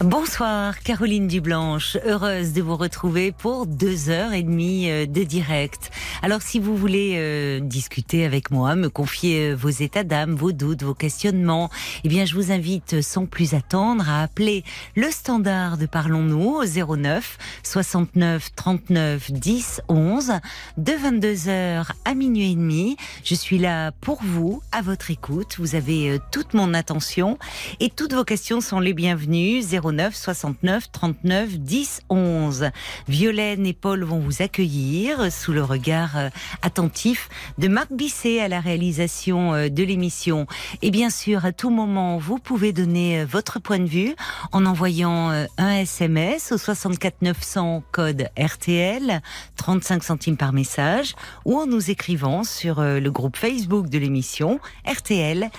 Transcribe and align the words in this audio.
Bonsoir 0.00 0.80
Caroline 0.80 1.26
Dublanche, 1.26 1.96
heureuse 2.04 2.52
de 2.52 2.60
vous 2.60 2.76
retrouver 2.76 3.32
pour 3.32 3.66
deux 3.66 4.10
heures 4.10 4.34
et 4.34 4.42
demie 4.42 4.90
euh, 4.90 5.06
de 5.06 5.22
direct. 5.22 5.90
Alors 6.20 6.42
si 6.42 6.60
vous 6.60 6.76
voulez 6.76 7.14
euh, 7.16 7.60
discuter 7.60 8.26
avec 8.26 8.50
moi, 8.50 8.74
me 8.74 8.90
confier 8.90 9.52
euh, 9.52 9.54
vos 9.54 9.70
états 9.70 10.04
d'âme, 10.04 10.34
vos 10.34 10.52
doutes, 10.52 10.82
vos 10.82 10.92
questionnements, 10.92 11.70
eh 12.04 12.10
bien 12.10 12.26
je 12.26 12.34
vous 12.34 12.52
invite 12.52 13.00
sans 13.00 13.24
plus 13.24 13.54
attendre 13.54 14.06
à 14.10 14.22
appeler 14.22 14.64
le 14.96 15.10
standard 15.10 15.78
de 15.78 15.86
Parlons-nous 15.86 16.60
au 16.60 16.96
09 16.96 17.38
69 17.62 18.50
39 18.54 19.32
10 19.32 19.80
11 19.88 20.32
de 20.76 20.92
22h 20.92 21.86
à 22.04 22.14
minuit 22.14 22.52
et 22.52 22.54
demi. 22.54 22.98
Je 23.24 23.34
suis 23.34 23.58
là 23.58 23.92
pour 23.92 24.22
vous, 24.22 24.62
à 24.72 24.82
votre 24.82 25.10
écoute. 25.10 25.56
Vous 25.58 25.74
avez 25.74 26.18
toute 26.32 26.52
mon 26.52 26.74
attention 26.74 27.38
et 27.80 27.88
toutes 27.88 28.12
vos 28.12 28.24
questions 28.24 28.60
sont 28.60 28.78
les 28.78 28.92
bienvenues. 28.92 29.62
09 29.62 29.85
69 29.90 30.90
39 30.90 31.58
10 31.58 32.00
11. 32.08 32.70
Violaine 33.08 33.66
et 33.66 33.72
Paul 33.72 34.04
vont 34.04 34.18
vous 34.18 34.42
accueillir 34.42 35.32
sous 35.32 35.52
le 35.52 35.62
regard 35.62 36.16
euh, 36.16 36.28
attentif 36.62 37.28
de 37.58 37.68
Marc 37.68 37.92
Bisset 37.92 38.40
à 38.40 38.48
la 38.48 38.60
réalisation 38.60 39.54
euh, 39.54 39.68
de 39.68 39.82
l'émission. 39.82 40.46
Et 40.82 40.90
bien 40.90 41.10
sûr, 41.10 41.44
à 41.44 41.52
tout 41.52 41.70
moment, 41.70 42.18
vous 42.18 42.38
pouvez 42.38 42.72
donner 42.72 43.20
euh, 43.20 43.26
votre 43.26 43.58
point 43.58 43.78
de 43.78 43.86
vue 43.86 44.14
en 44.52 44.66
envoyant 44.66 45.46
un 45.58 45.72
SMS 45.72 46.52
au 46.52 46.58
64 46.58 47.22
900 47.22 47.82
code 47.92 48.28
RTL, 48.38 49.20
35 49.56 50.04
centimes 50.04 50.36
par 50.36 50.52
message, 50.52 51.14
ou 51.44 51.58
en 51.58 51.66
nous 51.66 51.90
écrivant 51.90 52.44
sur 52.44 52.80
le 52.80 53.10
groupe 53.10 53.36
Facebook 53.36 53.88
de 53.88 53.98
l'émission 53.98 54.60
RTL 54.86 55.50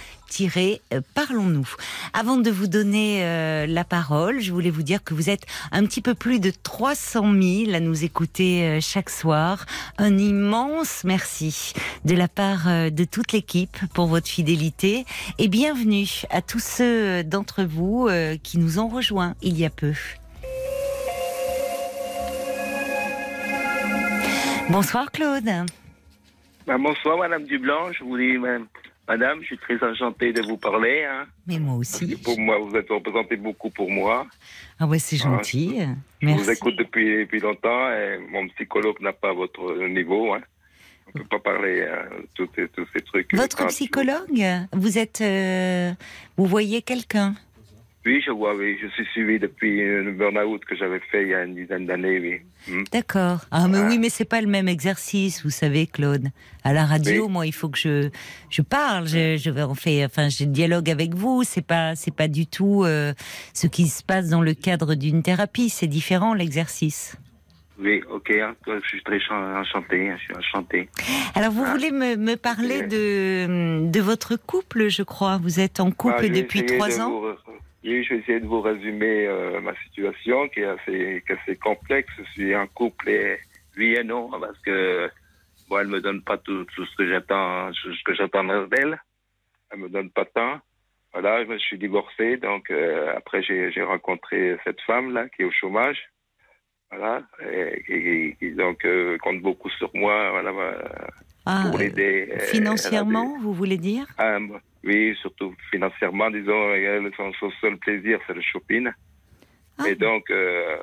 parlons-nous. 1.14 1.68
Avant 2.14 2.38
de 2.38 2.50
vous 2.50 2.68
donner 2.68 3.24
euh, 3.24 3.66
la 3.68 3.84
parole, 3.84 4.40
je 4.40 4.52
voulais 4.52 4.70
vous 4.70 4.84
dire 4.84 5.04
que 5.04 5.14
vous 5.14 5.30
êtes 5.30 5.46
un 5.72 5.86
petit 5.86 6.02
peu 6.02 6.14
plus 6.14 6.40
de 6.40 6.52
300 6.64 7.34
000 7.66 7.74
à 7.74 7.80
nous 7.80 8.04
écouter 8.04 8.64
euh, 8.64 8.80
chaque 8.82 9.10
soir. 9.10 9.66
Un 9.98 10.18
immense 10.18 11.04
merci 11.04 11.74
de 12.06 12.16
la 12.16 12.28
part 12.28 12.68
de 12.92 13.04
toute 13.04 13.32
l'équipe 13.32 13.78
pour 13.94 14.08
votre 14.08 14.28
fidélité 14.28 15.06
et 15.38 15.48
bienvenue 15.48 16.08
à 16.30 16.42
tous 16.42 16.60
ceux 16.60 17.24
d'entre 17.24 17.64
vous 17.64 18.10
qui 18.44 18.58
nous 18.58 18.80
ont 18.80 18.88
rejoints 18.88 19.36
il 19.42 19.58
y 19.58 19.66
a 19.66 19.70
peu. 19.70 19.94
Bonsoir 24.70 25.12
Claude. 25.12 25.50
Ben, 26.66 26.78
bonsoir 26.78 27.18
Madame 27.18 27.46
Dublanc, 27.46 27.94
je 27.94 28.04
voulais 28.04 28.38
Madame, 29.08 29.40
je 29.42 29.46
suis 29.46 29.58
très 29.58 29.82
enchanté 29.84 30.34
de 30.34 30.42
vous 30.42 30.58
parler. 30.58 31.06
Hein. 31.06 31.26
Mais 31.48 31.60
moi 31.60 31.76
aussi. 31.76 32.18
Pour 32.18 32.38
moi, 32.40 32.58
vous 32.60 32.76
êtes 32.76 32.90
représenté 32.90 33.38
beaucoup 33.38 33.70
pour 33.70 33.90
moi. 33.90 34.28
Ah 34.80 34.86
ouais, 34.86 35.00
c'est 35.00 35.18
gentil. 35.18 35.80
je 36.22 36.28
vous 36.28 36.50
écoute 36.50 36.76
depuis, 36.78 37.20
depuis 37.20 37.40
longtemps 37.40 37.92
et 37.92 38.20
mon 38.30 38.48
psychologue 38.50 39.00
n'a 39.02 39.14
pas 39.14 39.34
votre 39.34 39.88
niveau. 39.88 40.34
Hein. 40.34 40.42
On 41.08 41.20
ne 41.20 41.24
peut 41.24 41.30
pas 41.30 41.40
parler 41.40 41.80
de 41.80 41.86
hein, 41.86 42.26
tous, 42.36 42.50
ces 42.94 43.02
trucs. 43.02 43.34
Votre 43.34 43.66
psychologue 43.68 44.44
Vous 44.74 44.98
êtes, 44.98 45.22
euh, 45.22 45.94
vous 46.36 46.46
voyez 46.46 46.82
quelqu'un? 46.82 47.34
Oui, 48.08 48.22
je 48.26 48.32
vois, 48.32 48.56
oui. 48.56 48.78
Je 48.82 48.88
suis 48.88 49.06
suivi 49.12 49.38
depuis 49.38 49.82
le 49.82 50.12
burn-out 50.14 50.64
que 50.64 50.78
j'avais 50.78 51.02
fait 51.12 51.24
il 51.24 51.28
y 51.30 51.34
a 51.34 51.44
une 51.44 51.56
dizaine 51.56 51.86
d'années, 51.86 52.20
oui. 52.20 52.74
Hmm. 52.74 52.84
D'accord. 52.94 53.42
Ah, 53.52 53.68
mais 53.68 53.82
oui, 53.82 54.00
mais 54.00 54.08
c'est 54.10 54.30
pas 54.30 54.40
le 54.40 54.48
même 54.48 54.70
exercice, 54.70 55.44
vous 55.44 55.50
savez, 55.50 55.88
Claude. 55.88 56.30
À 56.64 56.72
la 56.72 56.86
radio, 56.86 57.28
moi, 57.28 57.46
il 57.46 57.54
faut 57.54 57.68
que 57.68 57.78
je, 57.78 58.10
je 58.50 58.62
parle, 58.62 59.08
je, 59.08 59.36
je 59.36 59.50
on 59.50 59.76
fait, 59.76 60.06
enfin, 60.06 60.30
je 60.30 60.46
dialogue 60.46 60.90
avec 60.90 61.16
vous. 61.16 61.44
C'est 61.44 61.66
pas, 61.66 61.96
c'est 61.96 62.16
pas 62.16 62.30
du 62.30 62.48
tout 62.48 62.84
euh, 62.86 63.14
ce 63.54 63.68
qui 63.68 63.88
se 63.88 64.04
passe 64.04 64.30
dans 64.30 64.42
le 64.42 64.54
cadre 64.54 64.96
d'une 64.96 65.22
thérapie. 65.22 65.68
C'est 65.68 65.88
différent, 65.88 66.34
l'exercice. 66.34 67.18
Oui, 67.80 68.02
ok. 68.10 68.32
Je 68.68 68.88
suis 68.88 69.04
très 69.04 69.20
enchanté. 69.30 70.12
Je 70.18 70.24
suis 70.24 70.36
enchanté. 70.36 70.90
Alors, 71.36 71.52
vous 71.52 71.64
ah. 71.66 71.72
voulez 71.72 71.92
me, 71.92 72.16
me 72.16 72.36
parler 72.36 72.84
de, 72.84 73.86
de 73.86 74.00
votre 74.00 74.38
couple, 74.38 74.88
je 74.88 75.04
crois. 75.04 75.38
Vous 75.38 75.60
êtes 75.60 75.82
en 75.82 75.92
couple 75.92 76.26
ah, 76.26 76.30
depuis 76.30 76.66
trois 76.66 77.02
ans. 77.02 77.22
Je 77.88 78.10
vais 78.10 78.20
essayer 78.20 78.40
de 78.42 78.48
vous 78.48 78.60
résumer 78.60 79.28
euh, 79.28 79.62
ma 79.62 79.74
situation 79.84 80.50
qui 80.50 80.60
est, 80.60 80.66
assez, 80.66 81.56
complexe. 81.56 82.12
Je 82.18 82.32
suis 82.32 82.56
en 82.56 82.68
couple 82.68 83.10
et 83.10 83.40
oui 83.78 83.96
et 83.96 84.04
non 84.04 84.30
parce 84.30 84.60
que 84.60 85.10
bon, 85.70 85.80
elle 85.80 85.88
me 85.88 86.02
donne 86.02 86.22
pas 86.22 86.38
tout, 86.38 86.66
ce 86.76 86.96
que 86.98 87.08
j'attends, 87.08 87.72
j'attends 88.10 88.44
d'elle. 88.68 89.02
Elle 89.72 89.80
me 89.80 89.90
donne 89.90 90.10
pas 90.10 90.26
tant. 90.26 90.60
Voilà, 91.14 91.46
je 91.46 91.50
me 91.50 91.58
suis 91.58 91.78
divorcé, 91.78 92.36
donc 92.36 92.70
euh, 92.72 93.14
après 93.16 93.42
j'ai 93.42 93.84
rencontré 93.84 94.58
cette 94.66 94.82
femme 94.82 95.14
là 95.14 95.30
qui 95.30 95.44
est 95.44 95.46
au 95.46 95.52
chômage. 95.52 96.10
Voilà, 96.92 97.24
et, 97.50 98.36
qui 98.38 98.52
donc 98.52 98.84
euh, 98.84 99.18
compte 99.20 99.42
beaucoup 99.42 99.70
sur 99.70 99.90
moi. 99.94 100.32
Voilà, 100.32 100.52
ah, 101.48 101.64
pour 101.70 101.78
l'aider. 101.78 102.30
Financièrement, 102.52 103.38
vous 103.40 103.54
voulez 103.54 103.78
dire? 103.78 104.06
Ah, 104.18 104.38
oui, 104.84 105.16
surtout 105.22 105.56
financièrement, 105.72 106.30
disons, 106.30 106.74
son, 107.40 107.52
seul 107.62 107.78
plaisir, 107.78 108.20
c'est 108.28 108.34
le 108.34 108.42
shopping. 108.42 108.90
Ah. 109.78 109.88
Et 109.88 109.96
donc, 109.96 110.30
euh, 110.30 110.78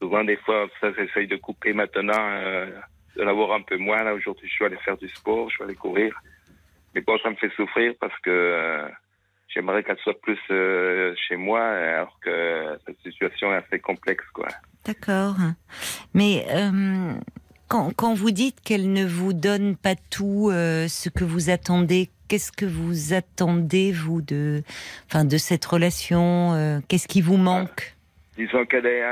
souvent, 0.00 0.22
des 0.22 0.36
fois, 0.36 0.68
ça, 0.80 0.92
j'essaye 0.92 1.26
de 1.26 1.36
couper 1.36 1.72
maintenant, 1.72 2.12
euh, 2.16 2.70
de 3.16 3.22
l'avoir 3.22 3.52
un 3.52 3.62
peu 3.62 3.76
moins. 3.76 4.02
Là, 4.04 4.14
aujourd'hui, 4.14 4.48
je 4.48 4.52
suis 4.52 4.64
allé 4.64 4.76
faire 4.76 4.96
du 4.96 5.08
sport, 5.08 5.50
je 5.50 5.56
suis 5.56 5.64
allé 5.64 5.74
courir. 5.74 6.14
Mais 6.94 7.00
bon, 7.00 7.18
ça 7.22 7.30
me 7.30 7.36
fait 7.36 7.52
souffrir 7.56 7.94
parce 8.00 8.18
que 8.20 8.30
euh, 8.30 8.88
j'aimerais 9.48 9.82
qu'elle 9.82 9.98
soit 9.98 10.20
plus 10.20 10.38
chez 10.48 11.36
moi, 11.36 11.62
alors 11.62 12.18
que 12.20 12.78
cette 12.86 13.00
situation 13.00 13.52
est 13.52 13.56
assez 13.56 13.80
complexe, 13.80 14.24
quoi. 14.32 14.48
D'accord. 14.84 15.36
Mais 16.14 16.46
quand, 17.68 17.92
quand, 17.94 18.14
vous 18.14 18.30
dites 18.30 18.60
qu'elle 18.60 18.92
ne 18.92 19.04
vous 19.04 19.32
donne 19.32 19.76
pas 19.76 19.94
tout 20.10 20.50
ce 20.50 21.08
que 21.08 21.24
vous 21.24 21.50
attendez, 21.50 22.10
Qu'est-ce 22.28 22.52
que 22.52 22.66
vous 22.66 23.14
attendez, 23.14 23.90
vous, 23.90 24.20
de, 24.20 24.62
enfin, 25.06 25.24
de 25.24 25.38
cette 25.38 25.64
relation 25.64 26.52
euh, 26.52 26.78
Qu'est-ce 26.86 27.08
qui 27.08 27.22
vous 27.22 27.38
manque? 27.38 27.96
Disons 28.36 28.66
qu'elle 28.66 28.84
est. 28.84 29.02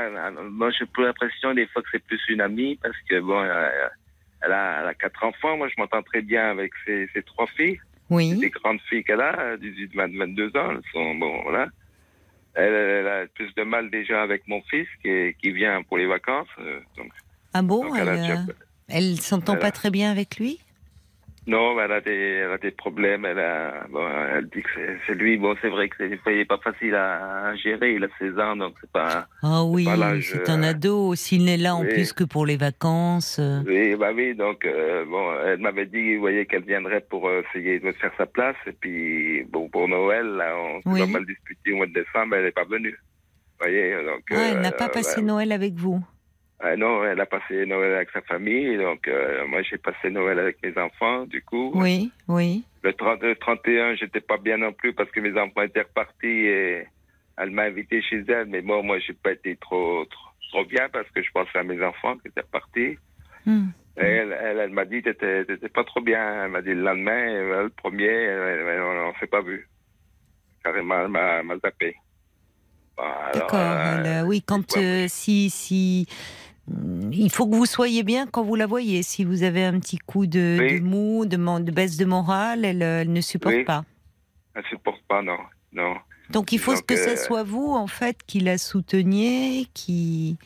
Moi, 0.51 0.69
j'ai 0.69 0.85
plus 0.85 1.03
l'impression 1.03 1.55
des 1.55 1.65
fois 1.67 1.81
que 1.81 1.87
c'est 1.91 2.03
plus 2.03 2.21
une 2.29 2.41
amie 2.41 2.75
parce 2.81 2.95
que, 3.09 3.19
bon, 3.19 3.43
elle 4.41 4.51
a, 4.51 4.93
quatre 4.93 5.23
enfants. 5.23 5.57
Moi, 5.57 5.67
je 5.67 5.73
m'entends 5.79 6.03
très 6.03 6.21
bien 6.21 6.51
avec 6.51 6.71
ses, 6.85 7.09
trois 7.25 7.47
filles. 7.47 7.79
Oui. 8.11 8.37
Des 8.37 8.51
grandes 8.51 8.81
filles 8.81 9.03
qu'elle 9.03 9.21
a, 9.21 9.57
18, 9.57 9.95
22 9.95 10.55
ans. 10.55 10.71
Elles 10.71 10.91
sont, 10.93 11.15
bon, 11.15 11.41
voilà. 11.41 11.67
Elle, 12.53 13.07
a 13.07 13.25
plus 13.25 13.53
de 13.55 13.63
mal 13.63 13.89
déjà 13.89 14.21
avec 14.21 14.47
mon 14.47 14.61
fils 14.61 14.87
qui, 15.03 15.35
qui 15.41 15.51
vient 15.51 15.81
pour 15.81 15.97
les 15.97 16.05
vacances. 16.05 16.47
Euh, 16.59 16.79
donc, 16.95 17.11
ah 17.53 17.61
bon 17.61 17.95
Elle, 18.87 19.11
ne 19.11 19.15
s'entend 19.15 19.57
pas 19.57 19.71
très 19.71 19.89
bien 19.89 20.11
avec 20.11 20.37
lui? 20.37 20.59
Non, 21.47 21.79
elle 21.79 21.93
a 21.93 22.01
des, 22.01 22.11
elle 22.11 22.51
a 22.51 22.57
des 22.57 22.71
problèmes. 22.71 23.23
Elle, 23.23 23.39
a, 23.39 23.85
bon, 23.89 24.05
elle 24.35 24.49
dit 24.49 24.61
que 24.61 24.69
c'est 25.07 25.13
lui. 25.13 25.37
Bon, 25.37 25.55
c'est 25.61 25.69
vrai 25.69 25.87
que 25.87 25.95
c'est 25.97 26.35
n'est 26.35 26.43
pas 26.43 26.57
facile 26.57 26.93
à, 26.93 27.55
gérer. 27.55 27.93
Il 27.93 28.03
a 28.03 28.09
16 28.19 28.37
ans, 28.37 28.57
donc 28.57 28.75
c'est 28.81 28.91
pas. 28.91 29.27
Ah 29.41 29.63
oui, 29.63 29.87
c'est 30.21 30.49
un 30.49 30.61
euh, 30.61 30.71
ado. 30.71 31.15
S'il 31.15 31.45
n'est 31.45 31.55
là 31.55 31.75
en 31.75 31.85
plus 31.85 32.11
que 32.11 32.25
pour 32.25 32.45
les 32.45 32.57
vacances. 32.57 33.37
Euh. 33.39 33.61
Oui, 33.65 33.95
bah 33.95 34.11
oui. 34.13 34.35
Donc 34.35 34.65
euh, 34.65 35.05
bon, 35.05 35.31
elle 35.45 35.59
m'avait 35.59 35.85
dit, 35.85 36.15
vous 36.15 36.21
voyez, 36.21 36.45
qu'elle 36.45 36.65
viendrait 36.65 37.05
pour 37.09 37.31
essayer 37.31 37.79
de 37.79 37.93
faire 37.93 38.11
sa 38.17 38.25
place. 38.25 38.57
Et 38.65 38.73
puis 38.73 39.43
bon, 39.49 39.69
pour 39.69 39.87
Noël, 39.87 40.25
là, 40.25 40.53
on 40.57 40.95
s'est 40.95 40.99
pas 40.99 41.11
mal 41.11 41.25
disputé 41.25 41.71
au 41.71 41.77
mois 41.77 41.87
de 41.87 41.93
décembre. 41.93 42.35
Elle 42.35 42.43
n'est 42.43 42.51
pas 42.51 42.65
venue. 42.65 42.91
Vous 42.91 43.65
voyez, 43.65 43.93
donc. 44.03 44.23
Ah, 44.31 44.49
elle 44.51 44.59
n'a 44.59 44.73
pas 44.73 44.89
passé 44.89 45.21
Noël 45.21 45.53
avec 45.53 45.75
vous? 45.75 46.03
Euh, 46.63 46.75
non, 46.75 47.03
elle 47.05 47.21
a 47.21 47.27
passé 47.27 47.67
Noël 47.67 47.93
avec 47.93 48.09
sa 48.09 48.21
famille, 48.21 48.77
donc 48.77 49.07
euh, 49.07 49.45
moi 49.47 49.61
j'ai 49.61 49.77
passé 49.77 50.09
Noël 50.09 50.39
avec 50.39 50.57
mes 50.63 50.75
enfants, 50.81 51.25
du 51.25 51.43
coup. 51.43 51.71
Oui, 51.75 52.11
oui. 52.27 52.63
Le, 52.81 52.93
30, 52.93 53.21
le 53.21 53.35
31, 53.35 53.95
j'étais 53.95 54.21
pas 54.21 54.37
bien 54.37 54.57
non 54.57 54.73
plus 54.73 54.93
parce 54.93 55.09
que 55.11 55.19
mes 55.19 55.39
enfants 55.39 55.61
étaient 55.61 55.83
repartis 55.83 56.25
et 56.25 56.87
elle 57.37 57.51
m'a 57.51 57.63
invité 57.63 58.01
chez 58.01 58.23
elle, 58.27 58.47
mais 58.47 58.63
moi, 58.63 58.81
moi 58.81 58.97
j'ai 58.97 59.13
pas 59.13 59.33
été 59.33 59.55
trop, 59.57 60.03
trop, 60.49 60.65
bien 60.65 60.89
parce 60.91 61.07
que 61.11 61.21
je 61.21 61.29
pensais 61.31 61.59
à 61.59 61.63
mes 61.63 61.83
enfants 61.83 62.17
qui 62.17 62.29
étaient 62.29 62.41
repartis. 62.41 62.97
Hmm. 63.45 63.67
elle, 63.95 64.35
elle, 64.41 64.57
elle 64.57 64.71
m'a 64.71 64.85
dit, 64.85 65.03
t'étais, 65.03 65.45
pas 65.71 65.83
trop 65.83 66.01
bien. 66.01 66.45
Elle 66.45 66.51
m'a 66.51 66.61
dit 66.63 66.73
le 66.73 66.81
lendemain, 66.81 67.35
euh, 67.35 67.63
le 67.63 67.69
premier, 67.69 68.29
on, 68.81 69.09
ne 69.09 69.19
s'est 69.19 69.27
pas 69.27 69.41
vu. 69.41 69.69
Carrément, 70.63 71.01
elle 71.01 71.09
m'a, 71.09 71.57
zappé. 71.63 71.95
D'accord. 73.31 74.25
oui, 74.25 74.41
quand 74.41 74.75
si 75.07 75.51
si 75.51 76.07
il 77.11 77.29
faut 77.31 77.47
que 77.47 77.55
vous 77.55 77.65
soyez 77.65 78.03
bien 78.03 78.27
quand 78.27 78.43
vous 78.43 78.55
la 78.55 78.65
voyez. 78.65 79.03
Si 79.03 79.23
vous 79.23 79.43
avez 79.43 79.63
un 79.63 79.79
petit 79.79 79.97
coup 79.97 80.25
de, 80.27 80.79
mou, 80.81 81.25
de, 81.25 81.37
de, 81.37 81.71
baisse 81.71 81.97
de 81.97 82.05
morale, 82.05 82.65
elle, 82.65 83.11
ne 83.11 83.21
supporte 83.21 83.63
pas. 83.65 83.83
elle 84.55 84.63
supporte 84.65 85.01
pas, 85.07 85.21
non. 85.21 85.37
non. 85.73 85.95
Donc 86.29 86.51
il 86.51 86.59
faut 86.59 86.73
Donc, 86.73 86.85
que 86.85 86.95
ce 86.97 87.11
euh, 87.11 87.15
soit 87.15 87.43
vous, 87.43 87.71
en 87.71 87.87
fait, 87.87 88.17
qui 88.27 88.39
la 88.41 88.57
souteniez, 88.57 89.67
qui... 89.73 90.37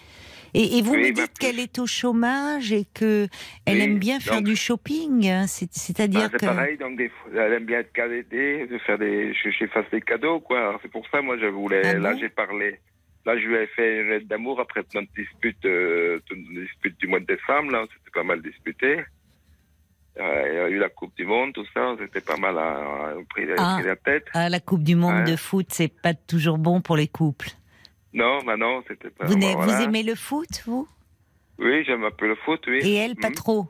Et, 0.53 0.77
et 0.77 0.81
vous 0.81 0.93
Oui, 0.93 1.09
me 1.09 1.15
bah, 1.15 1.21
dites 1.23 1.39
qu'elle 1.39 1.59
est 1.59 1.79
au 1.79 1.87
chômage 1.87 2.73
et 2.73 2.85
que 2.93 3.27
elle 3.65 3.77
Oui, 3.77 3.83
aime 3.83 3.99
bien 3.99 4.19
faire 4.19 4.35
donc- 4.35 4.43
du 4.47 4.57
shopping, 4.57 5.27
hein, 5.29 5.47
c'est- 5.47 5.73
c'est-à-dire 5.73 6.27
c'est 6.29 6.39
que... 6.41 6.45
pareil, 6.45 6.77
donc 6.77 6.97
des 6.97 7.07
fois, 7.07 7.31
elle 7.35 7.53
aime 7.53 7.65
bien 7.65 7.79
être 7.79 7.93
cadettée, 7.93 8.67
de 8.67 8.77
faire 8.79 8.97
des, 8.99 9.33
je, 9.33 9.49
je 9.49 9.65
fasse 9.67 9.85
des 9.93 10.01
cadeaux, 10.01 10.41
quoi. 10.41 10.77
C'est 10.81 10.91
pour 10.91 11.03
ça, 11.09 11.21
moi, 11.21 11.37
je 11.39 11.45
voulais, 11.45 11.81
Ah 11.85 11.93
là, 11.93 12.13
bon? 12.13 12.19
j'ai 12.19 12.27
parlé. 12.29 12.79
Là, 13.25 13.37
je 13.37 13.45
lui 13.45 13.55
ai 13.55 13.67
fait 13.67 14.01
une 14.01 14.09
lettre 14.09 14.27
d'amour 14.27 14.59
après 14.59 14.81
notre 14.95 15.11
dispute, 15.15 15.63
euh, 15.65 16.19
dispute 16.53 16.99
du 16.99 17.07
mois 17.07 17.19
de 17.19 17.25
décembre, 17.25 17.71
là, 17.71 17.85
c'était 17.93 18.11
pas 18.11 18.23
mal 18.23 18.41
disputé. 18.41 19.01
Euh, 20.19 20.43
il 20.49 20.55
y 20.55 20.57
a 20.57 20.69
eu 20.69 20.77
la 20.79 20.89
Coupe 20.89 21.15
du 21.15 21.25
Monde, 21.25 21.53
tout 21.53 21.65
ça, 21.73 21.95
c'était 21.99 22.19
pas 22.21 22.35
mal 22.37 22.57
à, 22.57 22.69
à, 22.71 23.13
pris, 23.29 23.43
Ah. 23.57 23.79
la 23.85 23.95
tête. 23.95 24.25
Ah, 24.33 24.49
la 24.49 24.59
Coupe 24.59 24.83
du 24.83 24.95
Monde 24.95 25.23
Ouais. 25.25 25.31
de 25.31 25.35
foot, 25.35 25.67
c'est 25.69 25.87
pas 26.01 26.13
toujours 26.13 26.57
bon 26.57 26.81
pour 26.81 26.97
les 26.97 27.07
couples. 27.07 27.49
Non, 28.13 28.39
bah 28.45 28.57
non, 28.57 28.83
c'était 28.87 29.09
pas. 29.09 29.25
vous, 29.25 29.35
n'aimez- 29.35 29.53
voilà. 29.53 29.71
vous 29.77 29.83
aimez 29.83 30.03
le 30.03 30.15
foot, 30.15 30.63
vous? 30.65 30.87
Oui, 31.59 31.83
j'aime 31.85 32.03
un 32.03 32.11
peu 32.11 32.27
le 32.27 32.35
foot, 32.35 32.61
oui. 32.67 32.79
Et 32.83 32.95
elle, 32.95 33.15
pas 33.15 33.29
Mhm. 33.29 33.35
trop? 33.35 33.67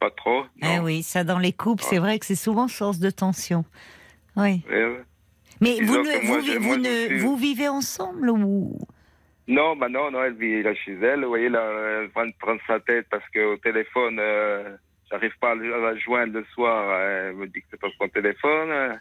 Pas 0.00 0.10
trop. 0.10 0.44
Ah 0.62 0.80
oui, 0.82 1.02
ça 1.04 1.22
dans 1.22 1.38
les 1.38 1.52
couples, 1.52 1.84
c'est 1.84 1.98
vrai 1.98 2.18
que 2.18 2.26
c'est 2.26 2.34
souvent 2.34 2.66
source 2.66 2.98
de 2.98 3.10
tension. 3.10 3.64
Oui. 4.34 4.62
Ouais. 4.68 4.96
Mais 5.62 5.80
vous, 5.80 5.94
que 5.94 5.98
ne, 6.22 6.26
moi, 6.26 6.38
vous, 6.38 6.46
je- 6.46 6.58
vous 6.58 6.64
moi, 6.66 6.74
je 6.76 6.80
ne- 6.80 7.06
suis- 7.06 7.18
vous 7.18 7.36
vivez 7.36 7.68
ensemble 7.68 8.30
ou? 8.30 8.76
Non, 9.48 9.76
bah 9.76 9.88
non, 9.88 10.10
non, 10.10 10.22
elle 10.24 10.34
vit 10.34 10.62
là 10.62 10.74
chez 10.74 10.92
elle. 11.02 11.22
Vous 11.22 11.28
voyez, 11.28 11.48
là, 11.48 11.62
elle 12.02 12.08
va 12.14 12.22
prendre 12.38 12.60
sa 12.66 12.78
tête 12.80 13.06
parce 13.10 13.24
qu'au 13.34 13.56
téléphone, 13.56 14.18
euh, 14.20 14.76
j'arrive 15.10 15.32
pas 15.40 15.52
à 15.52 15.54
la 15.54 15.96
joindre 15.96 16.34
le 16.34 16.44
soir. 16.54 17.00
Elle 17.00 17.34
me 17.36 17.46
dit 17.46 17.60
que 17.60 17.66
c'est 17.70 17.80
pas 17.80 17.88
son 18.00 18.08
téléphone. 18.08 18.70
euh, 18.70 18.94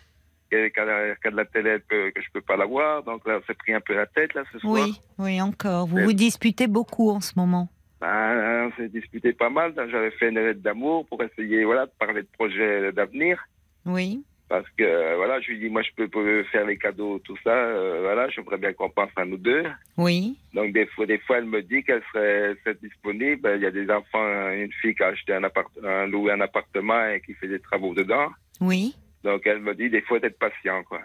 a 0.54 1.30
de 1.32 1.36
la 1.38 1.46
télé, 1.46 1.80
peut- 1.80 2.12
que 2.14 2.22
je 2.22 2.28
peux 2.34 2.42
pas 2.42 2.58
la 2.58 2.66
voir. 2.66 3.04
Donc 3.04 3.26
là, 3.26 3.40
c'est 3.48 3.58
pris 3.58 3.74
un 3.74 3.80
peu 3.80 3.94
la 3.96 4.06
tête, 4.06 4.34
là, 4.34 4.44
ce 4.52 4.60
soir. 4.60 4.74
Oui, 4.86 5.00
oui, 5.18 5.42
encore. 5.42 5.88
Vous 5.88 5.98
vous 6.00 6.12
disputez 6.14 6.68
beaucoup 6.68 7.10
en 7.10 7.22
ce 7.22 7.32
moment. 7.38 7.70
Ben, 8.02 8.68
on 8.68 8.76
s'est 8.76 8.90
disputé 8.90 9.32
pas 9.32 9.50
mal. 9.50 9.74
J'avais 9.90 10.12
fait 10.12 10.30
une 10.30 10.40
lettre 10.40 10.60
d'amour 10.62 11.06
pour 11.06 11.24
essayer, 11.24 11.64
voilà, 11.64 11.86
de 11.86 11.92
parler 12.00 12.24
de 12.24 12.28
projets 12.34 12.92
d'avenir. 12.92 13.42
Oui. 13.86 14.24
Parce 14.52 14.68
que, 14.78 14.84
euh, 14.84 15.16
voilà, 15.16 15.40
je 15.40 15.52
lui 15.52 15.60
dis, 15.60 15.70
moi, 15.70 15.82
je 15.82 15.92
peux 15.96 16.10
peux 16.10 16.44
faire 16.52 16.66
les 16.66 16.78
cadeaux, 16.78 17.20
tout 17.24 17.38
ça. 17.42 17.52
euh, 17.56 18.00
voilà, 18.02 18.28
j'aimerais 18.32 18.58
bien 18.58 18.74
qu'on 18.74 18.90
pense 18.90 19.10
à 19.16 19.24
nous 19.24 19.38
deux. 19.38 19.64
Oui. 19.96 20.36
Donc 20.54 20.74
des 20.74 20.86
fois, 20.88 21.06
des 21.06 21.20
fois, 21.20 21.38
elle 21.38 21.46
me 21.46 21.62
dit 21.62 21.82
qu'elle 21.86 22.04
serait, 22.12 22.54
serait 22.62 22.76
disponible. 22.84 23.50
Il 23.56 23.62
y 23.62 23.66
a 23.66 23.72
des 23.72 23.90
enfants, 23.90 24.50
une 24.52 24.74
fille 24.82 24.94
qui 24.94 25.04
a 25.04 25.08
acheté 25.08 25.34
un 25.34 25.46
appart, 25.46 25.70
un, 25.86 26.06
loué 26.08 26.34
un 26.34 26.42
appartement 26.42 27.08
et 27.08 27.22
qui 27.22 27.34
fait 27.36 27.48
des 27.48 27.62
travaux 27.62 27.94
dedans. 27.94 28.28
Oui. 28.60 28.94
Donc 29.24 29.44
elle 29.46 29.60
me 29.62 29.74
dit 29.74 29.90
des 29.90 30.02
fois 30.02 30.20
d'être 30.20 30.38
patient, 30.38 30.84
quoi. 30.84 31.00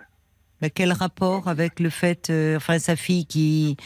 Mais 0.60 0.70
quel 0.70 0.92
rapport 0.92 1.46
avec 1.46 1.78
le 1.78 1.90
fait, 1.90 2.28
euh, 2.30 2.56
enfin, 2.56 2.80
sa 2.80 2.96
fille 2.96 3.26
qui, 3.26 3.76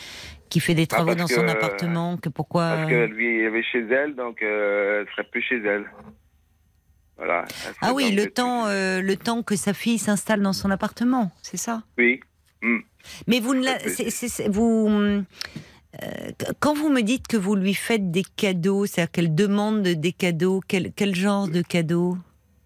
qui 0.48 0.60
fait 0.60 0.74
des 0.74 0.86
travaux 0.86 1.10
Ah, 1.12 1.16
parce 1.16 1.30
dans 1.30 1.36
son 1.36 1.44
que- 1.46 1.50
appartement, 1.50 2.16
que 2.16 2.30
pourquoi 2.30 2.76
Parce 2.76 2.88
vit 2.88 2.94
elle 2.94 3.52
vit 3.52 3.62
chez 3.64 3.84
elle, 3.90 4.14
donc 4.14 4.40
euh, 4.40 5.00
elle 5.04 5.12
serait 5.12 5.28
plus 5.30 5.42
chez 5.42 5.56
elle. 5.66 5.84
Voilà. 7.20 7.44
Ah 7.82 7.92
oui, 7.92 8.12
le 8.12 8.30
temps, 8.30 8.66
euh, 8.66 9.02
le 9.02 9.14
temps 9.16 9.42
que 9.42 9.54
sa 9.54 9.74
fille 9.74 9.98
s'installe 9.98 10.40
dans 10.40 10.54
son 10.54 10.70
appartement, 10.70 11.30
c'est 11.42 11.58
ça? 11.58 11.82
Oui. 11.98 12.20
Hmm. 12.62 12.78
Mais 13.26 13.40
vous 13.40 13.54
ne 13.54 13.62
la, 13.64 13.78
c'est- 13.78 14.48
vous, 14.48 14.88
euh, 14.88 15.22
quand 16.60 16.74
vous 16.74 16.88
me 16.90 17.02
dites 17.02 17.26
que 17.28 17.36
vous 17.36 17.54
lui 17.56 17.74
faites 17.74 18.10
des 18.10 18.22
cadeaux, 18.36 18.86
c'est-à-dire 18.86 19.10
qu'elle 19.12 19.34
demande 19.34 19.82
des 19.82 20.12
cadeaux, 20.12 20.60
quel, 20.66 20.92
quel 20.94 21.14
genre 21.14 21.46
de 21.48 21.60
cadeaux? 21.62 22.16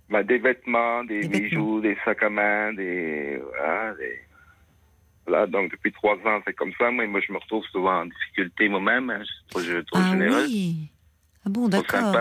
Bah, 0.09 0.23
des 0.23 0.39
vêtements, 0.39 1.03
des, 1.05 1.27
Des 1.27 1.41
bijoux, 1.41 1.81
des 1.81 1.97
sacs 2.05 2.23
à 2.23 2.31
main, 2.31 2.73
des 2.75 3.41
voilà, 3.43 3.95
des- 3.95 4.21
voilà, 5.27 5.47
donc 5.47 5.73
depuis 5.73 5.91
trois 5.93 6.15
ans, 6.27 6.41
c'est 6.47 6.53
comme 6.53 6.73
ça. 6.79 6.91
Moi, 6.91 7.07
moi, 7.07 7.21
je 7.27 7.33
me 7.33 7.39
retrouve 7.39 7.65
souvent 7.73 8.03
en 8.03 8.07
difficulté 8.07 8.69
moi-même. 8.69 9.11
hein. 9.11 9.23
Je 9.57 9.61
suis 9.63 9.85
trop, 9.87 9.99
Ah 10.01 10.11
généreux, 10.11 10.45
oui. 10.47 10.91
Ah 11.47 11.49
bon, 11.51 11.69
d'accord. 11.69 12.13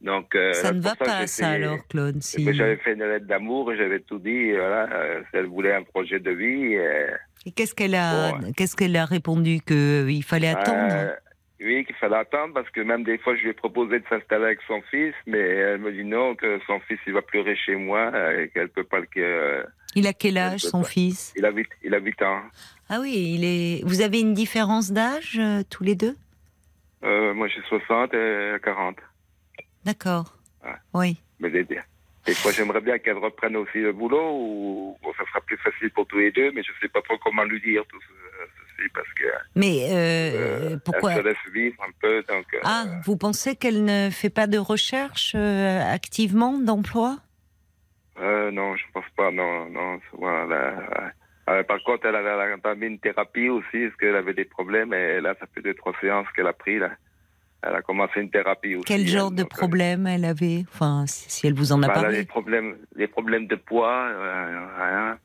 Donc, 0.00 0.34
euh, 0.36 0.52
Ça 0.52 0.72
ne 0.72 0.80
va 0.80 0.94
pas, 0.94 1.26
ça, 1.26 1.50
alors, 1.50 1.86
Claude. 1.88 2.22
Si... 2.22 2.44
Mais 2.44 2.54
J'avais 2.54 2.76
fait 2.76 2.92
une 2.92 3.04
lettre 3.04 3.26
d'amour 3.26 3.72
et 3.72 3.76
j'avais 3.76 3.98
tout 4.00 4.18
dit. 4.18 4.52
Voilà, 4.52 4.88
euh, 4.92 5.22
elle 5.32 5.46
voulait 5.46 5.74
un 5.74 5.82
projet 5.82 6.20
de 6.20 6.30
vie. 6.30 6.76
euh, 6.76 7.08
Et 7.46 7.50
qu'est-ce 7.50 7.74
qu'elle 7.74 7.96
a, 7.96 8.32
Bon, 8.32 8.52
qu'est-ce 8.56 8.76
qu'elle 8.76 8.96
a 8.96 9.04
répondu 9.04 9.58
qu'il 9.60 10.22
fallait 10.22 10.48
attendre? 10.48 10.92
euh, 10.92 11.12
oui, 11.60 11.84
qu'il 11.84 11.96
fallait 11.96 12.14
attendre 12.18 12.54
parce 12.54 12.70
que 12.70 12.80
même 12.80 13.02
des 13.02 13.18
fois, 13.18 13.34
je 13.34 13.42
lui 13.42 13.50
ai 13.50 13.52
proposé 13.54 13.98
de 13.98 14.04
s'installer 14.08 14.44
avec 14.44 14.60
son 14.68 14.80
fils, 14.82 15.12
mais 15.26 15.40
elle 15.40 15.78
me 15.78 15.90
dit 15.90 16.04
non, 16.04 16.36
que 16.36 16.60
son 16.68 16.78
fils 16.86 17.00
il 17.08 17.12
va 17.14 17.22
pleurer 17.22 17.56
chez 17.56 17.74
moi 17.74 18.12
euh, 18.14 18.44
et 18.44 18.48
qu'elle 18.50 18.68
peut 18.68 18.84
pas 18.84 19.00
le. 19.00 19.06
euh, 19.16 19.64
Il 19.96 20.06
a 20.06 20.12
quel 20.12 20.38
âge, 20.38 20.60
son 20.60 20.82
pas. 20.82 20.88
fils? 20.88 21.34
Il 21.36 21.44
a 21.44 21.50
8 21.50 21.66
il 21.82 21.92
a 21.92 21.98
huit 21.98 22.22
ans. 22.22 22.40
Ah 22.88 22.98
oui, 23.00 23.34
il 23.36 23.44
est. 23.44 23.82
Vous 23.84 24.00
avez 24.02 24.20
une 24.20 24.34
différence 24.34 24.92
d'âge 24.92 25.36
euh, 25.40 25.62
tous 25.68 25.82
les 25.82 25.96
deux? 25.96 26.14
Euh, 27.02 27.34
moi, 27.34 27.48
j'ai 27.48 27.60
60 27.68 28.14
et 28.14 28.56
40. 28.62 28.96
D'accord. 29.84 30.34
Ouais. 30.64 30.74
Oui. 30.94 31.16
Mais 31.40 31.50
des 31.50 32.34
fois, 32.34 32.52
j'aimerais 32.52 32.80
bien 32.80 32.98
qu'elle 32.98 33.16
reprenne 33.18 33.56
aussi 33.56 33.78
le 33.80 33.92
boulot 33.92 34.30
ou 34.32 34.98
bon, 35.02 35.12
ça 35.16 35.24
sera 35.26 35.40
plus 35.40 35.56
facile 35.58 35.90
pour 35.90 36.06
tous 36.06 36.18
les 36.18 36.30
deux, 36.32 36.50
mais 36.52 36.62
je 36.62 36.70
sais 36.80 36.88
pas 36.88 37.00
trop 37.02 37.16
comment 37.18 37.44
lui 37.44 37.60
dire 37.60 37.84
tout 37.88 37.98
ce- 38.00 38.76
ceci 38.76 38.88
parce 38.92 39.08
que 39.14 39.24
Mais 39.56 39.88
euh, 39.90 40.72
euh, 40.74 40.76
pourquoi 40.84 41.12
elle 41.12 41.18
se 41.22 41.24
laisse 41.28 41.52
vivre 41.54 41.82
un 41.82 41.90
peu. 42.02 42.22
Donc, 42.28 42.44
euh, 42.54 42.58
Ah, 42.64 42.84
vous 43.04 43.16
pensez 43.16 43.56
qu'elle 43.56 43.84
ne 43.84 44.10
fait 44.10 44.30
pas 44.30 44.46
de 44.46 44.58
recherche 44.58 45.34
activement 45.34 46.58
d'emploi? 46.58 47.16
Euh, 48.20 48.50
non, 48.50 48.76
je 48.76 48.84
pense 48.92 49.08
pas. 49.16 49.30
Non, 49.30 49.70
non. 49.70 50.00
Voilà. 50.12 51.12
Par 51.66 51.82
contre, 51.84 52.04
elle 52.06 52.16
a, 52.16 52.20
elle 52.20 52.50
a 52.52 52.54
entamé 52.56 52.86
une 52.88 52.98
thérapie 52.98 53.48
aussi, 53.48 53.86
parce 53.86 53.96
qu'elle 53.96 54.16
avait 54.16 54.34
des 54.34 54.44
problèmes, 54.44 54.92
et 54.92 55.20
là, 55.20 55.34
ça 55.40 55.46
fait 55.54 55.62
deux, 55.62 55.72
trois 55.74 55.94
séances 56.00 56.26
qu'elle 56.36 56.46
a 56.46 56.52
pris, 56.52 56.78
là. 56.78 56.90
Elle 57.62 57.74
a 57.74 57.82
commencé 57.82 58.20
une 58.20 58.30
thérapie 58.30 58.76
aussi. 58.76 58.84
Quel 58.86 59.06
genre 59.06 59.28
elle, 59.30 59.36
de 59.36 59.42
euh, 59.42 59.46
problème 59.46 60.06
elle 60.06 60.24
avait 60.24 60.64
Enfin, 60.72 61.04
si 61.06 61.46
elle 61.46 61.54
vous 61.54 61.72
en 61.72 61.82
a 61.82 61.88
bah, 61.88 61.94
elle 61.96 62.04
a 62.04 62.08
des 62.08 62.12
parlé. 62.12 62.24
problèmes, 62.26 62.76
des 62.96 63.08
problèmes 63.08 63.46
de 63.46 63.56
poids, 63.56 64.06
euh, 64.08 64.66
rien. 64.78 65.18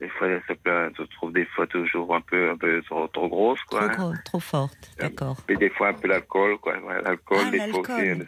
Des 0.00 0.08
fois, 0.10 0.28
elle 0.28 0.42
se, 0.46 1.02
trouve 1.16 1.32
des 1.32 1.46
fois 1.46 1.66
toujours 1.66 2.14
un 2.14 2.20
peu, 2.20 2.50
un 2.50 2.56
peu 2.56 2.80
trop, 2.82 3.08
trop 3.08 3.28
grosse, 3.28 3.60
quoi. 3.64 3.88
Trop, 3.88 4.10
gros, 4.10 4.14
trop 4.24 4.38
forte, 4.40 4.92
d'accord. 4.96 5.38
Et 5.48 5.56
des 5.56 5.70
fois 5.70 5.88
un 5.88 5.94
peu 5.94 6.06
l'alcool, 6.06 6.58
quoi. 6.58 6.74
L'alcool, 7.02 7.46
Ah, 7.48 7.50
des 7.50 7.58
fois 7.70 7.80
aussi. 7.80 7.90
l'alcool. 7.90 8.20
euh, 8.22 8.24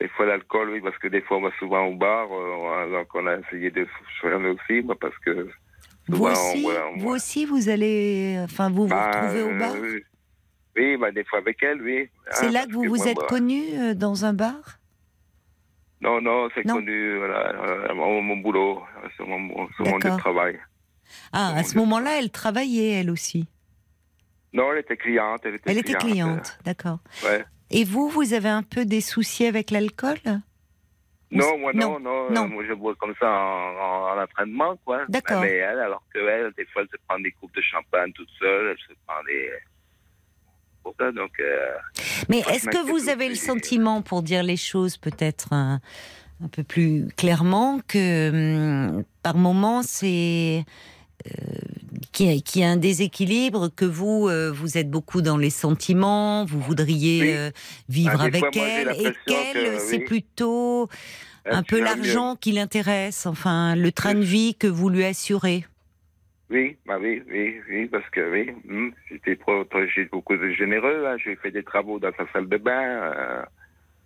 Des 0.00 0.08
fois 0.08 0.26
l'alcool, 0.26 0.70
oui, 0.70 0.80
parce 0.82 0.98
que 0.98 1.08
des 1.08 1.20
fois 1.22 1.38
on 1.38 1.42
va 1.42 1.50
souvent 1.58 1.84
au 1.86 1.94
bar, 1.94 2.28
euh, 2.32 2.90
donc 2.90 3.08
on 3.14 3.26
a 3.26 3.36
essayé 3.38 3.70
de 3.70 3.86
nous 4.24 4.48
aussi, 4.58 4.82
moi, 4.82 4.96
parce 5.00 5.16
que 5.18 5.48
Vous 6.08 6.16
souvent, 6.16 6.32
aussi, 6.32 6.58
on 6.58 6.62
voit- 6.70 6.90
on 6.94 6.98
vous 6.98 7.08
aussi, 7.10 7.44
vous 7.46 7.68
allez, 7.70 8.38
enfin, 8.44 8.68
vous 8.70 8.86
vous 8.86 8.88
Bah, 8.88 9.06
retrouvez 9.10 9.42
au 9.42 9.58
bar. 9.58 9.74
euh, 9.76 10.00
Oui, 10.76 10.96
bah, 10.96 11.10
des 11.10 11.24
fois 11.24 11.38
avec 11.40 11.62
elle, 11.62 11.82
oui. 11.82 12.08
C'est 12.30 12.46
Hein, 12.46 12.50
là 12.52 12.66
que 12.66 12.72
vous 12.72 12.84
vous 12.84 13.08
êtes 13.08 13.18
connu 13.28 13.62
euh, 13.78 13.94
dans 13.94 14.24
un 14.24 14.32
bar? 14.32 14.78
Non, 16.00 16.20
non, 16.20 16.48
c'est 16.54 16.62
connu, 16.64 17.18
voilà, 17.18 17.48
euh, 17.62 17.94
mon, 17.94 18.22
mon 18.22 18.36
boulot, 18.38 18.82
sur 19.16 19.26
mon, 19.26 19.68
sur 19.74 19.84
mon 19.84 19.92
lieu 19.96 19.98
de 19.98 20.02
D'accord. 20.04 20.18
travail. 20.18 20.58
Ah, 21.32 21.54
à 21.56 21.62
ce 21.64 21.76
moment-là, 21.76 22.18
elle 22.18 22.30
travaillait 22.30 23.00
elle 23.00 23.10
aussi? 23.10 23.48
Non, 24.52 24.72
elle 24.72 24.78
était 24.78 24.96
cliente. 24.96 25.40
Elle 25.44 25.56
était 25.56 25.70
Elle 25.70 25.82
cliente. 25.84 26.00
cliente, 26.02 26.58
d'accord. 26.64 26.98
euh, 27.24 27.28
ouais. 27.38 27.44
Et 27.70 27.84
vous, 27.84 28.08
vous 28.08 28.32
avez 28.32 28.48
un 28.48 28.62
peu 28.62 28.84
des 28.84 29.00
soucis 29.00 29.44
avec 29.46 29.70
l'alcool? 29.70 30.16
Non, 31.32 31.58
moi 31.58 31.72
Non, 31.72 32.00
non, 32.00 32.30
non, 32.30 32.30
non. 32.30 32.48
moi 32.48 32.64
je 32.66 32.72
bois 32.72 32.94
comme 32.96 33.14
ça 33.20 33.30
en, 33.30 33.76
en- 33.76 34.18
en 34.18 34.22
entraînement, 34.22 34.76
quoi. 34.84 35.04
D'accord. 35.08 35.42
Mais 35.42 35.52
elle, 35.52 35.78
alors 35.78 36.02
que 36.12 36.18
elle, 36.18 36.52
des 36.56 36.64
fois, 36.66 36.82
elle 36.82 36.88
se 36.88 36.96
prend 37.06 37.20
des 37.20 37.30
coupes 37.32 37.54
de 37.54 37.60
champagne 37.60 38.12
toute 38.12 38.30
seule, 38.40 38.70
elle 38.70 38.78
se 38.88 38.98
prend 39.06 39.22
des. 39.24 39.50
Pour 40.82 40.94
ça, 40.98 41.12
donc. 41.12 41.30
euh, 41.40 41.54
Mais 42.28 42.38
est-ce 42.50 42.66
que 42.66 42.84
vous 42.90 43.08
avez 43.08 43.26
le 43.26 43.32
aussi. 43.32 43.44
sentiment, 43.44 44.02
pour 44.02 44.22
dire 44.22 44.42
les 44.42 44.56
choses 44.56 44.96
peut-être 44.96 45.52
un, 45.52 45.80
un 46.42 46.48
peu 46.48 46.62
plus 46.62 47.06
clairement, 47.16 47.80
que 47.86 48.30
hum, 48.90 49.04
par 49.22 49.36
moment 49.36 49.82
c'est 49.82 50.64
euh, 51.26 51.30
qu'il 52.12 52.26
y, 52.56 52.62
a- 52.64 52.68
un 52.68 52.76
déséquilibre, 52.78 53.68
que 53.74 53.84
vous 53.84 54.28
euh, 54.28 54.50
vous 54.50 54.78
êtes 54.78 54.88
beaucoup 54.90 55.20
dans 55.20 55.36
les 55.36 55.50
sentiments, 55.50 56.46
vous 56.46 56.60
voudriez 56.60 57.20
Oui. 57.22 57.30
euh, 57.32 57.50
vivre 57.90 58.16
Ah, 58.20 58.24
avec 58.24 58.40
fois, 58.40 58.66
elle, 58.66 58.88
et 58.98 59.12
qu'elle 59.26 59.74
que, 59.74 59.78
c'est 59.80 59.98
oui. 59.98 60.04
plutôt 60.04 60.88
un 61.44 61.62
peu 61.62 61.80
l'argent 61.80 62.36
qui 62.40 62.52
l'intéresse, 62.52 63.26
enfin 63.26 63.74
le 63.76 63.92
train 63.92 64.14
de 64.14 64.20
vie 64.24 64.54
que 64.54 64.66
vous 64.66 64.88
lui 64.88 65.04
assurez. 65.04 65.66
Oui, 66.50 66.76
bah 66.84 66.98
oui, 67.00 67.22
oui, 67.30 67.60
oui, 67.68 67.86
parce 67.86 68.08
que 68.10 68.28
oui, 68.28 68.52
hum, 68.68 68.92
j'étais 69.08 69.38
j'ai 69.94 70.04
beaucoup 70.06 70.36
de 70.36 70.50
généreux, 70.50 71.06
hein, 71.06 71.16
j'ai 71.22 71.36
fait 71.36 71.52
des 71.52 71.62
travaux 71.62 72.00
dans 72.00 72.10
sa 72.16 72.26
salle 72.32 72.48
de 72.48 72.56
bain, 72.56 72.82
euh, 72.82 73.42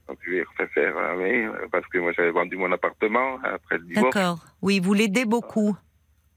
donc 0.08 0.18
je 0.26 0.32
ai 0.32 0.42
refait 0.42 0.66
faire, 0.68 0.94
euh, 0.96 1.16
oui, 1.16 1.68
parce 1.72 1.86
que 1.86 1.98
moi 1.98 2.12
j'avais 2.12 2.32
vendu 2.32 2.56
mon 2.56 2.70
appartement 2.70 3.38
après 3.42 3.78
le 3.78 3.84
divorce. 3.84 4.14
D'accord. 4.14 4.44
Oui, 4.60 4.78
vous 4.78 4.92
l'aidez 4.92 5.24
beaucoup. 5.24 5.74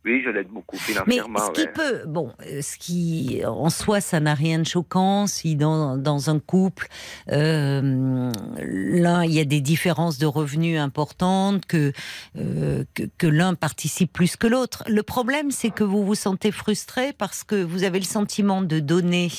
Oui, 0.05 0.21
je 0.23 0.29
l'aide 0.29 0.47
beaucoup 0.47 0.77
Mais 0.87 0.93
financièrement. 0.93 1.39
ce 1.47 1.51
qui 1.51 1.61
ouais. 1.67 1.73
peut, 1.73 2.03
bon, 2.07 2.31
euh, 2.45 2.61
ce 2.61 2.77
qui 2.77 3.41
en 3.45 3.69
soi, 3.69 3.99
ça 3.99 4.21
n'a 4.21 4.35
rien 4.35 4.59
de 4.59 4.63
choquant 4.65 5.27
si 5.27 5.55
dans, 5.57 5.97
dans 5.97 6.29
un 6.29 6.39
couple, 6.39 6.87
euh, 7.31 8.31
l'un, 8.57 9.23
il 9.25 9.31
y 9.33 9.39
a 9.41 9.45
des 9.45 9.59
différences 9.59 10.17
de 10.17 10.25
revenus 10.25 10.79
importantes, 10.79 11.65
que, 11.65 11.91
euh, 12.37 12.85
que, 12.93 13.03
que 13.17 13.27
l'un 13.27 13.53
participe 13.53 14.13
plus 14.13 14.37
que 14.37 14.47
l'autre. 14.47 14.83
Le 14.87 15.03
problème, 15.03 15.51
c'est 15.51 15.71
que 15.71 15.83
vous 15.83 16.05
vous 16.05 16.15
sentez 16.15 16.51
frustré 16.51 17.11
parce 17.11 17.43
que 17.43 17.61
vous 17.61 17.83
avez 17.83 17.99
le 17.99 18.05
sentiment 18.05 18.61
de 18.61 18.79
donner 18.79 19.29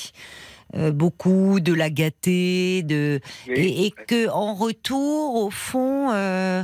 beaucoup, 0.91 1.59
de 1.59 1.73
la 1.73 1.89
gâter, 1.89 2.83
de, 2.83 3.19
Oui. 3.47 3.53
et, 3.55 3.85
et 3.87 3.91
que 3.91 4.29
en 4.29 4.53
retour, 4.53 5.33
au 5.43 5.49
fond, 5.49 6.11
euh, 6.11 6.63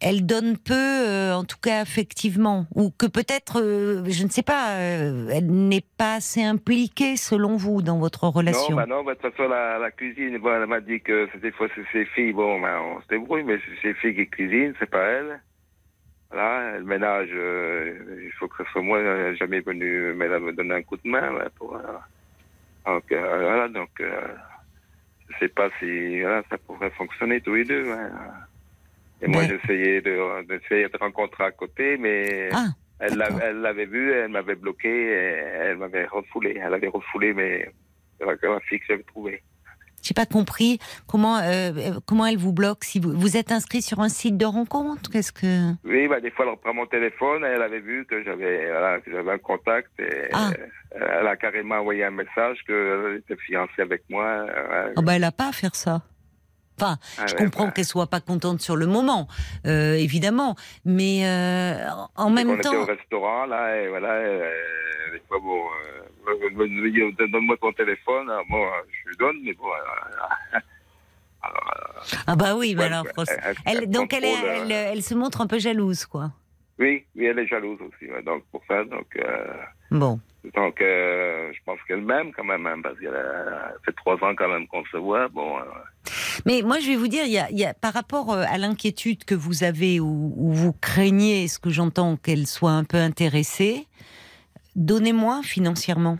elle 0.00 0.26
donne 0.26 0.56
peu, 0.56 0.74
euh, 0.74 1.34
en 1.34 1.44
tout 1.44 1.58
cas 1.60 1.80
affectivement, 1.80 2.66
ou 2.74 2.90
que 2.90 3.06
peut-être, 3.06 3.60
euh, 3.60 4.04
je 4.06 4.24
ne 4.24 4.28
sais 4.28 4.42
pas, 4.42 4.76
euh, 4.76 5.28
elle 5.32 5.46
n'est 5.46 5.84
pas 5.96 6.14
assez 6.14 6.42
impliquée 6.42 7.16
selon 7.16 7.56
vous 7.56 7.82
dans 7.82 7.98
votre 7.98 8.24
relation. 8.28 8.70
Non, 8.70 8.76
bah 8.76 8.86
non, 8.86 9.04
bah, 9.04 9.14
de 9.14 9.20
toute 9.20 9.34
façon, 9.34 9.48
la, 9.48 9.90
cuisine, 9.90 10.38
bon, 10.38 10.54
elle 10.54 10.66
m'a 10.66 10.80
dit 10.80 11.00
que 11.00 11.28
des 11.38 11.50
fois 11.50 11.68
c'est 11.74 11.84
ses 11.92 12.04
filles, 12.06 12.32
bon, 12.32 12.60
ben, 12.60 12.78
on 12.80 13.00
se 13.02 13.08
débrouille, 13.08 13.42
mais 13.42 13.58
c'est 13.58 13.88
ses 13.88 13.94
filles 13.94 14.14
qui 14.14 14.28
cuisinent, 14.28 14.74
c'est 14.78 14.90
pas 14.90 15.04
elle. 15.04 15.40
Voilà, 16.30 16.78
le 16.78 16.84
ménage, 16.84 17.30
euh, 17.32 18.20
il 18.22 18.30
faut 18.32 18.48
que 18.48 18.62
ce 18.62 18.70
soit 18.70 18.82
moi, 18.82 19.00
elle 19.00 19.36
jamais 19.36 19.60
venue 19.60 20.12
mais 20.14 20.26
elle 20.26 20.40
me 20.40 20.52
donner 20.52 20.74
un 20.74 20.82
coup 20.82 20.96
de 20.96 21.08
main, 21.08 21.32
ouais, 21.32 21.48
pour, 21.56 21.74
euh, 21.74 21.80
donc, 22.86 23.10
euh, 23.10 23.38
voilà, 23.40 23.68
donc, 23.68 23.90
euh, 24.00 24.20
je 25.30 25.38
sais 25.38 25.48
pas 25.48 25.68
si, 25.78 26.20
voilà, 26.20 26.42
ça 26.50 26.58
pourrait 26.58 26.90
fonctionner 26.90 27.40
tous 27.40 27.54
les 27.54 27.64
deux, 27.64 27.84
ouais. 27.84 28.10
Et 29.22 29.26
moi, 29.28 29.42
Ben- 29.42 29.58
j'essayais 29.60 30.00
de, 30.00 30.46
d'essayer 30.46 30.88
de 30.88 30.96
rencontrer 30.98 31.44
à 31.44 31.50
côté, 31.50 31.96
mais 31.98 32.48
Ah, 32.52 32.66
elle 33.00 33.14
l'avait, 33.16 33.44
elle 33.44 33.60
l'avait 33.60 33.86
vu, 33.86 34.12
elle 34.12 34.28
m'avait 34.30 34.54
bloqué, 34.54 34.88
elle 34.90 35.76
m'avait 35.76 36.06
refoulé. 36.06 36.58
Elle 36.62 36.74
avait 36.74 36.88
refoulé 36.88 37.32
mes, 37.34 37.66
la, 38.20 38.34
la 38.40 38.60
fille 38.60 38.78
que 38.80 38.86
j'avais 38.88 39.02
trouvée. 39.02 39.42
j'ai 40.02 40.14
pas 40.14 40.26
compris 40.26 40.78
comment 41.08 41.38
euh, 41.38 41.72
euh, 41.76 42.00
comment 42.06 42.24
elle 42.26 42.36
vous 42.38 42.52
bloque 42.52 42.84
si 42.84 43.00
vous, 43.00 43.10
vous 43.12 43.36
êtes 43.36 43.50
inscrit 43.50 43.82
sur 43.82 43.98
un 44.00 44.08
site 44.08 44.36
de 44.38 44.44
rencontre. 44.46 45.10
Qu'est-ce 45.10 45.32
que 45.32 45.72
Oui, 45.84 46.06
bah, 46.06 46.20
des 46.20 46.30
fois, 46.30 46.44
elle 46.44 46.52
reprend 46.52 46.72
mon 46.74 46.86
téléphone, 46.86 47.42
et 47.44 47.48
elle 47.48 47.62
avait 47.62 47.80
vu 47.80 48.06
que 48.06 48.22
j'avais, 48.22 48.70
voilà, 48.70 49.00
que 49.00 49.10
j'avais 49.10 49.32
un 49.32 49.38
contact, 49.38 49.90
et 49.98 50.28
Ah. 50.32 50.50
euh, 50.94 51.18
elle 51.20 51.26
a 51.26 51.36
carrément 51.36 51.76
envoyé 51.76 52.04
un 52.04 52.12
message 52.12 52.58
qu'elle 52.66 53.16
était 53.18 53.36
fiancée 53.42 53.82
avec 53.82 54.02
moi. 54.08 54.46
oh 54.96 55.02
bah 55.02 55.16
elle 55.16 55.24
a 55.24 55.32
pas 55.32 55.48
à 55.48 55.52
faire 55.52 55.74
ça. 55.74 56.02
Enfin, 56.80 56.96
ah 57.18 57.26
je 57.26 57.32
ouais, 57.34 57.38
comprends 57.38 57.64
bah, 57.66 57.70
qu'elle 57.72 57.84
soit 57.84 58.06
pas 58.06 58.20
contente 58.20 58.60
sur 58.60 58.76
le 58.76 58.86
moment, 58.86 59.26
euh, 59.66 59.94
évidemment, 59.94 60.54
mais 60.84 61.26
euh, 61.26 61.74
en 62.16 62.26
on 62.26 62.30
même 62.30 62.50
était 62.50 62.62
temps, 62.62 62.76
au 62.82 62.84
restaurant, 62.84 63.46
là, 63.46 63.80
et 63.82 63.88
voilà, 63.88 64.12
euh, 64.12 64.48
des 65.12 65.20
fois, 65.26 65.38
bon, 65.40 65.60
euh, 66.26 67.18
donne-moi 67.32 67.56
ton 67.60 67.72
téléphone, 67.72 68.30
bon, 68.48 68.64
je 69.04 69.08
lui 69.08 69.16
donne, 69.16 69.36
mais 69.44 69.52
bon, 69.54 69.64
alors, 71.42 72.04
ah 72.26 72.36
bah 72.36 72.54
oui, 72.56 72.74
mais 72.74 72.82
ouais, 72.82 72.86
alors, 72.86 73.04
ouais, 73.04 73.12
François- 73.12 73.34
elle- 73.42 73.54
elle, 73.64 73.78
elle 73.84 73.90
donc 73.90 74.12
elle, 74.12 74.24
est- 74.24 74.70
elle, 74.92 75.02
se 75.02 75.14
montre 75.14 75.40
un 75.40 75.46
peu 75.46 75.58
jalouse, 75.58 76.04
quoi. 76.06 76.30
oui, 76.78 77.04
oui, 77.16 77.26
elle 77.26 77.38
est 77.40 77.46
jalouse 77.46 77.78
aussi, 77.80 78.10
donc 78.24 78.44
pour 78.52 78.62
ça, 78.68 78.84
donc. 78.84 79.06
Bon. 79.90 80.20
Donc, 80.54 80.80
euh, 80.80 81.52
je 81.52 81.58
pense 81.64 81.78
qu'elle 81.86 82.00
m'aime 82.02 82.32
quand 82.32 82.44
même, 82.44 82.66
hein, 82.66 82.80
parce 82.82 82.98
qu'elle 82.98 83.14
a 83.14 83.70
ça 83.72 83.74
fait 83.84 83.92
trois 83.92 84.14
ans 84.24 84.34
quand 84.36 84.48
même 84.48 84.66
qu'on 84.68 84.84
se 84.86 84.96
voit. 84.96 85.28
Bon, 85.28 85.58
euh, 85.58 85.62
Mais 86.46 86.62
moi, 86.62 86.78
je 86.80 86.86
vais 86.88 86.96
vous 86.96 87.08
dire, 87.08 87.24
il 87.24 87.32
y 87.32 87.38
a, 87.38 87.50
il 87.50 87.58
y 87.58 87.64
a- 87.64 87.74
par 87.74 87.92
rapport 87.92 88.32
euh, 88.32 88.44
à 88.48 88.56
l'inquiétude 88.58 89.24
que 89.24 89.34
vous 89.34 89.64
avez 89.64 90.00
ou, 90.00 90.32
ou 90.36 90.52
vous 90.52 90.72
craignez, 90.72 91.48
ce 91.48 91.58
que 91.58 91.70
j'entends, 91.70 92.16
qu'elle 92.16 92.46
soit 92.46 92.70
un 92.72 92.84
peu 92.84 92.96
intéressée, 92.98 93.86
donnez 94.76 95.12
moins 95.12 95.42
financièrement. 95.42 96.18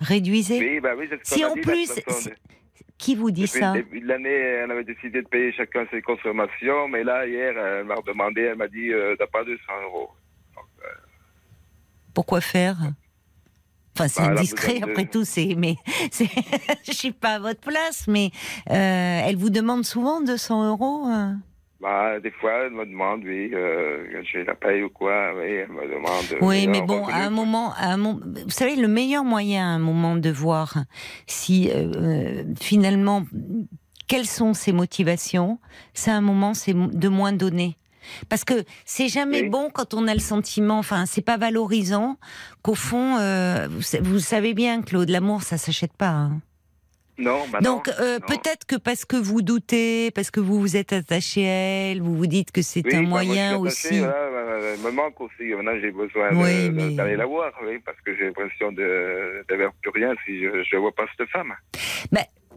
Réduisez. 0.00 0.58
oui, 0.60 0.80
bah 0.80 0.90
oui, 0.96 1.08
Si 1.24 1.44
en 1.44 1.54
dit, 1.54 1.60
plus, 1.60 1.86
façon, 1.90 2.30
Qui 2.98 3.16
vous 3.16 3.30
dit 3.32 3.42
depuis 3.42 3.58
ça 3.60 3.74
le 3.74 3.82
début 3.82 4.00
de 4.00 4.06
l'année, 4.06 4.62
on 4.66 4.70
avait 4.70 4.84
décidé 4.84 5.22
de 5.22 5.26
payer 5.28 5.52
chacun 5.52 5.86
ses 5.90 6.02
consommations, 6.02 6.86
mais 6.88 7.02
là, 7.02 7.26
hier, 7.26 7.56
elle 7.58 7.84
m'a 7.84 7.96
demandé, 8.06 8.42
elle 8.42 8.56
m'a 8.58 8.68
dit, 8.68 8.92
euh, 8.92 9.16
t'as 9.18 9.26
pas 9.26 9.42
200 9.44 9.60
euros. 9.84 10.10
Pourquoi 12.14 12.40
faire? 12.40 12.76
Enfin, 13.98 14.06
c'est 14.08 14.22
indiscret, 14.22 14.78
après 14.80 15.06
tout, 15.06 15.24
c'est. 15.24 15.54
Mais 15.56 15.74
je 16.86 16.92
suis 16.92 17.10
pas 17.10 17.34
à 17.34 17.38
votre 17.40 17.60
place, 17.60 18.06
mais 18.06 18.30
euh, 18.70 19.20
elle 19.24 19.36
vous 19.36 19.50
demande 19.50 19.84
souvent 19.84 20.20
200 20.20 20.68
euros 20.68 21.06
euh? 21.08 21.32
Bah, 21.80 22.18
des 22.20 22.30
fois, 22.32 22.50
elle 22.66 22.72
me 22.72 22.84
demande, 22.86 23.22
oui, 23.24 23.50
euh, 23.54 24.22
je 24.24 24.38
la 24.38 24.54
paye 24.56 24.82
ou 24.82 24.88
quoi, 24.88 25.32
oui, 25.36 25.46
elle 25.46 25.68
me 25.68 25.82
demande. 25.82 26.24
euh, 26.32 26.38
Oui, 26.40 26.66
mais 26.66 26.80
on 26.82 26.86
bon, 26.86 27.06
à 27.06 27.18
un 27.24 27.30
moment, 27.30 27.72
à 27.74 27.92
un 27.92 27.96
moment, 27.96 28.20
vous 28.24 28.50
savez, 28.50 28.74
le 28.74 28.88
meilleur 28.88 29.24
moyen 29.24 29.64
à 29.64 29.68
un 29.70 29.78
moment 29.78 30.16
de 30.16 30.30
voir 30.30 30.74
si 31.26 31.70
euh, 31.70 31.92
euh, 31.94 32.44
finalement 32.60 33.24
quelles 34.08 34.26
sont 34.26 34.54
ses 34.54 34.72
motivations, 34.72 35.58
c'est 35.94 36.10
un 36.10 36.20
moment, 36.20 36.54
c'est 36.54 36.74
de 36.74 37.08
moins 37.08 37.32
donner. 37.32 37.76
Parce 38.28 38.44
que 38.44 38.64
c'est 38.84 39.08
jamais 39.08 39.42
Oui. 39.42 39.48
bon 39.48 39.70
quand 39.72 39.94
on 39.94 40.06
a 40.08 40.14
le 40.14 40.20
sentiment, 40.20 40.78
enfin, 40.78 41.06
c'est 41.06 41.22
pas 41.24 41.36
valorisant 41.36 42.16
qu'au 42.62 42.74
fond, 42.74 43.16
euh, 43.18 43.68
vous, 43.70 43.82
sa- 43.82 44.00
vous 44.00 44.18
savez 44.18 44.54
bien, 44.54 44.82
Claude, 44.82 45.08
l'amour, 45.08 45.42
ça 45.42 45.58
s'achète 45.58 45.92
pas. 45.96 46.08
hein. 46.10 46.40
Non, 47.20 47.40
bah 47.52 47.58
Donc 47.60 47.88
euh, 47.88 48.20
peut-être 48.20 48.64
que 48.64 48.76
parce 48.76 49.04
que 49.04 49.16
vous 49.16 49.42
doutez, 49.42 50.12
parce 50.12 50.30
que 50.30 50.38
vous 50.38 50.60
vous 50.60 50.76
êtes 50.76 50.92
attaché 50.92 51.48
à 51.48 51.90
elle, 51.90 52.00
vous 52.00 52.14
vous 52.14 52.28
dites 52.28 52.52
que 52.52 52.62
c'est 52.62 52.80
Oui, 52.86 52.94
un 52.94 53.02
bah, 53.02 53.08
moi, 53.08 53.18
je 53.22 53.24
suis 53.24 53.34
moyen 53.34 53.48
attaché, 53.60 53.88
aussi. 53.88 53.98
voilà, 53.98 54.12
bah, 54.30 54.66
elle 54.74 54.80
me 54.80 54.90
manque 54.92 55.20
aussi. 55.20 55.42
Maintenant, 55.52 55.72
j'ai 55.80 55.90
besoin 55.90 56.28
Oui, 56.32 56.66
de- 56.68 56.70
mais- 56.70 56.90
d'aller 56.94 57.16
la 57.16 57.26
voir, 57.26 57.50
oui, 57.66 57.80
parce 57.84 57.98
que 58.02 58.16
j'ai 58.16 58.26
l'impression 58.26 58.70
de 58.70 59.44
d'avoir 59.48 59.72
plus 59.82 59.90
rien 59.90 60.14
si 60.24 60.38
je 60.44 60.46
ne 60.76 60.80
vois 60.80 60.92
pas 60.94 61.06
cette 61.18 61.28
femme. 61.30 61.52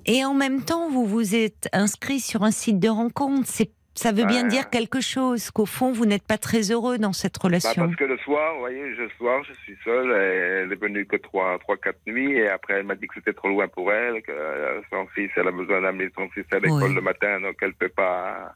Et 0.08 0.26
en 0.26 0.34
même 0.34 0.64
temps, 0.64 0.90
vous 0.90 1.06
vous 1.06 1.36
êtes 1.36 1.68
inscrit 1.74 2.20
sur 2.20 2.42
un 2.44 2.50
site 2.52 2.80
de 2.80 2.90
rencontre. 2.90 3.48
C'est, 3.48 3.70
ça 3.94 4.12
veut 4.12 4.26
bien 4.26 4.44
Ouais. 4.44 4.48
dire 4.50 4.70
quelque 4.70 5.02
chose, 5.02 5.52
qu'au 5.52 5.66
fond, 5.66 5.92
vous 5.92 6.06
n'êtes 6.06 6.26
pas 6.26 6.38
très 6.38 6.72
heureux 6.72 6.98
dans 6.98 7.14
cette 7.14 7.36
Bah, 7.36 7.42
relation. 7.44 7.84
parce 7.86 7.96
que 7.96 8.04
le 8.06 8.18
soir, 8.20 8.54
vous 8.54 8.60
voyez, 8.62 8.82
le 8.96 9.10
soir, 9.18 9.44
je 9.44 9.54
suis 9.64 9.78
seul. 9.84 10.10
et 10.12 10.64
Elle 10.64 10.72
est 10.72 10.76
venue 10.82 11.06
que 11.06 11.18
trois, 11.18 11.58
trois, 11.60 11.78
quatre 11.78 12.00
nuits. 12.08 12.34
Et 12.38 12.48
après, 12.50 12.76
elle 12.76 12.86
m'a 12.86 12.96
dit 12.96 13.08
que 13.08 13.16
c'était 13.16 13.34
trop 13.34 13.50
loin 13.50 13.68
pour 13.68 13.92
elle, 13.92 14.22
que 14.22 14.32
euh, 14.32 14.82
son 14.90 15.06
fils, 15.08 15.30
elle 15.36 15.48
a 15.48 15.52
besoin 15.52 15.82
d'amener 15.82 16.10
son 16.16 16.30
fils 16.30 16.46
à 16.52 16.60
l'école 16.60 16.84
Oui. 16.90 16.96
le 16.96 17.02
matin, 17.02 17.42
donc 17.42 17.56
elle 17.62 17.74
peut 17.74 17.90
pas, 17.90 18.54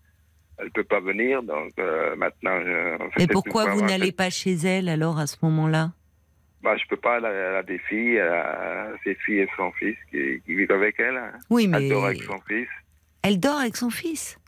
elle 0.57 0.71
peut 0.71 0.83
pas 0.85 1.01
venir. 1.01 1.43
Donc 1.43 1.71
euh, 1.79 2.15
maintenant, 2.15 2.59
je. 2.61 3.27
Pourquoi 3.33 3.65
vous 3.73 3.81
n'allez 3.81 4.11
pas 4.13 4.29
chez 4.29 4.53
elle 4.53 4.87
alors 4.89 5.19
à 5.19 5.27
ce 5.27 5.37
moment-là? 5.43 5.91
Bah, 6.63 6.75
je 6.77 6.87
peux 6.89 6.97
pas. 6.97 7.17
Elle 7.17 7.25
a, 7.25 7.59
elle 7.59 7.65
des 7.65 7.77
filles, 7.79 8.15
elle 8.15 8.27
a 8.33 8.87
ses 9.03 9.15
filles 9.15 9.39
et 9.41 9.49
son 9.57 9.71
fils 9.73 9.97
qui, 10.09 10.41
qui 10.45 10.55
vivent 10.55 10.71
avec 10.71 10.95
elle. 10.99 11.17
hein. 11.17 11.31
Oui, 11.49 11.65
Elle 11.65 11.69
mais 11.71 11.89
dort 11.89 12.05
avec 12.05 12.23
son 12.23 12.39
fils. 12.47 12.67
elle 13.23 13.39
dort 13.39 13.59
avec 13.59 13.75
son 13.75 13.89
fils? 13.89 14.39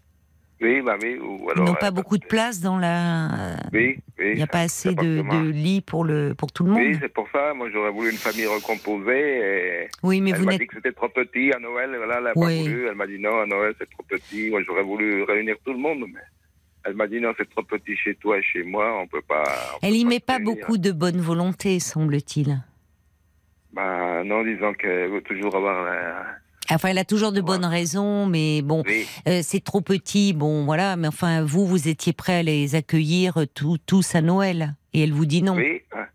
Oui, 0.60 0.82
bah 0.82 0.96
oui. 1.02 1.20
Ou 1.22 1.38
Ils 1.46 1.52
alors. 1.52 1.66
n'ont 1.66 1.74
pas 1.76 1.90
euh, 1.90 1.92
beaucoup 1.92 2.18
de 2.18 2.26
place 2.26 2.62
dans 2.62 2.78
la. 2.80 3.28
Oui, 3.74 3.98
oui. 4.18 4.30
Il 4.32 4.36
n'y 4.38 4.42
a 4.42 4.48
pas 4.48 4.62
assez 4.62 4.96
de, 4.96 5.22
de 5.22 5.50
lits 5.52 5.82
pour 5.82 6.04
le 6.04 6.34
pour 6.36 6.52
tout 6.52 6.64
le 6.66 6.72
monde. 6.72 6.82
Oui, 6.82 6.98
c'est 7.00 7.14
pour 7.14 7.28
ça. 7.32 7.54
Moi, 7.54 7.70
j'aurais 7.72 7.92
voulu 7.92 8.10
une 8.10 8.18
famille 8.18 8.48
recomposée. 8.48 9.38
Et... 9.84 9.88
Oui, 10.02 10.20
mais 10.20 10.32
elle 10.32 10.38
vous 10.38 10.46
m'a 10.46 10.58
dit 10.58 10.66
que 10.66 10.76
c'était 10.76 10.94
trop 10.94 11.10
petit 11.10 11.52
à 11.54 11.60
Noël. 11.60 11.94
Voilà, 11.96 12.18
elle 12.18 12.24
n'a 12.24 12.34
pas 12.34 12.40
Oui. 12.40 12.62
voulu. 12.64 12.88
Elle 12.88 12.96
m'a 12.96 13.06
dit 13.06 13.20
non, 13.20 13.40
à 13.42 13.46
Noël, 13.46 13.76
c'est 13.78 13.90
trop 13.92 14.04
petit. 14.10 14.50
Moi, 14.50 14.62
j'aurais 14.66 14.82
voulu 14.84 15.22
réunir 15.24 15.58
tout 15.64 15.74
le 15.74 15.80
monde. 15.80 16.06
Mais 16.12 16.22
elle 16.86 16.96
m'a 16.96 17.06
dit 17.08 17.22
non, 17.22 17.34
c'est 17.38 17.50
trop 17.52 17.62
petit 17.64 17.96
chez 17.96 18.16
toi 18.16 18.40
et 18.40 18.44
chez 18.44 18.64
moi. 18.64 19.00
On 19.00 19.06
peut 19.08 19.22
pas. 19.22 19.44
on 19.76 19.86
Elle 19.86 19.92
peut 19.92 19.96
y 19.98 20.04
pas 20.06 20.10
met 20.10 20.20
pas 20.20 20.36
réunir. 20.38 20.56
beaucoup 20.56 20.78
de 20.80 20.92
bonne 20.92 21.22
volonté, 21.22 21.80
semble-t-il. 21.80 22.58
Bah, 23.74 24.24
non, 24.24 24.44
disons 24.44 24.74
qu'elle 24.74 25.12
veut 25.12 25.22
toujours 25.22 25.56
avoir. 25.56 25.84
la- 25.86 26.26
Enfin, 26.70 26.90
elle 26.90 26.98
a 26.98 27.06
toujours 27.06 27.32
de 27.32 27.42
bonnes 27.42 27.66
raisons, 27.66 28.26
mais 28.26 28.62
bon, 28.62 28.84
Oui, 28.88 29.06
Euh, 29.28 29.42
c'est 29.44 29.64
trop 29.64 29.82
petit, 29.82 30.34
bon 30.34 30.66
voilà, 30.66 30.96
mais 30.96 31.08
enfin 31.08 31.44
vous, 31.44 31.66
vous 31.66 31.88
étiez 31.88 32.14
prêt 32.14 32.36
à 32.40 32.44
les 32.44 32.76
accueillir 32.76 33.46
tout- 33.54 33.78
tous 33.86 34.16
à 34.16 34.22
Noël, 34.22 34.76
et 34.94 35.04
elle 35.04 35.14
vous 35.14 35.26
dit 35.26 35.42
non. 35.42 35.56
oui. 35.56 35.82
hein. 35.96 36.06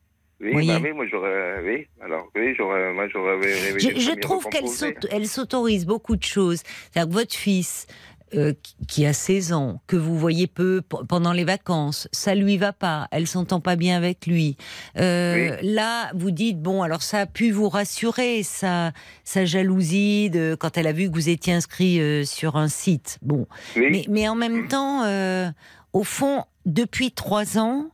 Oui, 0.44 0.66
bah 0.66 0.80
oui, 0.82 0.92
moi 0.92 1.06
j'aurais, 1.09 1.62
oui, 1.64 1.87
alors 2.04 2.26
oui, 2.35 2.52
j'aurais, 2.59 2.92
moi 2.92 3.06
j'aurais 3.12 3.38
Je, 3.78 3.90
je 4.00 4.18
trouve 4.18 4.44
qu'elle 4.49 5.26
s'autorise 5.28 5.87
beaucoup 5.87 6.16
de 6.16 6.25
choses. 6.25 6.62
C'est-à-dire 6.90 7.09
que 7.09 7.14
votre 7.21 7.35
fils, 7.37 7.87
euh, 8.34 8.52
qui- 8.88 9.04
a 9.06 9.12
16 9.12 9.52
ans, 9.52 9.80
que 9.86 9.96
vous 9.96 10.16
voyez 10.18 10.46
peu 10.46 10.82
pendant 11.08 11.32
les 11.32 11.44
vacances, 11.44 12.08
ça 12.12 12.34
lui 12.34 12.56
va 12.56 12.72
pas, 12.72 13.08
elle 13.10 13.26
s'entend 13.26 13.60
pas 13.60 13.76
bien 13.76 13.96
avec 13.96 14.26
lui. 14.26 14.56
Euh, 14.98 15.56
Là, 15.62 16.10
vous 16.14 16.30
dites 16.30 16.60
bon, 16.60 16.82
alors 16.82 17.02
ça 17.02 17.20
a 17.20 17.26
pu 17.26 17.50
vous 17.50 17.68
rassurer, 17.68 18.42
sa, 18.42 18.92
sa 19.24 19.44
jalousie 19.44 20.30
de 20.30 20.56
quand 20.58 20.76
elle 20.76 20.86
a 20.86 20.92
vu 20.92 21.08
que 21.08 21.14
vous 21.14 21.28
étiez 21.28 21.52
inscrit 21.52 22.00
euh, 22.00 22.24
sur 22.24 22.56
un 22.56 22.68
site. 22.68 23.18
Bon, 23.22 23.46
Oui, 23.76 23.86
mais, 23.90 24.04
mais 24.08 24.28
en 24.28 24.34
même 24.34 24.68
temps, 24.68 25.02
euh, 25.04 25.50
au 25.92 26.04
fond, 26.04 26.44
depuis 26.66 27.10
trois 27.12 27.58
ans, 27.58 27.86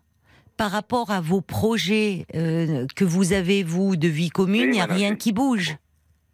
par 0.56 0.72
rapport 0.72 1.10
à 1.12 1.20
vos 1.20 1.40
projets 1.40 2.26
euh, 2.34 2.86
que 2.96 3.04
vous 3.04 3.32
avez, 3.32 3.62
vous, 3.62 3.94
de 3.96 4.08
vie 4.08 4.28
commune, 4.30 4.62
il 4.62 4.66
Oui, 4.70 4.72
n'y 4.76 4.80
a 4.80 4.86
rien 4.86 5.14
qui 5.14 5.32
bouge. 5.32 5.76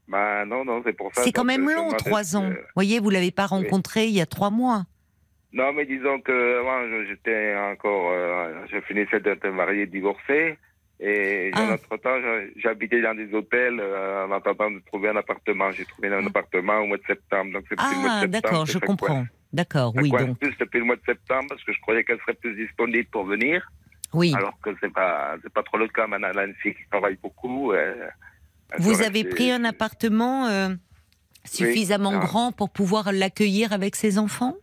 Bah 0.09 0.45
non, 0.45 0.65
non, 0.65 0.83
c'est 0.85 0.93
pour 0.93 1.15
ça. 1.15 1.23
C'est 1.23 1.33
quand 1.33 1.45
même 1.45 1.69
long, 1.71 1.93
trois 1.93 2.37
ans. 2.37 2.45
euh, 2.45 2.51
Vous 2.55 2.75
voyez, 2.77 3.01
vous 3.01 3.11
l'avez 3.11 3.31
pas 3.31 3.47
rencontré 3.47 4.07
il 4.07 4.15
y 4.15 4.21
a 4.21 4.27
trois 4.27 4.51
mois. 4.51 4.85
Non, 5.53 5.73
mais 5.73 5.87
disons 5.87 6.21
que 6.21 6.59
avant, 6.61 7.07
j'étais 7.09 7.55
encore. 7.57 8.11
Euh, 8.13 8.67
je 8.71 8.81
finissais 8.83 9.21
d'être 9.21 9.47
marié, 9.49 9.87
divorcé. 9.87 10.59
Et 11.01 11.51
Ah. 11.55 11.73
entre-temps, 11.75 12.21
j'ai- 12.21 12.53
j'habitais 12.57 13.01
dans 13.03 13.15
des 13.15 13.33
hôtels 13.35 13.79
euh, 13.81 14.27
en 14.27 14.33
attendant 14.33 14.71
de 14.71 14.81
trouver 14.87 15.09
un 15.09 15.17
appartement. 15.17 15.71
J'ai 15.73 15.85
trouvé 15.85 16.09
un 16.09 16.27
appartement 16.27 16.79
au 16.81 16.87
mois 16.87 16.97
de 16.99 17.03
septembre. 17.07 17.53
Donc 17.53 17.65
c'est 17.69 17.75
Ah, 17.79 18.27
d'accord, 18.29 18.67
je 18.67 18.79
comprends. 18.79 19.25
D'accord, 19.53 19.93
oui, 19.97 20.11
donc, 20.11 20.39
plus 20.41 20.57
depuis 20.59 20.79
le 20.81 20.85
mois 20.85 20.97
de 20.97 21.03
septembre 21.07 21.47
parce 21.49 21.63
que 21.63 21.73
je 21.73 21.81
croyais 21.81 22.03
qu'elle 22.05 22.19
serait 22.21 22.35
plus 22.35 22.55
disponible 22.57 23.07
pour 23.11 23.25
venir. 23.25 23.71
oui. 24.13 24.33
Alors 24.37 24.59
que 24.63 24.71
c'est 24.81 24.93
pas, 24.93 25.37
pas 25.53 25.63
trop 25.63 25.79
le 25.79 25.89
cas. 25.89 26.07
Maintenant, 26.07 26.31
fille 26.61 26.75
qui 26.75 26.85
travaille 26.91 27.17
beaucoup. 27.23 27.73
euh, 27.73 27.95
Vous 28.79 29.01
avez 29.03 29.23
rester- 29.23 29.29
pris 29.29 29.51
un 29.51 29.65
appartement 29.65 30.47
euh, 30.47 30.69
suffisamment 31.45 32.19
grand 32.19 32.53
pour 32.53 32.71
pouvoir 32.71 33.13
l'accueillir 33.13 33.73
avec 33.73 33.97
ses 33.97 34.19
enfants? 34.19 34.55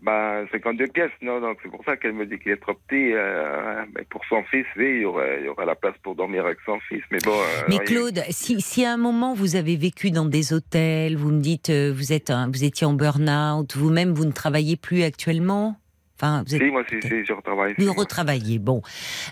Ben, 0.00 0.46
52 0.52 0.86
pièces, 0.86 1.10
non, 1.22 1.40
donc 1.40 1.58
c'est 1.60 1.68
pour 1.68 1.84
ça 1.84 1.96
qu'elle 1.96 2.12
me 2.12 2.24
dit 2.24 2.38
qu'il 2.38 2.52
est 2.52 2.56
trop 2.60 2.74
petit. 2.74 3.12
euh, 3.14 3.82
mais 3.96 4.04
pour 4.08 4.20
son 4.28 4.44
fils, 4.44 4.64
oui, 4.76 4.84
il 4.98 5.02
y 5.02 5.04
aurait, 5.04 5.38
il 5.40 5.46
y 5.46 5.48
aurait 5.48 5.66
la 5.66 5.74
place 5.74 5.94
pour 6.04 6.14
dormir 6.14 6.44
avec 6.46 6.58
son 6.64 6.78
fils. 6.88 7.02
Mais 7.10 7.18
bon. 7.24 7.32
euh, 7.32 7.62
Mais. 7.68 7.78
Claude, 7.78 8.22
si, 8.30 8.60
si 8.60 8.84
à 8.84 8.92
un 8.92 8.96
moment 8.96 9.34
vous 9.34 9.56
avez 9.56 9.74
vécu 9.76 10.12
dans 10.12 10.24
des 10.24 10.52
hôtels, 10.52 11.16
vous 11.16 11.32
me 11.32 11.40
dites 11.40 11.70
euh, 11.70 11.92
vous 11.92 12.12
êtes 12.12 12.30
un- 12.30 12.48
vous 12.48 12.62
étiez 12.62 12.86
en 12.86 12.92
burn-out, 12.92 13.74
vous-même 13.76 14.12
vous 14.14 14.24
ne 14.24 14.30
travaillez 14.30 14.76
plus 14.76 15.02
actuellement, 15.02 15.76
enfin 16.20 16.42
vous 16.46 16.54
êtes 16.54 16.62
Si, 16.62 16.70
moi, 16.70 16.82
si, 16.88 17.00
si, 17.00 17.24
je 17.24 17.32
retravaille. 17.32 17.74
Vous 17.78 17.92
retravaillez, 17.92 18.58
bon. 18.58 18.82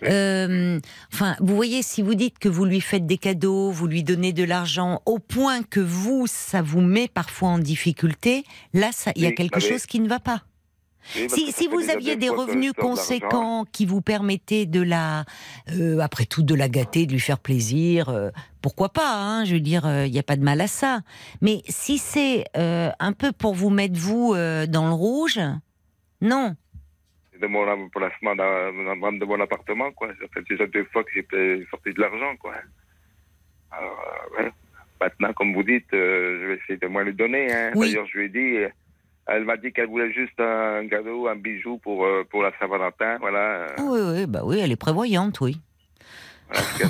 Euh, 0.05 0.79
enfin, 1.13 1.37
vous 1.41 1.55
voyez, 1.57 1.83
si 1.83 2.03
vous 2.03 2.15
dites 2.15 2.39
que 2.39 2.49
vous 2.49 2.65
lui 2.65 2.81
faites 2.81 3.07
des 3.07 3.19
cadeaux, 3.19 3.71
vous 3.71 3.87
lui 3.87 4.03
donnez 4.03 4.33
de 4.33 4.45
l'argent, 4.45 5.03
au 5.07 5.19
point 5.19 5.63
que 5.63 5.81
vous, 5.81 6.27
ça 6.27 6.63
vous 6.63 6.81
met 6.81 7.09
parfois 7.09 7.49
en 7.51 7.59
difficulté, 7.59 8.45
là, 8.73 8.91
ça- 8.93 9.13
il 9.17 9.23
y 9.23 9.27
a 9.27 9.33
quelque 9.33 9.57
oui. 9.59 9.69
chose 9.69 9.87
qui 9.87 10.01
ne 10.01 10.09
va 10.09 10.21
pas. 10.21 10.43
Oui, 11.15 11.29
Si, 11.55 11.69
vous 11.69 11.89
aviez 11.89 12.17
des 12.17 12.29
revenus 12.29 12.73
conséquents 12.73 13.65
qui 13.71 13.87
vous 13.87 14.01
permettaient 14.01 14.67
de 14.67 14.81
la, 14.81 15.25
euh, 15.71 16.01
après 16.01 16.25
tout, 16.27 16.43
de 16.43 16.53
la 16.53 16.69
gâter, 16.69 17.07
de 17.07 17.13
lui 17.13 17.21
faire 17.21 17.39
plaisir, 17.39 18.09
euh, 18.09 18.31
pourquoi 18.61 18.89
pas 18.89 19.15
hein, 19.15 19.45
Je 19.45 19.55
veux 19.55 19.61
dire, 19.61 19.89
il 20.05 20.11
n'y 20.11 20.19
a 20.19 20.25
pas 20.25 20.35
de 20.37 20.43
mal 20.43 20.61
à 20.61 20.67
ça. 20.67 21.03
Mais 21.43 21.63
si 21.69 21.99
c'est 21.99 22.45
un 22.57 23.13
peu 23.13 23.31
pour 23.31 23.55
vous 23.55 23.71
mettre 23.71 23.97
vous 23.97 24.35
dans 24.35 24.89
le 24.89 24.93
rouge, 24.95 25.39
non. 26.21 26.57
C'est 27.37 27.43
de 27.43 27.47
mon 27.47 27.89
placement 27.91 28.35
dans, 28.35 28.97
dans, 28.97 29.13
de 29.13 29.25
mon 29.25 29.41
appartement, 29.41 29.93
quoi. 29.93 30.09
Ça 30.21 30.27
fait 30.33 30.43
déjà 30.49 30.67
deux 30.67 30.85
fois 30.85 31.05
que 31.05 31.11
j'ai 31.15 31.67
sorti 31.71 31.93
de 31.93 32.01
l'argent, 32.01 32.35
quoi. 32.37 32.55
Alors, 33.71 34.03
euh, 34.39 34.43
ouais. 34.43 34.51
Maintenant, 35.01 35.33
comme 35.35 35.53
vous 35.53 35.63
dites, 35.63 35.93
euh, 35.93 36.41
je 36.41 36.47
vais 36.47 36.55
essayer 36.55 36.79
de 36.79 36.87
moins 36.87 37.05
lui 37.05 37.13
donner. 37.13 37.53
Hein. 37.53 37.73
Oui. 37.75 37.91
D'ailleurs, 37.91 38.07
je 38.07 38.19
lui 38.19 38.25
ai 38.27 38.29
dit, 38.31 38.57
euh, 38.57 38.69
elle 39.27 39.45
m'a 39.45 39.59
dit 39.59 39.71
qu'elle 39.73 39.89
voulait 39.89 40.13
juste 40.13 40.41
un 40.41 40.89
cadeau, 40.89 41.29
un 41.29 41.37
bijou 41.37 41.77
pour, 41.79 42.07
pour 42.31 42.43
la 42.43 42.53
Saint-Valentin. 42.59 43.19
Voilà. 43.19 43.67
Oui, 43.79 44.01
oui, 44.03 44.27
bah 44.27 44.41
oui, 44.45 44.59
elle 44.59 44.73
est 44.73 44.77
prévoyante, 44.81 45.41
oui. 45.41 45.61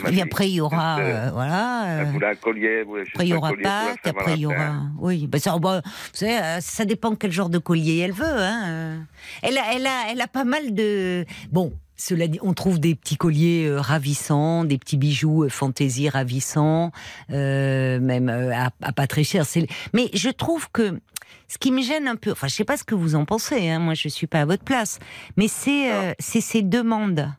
Voilà 0.00 0.16
Et 0.16 0.22
après, 0.22 0.48
il 0.48 0.54
y 0.54 0.60
aura, 0.60 0.98
euh, 0.98 1.02
euh, 1.02 1.30
voilà. 1.32 2.02
Euh, 2.02 2.34
collier, 2.40 2.84
Après, 3.12 3.26
il 3.26 3.30
y 3.30 3.34
aura 3.34 3.52
Pâques, 3.62 4.06
après, 4.06 4.34
il 4.34 4.40
y 4.40 4.46
aura. 4.46 4.82
Oui, 4.98 5.26
bah, 5.26 5.38
ça, 5.38 5.58
bah, 5.58 5.82
vous 5.84 5.90
savez, 6.12 6.38
euh, 6.38 6.60
ça 6.60 6.84
dépend 6.84 7.14
quel 7.14 7.32
genre 7.32 7.48
de 7.48 7.58
collier 7.58 7.98
elle 7.98 8.12
veut. 8.12 8.24
Hein. 8.24 9.06
Elle, 9.42 9.58
a, 9.58 9.74
elle, 9.74 9.86
a, 9.86 10.10
elle 10.10 10.20
a 10.20 10.28
pas 10.28 10.44
mal 10.44 10.74
de. 10.74 11.24
Bon, 11.50 11.72
cela 11.96 12.28
dit, 12.28 12.38
on 12.42 12.52
trouve 12.52 12.78
des 12.78 12.94
petits 12.94 13.16
colliers 13.16 13.66
euh, 13.66 13.80
ravissants, 13.80 14.64
des 14.64 14.78
petits 14.78 14.98
bijoux 14.98 15.44
euh, 15.44 15.48
fantaisie 15.48 16.08
ravissants, 16.08 16.92
euh, 17.30 17.98
même 18.00 18.28
euh, 18.28 18.54
à, 18.54 18.70
à 18.82 18.92
pas 18.92 19.06
très 19.06 19.24
cher. 19.24 19.44
Mais 19.92 20.10
je 20.14 20.28
trouve 20.30 20.70
que. 20.70 21.00
Ce 21.48 21.58
qui 21.58 21.70
me 21.70 21.80
gêne 21.80 22.08
un 22.08 22.16
peu, 22.16 22.32
enfin, 22.32 22.48
je 22.48 22.54
sais 22.54 22.64
pas 22.64 22.76
ce 22.76 22.82
que 22.82 22.96
vous 22.96 23.14
en 23.14 23.24
pensez, 23.24 23.68
hein, 23.68 23.78
moi 23.78 23.94
je 23.94 24.08
suis 24.08 24.26
pas 24.26 24.40
à 24.40 24.44
votre 24.44 24.64
place, 24.64 24.98
mais 25.36 25.46
c'est 25.46 25.92
euh, 25.92 26.12
c'est 26.18 26.40
ses 26.40 26.62
demandes. 26.62 27.30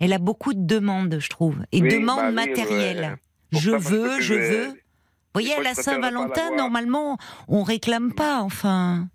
Elle 0.00 0.12
a 0.12 0.18
beaucoup 0.18 0.52
de 0.54 0.66
demandes, 0.66 1.18
je 1.20 1.28
trouve, 1.28 1.58
et 1.72 1.80
Oui, 1.80 1.88
demandes 1.88 2.34
bah 2.34 2.46
matérielles. 2.46 3.16
Je 3.52 3.70
veux, 3.70 4.20
je 4.20 4.34
veux. 4.34 4.66
Vous 4.68 4.74
voyez, 5.42 5.54
à 5.54 5.62
la 5.62 5.74
Saint-Valentin, 5.74 6.54
normalement, 6.56 7.18
on 7.48 7.62
réclame 7.62 8.12
pas, 8.12 8.40
enfin. 8.40 9.08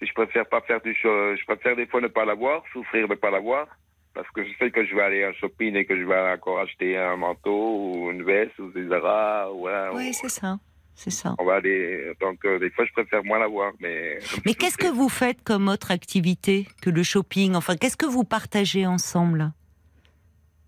Je 0.00 0.12
préfère 0.14 0.46
pas 0.48 0.60
faire 0.62 0.80
du 0.80 0.94
je 0.94 1.44
préfère 1.44 1.74
des 1.76 1.86
fois 1.86 2.00
ne 2.00 2.06
pas 2.08 2.24
l'avoir, 2.24 2.62
souffrir 2.72 3.08
de 3.08 3.14
ne 3.14 3.18
pas 3.18 3.30
l'avoir, 3.30 3.66
parce 4.14 4.28
que 4.30 4.44
je 4.44 4.50
sais 4.58 4.70
que 4.70 4.84
je 4.86 4.94
vais 4.94 5.02
aller 5.02 5.26
en 5.26 5.32
shopping 5.32 5.74
et 5.74 5.84
que 5.84 5.98
je 5.98 6.04
vais 6.04 6.32
encore 6.32 6.60
acheter 6.60 6.96
un 6.96 7.16
manteau 7.16 7.76
ou 8.04 8.10
une 8.10 8.22
veste 8.22 8.58
ou 8.58 8.70
des 8.70 8.84
draps, 8.84 9.50
ou, 9.54 9.68
Oui, 9.96 10.10
ou- 10.10 10.12
c'est 10.12 10.28
ça. 10.30 10.58
C'est 10.94 11.10
ça. 11.10 11.34
on 11.38 11.44
va 11.44 11.54
aller. 11.56 12.12
Donc 12.20 12.44
euh, 12.44 12.58
des 12.58 12.70
fois 12.70 12.84
je 12.84 12.92
préfère 12.92 13.22
moins 13.24 13.38
l'avoir, 13.38 13.72
mais. 13.80 14.18
Mais 14.44 14.54
qu'est-ce 14.54 14.76
que 14.78 14.88
vous 14.88 15.08
faites 15.08 15.42
comme 15.44 15.68
autre 15.68 15.92
activité 15.92 16.66
que 16.82 16.90
le 16.90 17.04
shopping? 17.04 17.54
Enfin, 17.54 17.76
qu'est-ce 17.76 17.96
que 17.96 18.06
vous 18.06 18.24
partagez 18.24 18.84
ensemble? 18.84 19.52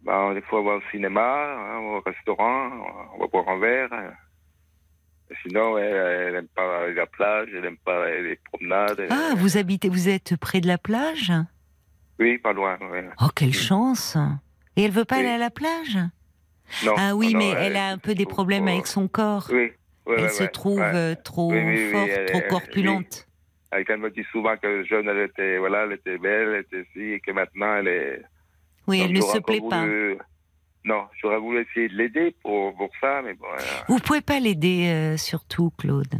Bah, 0.02 0.32
des 0.34 0.40
fois 0.42 0.60
on 0.60 0.64
va 0.64 0.74
au 0.76 0.82
cinéma, 0.90 1.56
hein, 1.58 1.78
au 1.78 2.00
restaurant, 2.00 2.70
on 3.14 3.18
va 3.20 3.26
boire 3.26 3.48
un 3.48 3.58
verre. 3.58 3.90
Sinon, 5.42 5.78
elle, 5.78 5.94
elle 5.94 6.34
aime 6.36 6.48
pas 6.48 6.88
la 6.88 7.06
plage, 7.06 7.48
elle 7.54 7.64
aime 7.64 7.76
pas 7.84 8.10
les 8.10 8.36
promenades. 8.52 9.06
Ah, 9.10 9.30
elle- 9.32 9.38
vous 9.38 9.56
habitez, 9.58 9.88
vous 9.88 10.08
êtes 10.08 10.36
près 10.36 10.60
de 10.60 10.66
la 10.66 10.78
plage? 10.78 11.32
Oui, 12.18 12.38
pas 12.38 12.52
loin. 12.52 12.76
ouais. 12.90 13.08
Oh, 13.20 13.28
quelle 13.34 13.52
chance 13.54 14.16
Et 14.76 14.84
elle 14.84 14.90
veut 14.90 15.04
pas 15.04 15.16
Oui. 15.16 15.22
aller 15.22 15.30
à 15.34 15.38
la 15.38 15.50
plage? 15.50 15.98
Non, 16.84 16.94
Ah 16.96 17.14
oui, 17.14 17.32
non, 17.32 17.38
mais 17.38 17.50
elle- 17.50 17.58
elle 17.72 17.76
a 17.76 17.88
un 17.90 17.98
peu 17.98 18.14
des 18.14 18.26
problèmes 18.26 18.66
avec 18.68 18.86
son 18.86 19.06
corps. 19.06 19.48
Oui. 19.52 19.72
Elle 20.06 20.22
ouais, 20.24 20.28
se 20.28 20.42
ouais, 20.42 20.48
trouve 20.48 20.82
trop 21.22 21.52
forte, 21.92 22.26
trop 22.26 22.40
corpulente. 22.48 23.26
Elle 23.70 23.98
me 23.98 24.10
dit 24.10 24.24
souvent 24.32 24.56
que 24.56 24.82
jeune, 24.84 25.08
elle 25.08 25.20
était, 25.20 25.58
voilà, 25.58 25.84
elle 25.84 25.92
était 25.92 26.18
belle, 26.18 26.48
elle 26.48 26.60
était 26.62 26.88
ci, 26.92 27.00
et 27.12 27.20
que 27.20 27.30
maintenant, 27.30 27.76
elle 27.76 27.88
est. 27.88 28.22
Oui, 28.90 29.00
elle 29.04 29.12
ne 29.12 29.20
se 29.20 29.38
plaît 29.38 29.60
pas. 29.68 29.86
Non, 30.84 31.02
j'aurais 31.20 31.38
voulu 31.38 31.60
essayer 31.70 31.88
de 31.88 31.94
l'aider 31.94 32.34
pour, 32.42 32.74
pour 32.74 32.88
ça, 33.00 33.20
mais 33.24 33.34
bon. 33.34 33.44
euh, 33.58 33.62
Vous 33.88 33.98
pouvez 33.98 34.22
pas 34.22 34.40
l'aider, 34.40 34.86
euh, 34.88 35.16
surtout, 35.18 35.70
Claude. 35.76 36.14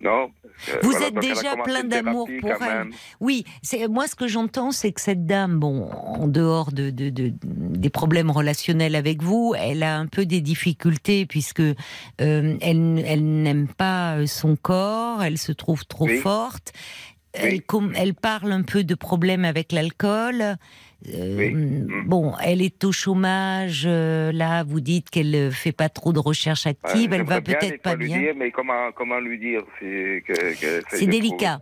non. 0.00 0.30
que, 0.66 0.84
Vous 0.86 0.92
voilà, 0.92 1.08
êtes 1.08 1.14
déjà 1.18 1.56
plein 1.56 1.82
d'amour 1.82 2.28
pour 2.40 2.50
elle. 2.52 2.58
même. 2.60 2.90
Oui, 3.18 3.44
c'est 3.62 3.88
moi 3.88 4.06
ce 4.06 4.14
que 4.14 4.28
j'entends, 4.28 4.70
c'est 4.70 4.92
que 4.92 5.00
cette 5.00 5.26
dame, 5.26 5.58
bon, 5.58 5.90
en 5.90 6.28
dehors 6.28 6.70
de, 6.70 6.90
de- 6.90 7.10
de- 7.10 7.32
des 7.42 7.90
problèmes 7.90 8.30
relationnels 8.30 8.94
avec 8.94 9.20
vous, 9.20 9.54
elle 9.58 9.82
a 9.82 9.98
un 9.98 10.06
peu 10.06 10.26
des 10.26 10.40
difficultés 10.40 11.26
puisque 11.26 11.60
euh, 11.60 11.74
elle, 12.20 13.02
elle 13.04 13.24
n'aime 13.42 13.66
pas 13.66 14.16
euh, 14.18 14.26
son 14.26 14.54
corps, 14.54 15.22
elle 15.24 15.38
se 15.38 15.50
trouve 15.52 15.84
trop 15.86 16.06
Oui. 16.06 16.18
forte. 16.18 16.72
Elle, 17.32 17.60
Oui. 17.72 17.92
elle 17.96 18.14
parle 18.14 18.52
un 18.52 18.62
peu 18.62 18.84
de 18.84 18.94
problèmes 18.94 19.44
avec 19.44 19.72
l'alcool. 19.72 20.56
Euh, 21.08 21.36
Oui. 21.38 21.54
Mm. 21.54 22.04
Bon, 22.06 22.34
elle 22.42 22.60
est 22.60 22.84
au 22.84 22.92
chômage. 22.92 23.84
euh, 23.86 24.32
là, 24.32 24.64
vous 24.64 24.80
dites 24.80 25.08
qu'elle 25.10 25.34
euh, 25.34 25.50
fait 25.50 25.72
pas 25.72 25.88
trop 25.88 26.12
de 26.12 26.18
recherche 26.18 26.66
active. 26.66 27.10
Ouais, 27.10 27.16
elle 27.16 27.24
va 27.24 27.40
peut-être 27.40 27.80
pas 27.82 27.96
bien. 27.96 28.18
Dire, 28.18 28.34
mais 28.36 28.50
comment, 28.50 28.92
comment 28.94 29.18
lui 29.18 29.38
dire? 29.38 29.62
C'est 29.78 30.22
que, 30.26 30.32
que- 30.60 31.04
délicat. 31.06 31.58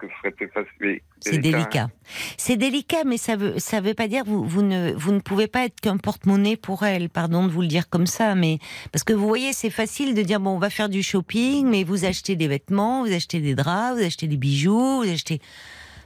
Oui, 0.80 1.00
C'est 1.20 1.38
délicat. 1.38 1.88
C'est 2.36 2.56
délicat, 2.56 3.04
mais 3.04 3.16
ça 3.16 3.36
veut 3.36 3.58
ça 3.58 3.80
veut 3.80 3.94
pas 3.94 4.08
dire 4.08 4.24
vous 4.24 4.44
vous 4.44 4.62
ne 4.62 4.92
vous 4.92 5.12
ne 5.12 5.20
pouvez 5.20 5.46
pas 5.46 5.64
être 5.66 5.80
qu'un 5.80 5.96
porte-monnaie 5.98 6.56
pour 6.56 6.84
elle. 6.84 7.08
Pardon 7.08 7.44
de 7.46 7.50
vous 7.50 7.60
le 7.62 7.66
dire 7.68 7.88
comme 7.88 8.06
ça, 8.06 8.34
mais 8.34 8.58
parce 8.92 9.04
que 9.04 9.12
vous 9.12 9.26
voyez, 9.26 9.52
c'est 9.52 9.70
facile 9.70 10.14
de 10.14 10.22
dire 10.22 10.40
bon, 10.40 10.50
on 10.50 10.58
va 10.58 10.70
faire 10.70 10.88
du 10.88 11.02
shopping, 11.02 11.66
mais 11.68 11.84
vous 11.84 12.04
achetez 12.04 12.34
des 12.36 12.48
vêtements, 12.48 13.04
vous 13.04 13.12
achetez 13.12 13.40
des 13.40 13.54
draps, 13.54 13.98
vous 13.98 14.04
achetez 14.04 14.26
des 14.26 14.36
bijoux, 14.36 15.02
vous 15.02 15.10
achetez 15.10 15.40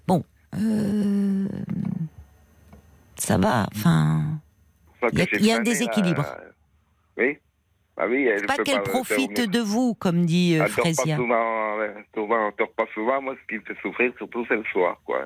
bon. 0.06 0.24
euh, 0.56 1.46
Ça 3.22 3.38
va, 3.38 3.68
enfin. 3.72 4.24
Il 5.12 5.18
y 5.18 5.22
a- 5.22 5.38
y 5.38 5.52
un 5.52 5.58
là. 5.58 5.62
déséquilibre. 5.62 6.26
Oui. 7.16 7.38
Bah 7.96 8.04
oui, 8.08 8.26
elle 8.26 8.46
Pas 8.46 8.56
qu'elle 8.56 8.82
pas 8.82 8.90
profite 8.90 9.40
de 9.48 9.60
vous, 9.60 9.94
comme 9.94 10.26
dit 10.26 10.56
euh, 10.58 10.66
Frésia. 10.66 11.16
euh, 11.20 11.94
elle 11.96 12.04
dort 12.58 12.72
pas 12.76 12.86
souvent. 12.94 13.22
Moi, 13.22 13.36
ce 13.40 13.46
qui 13.48 13.60
me 13.60 13.64
fait 13.64 13.80
souffrir, 13.80 14.12
surtout, 14.16 14.44
c'est 14.48 14.56
le 14.56 14.64
soir, 14.72 15.00
quoi. 15.04 15.20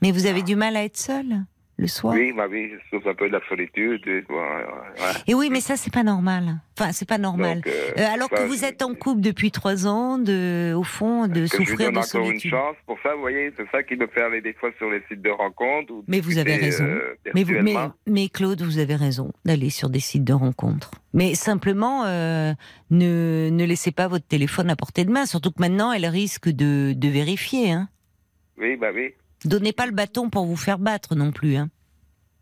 Mais 0.00 0.12
vous 0.12 0.24
avez 0.26 0.42
du 0.42 0.56
mal 0.56 0.76
à 0.76 0.84
être 0.84 0.96
seule? 0.96 1.44
Le 1.76 1.86
soir. 1.88 2.14
Oui, 2.14 2.32
ma 2.32 2.46
vie, 2.46 2.68
je 2.70 2.96
souffre 2.96 3.08
un 3.10 3.14
peu 3.14 3.26
de 3.28 3.32
la 3.32 3.40
solitude. 3.48 4.00
et, 4.06 4.24
ouais, 4.32 5.34
oui, 5.34 5.48
mais 5.50 5.60
ça 5.60 5.76
c'est 5.76 5.92
pas 5.92 6.02
normal. 6.04 6.60
Enfin, 6.78 6.92
c'est 6.92 7.08
pas 7.08 7.18
normal. 7.18 7.56
Donc, 7.62 7.66
euh, 7.68 7.90
Euh, 7.98 8.14
alors 8.14 8.28
ça, 8.28 8.36
que 8.36 8.42
vous 8.48 8.64
êtes 8.64 8.82
en 8.82 8.94
couple 8.94 9.20
depuis 9.20 9.50
trois 9.50 9.86
ans, 9.86 10.18
de, 10.18 10.72
au 10.76 10.82
fond, 10.82 11.26
de 11.28 11.46
souffrir 11.46 11.90
de 11.92 11.98
encore 11.98 12.20
une 12.22 12.26
solitude. 12.26 12.50
chance. 12.50 12.76
Pour 12.86 12.98
ça, 13.02 13.14
vous 13.14 13.20
voyez, 13.20 13.52
c'est 13.56 13.68
ça 13.70 13.82
qui 13.82 13.96
me 13.96 14.06
fait 14.06 14.22
aller 14.22 14.40
des 14.40 14.52
fois 14.54 14.70
sur 14.78 14.90
les 14.90 15.00
sites 15.08 15.22
de 15.22 15.30
rencontres. 15.30 15.92
Mais 16.08 16.20
vous 16.20 16.38
avez 16.38 16.56
raison. 16.56 16.84
euh, 16.84 17.16
Mais, 17.34 17.42
vous, 17.44 17.54
mais, 18.06 18.28
Claude, 18.28 18.62
vous 18.62 18.78
avez 18.78 18.96
raison 18.96 19.32
d'aller 19.44 19.70
sur 19.70 19.88
des 19.90 20.00
sites 20.00 20.24
de 20.24 20.32
rencontres. 20.32 20.90
Mais 21.12 21.34
simplement, 21.34 22.04
ne, 22.04 23.48
ne 23.50 23.64
laissez 23.64 23.92
pas 23.92 24.08
votre 24.08 24.26
téléphone 24.26 24.70
à 24.70 24.76
portée 24.76 25.04
de 25.04 25.10
main. 25.10 25.26
Surtout 25.26 25.50
que 25.50 25.60
maintenant, 25.60 25.92
elle 25.92 26.06
risque 26.06 26.48
de, 26.48 26.92
de 26.92 27.08
vérifier. 27.08 27.72
Hein. 27.72 27.88
Oui, 28.58 28.76
bah 28.76 28.88
oui. 28.94 29.14
Donnez 29.44 29.72
pas 29.72 29.86
le 29.86 29.92
bâton 29.92 30.30
pour 30.30 30.46
vous 30.46 30.56
faire 30.56 30.78
battre 30.78 31.14
non 31.14 31.32
plus. 31.32 31.56
Hein. 31.56 31.68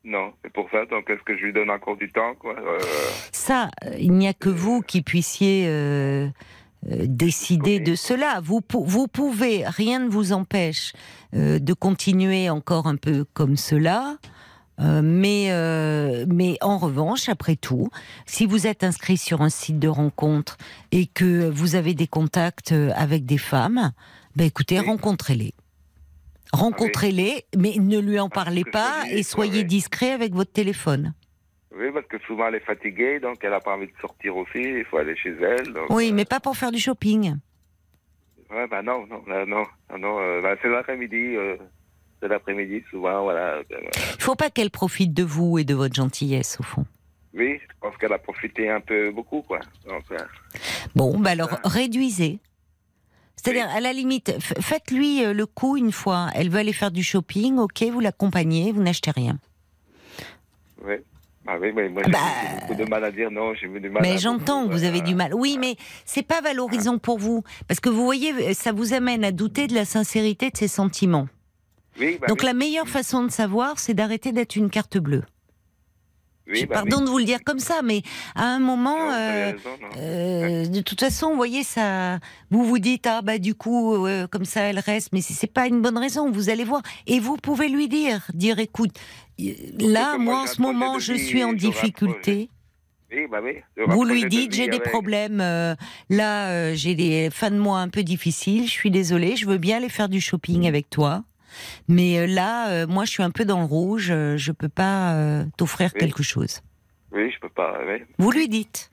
Non, 0.04 0.32
c'est 0.42 0.52
pour 0.52 0.68
ça. 0.70 0.84
Donc, 0.86 1.08
est-ce 1.10 1.22
que 1.22 1.36
je 1.36 1.44
lui 1.44 1.52
donne 1.52 1.70
encore 1.70 1.96
du 1.96 2.10
temps, 2.10 2.34
quoi 2.38 2.56
euh, 2.58 2.78
Ça, 3.30 3.70
euh, 3.84 3.94
il 3.98 4.12
n'y 4.12 4.26
a 4.26 4.34
que 4.34 4.48
vous 4.48 4.80
qui 4.82 5.00
puissiez 5.02 5.64
euh, 5.68 6.26
euh, 6.90 7.04
décider 7.06 7.78
de 7.78 7.94
cela. 7.94 8.40
Vous, 8.42 8.60
pou- 8.60 8.84
vous 8.84 9.06
pouvez, 9.06 9.64
rien 9.66 10.00
ne 10.00 10.08
vous 10.08 10.32
empêche 10.32 10.92
de 11.32 11.72
continuer 11.72 12.50
encore 12.50 12.86
un 12.88 12.96
peu 12.96 13.24
comme 13.32 13.56
cela. 13.56 14.16
Mais, 14.78 15.48
mais 16.26 16.58
en 16.60 16.76
revanche, 16.76 17.28
après 17.28 17.54
tout, 17.54 17.88
si 18.26 18.46
vous 18.46 18.66
êtes 18.66 18.82
inscrit 18.82 19.16
sur 19.16 19.40
un 19.40 19.48
site 19.48 19.78
de 19.78 19.86
rencontre 19.86 20.56
et 20.90 21.06
que 21.06 21.48
vous 21.48 21.76
avez 21.76 21.94
des 21.94 22.08
contacts 22.08 22.74
avec 22.96 23.24
des 23.24 23.38
femmes, 23.38 23.92
ben 24.34 24.44
écoutez, 24.44 24.80
Oui. 24.80 24.86
rencontrez-les. 24.86 25.54
Rencontrez-les, 26.52 27.44
mais 27.56 27.74
ne 27.78 27.98
lui 27.98 28.18
en 28.20 28.28
parlez 28.28 28.64
pas 28.64 29.04
et 29.10 29.22
soyez 29.22 29.64
discret 29.64 30.10
avec 30.12 30.32
votre 30.34 30.52
téléphone. 30.52 31.14
Oui, 31.74 31.86
parce 31.92 32.06
que 32.06 32.18
souvent 32.26 32.48
elle 32.48 32.56
est 32.56 32.60
fatiguée, 32.66 33.18
donc 33.20 33.38
elle 33.42 33.50
n'a 33.50 33.60
pas 33.60 33.74
envie 33.74 33.86
de 33.86 33.92
sortir 34.00 34.36
aussi, 34.36 34.58
il 34.60 34.84
faut 34.90 34.98
aller 34.98 35.16
chez 35.16 35.30
elle. 35.40 35.72
donc, 35.72 35.86
Oui, 35.88 36.10
euh, 36.10 36.14
mais 36.14 36.26
pas 36.26 36.38
pour 36.40 36.56
faire 36.56 36.70
du 36.70 36.78
shopping. 36.78 37.36
Ouais, 38.50 38.66
bah 38.68 38.82
non, 38.82 39.06
non, 39.06 39.22
là, 39.26 39.46
non, 39.46 39.64
non, 39.90 39.98
non 39.98 40.18
euh, 40.20 40.42
bah, 40.42 40.54
c'est 40.60 40.68
l'après-midi, 40.68 41.36
euh, 41.36 41.56
c'est 42.20 42.28
l'après-midi 42.28 42.82
souvent, 42.90 43.22
voilà. 43.22 43.54
euh, 43.54 43.62
Il 44.16 44.22
faut 44.22 44.34
pas 44.34 44.50
qu'elle 44.50 44.70
profite 44.70 45.14
de 45.14 45.22
vous 45.22 45.56
et 45.58 45.64
de 45.64 45.72
votre 45.74 45.94
gentillesse, 45.94 46.58
au 46.60 46.62
fond. 46.62 46.84
oui, 47.32 47.58
je 47.66 47.72
pense 47.80 47.96
qu'elle 47.96 48.12
a 48.12 48.18
profité 48.18 48.68
un 48.68 48.82
peu 48.82 49.10
beaucoup, 49.10 49.40
quoi. 49.40 49.60
Donc, 49.88 50.02
euh, 50.10 50.18
Bon, 50.94 51.18
bah 51.18 51.30
alors 51.30 51.58
réduisez. 51.64 52.38
C'est-à-dire, 53.36 53.68
à 53.68 53.80
la 53.80 53.92
limite, 53.92 54.34
faites-lui 54.40 55.24
euh, 55.24 55.32
le 55.32 55.46
coup 55.46 55.76
une 55.76 55.90
fois. 55.92 56.28
Elle 56.34 56.48
veut 56.48 56.58
aller 56.60 56.72
faire 56.72 56.90
du 56.90 57.02
shopping, 57.02 57.58
ok, 57.58 57.82
vous 57.90 58.00
l'accompagnez, 58.00 58.72
vous 58.72 58.82
n'achetez 58.82 59.10
rien. 59.10 59.38
oui. 60.84 60.94
Ah 61.44 61.56
oui, 61.60 61.72
mais 61.74 61.88
moi 61.88 62.02
j'ai 62.06 62.12
Bah, 62.12 62.18
beaucoup 62.60 62.76
de 62.76 62.84
mal 62.88 63.02
à 63.02 63.10
dire 63.10 63.28
non, 63.32 63.52
j'ai 63.54 63.66
du 63.66 63.90
mal 63.90 64.06
à 64.06 64.08
Mais 64.08 64.16
j'entends 64.16 64.68
que 64.68 64.72
vous 64.72 64.84
euh, 64.84 64.86
avez 64.88 65.00
du 65.00 65.16
mal. 65.16 65.34
Oui, 65.34 65.56
mais 65.58 65.74
c'est 66.04 66.22
pas 66.22 66.40
valorisant 66.40 66.98
pour 66.98 67.18
vous. 67.18 67.42
Parce 67.66 67.80
que 67.80 67.88
vous 67.88 68.04
voyez, 68.04 68.54
ça 68.54 68.70
vous 68.70 68.94
amène 68.94 69.24
à 69.24 69.32
douter 69.32 69.66
de 69.66 69.74
la 69.74 69.84
sincérité 69.84 70.50
de 70.50 70.56
ses 70.56 70.68
sentiments. 70.68 71.26
Oui, 71.98 72.16
bah, 72.20 72.28
Donc 72.28 72.38
oui, 72.42 72.46
la 72.46 72.54
meilleure 72.54 72.86
façon 72.86 73.24
de 73.24 73.30
savoir, 73.32 73.80
c'est 73.80 73.92
d'arrêter 73.92 74.30
d'être 74.30 74.54
une 74.54 74.70
carte 74.70 74.98
bleue. 74.98 75.24
Oui, 76.48 76.66
bah, 76.66 76.76
Pardon 76.76 76.98
oui. 76.98 77.04
de 77.04 77.08
vous 77.10 77.18
le 77.18 77.24
dire 77.24 77.38
comme 77.44 77.58
ça, 77.58 77.80
mais 77.82 78.02
à 78.34 78.44
un 78.46 78.58
moment, 78.58 78.98
Non, 78.98 79.12
euh, 79.12 79.52
raison. 79.52 79.70
Euh, 79.98 80.66
de 80.66 80.80
toute 80.80 81.00
façon, 81.00 81.30
vous 81.30 81.36
voyez, 81.36 81.62
ça, 81.64 82.18
vous 82.50 82.64
vous 82.64 82.78
dites, 82.78 83.06
ah 83.06 83.22
bah 83.22 83.38
du 83.38 83.54
coup, 83.54 84.06
euh, 84.06 84.26
comme 84.26 84.44
ça, 84.44 84.62
elle 84.62 84.78
reste, 84.78 85.10
mais 85.12 85.20
c'est 85.20 85.34
c'est 85.34 85.52
pas 85.52 85.66
une 85.66 85.80
bonne 85.80 85.98
raison. 85.98 86.30
Vous 86.30 86.50
allez 86.50 86.64
voir, 86.64 86.82
et 87.06 87.20
vous 87.20 87.36
pouvez 87.36 87.68
lui 87.68 87.88
dire, 87.88 88.26
dire, 88.34 88.58
écoute, 88.58 88.92
là, 89.78 90.18
moi, 90.18 90.42
en 90.42 90.46
ce 90.46 90.60
moment, 90.60 90.98
je 90.98 91.14
suis 91.14 91.42
en 91.44 91.52
difficulté. 91.52 92.48
Oui, 93.14 93.26
bah 93.30 93.40
oui. 93.44 93.56
Vous 93.88 94.04
lui 94.04 94.24
dites, 94.24 94.54
j'ai 94.54 94.68
des 94.68 94.76
avec- 94.78 94.88
problèmes. 94.90 95.40
euh, 95.42 95.74
là, 96.08 96.48
euh, 96.48 96.72
j'ai 96.74 96.94
des 96.94 97.28
fins 97.30 97.50
de 97.50 97.58
mois 97.58 97.80
un 97.80 97.90
peu 97.90 98.02
difficiles. 98.02 98.64
Je 98.66 98.70
suis 98.70 98.90
désolée. 98.90 99.36
Je 99.36 99.46
veux 99.46 99.58
bien 99.58 99.76
aller 99.76 99.90
faire 99.90 100.08
du 100.08 100.18
shopping 100.18 100.66
avec 100.66 100.88
toi. 100.88 101.22
Mais 101.88 102.18
euh, 102.18 102.26
là, 102.26 102.70
euh, 102.70 102.86
moi, 102.86 103.04
je 103.04 103.10
suis 103.10 103.22
un 103.22 103.30
peu 103.30 103.44
dans 103.44 103.58
le 103.60 103.64
rouge. 103.66 104.10
euh, 104.10 104.36
je 104.36 104.52
peux 104.52 104.68
pas 104.68 105.14
euh, 105.14 105.44
t'offrir 105.56 105.90
Oui. 105.94 106.00
quelque 106.00 106.22
chose. 106.22 106.60
Oui, 107.12 107.30
je 107.30 107.38
peux 107.40 107.48
pas, 107.50 107.78
oui. 107.86 108.02
Vous 108.18 108.30
lui 108.30 108.48
dites. 108.48 108.90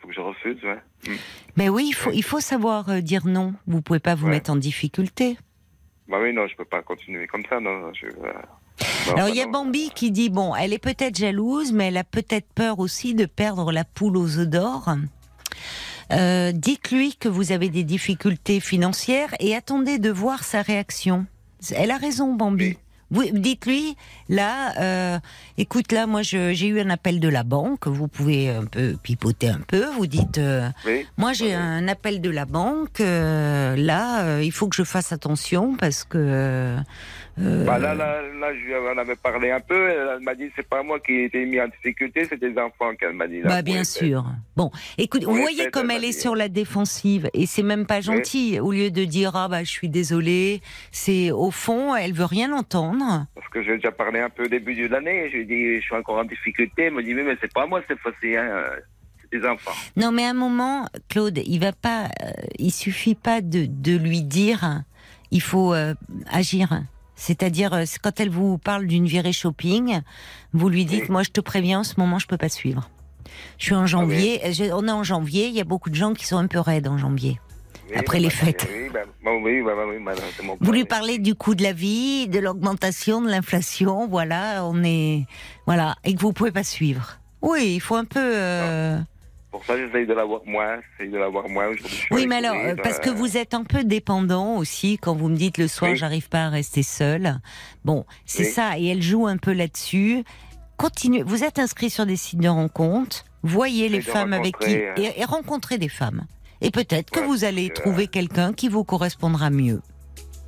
Faut 0.00 0.08
que 0.08 0.14
je 0.14 0.20
refuse, 0.20 0.56
ouais. 0.64 0.78
Hmm. 1.06 1.16
Mais 1.56 1.68
oui, 1.68 1.86
il 1.88 1.92
faut, 1.94 2.10
il 2.12 2.22
faut 2.24 2.40
savoir 2.40 2.88
euh, 2.88 3.00
dire 3.00 3.26
non. 3.26 3.54
Vous 3.66 3.82
pouvez 3.82 4.00
pas 4.00 4.14
vous 4.14 4.26
Ouais. 4.26 4.32
mettre 4.32 4.50
en 4.50 4.56
difficulté. 4.56 5.36
Bah 6.08 6.18
oui, 6.20 6.32
non, 6.32 6.46
je 6.48 6.56
peux 6.56 6.64
pas 6.64 6.82
continuer 6.82 7.26
comme 7.28 7.44
ça, 7.48 7.60
non. 7.60 7.92
Je, 7.94 8.06
non, 8.06 9.14
Alors 9.16 9.28
il 9.28 9.36
y 9.36 9.42
a. 9.42 9.46
Bambi 9.46 9.90
qui 9.94 10.10
dit 10.10 10.30
bon, 10.30 10.54
elle 10.56 10.72
est 10.72 10.78
peut-être 10.78 11.16
jalouse, 11.16 11.72
mais 11.72 11.88
elle 11.88 11.96
a 11.98 12.04
peut-être 12.04 12.48
peur 12.54 12.78
aussi 12.80 13.14
de 13.14 13.26
perdre 13.26 13.70
la 13.70 13.84
poule 13.84 14.16
aux 14.16 14.38
œufs 14.38 14.48
d'or. 14.48 14.88
Euh, 16.12 16.50
Dites-lui 16.52 17.14
que 17.16 17.28
vous 17.28 17.52
avez 17.52 17.68
des 17.68 17.84
difficultés 17.84 18.58
financières 18.58 19.32
et 19.38 19.54
attendez 19.54 19.98
de 19.98 20.10
voir 20.10 20.42
sa 20.42 20.62
réaction. 20.62 21.26
Elle 21.74 21.90
a 21.90 21.96
raison, 21.96 22.34
Bambi. 22.34 22.76
Vous 23.10 23.24
dites-lui 23.32 23.96
là, 24.28 24.72
euh, 24.80 25.18
écoute 25.58 25.90
là, 25.92 26.06
moi 26.06 26.22
j'ai 26.22 26.66
eu 26.66 26.80
un 26.80 26.90
appel 26.90 27.18
de 27.20 27.28
la 27.28 27.42
banque. 27.42 27.86
Vous 27.86 28.06
pouvez 28.08 28.50
un 28.50 28.64
peu 28.66 28.96
pipoter 29.02 29.48
un 29.48 29.60
peu. 29.66 29.86
Vous 29.96 30.06
dites. 30.06 30.38
euh, 30.38 30.68
Oui, 30.86 31.06
moi, 31.16 31.32
j'ai 31.32 31.52
un 31.54 31.88
appel 31.88 32.20
de 32.20 32.30
la 32.30 32.44
banque. 32.44 33.00
euh, 33.00 33.74
là, 33.76 34.40
il 34.40 34.52
faut 34.52 34.68
que 34.68 34.76
je 34.76 34.84
fasse 34.84 35.12
attention 35.12 35.76
parce 35.76 36.04
que. 36.04 36.76
Bah 37.38 37.78
là, 37.78 37.94
là, 37.94 38.20
là, 38.38 38.48
je 38.54 38.66
lui 38.66 38.74
en 38.76 38.98
avais 38.98 39.16
parlé 39.16 39.50
un 39.50 39.60
peu. 39.60 39.88
Elle, 39.88 40.20
m'a 40.22 40.34
dit 40.34 40.50
c'est 40.54 40.68
pas 40.68 40.82
moi 40.82 41.00
qui 41.00 41.12
ai 41.12 41.24
été 41.24 41.46
mis 41.46 41.58
en 41.58 41.68
difficulté, 41.68 42.26
c'est 42.28 42.38
des 42.38 42.52
enfants 42.58 42.94
qu'elle 42.98 43.14
m'a 43.14 43.26
dit. 43.26 43.40
là, 43.40 43.48
bah, 43.48 43.62
bien 43.62 43.82
sûr. 43.84 44.26
Bon, 44.56 44.70
écoute, 44.98 45.24
vous 45.24 45.34
voyez 45.36 45.70
comme 45.70 45.90
elle 45.90 46.04
est 46.04 46.12
sur 46.12 46.36
la 46.36 46.48
défensive 46.48 47.30
et 47.32 47.46
c'est 47.46 47.62
même 47.62 47.86
pas 47.86 48.02
gentil. 48.02 48.60
Au 48.60 48.72
lieu 48.72 48.90
de 48.90 49.04
dire 49.04 49.34
ah 49.36 49.48
bah 49.48 49.64
je 49.64 49.70
suis 49.70 49.88
désolée, 49.88 50.60
c'est 50.92 51.30
au 51.30 51.50
fond 51.50 51.94
elle 51.96 52.12
veut 52.12 52.26
rien 52.26 52.52
entendre. 52.52 52.99
Parce 53.34 53.48
que 53.48 53.62
j'ai 53.62 53.76
déjà 53.76 53.92
parlé 53.92 54.20
un 54.20 54.30
peu 54.30 54.44
au 54.44 54.48
début 54.48 54.74
de 54.74 54.86
l'année. 54.86 55.28
Je 55.30 55.36
lui 55.36 55.42
ai 55.42 55.44
dit 55.46 55.76
je 55.80 55.84
suis 55.84 55.94
encore 55.96 56.18
en 56.18 56.24
difficulté. 56.24 56.84
Elle 56.84 56.94
me 56.94 57.02
dit 57.02 57.14
mais, 57.14 57.22
mais 57.24 57.36
c'est 57.40 57.52
pas 57.52 57.66
moi 57.66 57.80
cette 57.88 57.98
fois-ci, 58.00 58.36
hein, 58.36 58.48
c'est 59.20 59.38
des 59.40 59.46
enfants. 59.46 59.72
Non, 59.96 60.12
mais 60.12 60.24
à 60.24 60.30
un 60.30 60.34
moment, 60.34 60.86
Claude, 61.08 61.38
il 61.44 61.58
va 61.60 61.72
pas. 61.72 62.04
euh, 62.22 62.30
il 62.58 62.70
suffit 62.72 63.14
pas 63.14 63.40
de, 63.40 63.66
de 63.68 63.96
lui 63.96 64.22
dire. 64.22 64.82
Il 65.30 65.42
faut 65.42 65.72
euh, 65.74 65.94
agir. 66.30 66.82
C'est-à-dire, 67.14 67.74
euh, 67.74 67.84
quand 68.02 68.18
elle 68.18 68.30
vous 68.30 68.56
parle 68.58 68.86
d'une 68.86 69.06
virée 69.06 69.32
shopping, 69.32 70.00
vous 70.52 70.68
lui 70.68 70.84
dites, 70.86 71.02
Oui. 71.02 71.10
moi 71.10 71.22
je 71.22 71.30
te 71.30 71.40
préviens, 71.40 71.80
en 71.80 71.84
ce 71.84 71.94
moment 71.98 72.18
je 72.18 72.26
peux 72.26 72.38
pas 72.38 72.48
suivre. 72.48 72.88
Je 73.58 73.66
suis 73.66 73.74
en 73.74 73.86
janvier, 73.86 74.40
euh, 74.44 74.52
je- 74.52 74.72
on 74.72 74.88
est 74.88 74.90
en 74.90 75.04
janvier, 75.04 75.46
il 75.48 75.54
y 75.54 75.60
a 75.60 75.64
beaucoup 75.64 75.90
de 75.90 75.94
gens 75.94 76.14
qui 76.14 76.24
sont 76.26 76.38
un 76.38 76.46
peu 76.46 76.58
raides 76.58 76.88
en 76.88 76.96
janvier. 76.98 77.38
Oui, 77.90 77.96
Après 77.96 78.18
bah, 78.18 78.22
les 78.24 78.30
fêtes. 78.30 78.68
Oui, 78.70 78.88
bah, 78.92 79.00
bah, 79.24 79.30
mon 80.42 80.56
Vous 80.60 80.72
lui 80.72 80.84
parlez 80.84 81.18
du 81.18 81.34
coût 81.34 81.54
de 81.54 81.62
la 81.62 81.72
vie, 81.72 82.28
de 82.28 82.38
l'augmentation, 82.38 83.20
de 83.20 83.28
l'inflation, 83.28 84.06
voilà, 84.06 84.64
on 84.64 84.82
est, 84.84 85.26
voilà, 85.66 85.96
et 86.04 86.14
que 86.14 86.20
vous 86.20 86.32
pouvez 86.32 86.52
pas 86.52 86.62
suivre. 86.64 87.18
Oui, 87.42 87.72
il 87.76 87.80
faut 87.80 87.96
un 87.96 88.04
peu. 88.04 88.20
euh, 88.20 88.98
Pour 89.50 89.64
ça, 89.64 89.76
j'essaye 89.76 90.06
de 90.06 90.12
l'avoir 90.12 90.42
moins. 90.46 90.78
J'essaye 90.98 91.10
de 91.12 91.18
l'avoir. 91.18 91.46
Aujourd'hui, 91.46 91.84
Oui, 92.10 92.26
mais 92.26 92.36
alors, 92.36 92.54
euh, 92.54 92.76
parce 92.82 92.98
que 92.98 93.10
vous 93.10 93.36
êtes 93.36 93.54
un 93.54 93.64
peu 93.64 93.82
dépendant 93.82 94.56
aussi 94.56 94.98
quand 94.98 95.14
vous 95.14 95.28
me 95.28 95.36
dites 95.36 95.58
le 95.58 95.66
soir, 95.66 95.90
Oui. 95.92 95.96
j'arrive 95.96 96.28
pas 96.28 96.44
à 96.44 96.48
rester 96.50 96.82
seule. 96.82 97.40
Bon, 97.84 98.04
c'est 98.26 98.44
ça, 98.44 98.78
et 98.78 98.86
elle 98.88 99.02
joue 99.02 99.26
un 99.26 99.36
peu 99.38 99.52
là-dessus. 99.52 100.22
Continuez. 100.76 101.22
Vous 101.22 101.44
êtes 101.44 101.58
inscrit 101.58 101.90
sur 101.90 102.06
des 102.06 102.16
sites 102.16 102.40
de 102.40 102.48
rencontres. 102.48 103.24
Voyez 103.42 103.88
les 103.88 104.00
femmes 104.02 104.32
avec 104.34 104.58
qui 104.58 104.76
euh, 104.76 104.92
et, 104.96 105.20
et 105.20 105.24
rencontrez 105.24 105.78
des 105.78 105.88
femmes. 105.88 106.26
Et 106.62 106.70
peut-être 106.70 107.10
que 107.10 107.20
vous 107.20 107.44
allez 107.44 107.70
trouver 107.70 108.06
quelqu'un 108.06 108.52
qui 108.52 108.68
vous 108.68 108.84
correspondra 108.84 109.50
mieux. 109.50 109.80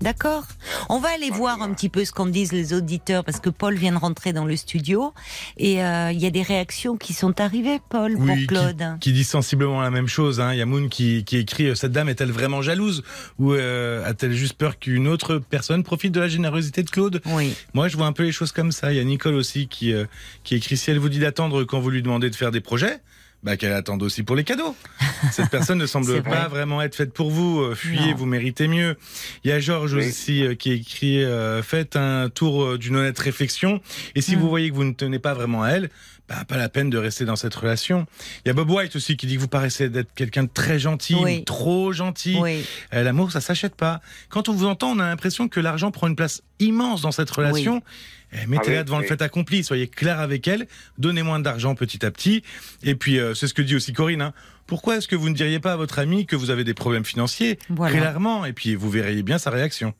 D'accord? 0.02 0.42
On 0.88 0.98
va 0.98 1.10
aller 1.10 1.30
voir 1.30 1.62
un 1.62 1.72
petit 1.72 1.88
peu 1.88 2.04
ce 2.04 2.10
qu'en 2.10 2.26
disent 2.26 2.50
les 2.50 2.74
auditeurs 2.74 3.22
parce 3.24 3.38
que 3.38 3.50
Paul 3.50 3.76
vient 3.76 3.92
de 3.92 3.98
rentrer 3.98 4.32
dans 4.32 4.44
le 4.44 4.56
studio 4.56 5.14
et 5.56 5.80
euh, 5.84 6.10
il 6.10 6.18
y 6.20 6.26
a 6.26 6.30
des 6.30 6.42
réactions 6.42 6.96
qui 6.96 7.12
sont 7.12 7.40
arrivées, 7.40 7.78
Paul, 7.88 8.16
pour 8.16 8.34
qui- 8.34 8.48
Claude. 8.48 8.82
Qui, 9.00 9.12
dit 9.12 9.22
sensiblement 9.22 9.80
la 9.80 9.92
même 9.92 10.08
chose. 10.08 10.40
Hein. 10.40 10.54
Il 10.54 10.58
y 10.58 10.60
a 10.60 10.66
Moon 10.66 10.88
qui, 10.88 11.22
qui 11.22 11.36
écrit 11.36 11.68
euh, 11.68 11.76
Cette 11.76 11.92
dame 11.92 12.08
est-elle 12.08 12.32
vraiment 12.32 12.62
jalouse? 12.62 13.04
Ou 13.38 13.52
euh, 13.52 14.04
a-t-elle 14.04 14.32
juste 14.32 14.54
peur 14.54 14.80
qu'une 14.80 15.06
autre 15.06 15.38
personne 15.38 15.84
profite 15.84 16.12
de 16.12 16.18
la 16.18 16.28
générosité 16.28 16.82
de 16.82 16.90
Claude? 16.90 17.22
Oui. 17.26 17.54
Moi, 17.72 17.86
je 17.86 17.96
vois 17.96 18.06
un 18.06 18.12
peu 18.12 18.24
les 18.24 18.32
choses 18.32 18.50
comme 18.50 18.72
ça. 18.72 18.92
Il 18.92 18.96
y 18.96 19.00
a 19.00 19.04
Nicole 19.04 19.34
aussi 19.36 19.68
qui, 19.68 19.92
euh, 19.92 20.06
qui 20.42 20.56
écrit 20.56 20.76
Si 20.76 20.90
elle 20.90 20.98
vous 20.98 21.10
dit 21.10 21.20
d'attendre 21.20 21.62
quand 21.62 21.78
vous 21.78 21.90
lui 21.90 22.02
demandez 22.02 22.28
de 22.28 22.34
faire 22.34 22.50
des 22.50 22.60
projets, 22.60 22.98
bah, 23.42 23.56
qu'elle 23.56 23.72
attende 23.72 24.02
aussi 24.02 24.22
pour 24.22 24.36
les 24.36 24.44
cadeaux. 24.44 24.76
Cette 25.32 25.50
personne 25.50 25.78
ne 25.78 25.86
semble 25.86 26.06
vrai. 26.10 26.22
pas 26.22 26.48
vraiment 26.48 26.80
être 26.82 26.94
faite 26.94 27.12
pour 27.12 27.30
vous. 27.30 27.60
Euh, 27.60 27.74
Fuyez, 27.74 28.10
Non. 28.12 28.16
vous 28.16 28.26
méritez 28.26 28.68
mieux. 28.68 28.96
Il 29.44 29.50
y 29.50 29.52
a 29.52 29.60
Georges 29.60 29.94
Oui. 29.94 30.08
aussi 30.08 30.44
euh, 30.44 30.54
qui 30.54 30.72
écrit 30.72 31.24
euh, 31.24 31.62
Faites 31.62 31.96
un 31.96 32.28
tour 32.28 32.78
d'une 32.78 32.96
honnête 32.96 33.18
réflexion. 33.18 33.80
Et 34.14 34.20
si 34.20 34.36
Mm. 34.36 34.40
vous 34.40 34.48
voyez 34.48 34.70
que 34.70 34.74
vous 34.74 34.84
ne 34.84 34.92
tenez 34.92 35.18
pas 35.18 35.34
vraiment 35.34 35.62
à 35.62 35.70
elle, 35.70 35.90
bah, 36.28 36.44
pas 36.46 36.56
la 36.56 36.68
peine 36.68 36.88
de 36.88 36.98
rester 36.98 37.24
dans 37.24 37.36
cette 37.36 37.54
relation. 37.54 38.06
Il 38.44 38.48
y 38.48 38.50
a 38.50 38.54
Bob 38.54 38.70
White 38.70 38.94
aussi 38.96 39.16
qui 39.16 39.26
dit 39.26 39.34
que 39.36 39.40
vous 39.40 39.48
paraissez 39.48 39.88
d'être 39.88 40.14
quelqu'un 40.14 40.44
de 40.44 40.50
très 40.52 40.78
gentil, 40.78 41.16
Oui. 41.20 41.44
trop 41.44 41.92
gentil. 41.92 42.38
Oui. 42.40 42.64
Euh, 42.94 43.02
L'amour, 43.02 43.32
ça 43.32 43.40
s'achète 43.40 43.74
pas. 43.74 44.00
Quand 44.28 44.48
on 44.48 44.52
vous 44.52 44.66
entend, 44.66 44.90
on 44.92 44.98
a 45.00 45.04
l'impression 45.08 45.48
que 45.48 45.58
l'argent 45.60 45.90
prend 45.90 46.06
une 46.06 46.16
place 46.16 46.42
immense 46.60 47.02
dans 47.02 47.12
cette 47.12 47.30
relation. 47.30 47.82
Eh, 48.32 48.46
Mettez-la 48.46 48.78
Ah 48.78 48.80
oui, 48.80 48.84
devant 48.86 48.98
le 48.98 49.04
fait 49.06 49.20
accompli, 49.22 49.62
soyez 49.62 49.88
clair 49.88 50.18
avec 50.20 50.48
elle, 50.48 50.66
donnez 50.98 51.22
moins 51.22 51.38
d'argent 51.40 51.74
petit 51.74 52.04
à 52.06 52.10
petit. 52.10 52.42
Et 52.82 52.94
puis, 52.94 53.18
euh, 53.18 53.34
c'est 53.34 53.46
ce 53.46 53.54
que 53.54 53.62
dit 53.62 53.76
aussi 53.76 53.92
Corinne. 53.92 54.22
hein. 54.22 54.32
Pourquoi 54.66 54.96
est-ce 54.96 55.08
que 55.08 55.16
vous 55.16 55.28
ne 55.28 55.34
diriez 55.34 55.60
pas 55.60 55.72
à 55.72 55.76
votre 55.76 55.98
ami 55.98 56.24
que 56.24 56.36
vous 56.36 56.50
avez 56.50 56.64
des 56.64 56.72
problèmes 56.74 57.04
financiers 57.04 57.58
Voilà. 57.68 57.96
clairement 57.98 58.44
Et 58.46 58.52
puis, 58.52 58.74
vous 58.74 58.88
verriez 58.90 59.22
bien 59.22 59.38
sa 59.38 59.50
réaction. 59.50 59.92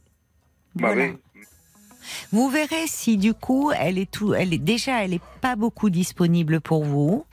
Bah 0.74 0.92
Voilà. 0.94 1.04
oui. 1.10 1.16
Vous 2.32 2.48
verrez 2.48 2.86
si 2.86 3.16
du 3.16 3.34
coup 3.34 3.70
elle 3.78 3.98
est 3.98 4.10
tout, 4.10 4.34
elle 4.34 4.52
est 4.52 4.58
déjà, 4.58 5.04
elle 5.04 5.14
est 5.14 5.20
pas 5.40 5.56
beaucoup 5.56 5.90
disponible 5.90 6.60
pour 6.60 6.84
vous, 6.84 7.24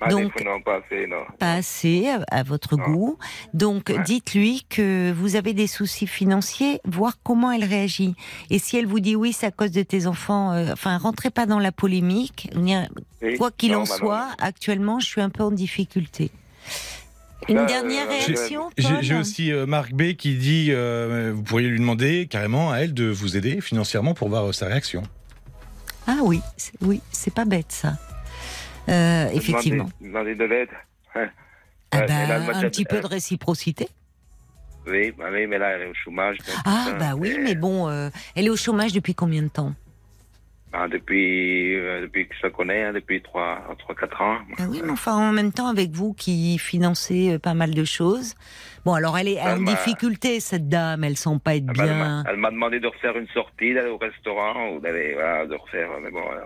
Bah, 0.00 0.08
Donc- 0.08 0.36
des 0.36 0.44
non, 0.44 0.60
pas 0.60 0.76
assez, 0.84 1.06
non. 1.06 1.22
pas 1.38 1.52
assez 1.54 2.08
à, 2.08 2.24
à 2.30 2.42
votre 2.42 2.76
Non. 2.76 2.84
goût. 2.84 3.18
Donc 3.54 3.90
Ouais. 3.90 4.02
dites-lui 4.04 4.64
que 4.68 5.12
vous 5.12 5.36
avez 5.36 5.52
des 5.54 5.68
soucis 5.68 6.06
financiers, 6.08 6.80
voir 6.84 7.18
comment 7.22 7.52
elle 7.52 7.64
réagit. 7.64 8.14
Et 8.50 8.58
si 8.58 8.76
elle 8.76 8.86
vous 8.86 8.98
dit 9.00 9.14
oui, 9.14 9.32
c'est 9.32 9.46
à 9.46 9.50
cause 9.52 9.70
de 9.70 9.82
tes 9.84 10.06
enfants, 10.08 10.52
euh, 10.52 10.72
enfin 10.72 10.98
rentrez 10.98 11.30
pas 11.30 11.46
dans 11.46 11.60
la 11.60 11.70
polémique. 11.72 12.50
Oui. 12.56 13.36
Quoi 13.38 13.50
qu'il 13.52 13.76
en 13.76 13.80
bah, 13.84 13.86
soit, 13.86 14.28
actuellement 14.40 14.98
je 14.98 15.06
suis 15.06 15.20
un 15.20 15.30
peu 15.30 15.44
en 15.44 15.52
difficulté. 15.52 16.30
Une 17.48 17.56
Là, 17.56 17.64
dernière 17.64 18.06
euh, 18.06 18.10
réaction, 18.10 18.70
J'ai 19.00 19.14
aussi 19.14 19.52
euh, 19.52 19.66
Marc 19.66 19.92
B 19.92 20.12
qui 20.14 20.36
dit 20.36 20.68
euh, 20.70 21.32
vous 21.34 21.42
pourriez 21.42 21.68
lui 21.68 21.78
demander 21.80 22.26
carrément 22.30 22.70
à 22.70 22.78
elle 22.78 22.94
de 22.94 23.06
vous 23.06 23.36
aider 23.36 23.60
financièrement 23.60 24.14
pour 24.14 24.28
voir 24.28 24.48
euh, 24.48 24.52
sa 24.52 24.66
réaction. 24.66 25.02
Ah 26.06 26.18
oui, 26.22 26.40
c'est- 26.56 26.72
oui, 26.80 27.00
c'est 27.10 27.32
pas 27.34 27.44
bête 27.44 27.70
ça. 27.72 27.94
Euh, 28.88 29.24
demander- 29.24 29.36
effectivement. 29.36 29.88
Demander 30.00 30.34
de 30.34 30.44
l'aide. 30.44 30.68
Hein. 31.14 31.28
Ah 31.90 31.98
Ouais, 31.98 32.06
bah, 32.06 32.26
là, 32.26 32.56
un 32.56 32.62
petit 32.70 32.86
peu 32.86 33.00
de 33.00 33.06
réciprocité. 33.06 33.86
Oui, 34.86 35.12
bah 35.16 35.26
oui, 35.30 35.46
mais 35.46 35.58
là, 35.58 35.72
elle 35.76 35.82
est 35.82 35.90
au 35.90 35.94
chômage. 35.94 36.38
donc, 36.38 36.56
Ah 36.64 36.86
hein, 36.88 36.96
bah 36.98 37.14
oui, 37.16 37.36
mais 37.38 37.54
bon, 37.54 37.88
euh, 37.88 38.08
elle 38.34 38.46
est 38.46 38.50
au 38.50 38.56
chômage 38.56 38.92
depuis 38.94 39.14
combien 39.14 39.42
de 39.42 39.48
temps? 39.48 39.74
Ah, 40.74 40.88
depuis, 40.88 41.74
euh, 41.76 42.00
depuis 42.02 42.26
que 42.26 42.34
je 42.34 42.46
la 42.46 42.50
connais, 42.50 42.84
hein, 42.84 42.92
depuis 42.94 43.20
3-4 43.20 44.22
ans. 44.22 44.38
Ah 44.58 44.62
oui, 44.70 44.80
mais 44.82 44.90
enfin 44.90 45.14
en 45.16 45.30
même 45.32 45.52
temps 45.52 45.68
avec 45.68 45.90
vous 45.90 46.14
qui 46.14 46.58
financez 46.58 47.34
euh, 47.34 47.38
pas 47.38 47.52
mal 47.52 47.74
de 47.74 47.84
choses. 47.84 48.34
Bon 48.86 48.94
alors 48.94 49.18
elle 49.18 49.28
est 49.28 49.34
Elle 49.34 49.58
en 49.58 49.62
difficulté 49.62 50.40
cette 50.40 50.68
dame, 50.70 51.04
elle 51.04 51.16
sent 51.18 51.38
pas 51.44 51.56
être 51.56 51.64
Elle 51.68 51.76
m'a- 51.76 51.84
bien. 51.84 52.24
Elle 52.28 52.36
m'a 52.38 52.50
demandé 52.50 52.80
de 52.80 52.86
refaire 52.86 53.16
une 53.18 53.28
sortie, 53.28 53.74
d'aller 53.74 53.90
au 53.90 53.98
restaurant 53.98 54.70
ou 54.70 54.80
d'aller, 54.80 55.12
voilà, 55.14 55.46
de 55.46 55.54
refaire. 55.54 55.88
Mais 56.02 56.10
bon, 56.10 56.20
euh, 56.22 56.40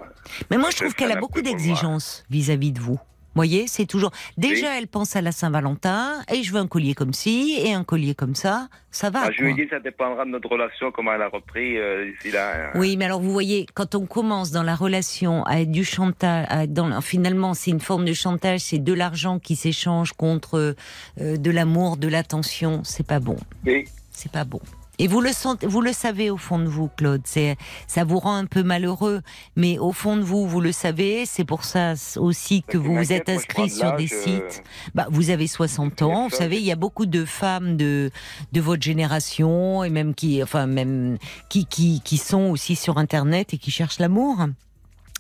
Mais 0.51 0.59
moi 0.59 0.71
je 0.71 0.77
trouve 0.79 0.95
qu'elle 0.95 1.13
a 1.13 1.17
beaucoup 1.21 1.41
d'exigences 1.43 2.25
vis-à-vis 2.29 2.73
de 2.73 2.81
vous. 2.81 2.99
Voyez, 3.37 3.67
c'est 3.69 3.87
toujours. 3.87 4.11
Déjà, 4.37 4.79
elle 4.79 4.89
pense 4.89 5.15
à 5.17 5.21
la 5.23 5.33
Saint-Valentin, 5.33 6.23
et 6.33 6.43
je 6.43 6.53
veux 6.53 6.61
un 6.61 6.67
collier 6.67 6.95
comme 6.95 7.13
ci, 7.13 7.57
et 7.63 7.73
un 7.73 7.85
collier 7.85 8.15
comme 8.15 8.35
ça. 8.35 8.69
Ça 8.91 9.11
va. 9.11 9.21
Ah, 9.25 9.31
je 9.31 9.43
lui 9.43 9.51
ai 9.51 9.55
dit 9.55 9.69
ça 9.69 9.79
dépendra 9.79 10.25
de 10.25 10.31
notre 10.31 10.49
relation, 10.49 10.91
comment 10.91 11.13
elle 11.13 11.21
a 11.21 11.29
repris 11.29 11.77
euh, 11.77 12.11
d'ici 12.11 12.31
là. 12.33 12.71
Oui, 12.77 12.97
mais 12.97 13.05
alors 13.05 13.21
vous 13.21 13.31
voyez, 13.31 13.67
quand 13.75 13.95
on 13.95 14.07
commence 14.07 14.51
dans 14.53 14.63
la 14.63 14.75
relation 14.75 15.45
à 15.45 15.61
être 15.61 15.71
du 15.71 15.85
chantage, 15.85 16.47
à 16.49 16.65
être 16.65 16.73
dans, 16.73 17.01
finalement 17.03 17.53
c'est 17.53 17.71
une 17.73 17.81
forme 17.81 18.07
de 18.07 18.15
chantage, 18.15 18.61
c'est 18.61 18.79
de 18.79 18.93
l'argent 18.95 19.39
qui 19.39 19.55
s'échange 19.55 20.15
contre 20.15 20.75
euh, 21.21 21.37
de 21.37 21.51
l'amour, 21.51 21.99
de 21.99 22.09
l'attention, 22.09 22.83
c'est 22.85 23.07
pas 23.07 23.21
bon, 23.21 23.37
Oui. 23.67 23.85
c'est 24.13 24.33
pas 24.33 24.45
bon. 24.45 24.61
Et 24.99 25.09
vous 25.09 25.21
le 25.21 25.33
sentez, 25.33 25.67
vous 25.67 25.83
le 25.83 25.93
savez 25.93 26.31
au 26.31 26.39
fond 26.39 26.59
de 26.59 26.65
vous, 26.67 26.89
Claude. 26.97 27.21
C'est, 27.25 27.57
ça 27.87 28.05
vous 28.05 28.19
rend 28.19 28.35
un 28.37 28.47
peu 28.47 28.63
malheureux, 28.63 29.21
mais 29.55 29.79
au 29.79 29.93
fond 29.93 30.17
de 30.17 30.23
vous, 30.23 30.47
vous 30.47 30.61
le 30.63 30.73
savez. 30.73 31.27
C'est 31.27 31.45
pour 31.45 31.65
ça 31.65 31.93
aussi 32.17 32.63
que 32.63 32.79
Ce 32.79 32.83
qui 32.83 32.87
vous 32.89 32.95
vous 32.97 33.13
êtes 33.13 33.29
inscrit 33.29 33.69
sur 33.69 33.95
des 33.97 34.11
euh, 34.13 34.23
sites. 34.23 34.63
Bah, 34.95 35.07
vous 35.11 35.29
avez 35.31 35.47
60 35.47 36.01
ans. 36.03 36.29
Vous 36.29 36.37
savez, 36.37 36.57
il 36.57 36.65
y 36.65 36.73
a 36.73 36.77
beaucoup 36.77 37.05
de 37.07 37.25
femmes 37.27 37.77
de 37.77 38.11
de 38.53 38.61
votre 38.61 38.83
génération 38.83 39.85
et 39.85 39.91
même 39.91 40.15
qui, 40.15 40.43
enfin 40.43 40.67
même 40.67 41.19
qui 41.51 41.67
qui 41.67 42.01
qui 42.03 42.17
sont 42.17 42.45
aussi 42.51 42.75
sur 42.77 42.97
Internet 42.97 43.53
et 43.53 43.59
qui 43.59 43.71
cherchent 43.71 43.99
l'amour. 43.99 44.47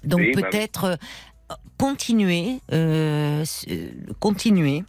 Donc 0.04 0.20
Oui, 0.20 0.32
bah 0.34 0.42
peut-être 0.42 0.84
euh, 1.50 1.54
continuer, 1.78 2.60
euh, 2.72 3.42
s- 3.42 3.66
euh, 3.70 3.90
continuer 4.20 4.84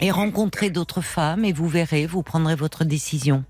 et 0.00 0.10
rencontrer 0.10 0.70
d'autres 0.70 1.00
femmes 1.02 1.44
et 1.44 1.52
vous 1.52 1.68
verrez, 1.68 2.06
vous 2.06 2.22
prendrez 2.22 2.54
votre 2.56 2.84
décision. 2.84 3.44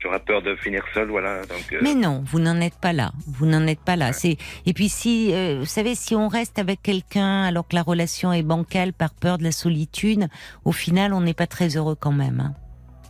J'aurais 0.00 0.20
peur 0.20 0.42
de 0.42 0.54
finir 0.56 0.82
seul, 0.94 1.08
voilà. 1.08 1.40
Donc, 1.46 1.72
euh, 1.72 1.78
Mais 1.82 1.94
non, 1.94 2.22
vous 2.26 2.38
n'en 2.38 2.60
êtes 2.60 2.76
pas 2.78 2.92
là. 2.92 3.10
Vous 3.26 3.46
n'en 3.46 3.66
êtes 3.66 3.80
pas 3.80 3.96
là. 3.96 4.12
C'est 4.12 4.36
et 4.64 4.72
puis 4.72 4.88
si 4.88 5.34
euh, 5.34 5.58
vous 5.58 5.66
savez 5.66 5.94
si 5.96 6.14
on 6.14 6.28
reste 6.28 6.58
avec 6.60 6.82
quelqu'un 6.82 7.42
alors 7.42 7.66
que 7.66 7.74
la 7.74 7.82
relation 7.82 8.32
est 8.32 8.42
bancale 8.44 8.92
par 8.92 9.12
peur 9.12 9.38
de 9.38 9.44
la 9.44 9.52
solitude, 9.52 10.28
au 10.64 10.72
final 10.72 11.12
on 11.12 11.20
n'est 11.20 11.34
pas 11.34 11.48
très 11.48 11.76
heureux 11.76 11.96
quand 11.98 12.12
même. 12.12 12.40
hein. 12.40 12.54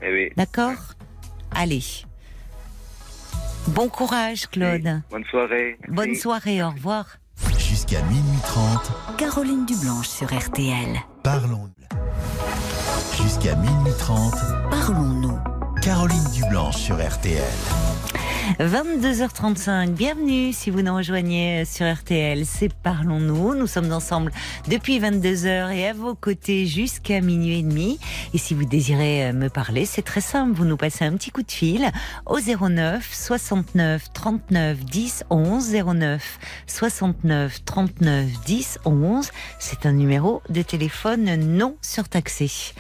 eh 0.03 0.11
oui. 0.13 0.31
D'accord? 0.37 0.95
Allez. 1.55 1.83
Bon 3.69 3.89
courage 3.89 4.47
Claude. 4.47 4.83
Oui. 4.87 5.01
Bonne 5.11 5.25
soirée. 5.25 5.79
Bonne 5.89 6.07
Merci. 6.09 6.21
soirée, 6.23 6.63
au 6.63 6.71
revoir. 6.71 7.19
Jusqu'à 7.59 8.01
minuit 8.05 8.41
30, 8.45 9.17
Caroline 9.19 9.67
Dublanche 9.67 10.09
sur 10.09 10.27
RTL. 10.35 10.97
parlons. 11.23 11.69
Jusqu'à 13.23 13.55
minuit 13.57 13.93
30, 13.99 14.35
Parlons-nous. 14.71 15.39
Caroline 15.89 16.23
Dublanche 16.35 16.77
sur 16.77 16.97
RTL. 16.97 17.43
22h35, 18.61 19.89
bienvenue 19.89 20.53
si 20.53 20.69
vous 20.69 20.83
nous 20.83 20.95
rejoignez 20.95 21.65
sur 21.65 21.91
RTL, 21.91 22.45
c'est 22.45 22.71
Parlons-nous. 22.71 23.55
Nous 23.55 23.67
sommes 23.67 23.91
ensemble 23.91 24.31
depuis 24.69 25.01
22h 25.01 25.75
et 25.75 25.89
à 25.89 25.95
vos 25.95 26.15
côtés 26.15 26.67
jusqu'à 26.67 27.23
minuit 27.23 27.61
et 27.61 27.63
demi. 27.63 27.99
Et 28.35 28.39
si 28.39 28.53
vous 28.53 28.67
désirez 28.67 29.29
euh, 29.29 29.33
me 29.33 29.49
parler, 29.49 29.87
c'est 29.87 30.03
très 30.03 30.21
simple, 30.21 30.53
vous 30.53 30.67
nous 30.67 30.77
passez 30.77 31.07
un 31.07 31.17
petit 31.17 31.31
coup 31.31 31.43
de 31.43 31.51
fil 31.51 31.91
au 32.27 32.39
09 32.39 33.09
69 33.11 34.13
39 34.13 34.85
10 34.85 35.25
11 35.31 35.75
09 35.87 36.39
69 36.67 37.65
39 37.65 38.27
10 38.45 38.79
11. 38.85 39.31
C'est 39.59 39.87
un 39.87 39.93
numéro 39.93 40.43
de 40.51 40.61
téléphone 40.61 41.35
non 41.37 41.79
surtaxé. 41.81 42.75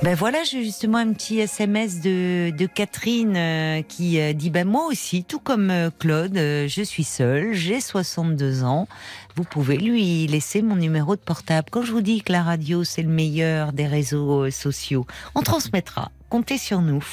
Ben 0.00 0.14
voilà, 0.14 0.44
j'ai 0.44 0.62
justement 0.62 0.98
un 0.98 1.12
petit 1.12 1.40
SMS 1.40 2.00
de, 2.00 2.56
de 2.56 2.66
Catherine 2.66 3.34
euh, 3.36 3.82
qui 3.82 4.20
euh, 4.20 4.32
dit 4.32 4.48
ben 4.48 4.66
moi 4.66 4.86
aussi, 4.86 5.24
tout 5.24 5.40
comme 5.40 5.70
euh, 5.70 5.90
Claude, 5.98 6.36
je 6.36 6.82
suis 6.84 7.02
seule, 7.02 7.52
j'ai 7.52 7.80
62 7.80 8.62
ans. 8.62 8.86
Vous 9.34 9.42
pouvez 9.42 9.76
lui 9.76 10.28
laisser 10.28 10.62
mon 10.62 10.76
numéro 10.76 11.16
de 11.16 11.20
portable. 11.20 11.68
Quand 11.72 11.82
je 11.82 11.90
vous 11.90 12.00
dis 12.00 12.22
que 12.22 12.30
la 12.30 12.44
radio 12.44 12.84
c'est 12.84 13.02
le 13.02 13.08
meilleur 13.08 13.72
des 13.72 13.88
réseaux 13.88 14.48
sociaux, 14.50 15.04
on 15.34 15.42
transmettra. 15.42 16.12
Comptez 16.30 16.58
sur 16.58 16.80
nous. 16.80 17.04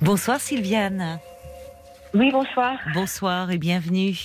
Bonsoir 0.00 0.40
Sylviane. 0.40 1.18
Oui, 2.14 2.30
bonsoir. 2.32 2.78
Bonsoir 2.94 3.50
et 3.50 3.58
bienvenue. 3.58 4.16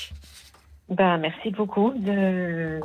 Ben, 0.89 1.17
merci 1.17 1.51
beaucoup 1.51 1.91
de, 1.97 2.78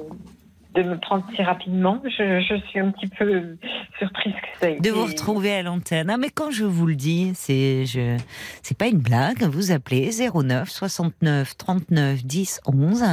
de 0.74 0.82
me 0.82 0.98
prendre 0.98 1.24
si 1.34 1.42
rapidement. 1.42 2.02
Je, 2.04 2.40
je 2.40 2.56
suis 2.68 2.80
un 2.80 2.90
petit 2.90 3.06
peu 3.06 3.56
surprise 3.98 4.32
que 4.34 4.58
ça 4.60 4.70
ait 4.70 4.80
De 4.80 4.90
vous 4.90 5.04
retrouver 5.04 5.54
à 5.54 5.62
l'antenne. 5.62 6.10
Ah, 6.10 6.16
mais 6.16 6.30
quand 6.30 6.50
je 6.50 6.64
vous 6.64 6.86
le 6.86 6.96
dis, 6.96 7.32
c'est 7.34 7.86
je, 7.86 8.16
c'est 8.62 8.76
pas 8.76 8.86
une 8.88 8.98
blague. 8.98 9.42
Vous 9.44 9.72
appelez 9.72 10.10
09 10.34 10.68
69 10.68 11.56
39 11.56 12.24
10 12.24 12.60
11 12.66 13.04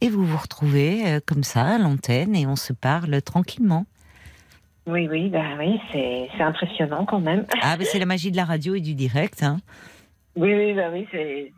et 0.00 0.08
vous 0.08 0.24
vous 0.24 0.36
retrouvez 0.38 1.06
euh, 1.06 1.20
comme 1.24 1.42
ça 1.42 1.62
à 1.74 1.78
l'antenne 1.78 2.34
et 2.34 2.46
on 2.46 2.56
se 2.56 2.72
parle 2.72 3.20
tranquillement. 3.22 3.86
Oui, 4.86 5.08
oui, 5.10 5.28
ben 5.30 5.58
oui, 5.58 5.80
c'est 5.92 6.28
impressionnant 6.42 7.04
quand 7.06 7.18
même. 7.20 7.44
Ah, 7.62 7.76
mais 7.78 7.84
c'est 7.84 7.98
la 7.98 8.06
magie 8.06 8.30
de 8.30 8.36
la 8.36 8.44
radio 8.44 8.74
et 8.76 8.80
du 8.80 8.94
direct. 8.94 9.42
Hein. 9.42 9.56
Oui, 10.36 10.54
oui, 10.54 10.74
ben 10.74 10.92
oui, 10.92 11.06
c'est- 11.10 11.52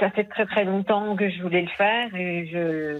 ça 0.00 0.10
fait 0.10 0.24
très 0.24 0.44
très 0.44 0.64
longtemps 0.64 1.14
que 1.14 1.30
je 1.30 1.40
voulais 1.40 1.62
le 1.62 1.68
faire 1.68 2.12
et 2.16 2.48
je 2.52 2.98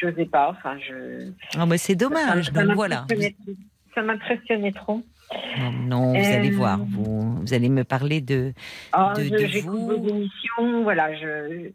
je 0.00 0.06
n'osais 0.06 0.26
pas. 0.26 0.50
Enfin, 0.50 0.76
je. 0.78 1.30
Ah, 1.58 1.66
bah, 1.66 1.78
c'est 1.78 1.94
dommage. 1.96 2.46
ça 2.52 2.64
Donc 2.64 2.74
voilà. 2.74 3.00
m'impressionnait- 3.08 3.36
Ça 3.94 4.02
m'impressionnait 4.02 4.72
trop. 4.72 5.02
Non, 5.58 5.72
non, 5.72 6.12
vous 6.12 6.32
allez 6.34 6.52
Euh, 6.52 6.56
voir. 6.56 6.78
Vous, 6.78 7.36
vous 7.40 7.54
allez 7.54 7.68
me 7.68 7.82
parler 7.82 8.20
de. 8.20 8.52
Ah, 8.92 9.12
De- 9.16 9.28
de 9.28 9.38
j'écoute 9.46 9.70
vous. 9.72 9.86
vos 9.86 10.08
émissions, 10.08 10.82
voilà, 10.82 11.14
je, 11.14 11.70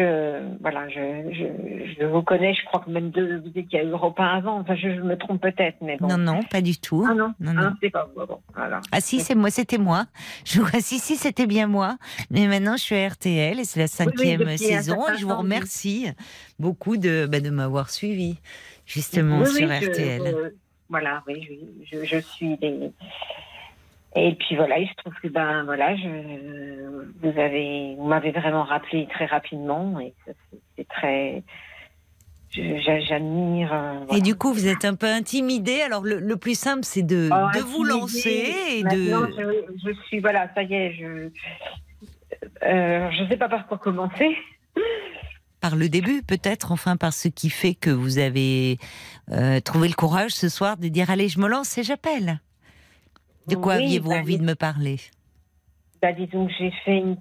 je, 0.00 0.56
voilà, 0.60 0.88
je, 0.88 1.32
je, 1.32 1.94
je 2.00 2.06
vous 2.06 2.22
connais, 2.22 2.54
je 2.54 2.64
crois 2.64 2.80
que 2.80 2.90
même 2.90 3.10
de, 3.10 3.42
vous 3.44 3.52
étiez 3.54 3.80
à 3.80 3.84
Europe 3.84 4.18
1 4.18 4.24
avant, 4.24 4.58
enfin, 4.60 4.74
je, 4.74 4.94
je 4.94 5.00
me 5.00 5.16
trompe 5.16 5.42
peut-être, 5.42 5.76
mais 5.80 5.96
bon. 5.98 6.08
Non, 6.08 6.18
non, 6.18 6.40
pas 6.50 6.60
du 6.60 6.78
tout. 6.78 7.04
Ah 7.08 7.14
non, 7.14 7.34
Non, 7.40 7.52
non. 7.52 7.62
Ah, 7.66 7.72
c'est 7.82 7.90
pas 7.90 8.08
vous, 8.14 8.26
bon, 8.26 8.40
voilà. 8.54 8.80
Ah 8.92 9.00
si, 9.00 9.20
c'est 9.20 9.34
moi, 9.34 9.50
c'était 9.50 9.78
moi. 9.78 10.06
Je... 10.44 10.60
Ah, 10.72 10.80
si, 10.80 10.98
si, 10.98 11.16
c'était 11.16 11.46
bien 11.46 11.66
moi. 11.66 11.98
Mais 12.30 12.46
maintenant, 12.46 12.76
je 12.76 12.82
suis 12.82 12.96
à 12.96 13.08
RTL 13.08 13.58
et 13.58 13.64
c'est 13.64 13.80
la 13.80 13.88
cinquième 13.88 14.56
saison. 14.56 15.06
Et 15.08 15.18
je 15.18 15.24
vous 15.24 15.32
oui. 15.32 15.36
remercie 15.38 16.06
beaucoup 16.58 16.96
de, 16.96 17.26
bah, 17.26 17.40
de 17.40 17.50
m'avoir 17.50 17.90
suivi 17.90 18.38
justement 18.86 19.44
sur 19.44 19.68
RTL. 19.68 20.52
voilà, 20.88 21.22
oui, 21.26 21.46
je, 21.90 21.98
je, 21.98 22.04
je 22.04 22.18
suis 22.18 22.56
des... 22.56 22.92
Et 24.16 24.34
puis 24.34 24.56
voilà, 24.56 24.78
il 24.78 24.88
se 24.88 24.94
trouve 24.96 25.14
que 25.22 25.28
ben 25.28 25.62
voilà, 25.64 25.94
je, 25.96 26.08
vous 27.22 27.38
avez, 27.40 27.94
vous 27.96 28.06
m'avez 28.08 28.32
vraiment 28.32 28.64
rappelé 28.64 29.06
très 29.08 29.26
rapidement 29.26 30.00
et 30.00 30.12
c'est- 30.26 30.88
très, 30.88 31.42
j'admire. 32.50 33.72
euh, 33.72 34.16
Et 34.16 34.20
du 34.20 34.34
coup, 34.34 34.52
vous 34.52 34.66
êtes 34.66 34.84
un 34.84 34.94
peu 34.96 35.06
intimidé. 35.06 35.80
Alors, 35.82 36.02
le, 36.02 36.18
le 36.18 36.36
plus 36.36 36.58
simple, 36.58 36.82
c'est 36.84 37.02
de, 37.02 37.28
Oh, 37.32 37.56
de 37.56 37.60
vous 37.62 37.82
intimidée. 37.84 37.88
lancer 38.00 38.54
et 38.70 38.82
Maintenant, 38.82 39.20
de. 39.28 39.64
je, 39.84 39.90
je 39.90 39.92
suis, 40.06 40.18
voilà, 40.18 40.52
ça 40.54 40.62
y 40.64 40.74
est, 40.74 40.92
je 40.94 41.30
euh, 42.64 43.10
je 43.12 43.28
sais 43.28 43.36
pas 43.36 43.48
par 43.48 43.66
quoi 43.68 43.78
commencer. 43.78 44.36
Par 45.60 45.76
le 45.76 45.88
début, 45.88 46.22
peut-être, 46.22 46.72
enfin, 46.72 46.96
par 46.96 47.12
ce 47.12 47.28
qui 47.28 47.50
fait 47.50 47.74
que 47.74 47.90
vous 47.90 48.18
avez 48.18 48.78
euh, 49.30 49.60
trouvé 49.60 49.88
le 49.88 49.94
courage 49.94 50.30
ce 50.32 50.48
soir 50.48 50.76
de 50.78 50.88
dire 50.88 51.10
Allez, 51.10 51.28
je 51.28 51.38
me 51.38 51.46
lance 51.48 51.76
et 51.78 51.82
j'appelle. 51.82 52.40
De 53.50 53.56
quoi 53.56 53.76
Oui, 53.76 53.84
aviez-vous 53.84 54.10
bah, 54.10 54.16
envie 54.20 54.38
de 54.38 54.44
me 54.44 54.54
parler? 54.54 54.96
Bah, 56.00 56.12
disons 56.12 56.46
que 56.46 56.52
j'ai 56.58 56.70
fait 56.84 56.98
une 56.98 57.16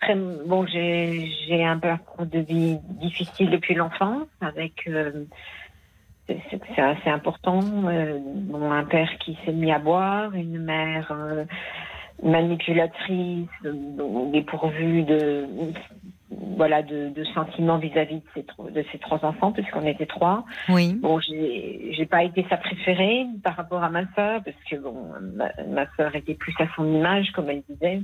très 0.00 0.14
bon, 0.14 0.66
j'ai 0.66 1.64
un 1.64 1.78
parcours 1.78 2.26
de 2.26 2.40
vie 2.40 2.78
difficile 3.00 3.50
depuis 3.50 3.74
l'enfance, 3.74 4.26
avec 4.40 4.86
euh, 4.88 5.24
c'est- 6.26 6.38
assez 6.78 7.08
important. 7.08 7.64
euh, 7.88 8.18
bon, 8.20 8.70
un 8.70 8.84
père 8.84 9.10
qui 9.18 9.38
s'est 9.44 9.52
mis 9.52 9.72
à 9.72 9.78
boire, 9.78 10.34
une 10.34 10.58
mère 10.58 11.10
euh, 11.10 11.44
manipulatrice, 12.22 13.48
euh, 13.64 14.30
dépourvue 14.32 15.04
de 15.04 15.46
voilà, 16.56 16.82
de, 16.82 17.08
de 17.10 17.24
sentiments 17.24 17.78
vis-à-vis 17.78 18.16
de 18.16 18.24
ces, 18.34 18.42
tro- 18.44 18.70
de 18.70 18.84
ces 18.92 18.98
trois 18.98 19.24
enfants, 19.24 19.52
puisqu'on 19.52 19.86
était 19.86 20.06
trois. 20.06 20.44
Oui. 20.68 20.94
Bon, 20.94 21.20
j'ai 21.20 21.92
j'ai 21.92 22.06
pas 22.06 22.24
été 22.24 22.44
sa 22.48 22.56
préférée 22.56 23.26
par 23.42 23.56
rapport 23.56 23.82
à 23.82 23.90
ma 23.90 24.02
sœur, 24.14 24.42
parce 24.44 24.56
que 24.70 24.76
bon, 24.76 25.08
ma, 25.34 25.50
ma 25.68 25.86
sœur 25.96 26.14
était 26.16 26.34
plus 26.34 26.54
à 26.58 26.66
son 26.76 26.86
image, 26.92 27.30
comme 27.32 27.50
elle 27.50 27.62
disait. 27.68 28.00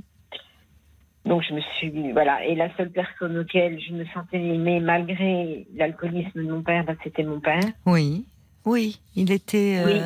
Donc 1.25 1.43
je 1.47 1.53
me 1.53 1.59
suis 1.77 2.11
voilà, 2.13 2.45
et 2.45 2.55
la 2.55 2.75
seule 2.77 2.91
personne 2.91 3.37
auquel 3.37 3.79
je 3.79 3.91
me 3.93 4.05
sentais 4.05 4.37
aimée 4.41 4.79
malgré 4.79 5.67
l'alcoolisme 5.75 6.31
de 6.43 6.49
mon 6.49 6.63
père, 6.63 6.85
bah, 6.85 6.93
c'était 7.03 7.23
mon 7.23 7.39
père. 7.39 7.59
Oui. 7.85 8.25
Oui. 8.65 8.99
Il 9.15 9.31
était. 9.31 9.81
Oui. 9.85 10.01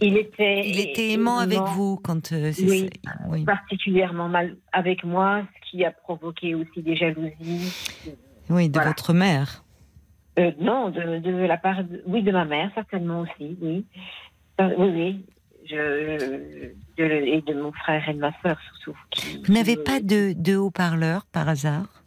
Il 0.00 0.16
était 0.16 0.62
Il 0.68 0.80
était 0.80 1.10
aimant 1.12 1.38
avec 1.38 1.60
vous 1.76 1.96
quand. 2.02 2.32
euh, 2.32 2.50
c'est 2.52 2.90
Oui. 3.28 3.44
particulièrement 3.44 4.28
mal 4.28 4.56
avec 4.72 5.04
moi, 5.04 5.42
ce 5.64 5.70
qui 5.70 5.84
a 5.84 5.90
provoqué 5.92 6.54
aussi 6.54 6.82
des 6.82 6.96
jalousies. 6.96 7.72
Oui, 8.50 8.68
de 8.68 8.74
Voilà. 8.74 8.88
votre 8.90 9.12
mère. 9.12 9.64
Euh, 10.38 10.50
non, 10.58 10.88
de, 10.90 11.18
de 11.18 11.30
la 11.30 11.58
part, 11.58 11.84
de- 11.84 12.02
oui, 12.06 12.22
de 12.22 12.32
ma 12.32 12.44
mère 12.44 12.70
certainement 12.74 13.20
aussi, 13.20 13.56
oui, 13.60 13.84
Euh, 14.60 14.70
oui, 14.78 14.88
oui, 14.94 15.26
je, 15.66 16.72
de- 16.98 17.04
et 17.34 17.40
de 17.42 17.54
mon 17.54 17.72
frère 17.72 18.06
et 18.08 18.14
de 18.14 18.18
ma 18.18 18.32
sœur 18.42 18.58
surtout. 18.82 18.98
qui- 19.10 19.42
Vous 19.44 19.52
n'avez 19.52 19.76
pas 19.76 20.00
de, 20.00 20.32
de 20.36 20.56
haut-parleur 20.56 21.24
par 21.26 21.48
hasard? 21.48 22.01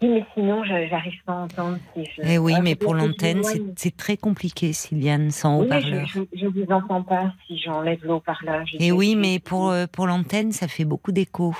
Si, 0.00 0.06
mais 0.08 0.24
sinon, 0.34 0.62
j'arrive 0.64 1.20
pas 1.26 1.32
à 1.32 1.36
entendre. 1.36 1.78
Si 1.94 2.04
je... 2.04 2.22
Eh 2.22 2.38
oui, 2.38 2.52
Ah, 2.56 2.60
mais 2.62 2.76
pour 2.76 2.94
l'antenne, 2.94 3.42
c'est 3.76 3.96
très 3.96 4.16
compliqué, 4.16 4.72
Sylviane, 4.72 5.30
sans 5.32 5.58
Oui, 5.58 5.66
haut-parleur. 5.66 6.06
je, 6.06 6.20
je 6.34 6.46
vous 6.46 6.72
entends 6.72 7.02
pas 7.02 7.32
si 7.46 7.58
j'enlève 7.58 7.98
le 8.04 8.12
haut-parleur. 8.14 8.64
je 8.66 8.78
sais- 8.78 8.92
oui, 8.92 9.16
mais 9.16 9.40
pour, 9.40 9.70
euh, 9.70 9.86
pour 9.90 10.06
l'antenne, 10.06 10.52
ça 10.52 10.68
fait 10.68 10.84
beaucoup 10.84 11.10
d'écho. 11.10 11.52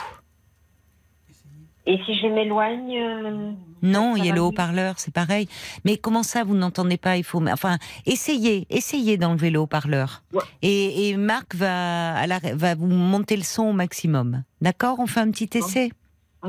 Et 1.87 1.99
si 2.05 2.15
je 2.21 2.27
m'éloigne 2.27 2.97
euh, 3.01 3.51
Non, 3.83 4.15
il 4.15 4.27
y 4.27 4.31
a 4.31 4.35
le 4.35 4.43
haut-parleur, 4.43 4.97
c'est 4.99 5.13
pareil. 5.15 5.49
Mais 5.87 5.97
comment 5.97 6.23
ça, 6.23 6.45
vous 6.45 6.55
n'entendez 6.55 6.99
pas 6.99 7.17
Il 7.17 7.25
faut, 7.25 7.43
enfin, 7.49 7.79
essayez, 8.05 8.67
essayez 8.69 9.17
d'enlever 9.17 9.49
le 9.51 9.59
haut-parleur. 9.59 10.23
Ouais. 10.35 10.43
Et, 10.61 11.09
et 11.09 11.17
Marc 11.17 11.55
va, 11.55 12.15
à 12.15 12.27
la- 12.27 12.41
va 12.55 12.75
vous 12.75 12.87
monter 12.87 13.37
le 13.37 13.43
son 13.43 13.63
au 13.65 13.73
maximum. 13.73 14.43
D'accord 14.61 14.99
On 15.01 15.07
fait 15.07 15.21
un 15.21 15.31
petit 15.31 15.49
essai? 15.57 15.91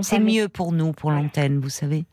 C'est 0.02 0.20
mieux 0.20 0.48
pour 0.50 0.72
nous, 0.72 0.92
pour 0.94 1.12
l'antenne, 1.12 1.60
vous 1.60 1.70
savez. 1.70 2.06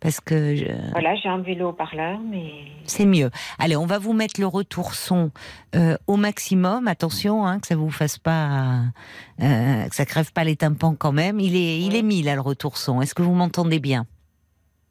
Parce 0.00 0.20
que 0.20 0.54
je- 0.54 0.90
Voilà, 0.90 1.14
j'ai 1.16 1.30
enlevé 1.30 1.54
le 1.54 1.64
haut-parleur, 1.64 2.18
mais 2.20 2.52
c'est 2.84 3.06
mieux. 3.06 3.30
Allez, 3.58 3.74
on 3.74 3.86
va 3.86 3.98
vous 3.98 4.12
mettre 4.12 4.38
le 4.38 4.46
retour 4.46 4.94
son 4.94 5.30
euh, 5.74 5.96
au 6.06 6.16
maximum. 6.16 6.88
Attention, 6.88 7.46
hein, 7.46 7.58
que 7.58 7.66
ça 7.66 7.74
vous 7.74 7.90
fasse 7.90 8.18
pas, 8.18 8.82
euh, 9.40 9.88
que 9.88 9.94
ça 9.94 10.04
crève 10.04 10.30
pas 10.32 10.44
les 10.44 10.56
tympans 10.56 10.94
quand 10.94 11.12
même. 11.12 11.40
Il 11.40 11.56
est, 11.56 11.80
il 11.80 11.96
est 11.96 12.02
mis 12.02 12.22
là 12.22 12.34
le 12.34 12.42
retour 12.42 12.76
son. 12.76 13.00
Est-ce 13.00 13.14
que 13.14 13.22
vous 13.22 13.32
m'entendez 13.34 13.78
bien? 13.80 14.06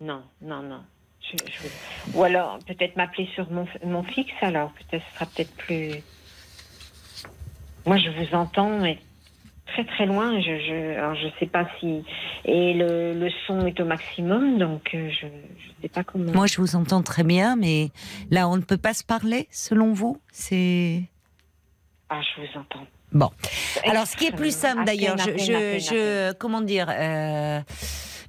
Non, 0.01 0.23
non, 0.41 0.63
non. 0.63 0.82
Je- 1.21 1.38
je- 1.45 2.17
Ou 2.17 2.23
alors, 2.23 2.58
peut-être 2.65 2.95
m'appeler 2.95 3.29
sur 3.36 3.49
mon, 3.51 3.67
mon 3.86 4.01
fixe, 4.03 4.34
alors 4.41 4.71
peut-être 4.71 5.03
ce 5.12 5.13
sera 5.15 5.25
peut-être 5.27 5.56
plus. 5.58 5.91
Moi, 7.86 7.97
je 7.97 8.10
vous 8.10 8.34
entends, 8.36 8.79
mais 8.79 8.97
très 9.67 9.86
très 9.86 10.06
loin. 10.06 10.39
Je, 10.41 10.60
je, 10.60 10.97
alors, 10.97 11.15
je 11.15 11.28
sais 11.39 11.47
pas 11.47 11.65
si. 11.80 12.04
Et 12.45 12.73
le, 12.73 13.13
le 13.13 13.30
son 13.47 13.65
est 13.65 13.80
au 13.80 13.86
maximum, 13.86 14.58
donc 14.58 14.89
euh, 14.93 15.10
je 15.19 15.26
ne 15.26 15.32
sais 15.82 15.89
pas 15.89 16.04
comment. 16.04 16.32
Moi, 16.34 16.47
je 16.47 16.58
vous 16.62 16.76
entends 16.76 17.02
très 17.02 17.23
bien, 17.23 17.56
mais 17.56 17.89
là, 18.30 18.47
on 18.47 18.56
ne 18.58 18.62
peut 18.62 18.78
pas 18.78 18.93
se 18.93 19.04
parler, 19.04 19.47
selon 19.52 19.93
vous? 19.93 20.19
C'est 20.32 21.04
Ah, 22.10 22.21
je 22.21 22.41
vous 22.41 22.60
entends. 22.60 22.86
bon. 23.12 23.30
Alors, 23.86 24.06
ce 24.06 24.15
qui 24.17 24.26
est 24.26 24.36
plus 24.36 24.56
simple, 24.56 24.84
d'ailleurs, 24.86 25.17
je, 25.17 25.32
je, 25.38 25.80
je- 25.80 26.34
comment 26.34 26.62
dire 26.62 26.88
euh, 26.89 27.60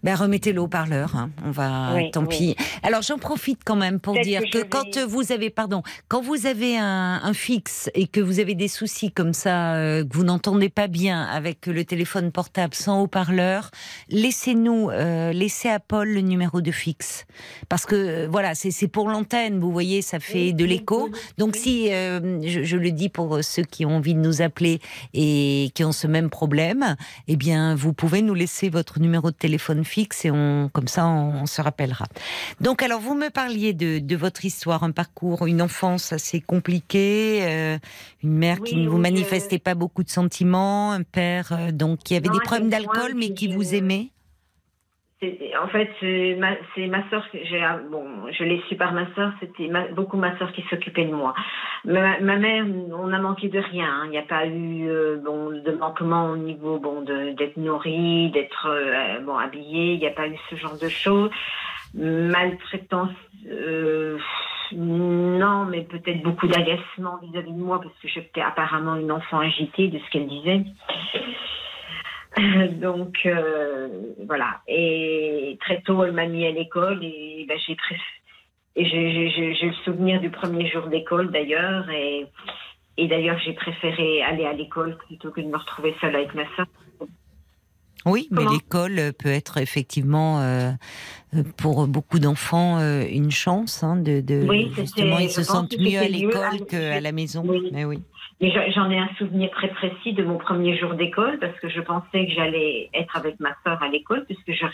ben, 0.05 0.15
remettez 0.15 0.53
le 0.53 0.61
haut-parleur. 0.61 1.17
hein. 1.17 1.31
On 1.45 1.51
va, 1.51 1.95
Oui, 1.97 2.11
tant 2.13 2.23
oui. 2.23 2.55
pis. 2.55 2.57
Alors, 2.85 3.03
j'en 3.03 3.19
profite 3.19 3.61
quand 3.65 3.75
même 3.75 3.99
pour 3.99 4.15
dire 4.21 4.41
que 4.43 4.47
que, 4.51 4.59
je 4.59 4.63
vais- 4.63 4.69
quand 4.69 5.07
vous 5.09 5.33
avez, 5.33 5.51
pardon, 5.51 5.83
quand 6.07 6.23
vous 6.23 6.47
avez 6.47 6.79
un, 6.79 7.21
un 7.25 7.33
fixe 7.33 7.91
et 7.95 8.07
que 8.07 8.21
vous 8.21 8.39
avez 8.39 8.55
des 8.55 8.69
soucis 8.69 9.11
comme 9.11 9.33
ça, 9.33 9.75
euh, 9.75 10.05
que 10.05 10.15
vous 10.15 10.23
n'entendez 10.25 10.69
pas 10.69 10.87
bien 10.87 11.25
avec 11.25 11.67
le 11.67 11.85
téléphone 11.85 12.31
portable 12.31 12.75
sans 12.75 13.01
haut-parleur, 13.03 13.71
laissez-nous, 14.11 14.91
euh, 14.91 15.33
laissez 15.33 15.69
à 15.69 15.81
Paul 15.81 16.09
le 16.09 16.21
numéro 16.21 16.61
de 16.61 16.71
fixe, 16.71 17.25
parce 17.69 17.87
que 17.87 17.95
euh, 17.97 18.29
voilà, 18.31 18.55
c'est 18.55 18.71
c'est 18.71 18.89
pour 18.89 19.09
l'antenne. 19.09 19.59
Vous 19.59 19.73
voyez, 19.73 20.03
ça 20.03 20.21
fait 20.21 20.53
de 20.53 20.65
l'écho. 20.65 21.11
Donc 21.39 21.57
si, 21.57 21.93
euh, 21.93 22.39
je, 22.43 22.63
je 22.63 22.77
le 22.77 22.91
dis 22.91 23.09
pour 23.09 23.43
ceux 23.43 23.63
qui 23.63 23.85
ont 23.87 23.97
envie 23.97 24.15
de 24.15 24.21
nous 24.21 24.43
appeler 24.43 24.81
et 25.15 25.71
qui 25.75 25.83
ont 25.85 25.93
ce 25.93 26.07
même 26.07 26.29
problème, 26.31 26.97
eh 27.29 27.37
bien, 27.37 27.75
vous 27.75 27.93
pouvez 27.95 28.21
nous 28.23 28.35
laisser 28.35 28.69
votre 28.69 29.01
numéro 29.01 29.31
de 29.31 29.37
téléphone 29.37 29.85
fixe 29.85 29.94
et 29.99 30.31
on, 30.31 30.71
comme 30.73 30.89
ça, 30.89 31.07
on, 31.07 31.43
on 31.43 31.47
se 31.47 31.61
rappellera. 31.63 32.07
Donc, 32.61 32.83
alors, 32.83 33.01
vous 33.01 33.15
me 33.15 33.31
parliez 33.31 33.73
de, 33.73 33.99
de 33.99 34.17
votre 34.17 34.45
histoire, 34.45 34.83
un 34.83 34.91
parcours, 34.91 35.47
une 35.47 35.63
enfance 35.63 36.13
assez 36.13 36.41
compliquée, 36.41 37.41
euh, 37.43 37.79
une 38.23 38.33
mère 38.35 38.61
qui 38.61 38.77
ne 38.77 38.89
vous 38.89 38.97
oui, 38.97 39.03
manifestait 39.03 39.59
pas 39.59 39.75
beaucoup 39.75 40.03
de 40.03 40.11
sentiments, 40.11 40.93
un 40.93 41.03
père 41.03 41.53
euh, 41.53 41.73
donc 41.73 42.01
qui 42.01 42.17
avait 42.17 42.29
Non, 42.29 42.35
des 42.35 42.41
problèmes 42.41 42.71
d'alcool 42.71 43.13
mais 43.15 43.33
qui 43.35 43.49
vous 43.49 43.75
aimait. 43.75 44.11
En 45.63 45.69
fait, 45.69 45.91
c'est 46.01 46.37
ma, 46.37 47.09
soeur. 47.11 47.27
Bon, 47.91 48.05
je 48.31 48.45
l'ai 48.45 48.63
su 48.69 48.77
par 48.77 48.93
ma 48.93 49.07
soeur. 49.15 49.33
C'était 49.41 49.71
beaucoup 49.93 50.17
ma 50.17 50.37
soeur 50.39 50.53
qui 50.53 50.63
s'occupait 50.71 51.05
de 51.05 51.15
moi. 51.15 51.35
Ma, 51.85 52.19
mère, 52.21 52.65
on 52.93 53.13
a 53.13 53.19
manqué 53.19 53.49
de 53.49 53.59
rien. 53.59 53.87
hein. 53.87 54.03
Il 54.07 54.11
n'y 54.11 54.19
a 54.19 54.23
pas 54.23 54.47
eu 54.47 54.89
euh, 54.89 55.17
bon 55.25 55.51
de 55.51 55.73
manquement 55.73 56.31
au 56.31 56.37
niveau 56.37 56.79
bon 56.79 57.03
d'être 57.03 57.57
nourri, 57.57 58.31
d'être 58.31 58.69
euh, 58.69 59.21
bon 59.21 59.37
habillé. 59.37 59.95
Il 59.95 60.01
n'y 60.01 60.07
a 60.07 60.13
pas 60.13 60.27
eu 60.27 60.37
ce 60.51 60.57
genre 60.57 60.79
de 60.79 60.89
choses. 60.89 61.31
Maltraitance. 61.95 63.11
euh, 63.51 64.19
non, 64.73 65.67
mais 65.67 65.83
peut-être 65.83 66.23
beaucoup 66.23 66.47
d'agacement 66.49 67.19
vis-à-vis 67.23 67.53
de 67.53 67.59
moi 67.59 67.81
parce 67.81 67.95
que 68.01 68.09
j'étais 68.09 68.41
apparemment 68.41 68.97
une 68.97 69.13
enfant 69.13 69.39
agitée 69.39 69.89
de 69.89 69.99
ce 69.99 70.11
qu'elle 70.11 70.27
disait. 70.27 70.65
Donc 72.81 73.19
euh, 73.27 73.89
voilà. 74.27 74.61
Et 74.69 75.57
très 75.61 75.81
tôt, 75.83 76.05
elle 76.05 76.13
m'a 76.13 76.27
mis 76.27 76.47
à 76.47 76.51
l'école 76.51 77.03
et 77.05 77.45
ben, 77.49 77.59
j'ai 77.67 77.77
et 78.77 78.85
j'ai- 78.87 79.67
le 79.67 79.73
souvenir 79.85 80.21
du 80.21 80.31
premier 80.31 80.69
jour 80.69 80.89
d'école 80.89 81.31
d'ailleurs 81.31 81.89
et 81.91 82.27
et 82.97 83.07
d'ailleurs 83.09 83.39
j'ai 83.45 83.53
préféré 83.53 84.23
aller 84.23 84.45
à 84.47 84.53
l'école 84.53 84.97
plutôt 85.07 85.31
que 85.31 85.41
de 85.41 85.47
me 85.47 85.57
retrouver 85.57 85.95
seule 86.01 86.17
avec 86.17 86.35
ma 86.35 86.45
soeur. 86.57 86.67
Oui, 88.07 88.29
mais 88.31 88.43
l'école 88.53 89.13
peut 89.19 89.31
être 89.31 89.57
effectivement 89.57 90.41
euh, 90.41 90.73
pour 91.57 91.87
beaucoup 91.87 92.19
d'enfants 92.19 92.79
euh, 92.79 93.05
une 93.11 93.31
chance 93.31 93.83
hein, 93.83 93.97
de, 93.97 94.21
de 94.21 94.47
Oui, 94.47 94.67
c'était- 94.71 94.81
justement 94.83 95.19
ils 95.21 95.31
se 95.31 95.43
sentent 95.43 95.79
mieux 95.79 95.99
à 95.99 96.09
l'école 96.09 96.67
qu'à 96.69 97.01
la 97.01 97.13
maison. 97.13 97.45
Oui. 97.47 97.71
Mais 97.73 97.85
oui. 97.87 98.01
Mais 98.41 98.51
j'en 98.73 98.91
ai 98.91 98.99
un 98.99 99.09
souvenir 99.17 99.51
très 99.53 99.69
précis 99.69 100.13
de 100.13 100.25
mon 100.25 100.39
premier 100.39 100.77
jour 100.77 100.95
d'école 100.95 101.39
parce 101.39 101.59
que 101.61 101.69
je 101.69 101.81
pensais 101.81 102.27
que 102.27 102.33
j'allais 102.33 102.91
être 102.93 103.17
avec 103.17 103.39
ma 103.41 103.55
soeur 103.65 103.81
à 103.83 103.89
l'école 103.89 104.25
puisque 104.27 104.53
je 104.53 104.65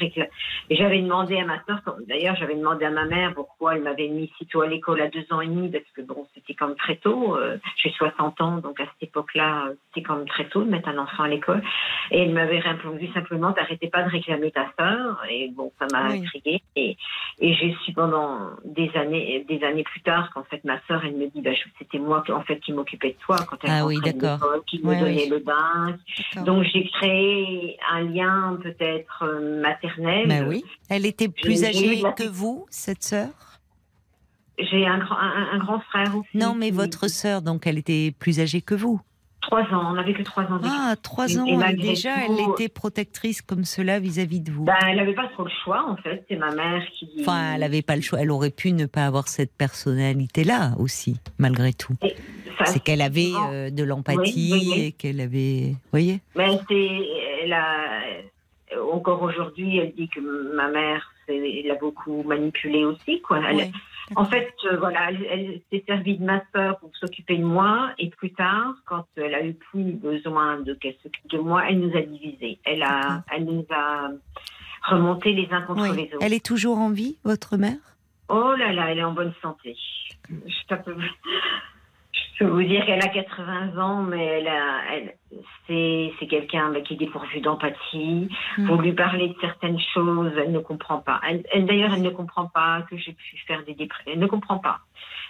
j'avais 0.70 1.02
demandé 1.02 1.36
à 1.38 1.44
ma 1.44 1.62
soeur, 1.64 1.80
d'ailleurs 2.08 2.36
j'avais 2.36 2.54
demandé 2.54 2.84
à 2.86 2.90
ma 2.90 3.04
mère 3.04 3.34
pourquoi 3.34 3.76
elle 3.76 3.82
m'avait 3.82 4.08
mis 4.08 4.32
si 4.38 4.46
tôt 4.46 4.62
à 4.62 4.66
l'école 4.66 5.00
à 5.02 5.08
deux 5.08 5.26
ans 5.30 5.40
et 5.40 5.46
demi 5.46 5.68
parce 5.70 5.84
que 5.94 6.00
bon 6.00 6.26
c'était 6.34 6.54
quand 6.54 6.68
même 6.68 6.76
très 6.76 6.96
tôt. 6.96 7.36
euh, 7.36 7.58
J'ai 7.76 7.90
60 7.90 8.40
ans 8.40 8.56
donc 8.58 8.80
à 8.80 8.84
cette 8.84 9.08
époque-là 9.10 9.68
c'était 9.88 10.06
quand 10.06 10.16
même 10.16 10.28
très 10.28 10.46
tôt 10.48 10.62
de 10.64 10.70
mettre 10.70 10.88
un 10.88 10.98
enfant 10.98 11.24
à 11.24 11.28
l'école. 11.28 11.62
Et 12.10 12.22
elle 12.22 12.32
m'avait 12.32 12.60
répondu 12.60 13.08
simplement 13.12 13.52
t'arrêtais 13.52 13.88
pas 13.88 14.02
de 14.02 14.08
réclamer 14.10 14.50
ta 14.52 14.72
soeur 14.78 15.22
et 15.28 15.48
bon 15.54 15.70
ça 15.78 15.86
m'a 15.92 16.10
Oui. 16.10 16.20
intriguée 16.22 16.62
et, 16.76 16.96
et 17.40 17.54
j'ai 17.54 17.76
su 17.84 17.92
pendant 17.92 18.50
des 18.64 18.90
années 18.96 19.44
des 19.48 19.62
années 19.64 19.84
plus 19.84 20.00
tard 20.00 20.30
qu'en 20.32 20.44
fait 20.44 20.64
ma 20.64 20.80
soeur 20.88 21.04
elle 21.04 21.14
me 21.16 21.26
dit 21.26 21.42
bah, 21.42 21.50
c'était 21.78 21.98
moi 21.98 22.22
qui- 22.24 22.32
en 22.32 22.42
fait 22.42 22.58
qui 22.60 22.72
m'occupais 22.72 23.10
de 23.10 23.18
toi 23.24 23.36
quand 23.48 23.59
Ah 23.68 23.86
oui, 23.86 23.98
d'accord. 24.04 24.34
l'école, 24.42 24.62
qui 24.66 24.78
me 24.80 24.88
Ouais, 24.88 25.00
donnait 25.00 25.22
oui. 25.24 25.28
le 25.28 25.38
bain. 25.40 25.96
Donc 26.44 26.64
j'ai 26.72 26.88
créé 26.90 27.76
un 27.92 28.02
lien 28.02 28.58
peut-être 28.62 29.24
euh, 29.24 29.60
maternel. 29.60 30.26
Mais 30.26 30.42
oui. 30.42 30.64
Elle 30.88 31.06
était 31.06 31.28
plus 31.28 31.64
âgée 31.64 32.00
la- 32.02 32.12
que 32.12 32.24
vous, 32.28 32.66
cette 32.70 33.02
sœur? 33.02 33.28
J'ai 34.58 34.86
un, 34.86 34.98
grand- 34.98 35.16
un, 35.18 35.48
un 35.54 35.58
grand 35.58 35.80
frère 35.80 36.14
aussi. 36.16 36.28
Non, 36.36 36.54
mais 36.54 36.70
votre 36.70 37.08
sœur, 37.08 37.40
donc 37.42 37.66
elle 37.66 37.78
était 37.78 38.12
plus 38.18 38.40
âgée 38.40 38.60
que 38.60 38.74
vous. 38.74 39.00
Trois 39.42 39.62
ans, 39.62 39.90
on 39.90 39.94
n'avait 39.94 40.12
que 40.12 40.22
trois 40.22 40.42
ans. 40.44 40.60
Ah, 40.64 40.94
trois 41.02 41.38
ans. 41.38 41.46
et 41.46 41.74
déjà, 41.74 42.14
tout- 42.14 42.20
elle 42.38 42.52
était 42.52 42.68
protectrice 42.68 43.40
comme 43.40 43.64
cela 43.64 43.98
vis-à-vis 43.98 44.40
de 44.40 44.52
vous. 44.52 44.64
Bah, 44.64 44.74
elle 44.86 44.96
n'avait 44.98 45.14
pas 45.14 45.28
trop 45.28 45.44
le 45.44 45.50
choix 45.64 45.82
en 45.88 45.96
fait. 45.96 46.24
C'est 46.28 46.36
ma 46.36 46.54
mère 46.54 46.82
qui. 46.92 47.08
Enfin, 47.20 47.54
elle 47.54 47.60
n'avait 47.60 47.80
pas 47.82 47.96
le 47.96 48.02
choix. 48.02 48.20
Elle 48.20 48.30
aurait 48.30 48.50
pu 48.50 48.72
ne 48.72 48.84
pas 48.86 49.06
avoir 49.06 49.28
cette 49.28 49.52
personnalité-là 49.56 50.72
aussi, 50.78 51.16
malgré 51.38 51.72
tout. 51.72 51.94
C'est 52.66 52.80
qu'elle 52.80 53.00
avait 53.00 53.32
euh, 53.50 53.70
de 53.70 53.82
l'empathie 53.82 54.50
Oui, 54.52 54.60
oui, 54.60 54.72
oui. 54.76 54.84
et 54.84 54.92
qu'elle 54.92 55.20
avait. 55.20 55.70
Vous 55.72 55.90
voyez 55.90 56.20
Mais 56.36 56.58
c'est, 56.68 56.90
elle 57.42 57.52
a, 57.54 58.00
encore 58.92 59.22
aujourd'hui, 59.22 59.78
elle 59.78 59.92
dit 59.94 60.08
que 60.08 60.20
ma 60.54 60.68
mère, 60.68 61.10
elle 61.28 61.66
l'a 61.66 61.76
beaucoup 61.76 62.22
manipulée 62.24 62.84
aussi, 62.84 63.20
quoi. 63.22 63.40
Elle- 63.48 63.56
Ouais. 63.56 63.70
En 64.16 64.24
fait, 64.24 64.52
euh, 64.64 64.76
voilà, 64.76 65.10
elle, 65.10 65.26
elle 65.30 65.60
s'est 65.70 65.84
servie 65.86 66.18
de 66.18 66.24
ma 66.24 66.42
sœur 66.52 66.78
pour 66.80 66.90
s'occuper 66.96 67.36
de 67.36 67.44
moi, 67.44 67.92
et 67.98 68.10
plus 68.10 68.32
tard, 68.32 68.74
quand 68.84 69.06
elle 69.16 69.34
a 69.34 69.44
eu 69.44 69.54
plus 69.54 69.92
besoin 69.92 70.58
de 70.60 70.74
qu'elle 70.74 70.96
s'occupe 71.02 71.30
de 71.30 71.38
moi, 71.38 71.62
elle 71.68 71.78
nous 71.78 71.96
a 71.96 72.02
divisés. 72.02 72.58
Elle 72.64 72.82
a, 72.82 73.22
elle 73.30 73.44
nous 73.44 73.64
a, 73.70 74.10
remonter 74.82 75.32
les 75.32 75.48
uns 75.50 75.62
contre 75.62 75.82
Oui. 75.82 75.96
les 75.96 76.14
autres. 76.14 76.24
Elle 76.24 76.32
est 76.32 76.44
toujours 76.44 76.78
en 76.78 76.90
vie, 76.90 77.18
votre 77.24 77.56
mère? 77.56 77.78
Oh 78.28 78.54
là 78.56 78.72
là, 78.72 78.90
elle 78.90 78.98
est 78.98 79.04
en 79.04 79.12
bonne 79.12 79.34
santé. 79.42 79.76
Je 80.28 80.74
peux, 80.74 80.96
je 82.40 82.44
peux 82.46 82.50
vous 82.50 82.62
dire 82.62 82.86
qu'elle 82.86 83.02
a 83.02 83.08
80 83.08 83.76
ans, 83.78 84.02
mais 84.02 84.24
elle 84.24 84.48
a, 84.48 84.80
elle, 84.94 85.14
c'est, 85.66 86.12
c'est 86.18 86.26
quelqu'un 86.26 86.72
bah, 86.72 86.80
qui 86.80 86.94
est 86.94 86.96
dépourvu 86.96 87.40
d'empathie. 87.40 88.28
Mm. 88.56 88.66
Vous 88.66 88.80
lui 88.80 88.92
parlez 88.92 89.28
de 89.28 89.34
certaines 89.40 89.78
choses, 89.92 90.32
elle 90.38 90.50
ne 90.52 90.58
comprend 90.60 90.98
pas. 91.00 91.20
Elle, 91.28 91.42
elle- 91.52 91.66
d'ailleurs, 91.66 91.92
elle 91.94 92.02
ne 92.02 92.10
comprend 92.10 92.46
pas 92.46 92.82
que 92.90 92.96
j'ai 92.96 93.12
pu 93.12 93.36
faire 93.46 93.62
des 93.64 93.74
dépressions. 93.74 94.12
Elle 94.12 94.18
ne 94.20 94.26
comprend 94.26 94.58
pas. 94.58 94.78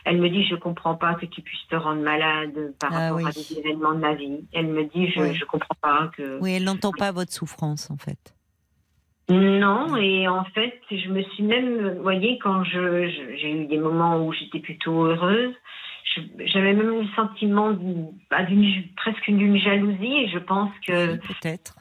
Elle 0.05 0.19
me 0.19 0.31
dit, 0.31 0.45
je 0.45 0.55
comprends 0.55 0.95
pas 0.95 1.15
que 1.15 1.27
tu 1.27 1.43
puisses 1.43 1.67
te 1.69 1.77
rendre 1.77 2.01
malade 2.03 2.75
par 2.81 2.91
Ah 2.93 3.01
rapport 3.11 3.17
oui. 3.19 3.25
à 3.27 3.33
des 3.33 3.59
événements 3.59 3.93
de 3.93 3.99
ma 3.99 4.15
vie. 4.15 4.45
Elle 4.53 4.69
me 4.69 4.85
dit, 4.85 5.11
je, 5.11 5.21
Oui. 5.21 5.35
je 5.35 5.45
comprends 5.45 5.75
pas 5.83 6.11
que. 6.17 6.39
Oui, 6.41 6.53
elle 6.55 6.65
n'entend 6.65 6.93
pas 6.93 7.11
votre 7.13 7.33
souffrance, 7.33 7.91
en 7.91 7.97
fait. 7.97 8.35
Non, 9.29 9.97
et 9.97 10.27
en 10.27 10.45
fait, 10.45 10.81
je 10.91 11.09
me 11.09 11.23
suis 11.23 11.45
même, 11.45 11.95
vous 11.97 12.03
voyez, 12.03 12.39
quand 12.39 12.65
je, 12.65 13.09
je- 13.09 13.37
j'ai 13.37 13.51
eu 13.53 13.67
des 13.67 13.79
moments 13.79 14.25
où 14.27 14.33
j'étais 14.33 14.59
plutôt 14.59 15.05
heureuse, 15.05 15.55
j'avais 16.47 16.73
même 16.73 17.01
le 17.01 17.07
sentiment 17.17 17.71
d'une, 17.73 18.13
bah, 18.31 18.39
presque 18.97 19.27
d'une 19.31 19.57
jalousie, 19.59 20.15
et 20.25 20.29
je 20.29 20.39
pense 20.39 20.71
que, 20.87 21.13
Oui, 21.13 21.19
Peut-être. 21.29 21.75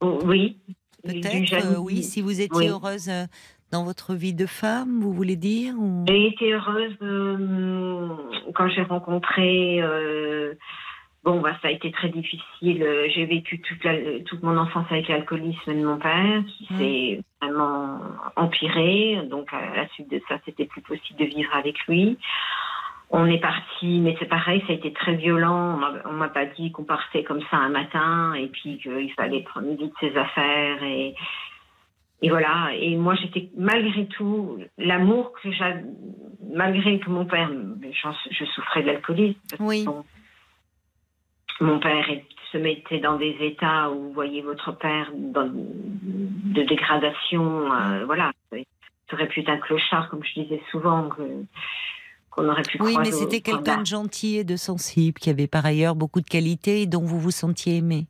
oh, 0.00 0.20
oui, 0.24 0.56
Peut-être, 1.02 1.54
euh, 1.54 1.78
oui, 1.78 2.02
si 2.02 2.20
vous 2.20 2.40
étiez 2.42 2.58
Oui. 2.58 2.68
heureuse 2.68 3.08
euh, 3.08 3.24
dans 3.72 3.84
votre 3.84 4.14
vie 4.14 4.34
de 4.34 4.44
femme, 4.46 5.00
vous 5.00 5.12
voulez 5.14 5.36
dire 5.36 5.74
ou... 5.78 6.04
J'ai 6.08 6.26
été 6.26 6.52
heureuse 6.52 6.94
euh, 7.02 8.08
quand 8.54 8.68
j'ai 8.68 8.82
rencontré. 8.82 9.80
euh, 9.80 10.52
bon, 11.24 11.40
bah, 11.40 11.56
ça 11.62 11.68
a 11.68 11.70
été 11.70 11.90
très 11.90 12.10
difficile. 12.10 12.86
J'ai 13.14 13.24
vécu 13.24 13.60
toute, 13.62 13.82
la- 13.84 14.20
toute 14.26 14.42
mon 14.42 14.58
enfance 14.58 14.86
avec 14.90 15.08
l'alcoolisme 15.08 15.72
de 15.74 15.84
mon 15.86 15.96
père, 15.98 16.42
qui 16.46 16.68
Mm. 16.70 16.78
s'est 16.78 17.20
vraiment 17.40 18.00
empiré. 18.36 19.22
Donc, 19.30 19.52
à 19.54 19.74
la 19.74 19.88
suite 19.90 20.10
de 20.10 20.20
ça, 20.28 20.38
c'était 20.44 20.66
plus 20.66 20.82
possible 20.82 21.18
de 21.18 21.24
vivre 21.24 21.54
avec 21.54 21.78
lui. 21.86 22.18
On 23.12 23.26
est 23.26 23.40
parti, 23.40 23.98
mais 23.98 24.14
c'est 24.20 24.28
pareil, 24.28 24.62
ça 24.68 24.72
a 24.72 24.76
été 24.76 24.92
très 24.92 25.16
violent. 25.16 25.80
On 26.04 26.12
m'a- 26.12 26.28
pas 26.28 26.46
dit 26.46 26.70
qu'on 26.70 26.84
partait 26.84 27.24
comme 27.24 27.40
ça 27.50 27.56
un 27.56 27.68
matin 27.68 28.34
et 28.34 28.46
puis 28.46 28.78
qu'il 28.78 29.12
fallait 29.14 29.42
prendre 29.42 29.74
vite 29.76 29.92
ses 29.98 30.16
affaires 30.16 30.80
et, 30.84 31.16
et 32.22 32.30
voilà. 32.30 32.70
Et 32.74 32.96
moi, 32.96 33.16
j'étais 33.16 33.50
malgré 33.56 34.06
tout 34.06 34.58
l'amour 34.78 35.32
que 35.42 35.50
j'avais, 35.50 35.82
malgré 36.52 37.00
que 37.00 37.10
mon 37.10 37.24
père, 37.26 37.50
je 38.30 38.44
souffrais 38.44 38.82
de 38.82 38.86
l'alcoolisme. 38.86 39.40
Oui. 39.58 39.84
Mon, 39.84 40.04
mon 41.60 41.78
père 41.80 42.06
se 42.52 42.58
mettait 42.58 43.00
dans 43.00 43.16
des 43.16 43.36
états 43.40 43.90
où 43.90 44.02
vous 44.04 44.12
voyez 44.12 44.40
votre 44.42 44.70
père 44.78 45.10
dans, 45.16 45.50
de 45.52 46.62
dégradation. 46.62 47.72
euh, 47.72 48.04
voilà, 48.06 48.30
ça 48.52 48.56
aurait 49.14 49.26
pu 49.26 49.40
être 49.40 49.48
un 49.50 49.58
clochard, 49.58 50.08
comme 50.10 50.22
je 50.24 50.40
disais 50.42 50.62
souvent 50.70 51.08
que 51.08 51.22
qu'on 52.30 52.48
aurait 52.48 52.62
pu 52.62 52.78
Oui, 52.80 52.96
mais 52.98 53.10
c'était 53.12 53.40
quelqu'un 53.40 53.78
de 53.78 53.86
gentil 53.86 54.36
et 54.38 54.44
de 54.44 54.56
sensible, 54.56 55.18
qui 55.18 55.30
avait 55.30 55.46
par 55.48 55.66
ailleurs 55.66 55.94
beaucoup 55.96 56.20
de 56.20 56.28
qualités 56.28 56.82
et 56.82 56.86
dont 56.86 57.04
vous 57.04 57.18
vous 57.18 57.30
sentiez 57.30 57.76
aimé. 57.76 58.06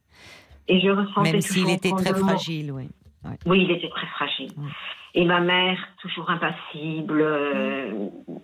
Et 0.69 0.81
je 0.81 0.89
ressentais 0.89 1.33
Même 1.33 1.41
s'il 1.41 1.69
était 1.71 1.91
très 1.91 2.15
fragile, 2.15 2.73
oui. 2.73 2.89
Oui, 3.47 3.65
il 3.65 3.71
était 3.71 3.89
très 3.91 4.07
fragile. 4.07 4.51
Ouais. 4.57 4.71
Et 5.13 5.25
ma 5.25 5.41
mère, 5.41 5.77
toujours 6.01 6.31
impassible. 6.31 7.21
euh, 7.21 7.93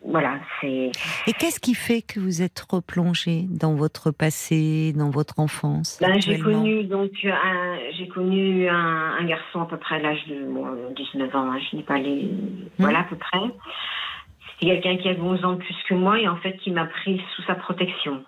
voilà, 0.05 0.41
c'est. 0.61 0.91
Et 1.29 1.33
qu'est-ce 1.33 1.61
qui 1.61 1.75
fait 1.75 2.03
que 2.03 2.19
vous 2.19 2.43
êtes 2.43 2.61
replongé 2.69 3.45
dans 3.49 3.75
votre 3.77 4.11
passé, 4.11 4.93
dans 4.93 5.11
votre 5.11 5.39
enfance 5.39 5.99
Ben, 6.01 6.21
j'ai 6.21 6.41
connu 6.41 6.83
donc 6.85 7.13
un, 7.25 7.79
j'ai 7.97 8.09
connu 8.09 8.69
un, 8.69 9.15
un 9.21 9.25
garçon 9.25 9.61
à 9.61 9.67
peu 9.67 9.77
près 9.77 9.95
à 9.97 9.99
l'âge 10.01 10.27
de 10.27 10.45
bon, 10.53 10.67
19 10.97 11.35
ans. 11.37 11.53
hein, 11.53 11.59
je 11.71 11.77
n'ai 11.77 11.85
pas 11.85 11.99
les, 11.99 12.29
voilà 12.79 13.01
à 13.01 13.05
peu 13.05 13.17
près. 13.17 13.39
C'était 14.61 14.81
quelqu'un 14.81 14.97
qui 15.03 15.09
avait 15.09 15.21
11 15.21 15.45
ans 15.45 15.57
plus 15.57 15.77
que 15.89 15.95
moi 15.95 16.19
et 16.21 16.29
en 16.29 16.37
fait 16.37 16.57
qui 16.59 16.71
m'a 16.71 16.87
pris 16.87 17.21
sous 17.35 17.43
sa 17.43 17.55
protection. 17.55 18.25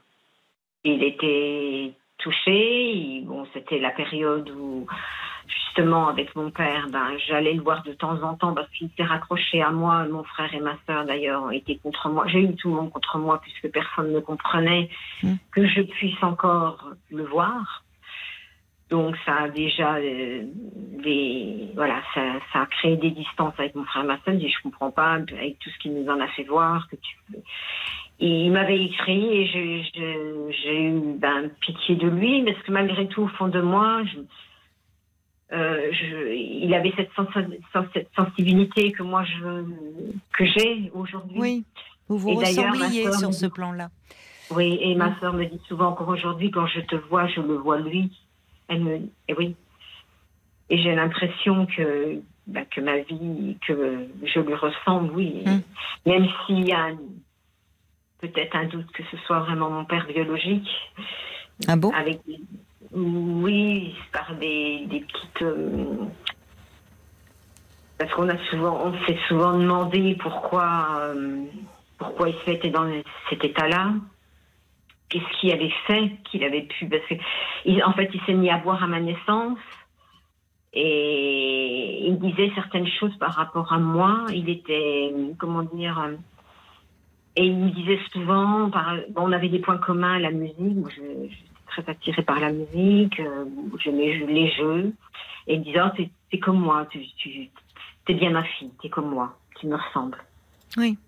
Il 0.84 1.02
était 1.02 1.92
touché. 2.18 2.92
il- 2.92 3.24
bon, 3.26 3.46
c'était 3.52 3.78
la 3.78 3.90
période 3.90 4.48
où 4.50 4.86
justement 5.46 6.08
avec 6.08 6.34
mon 6.36 6.50
père, 6.50 6.88
ben 6.90 7.16
j'allais 7.26 7.54
le 7.54 7.62
voir 7.62 7.82
de 7.82 7.92
temps 7.92 8.22
en 8.22 8.34
temps 8.34 8.52
parce 8.52 8.68
qu'il 8.70 8.90
s'est 8.96 9.04
raccroché 9.04 9.62
à 9.62 9.70
moi. 9.70 10.04
Mon 10.08 10.22
frère 10.24 10.52
et 10.54 10.60
ma 10.60 10.76
sœur 10.86 11.04
d'ailleurs 11.06 11.50
étaient 11.52 11.76
contre 11.76 12.08
moi. 12.10 12.26
J'ai 12.26 12.40
eu 12.40 12.54
tout 12.56 12.68
le 12.68 12.74
monde 12.74 12.90
contre 12.90 13.18
moi 13.18 13.40
puisque 13.40 13.70
personne 13.72 14.12
ne 14.12 14.20
comprenait 14.20 14.90
Mm. 15.22 15.34
que 15.52 15.66
je 15.66 15.82
puisse 15.82 16.22
encore 16.22 16.90
le 17.10 17.24
voir. 17.24 17.84
Donc 18.90 19.16
ça 19.26 19.34
a 19.42 19.48
déjà 19.50 19.96
euh, 19.96 20.44
des 21.04 21.68
voilà 21.74 22.00
ça, 22.14 22.22
ça 22.52 22.62
a 22.62 22.66
créé 22.66 22.96
des 22.96 23.10
distances 23.10 23.52
avec 23.58 23.74
mon 23.74 23.84
frère 23.84 24.04
et 24.04 24.06
ma 24.06 24.14
sœur. 24.22 24.34
Je 24.34 24.38
dis 24.38 24.48
je 24.50 24.62
comprends 24.62 24.90
pas 24.90 25.12
avec 25.12 25.58
tout 25.58 25.68
ce 25.70 25.78
qu'il 25.78 25.92
nous 25.94 26.08
en 26.10 26.18
a 26.20 26.28
fait 26.28 26.44
voir 26.44 26.88
que 26.88 26.96
tu 26.96 27.16
et 28.20 28.46
il 28.46 28.50
m'avait 28.50 28.82
écrit 28.82 29.26
et 29.26 29.46
j'ai 29.46 30.82
eu 30.82 31.14
ben, 31.18 31.50
pitié 31.60 31.94
de 31.96 32.08
lui 32.08 32.42
parce 32.44 32.58
que 32.62 32.72
malgré 32.72 33.06
tout 33.08 33.22
au 33.22 33.28
fond 33.28 33.48
de 33.48 33.60
moi 33.60 34.02
je, 34.04 34.18
euh, 35.54 35.88
je- 35.92 36.34
il 36.34 36.72
avait 36.74 36.92
cette, 36.96 37.12
sens- 37.14 37.28
sens- 37.72 37.86
cette 37.94 38.10
sensibilité 38.16 38.92
que 38.92 39.02
moi 39.02 39.24
je 39.24 39.64
que 40.32 40.44
j'ai 40.46 40.90
aujourd'hui. 40.94 41.40
Oui, 41.40 41.64
vous 42.08 42.18
vous 42.18 42.30
ressembliez 42.36 43.12
sur 43.12 43.32
ce 43.34 43.46
plan-là. 43.46 43.90
Oui, 44.50 44.78
et 44.80 44.94
ma 44.94 45.10
Mm. 45.10 45.16
sœur 45.20 45.32
me 45.34 45.44
dit 45.44 45.60
souvent 45.68 45.88
encore 45.88 46.08
aujourd'hui, 46.08 46.50
quand 46.50 46.66
je 46.66 46.80
te 46.80 46.96
vois, 46.96 47.26
je 47.28 47.40
le 47.40 47.54
vois 47.54 47.78
lui. 47.78 48.10
Elle 48.68 48.80
me, 48.80 48.96
et 49.28 49.34
oui. 49.36 49.56
Et 50.70 50.78
j'ai 50.78 50.94
l'impression 50.94 51.66
que, 51.66 52.20
bah, 52.46 52.64
que 52.70 52.80
ma 52.80 52.98
vie, 52.98 53.56
que 53.66 54.06
je 54.22 54.40
lui 54.40 54.54
ressemble, 54.54 55.12
oui. 55.14 55.42
Mm. 55.46 56.10
Même 56.10 56.28
s'il 56.46 56.68
y 56.68 56.72
a 56.72 56.90
peut-être 58.20 58.56
un 58.56 58.66
doute 58.66 58.90
que 58.92 59.02
ce 59.10 59.16
soit 59.18 59.40
vraiment 59.40 59.70
mon 59.70 59.84
père 59.84 60.06
biologique, 60.06 60.68
Ah 61.66 61.76
bon? 61.76 61.90
Avec 61.92 62.20
oui, 62.92 63.94
par 64.12 64.34
des, 64.36 64.86
des 64.86 65.00
petites. 65.00 65.42
euh, 65.42 66.06
parce 67.98 68.12
qu'on 68.12 68.28
a 68.28 68.38
souvent, 68.50 68.80
on 68.86 69.06
s'est 69.06 69.18
souvent 69.26 69.58
demandé 69.58 70.16
pourquoi, 70.20 71.00
euh, 71.00 71.44
pourquoi 71.98 72.28
il 72.28 72.34
se 72.36 72.50
mettait 72.50 72.70
dans 72.70 72.88
cet 73.28 73.44
état-là. 73.44 73.92
Qu'est-ce 75.08 75.40
qui 75.40 75.50
avait 75.52 75.72
fait 75.86 76.12
qu'il 76.24 76.44
avait 76.44 76.62
pu 76.62 76.86
Parce 76.86 77.04
que, 77.06 77.14
il- 77.64 77.82
en 77.84 77.92
fait, 77.92 78.10
il 78.12 78.20
s'est 78.26 78.34
mis 78.34 78.50
à 78.50 78.58
boire 78.58 78.82
à 78.82 78.86
ma 78.86 79.00
naissance 79.00 79.58
et 80.72 82.06
il 82.06 82.18
disait 82.18 82.52
certaines 82.54 82.86
choses 82.86 83.16
par 83.18 83.32
rapport 83.34 83.72
à 83.72 83.78
moi. 83.78 84.26
Il 84.32 84.48
était, 84.50 85.12
comment 85.38 85.62
dire, 85.62 85.98
euh, 85.98 86.14
et 87.36 87.46
il 87.46 87.56
me 87.56 87.70
disait 87.70 87.98
souvent, 88.12 88.68
par, 88.70 88.96
bon, 89.10 89.22
on 89.28 89.32
avait 89.32 89.48
des 89.48 89.60
points 89.60 89.78
communs, 89.78 90.18
la 90.18 90.30
musique. 90.30 90.58
Moi, 90.58 90.90
je, 90.94 91.00
j'étais 91.28 91.46
très 91.68 91.88
attirée 91.90 92.22
par 92.22 92.38
la 92.40 92.52
musique. 92.52 93.18
euh, 93.20 93.44
J'aimais 93.82 94.18
les 94.26 94.50
jeux. 94.52 94.92
Et 95.46 95.54
il 95.54 95.60
me 95.60 95.64
disait, 95.64 95.80
oh, 95.82 95.88
t'es, 95.96 96.10
t'es 96.30 96.38
comme 96.38 96.60
moi, 96.60 96.86
tu, 96.90 97.00
tu, 97.16 97.48
t'es 98.04 98.14
bien 98.14 98.30
ma 98.30 98.42
fille, 98.44 98.70
t'es 98.82 98.90
comme 98.90 99.08
moi, 99.08 99.38
tu 99.58 99.66
me 99.66 99.76
ressembles. 99.76 100.18
Oui. 100.76 100.98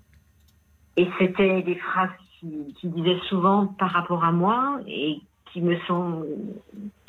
Et 0.96 1.06
c'était 1.18 1.60
des 1.62 1.74
phrases 1.76 2.08
qui, 2.40 2.74
qui 2.80 2.88
disaient 2.88 3.20
souvent 3.28 3.66
par 3.66 3.90
rapport 3.90 4.24
à 4.24 4.32
moi 4.32 4.80
et 4.86 5.20
qui 5.52 5.60
me 5.60 5.78
sont, 5.86 6.24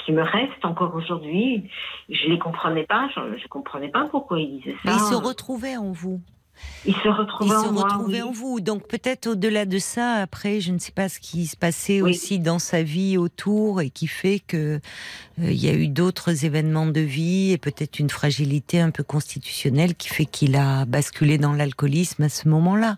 qui 0.06 0.12
me 0.12 0.22
restent 0.22 0.66
encore 0.66 0.94
aujourd'hui. 0.96 1.70
Je 2.10 2.28
les 2.28 2.40
comprenais 2.40 2.84
pas, 2.86 3.08
je, 3.16 3.38
je 3.38 3.48
comprenais 3.48 3.90
pas 3.90 4.08
pourquoi 4.10 4.40
ils 4.40 4.60
disaient 4.60 4.78
ça. 4.84 4.92
il 4.94 5.00
se 5.00 5.16
retrouvait 5.16 5.78
en 5.78 5.92
vous. 5.92 6.20
Il 6.84 6.95
se 6.95 6.99
Il 7.05 7.09
retrouvait 7.12 7.51
se 7.51 7.68
en 7.68 7.72
moi, 7.74 7.88
oui. 8.07 8.22
vous. 8.34 8.59
Donc 8.59 8.88
peut-être 8.88 9.28
au-delà 9.28 9.66
de 9.66 9.78
ça, 9.78 10.16
après, 10.16 10.62
je 10.62 10.72
ne 10.72 10.80
sais 10.80 10.91
pas 10.91 11.09
ce 11.09 11.20
qui 11.20 11.45
se 11.45 11.55
passait 11.55 12.01
Oui. 12.01 12.09
aussi 12.12 12.39
dans 12.39 12.57
sa 12.57 12.82
vie 12.82 13.18
autour 13.18 13.82
et 13.82 13.91
qui 13.91 14.07
fait 14.07 14.39
que 14.39 14.57
euh, 15.39 15.51
il 15.51 15.64
y 15.64 15.70
a 15.70 15.74
eu 15.74 15.88
d'autres 15.88 16.43
événements 16.43 16.88
de 16.88 16.99
vie 17.01 17.51
et 17.51 17.59
peut-être 17.59 17.99
une 17.99 18.09
fragilité 18.09 18.80
un 18.82 18.89
peu 18.89 19.03
constitutionnelle 19.03 19.93
qui 19.93 20.09
fait 20.09 20.26
qu'il 20.26 20.55
a 20.55 20.86
basculé 20.86 21.38
dans 21.38 21.53
l'alcoolisme 21.53 22.24
à 22.24 22.30
ce 22.30 22.47
moment-là. 22.47 22.97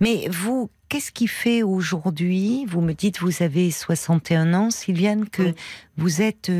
Mais 0.00 0.26
vous, 0.28 0.68
qu'est-ce 0.88 1.12
qui 1.12 1.28
fait 1.28 1.62
aujourd'hui 1.62 2.66
Vous 2.68 2.80
me 2.80 2.94
dites 2.94 3.20
vous 3.20 3.44
avez 3.44 3.70
61 3.70 4.54
ans, 4.54 4.70
Sylviane, 4.72 5.28
que 5.28 5.42
Oui. 5.42 5.54
vous 5.98 6.20
êtes 6.20 6.50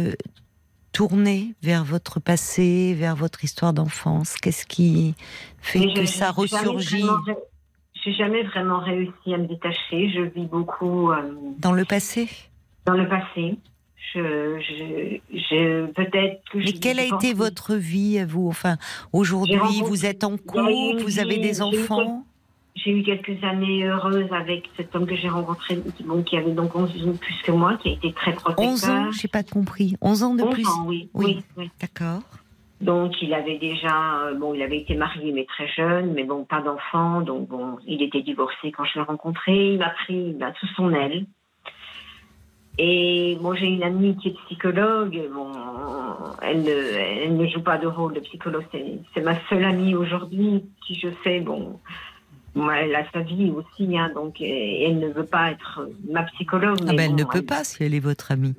tournée 0.92 1.54
vers 1.62 1.84
votre 1.84 2.20
passé, 2.20 2.94
vers 2.94 3.16
votre 3.16 3.44
histoire 3.44 3.72
d'enfance? 3.72 4.34
Qu'est-ce 4.36 4.66
qui 4.66 5.14
fait 5.60 5.92
que 5.94 6.02
je- 6.02 6.06
ça 6.06 6.30
ressurgit? 6.30 7.02
ré- 7.26 7.34
J'ai 8.04 8.14
jamais 8.14 8.42
vraiment 8.44 8.78
réussi 8.80 9.34
à 9.34 9.36
me 9.38 9.46
détacher. 9.46 10.10
Je 10.10 10.22
vis 10.22 10.46
beaucoup 10.46 11.10
euh, 11.12 11.22
dans 11.58 11.72
le 11.72 11.84
passé? 11.84 12.28
dans 12.86 12.94
le 12.94 13.08
passé. 13.08 13.58
Je, 14.14 14.58
je, 14.58 15.18
je 15.38 15.86
peut-être 15.92 16.42
que 16.50 16.58
Mais 16.58 16.66
je- 16.66 16.78
quelle 16.80 16.98
a 16.98 17.06
je 17.06 17.14
été 17.14 17.34
votre 17.34 17.74
vie 17.76 18.18
à 18.18 18.24
vous? 18.26 18.48
Enfin, 18.48 18.76
aujourd'hui, 19.12 19.82
vous 19.84 20.06
êtes 20.06 20.24
en 20.24 20.36
couple, 20.38 21.02
vous 21.02 21.18
avez 21.18 21.38
des 21.38 21.60
enfants? 21.62 22.24
J'ai 22.76 22.92
eu 22.92 23.02
quelques 23.02 23.42
années 23.44 23.84
heureuses 23.84 24.32
avec 24.32 24.70
cet 24.76 24.94
homme 24.94 25.06
que 25.06 25.16
j'ai 25.16 25.28
rencontré, 25.28 25.78
qui, 25.96 26.02
bon, 26.04 26.22
qui 26.22 26.36
avait 26.36 26.52
donc 26.52 26.74
11 26.74 26.90
ans 26.90 27.12
de 27.12 27.18
plus 27.18 27.42
que 27.42 27.52
moi, 27.52 27.76
qui 27.76 27.90
a 27.90 27.92
été 27.92 28.12
très 28.12 28.32
protecteur. 28.32 28.72
11 28.72 28.90
ans, 28.90 29.10
j'ai 29.10 29.28
pas 29.28 29.42
compris. 29.42 29.96
11 30.00 30.22
ans 30.22 30.34
de 30.34 30.42
11 30.42 30.54
plus. 30.54 30.66
ans, 30.68 30.84
oui. 30.86 31.10
Oui. 31.14 31.36
oui. 31.36 31.44
oui. 31.56 31.70
D'accord. 31.80 32.22
Donc, 32.80 33.20
il 33.20 33.34
avait 33.34 33.58
déjà, 33.58 34.22
euh, 34.22 34.34
bon, 34.34 34.54
il 34.54 34.62
avait 34.62 34.78
été 34.78 34.94
marié, 34.94 35.32
mais 35.32 35.44
très 35.44 35.68
jeune, 35.68 36.14
mais 36.14 36.24
bon, 36.24 36.44
pas 36.44 36.62
d'enfant. 36.62 37.20
Donc, 37.20 37.48
bon, 37.48 37.76
il 37.86 38.02
était 38.02 38.22
divorcé 38.22 38.72
quand 38.72 38.84
je 38.84 38.98
l'ai 38.98 39.04
rencontré. 39.04 39.74
Il 39.74 39.78
m'a 39.78 39.90
pris 39.90 40.34
sous 40.60 40.66
son 40.76 40.92
aile. 40.94 41.26
Et 42.78 43.36
bon, 43.42 43.54
j'ai 43.54 43.66
une 43.66 43.82
amie 43.82 44.16
qui 44.16 44.28
est 44.28 44.36
psychologue. 44.46 45.20
Bon, 45.34 45.52
elle 46.40 46.62
ne, 46.62 46.70
elle 46.70 47.36
ne 47.36 47.46
joue 47.46 47.60
pas 47.60 47.76
de 47.76 47.86
rôle 47.86 48.14
de 48.14 48.20
psychologue. 48.20 48.64
C'est, 48.72 49.20
ma 49.20 49.38
seule 49.48 49.64
amie 49.64 49.94
aujourd'hui 49.94 50.64
qui 50.86 50.94
je 50.94 51.08
sais, 51.22 51.40
bon, 51.40 51.78
elle 52.56 52.94
a 52.94 53.10
sa 53.12 53.20
vie 53.20 53.50
aussi, 53.50 53.96
hein, 53.96 54.10
donc 54.14 54.40
et 54.40 54.84
elle 54.84 54.98
ne 54.98 55.08
veut 55.08 55.26
pas 55.26 55.52
être 55.52 55.88
ma 56.08 56.24
psychologue. 56.24 56.78
Ah 56.82 56.86
mais 56.90 56.96
ben, 56.96 57.02
elle 57.04 57.10
bon, 57.10 57.16
ne 57.16 57.24
peut 57.24 57.42
pas 57.42 57.64
si 57.64 57.82
elle 57.84 57.94
est 57.94 58.00
votre 58.00 58.32
amie. 58.32 58.54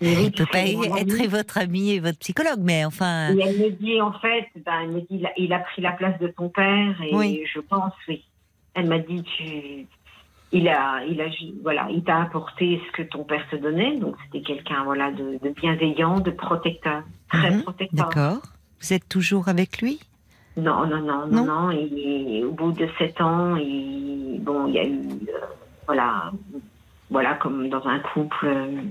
Elle 0.00 0.24
ne 0.24 0.28
peut 0.30 0.46
pas 0.46 0.58
amie. 0.58 0.86
être 0.98 1.26
votre 1.28 1.58
amie 1.58 1.92
et 1.92 2.00
votre 2.00 2.18
psychologue, 2.18 2.60
mais 2.60 2.84
enfin. 2.84 3.34
Et 3.34 3.40
elle 3.40 3.58
me 3.58 3.70
dit, 3.70 4.00
en 4.00 4.12
fait, 4.12 4.46
ben, 4.64 4.72
elle 4.82 4.90
me 4.90 5.00
dit, 5.00 5.06
il 5.10 5.26
a, 5.26 5.32
il 5.36 5.52
a 5.52 5.58
pris 5.60 5.82
la 5.82 5.92
place 5.92 6.18
de 6.20 6.28
ton 6.28 6.48
père, 6.48 7.00
et 7.02 7.14
Oui. 7.14 7.42
je 7.52 7.60
pense, 7.60 7.92
oui. 8.08 8.24
Elle 8.74 8.88
m'a 8.88 8.98
dit, 8.98 9.22
tu, 9.36 9.86
il 10.52 10.68
a, 10.68 11.04
il 11.08 11.20
a, 11.20 11.26
voilà, 11.62 11.88
il 11.90 12.02
t'a 12.04 12.22
apporté 12.22 12.80
ce 12.86 12.92
que 12.92 13.02
ton 13.08 13.24
père 13.24 13.44
te 13.50 13.56
donnait, 13.56 13.96
donc 13.98 14.14
c'était 14.24 14.44
quelqu'un, 14.44 14.84
voilà, 14.84 15.10
de, 15.10 15.38
de 15.42 15.50
bienveillant, 15.50 16.20
de 16.20 16.30
protecteur, 16.30 17.02
très 17.28 17.50
Mhm, 17.50 17.62
protecteur. 17.62 18.08
D'accord. 18.08 18.42
Vous 18.80 18.92
êtes 18.92 19.08
toujours 19.08 19.48
avec 19.48 19.80
lui? 19.80 19.98
Non, 20.56 20.86
non, 20.86 21.00
non, 21.00 21.26
Non 21.26 21.44
non? 21.44 21.70
Et 21.70 22.44
au 22.44 22.52
bout 22.52 22.72
de 22.72 22.88
sept 22.98 23.20
ans, 23.20 23.56
il, 23.56 24.38
bon, 24.42 24.66
il 24.68 24.74
y 24.74 24.78
a 24.78 24.84
eu, 24.84 25.20
euh, 25.28 25.46
voilà, 25.86 26.30
voilà, 27.10 27.34
comme 27.34 27.68
dans 27.68 27.84
un 27.86 27.98
couple. 28.00 28.46
euh, 28.46 28.82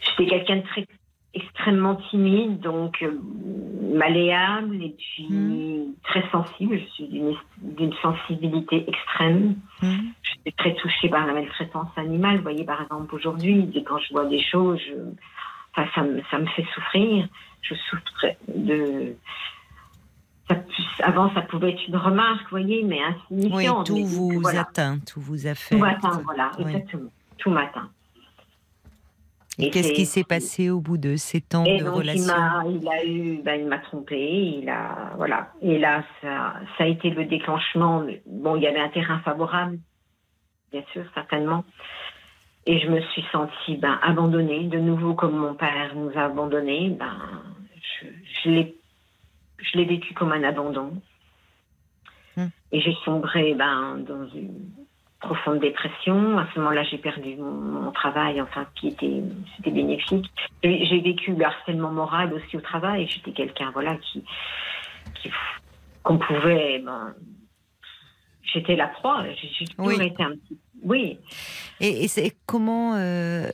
J'étais 0.00 0.26
quelqu'un 0.30 0.56
de 0.56 0.62
très 0.62 0.86
extrêmement 1.34 1.94
timide, 2.10 2.60
donc 2.60 3.00
euh, 3.02 3.18
malléable 3.94 4.82
et 4.82 4.94
puis 4.98 5.28
Mm. 5.30 5.94
très 6.02 6.28
sensible. 6.30 6.78
Je 6.78 6.84
suis 6.94 7.08
d'une 7.58 7.92
sensibilité 8.02 8.84
extrême. 8.88 9.54
Mhm. 9.82 10.12
Je 10.22 10.30
suis 10.30 10.52
très 10.56 10.74
touchée 10.74 11.08
par 11.08 11.26
la 11.26 11.32
maltraitance 11.32 11.88
animale. 11.96 12.38
Vous 12.38 12.42
voyez, 12.42 12.64
par 12.64 12.82
exemple, 12.82 13.14
aujourd'hui, 13.14 13.70
quand 13.86 13.98
je 13.98 14.12
vois 14.12 14.26
des 14.26 14.42
choses, 14.42 14.78
je- 14.80 14.94
enfin, 15.76 15.88
ça, 15.94 16.02
me, 16.02 16.20
ça 16.30 16.38
me 16.38 16.46
fait 16.46 16.66
souffrir. 16.74 17.26
Je 17.62 17.74
souffre 17.74 18.26
de. 18.48 19.14
Avant, 21.02 21.32
ça 21.34 21.42
pouvait 21.42 21.72
être 21.72 21.86
une 21.88 21.96
remarque, 21.96 22.42
vous 22.44 22.50
voyez, 22.50 22.82
mais 22.82 23.00
Oui, 23.30 23.38
insignifiante. 23.38 23.86
tout 23.86 23.96
mais 23.96 24.02
vous 24.04 24.40
voilà. 24.40 24.60
atteint, 24.62 24.98
tout 25.06 25.20
vous 25.20 25.46
affecte. 25.46 25.72
Tout 25.72 25.78
matin, 25.78 26.20
voilà, 26.24 26.50
Oui. 26.58 26.64
exactement. 26.66 27.10
Tout 27.38 27.50
matin. 27.50 27.88
Et 29.58 29.66
Et 29.66 29.70
qu'est-ce 29.70 29.92
qui 29.92 30.06
s'est 30.06 30.24
passé 30.24 30.70
au 30.70 30.80
bout 30.80 30.96
de 30.96 31.10
ans 31.54 31.64
Et 31.66 31.78
de 31.78 31.84
donc, 31.84 31.94
il 31.96 31.98
relation? 31.98 32.34
m'a, 32.34 32.62
il 32.66 32.88
a 32.88 33.04
eu, 33.04 33.42
ben, 33.42 33.60
il 33.60 33.66
m'a 33.66 33.78
trompé, 33.78 34.18
il 34.62 34.68
a, 34.70 35.12
voilà. 35.16 35.52
Et 35.60 35.78
là, 35.78 36.02
ça, 36.22 36.54
ça 36.78 36.84
a 36.84 36.86
été 36.86 37.10
le 37.10 37.26
déclenchement. 37.26 38.02
Bon, 38.26 38.56
il 38.56 38.62
y 38.62 38.66
avait 38.66 38.80
un 38.80 38.88
terrain 38.88 39.18
favorable, 39.20 39.78
bien 40.72 40.82
sûr, 40.92 41.04
certainement. 41.14 41.64
Et 42.64 42.78
je 42.80 42.88
me 42.88 43.00
suis 43.12 43.24
sentie, 43.30 43.76
ben, 43.76 43.98
abandonnée, 44.02 44.64
de 44.68 44.78
nouveau 44.78 45.14
comme 45.14 45.36
mon 45.36 45.54
père 45.54 45.94
nous 45.96 46.10
a 46.16 46.24
abandonnés. 46.24 46.88
Ben, 46.90 47.12
je, 48.00 48.06
je 48.44 48.50
l'ai, 48.50 48.74
je 49.62 49.78
l'ai 49.78 49.84
vécu 49.84 50.14
comme 50.14 50.32
un 50.32 50.42
abandon. 50.42 51.00
Hmm. 52.36 52.48
Et 52.72 52.80
j'ai 52.80 52.94
sombré, 53.04 53.54
ben, 53.54 53.98
dans 53.98 54.26
une 54.28 54.70
profonde 55.20 55.60
dépression. 55.60 56.38
À 56.38 56.48
ce 56.52 56.58
moment-là, 56.58 56.82
j'ai 56.84 56.98
perdu 56.98 57.36
mon, 57.36 57.52
mon 57.52 57.92
travail, 57.92 58.40
enfin, 58.40 58.66
qui 58.74 58.88
était, 58.88 59.22
c'était 59.56 59.70
bénéfique. 59.70 60.30
J'ai 60.64 61.00
vécu 61.00 61.34
le 61.34 61.44
harcèlement 61.44 61.90
moral 61.90 62.32
aussi 62.34 62.56
au 62.56 62.60
travail. 62.60 63.06
J'étais 63.06 63.32
quelqu'un, 63.32 63.70
voilà, 63.72 63.96
qui, 63.96 64.24
qu'on 66.02 66.18
pouvait, 66.18 66.80
ben, 66.80 67.14
j'étais 68.42 68.76
la 68.76 68.88
proie. 68.88 69.24
J'ai 69.40 69.48
j'ai 69.48 69.66
toujours 69.66 69.86
Oui. 69.86 70.04
été 70.06 70.22
un 70.22 70.30
petit, 70.32 70.58
oui. 70.82 71.18
Et, 71.80 72.04
et 72.04 72.08
c'est 72.08 72.34
comment 72.46 72.94
euh, 72.96 73.48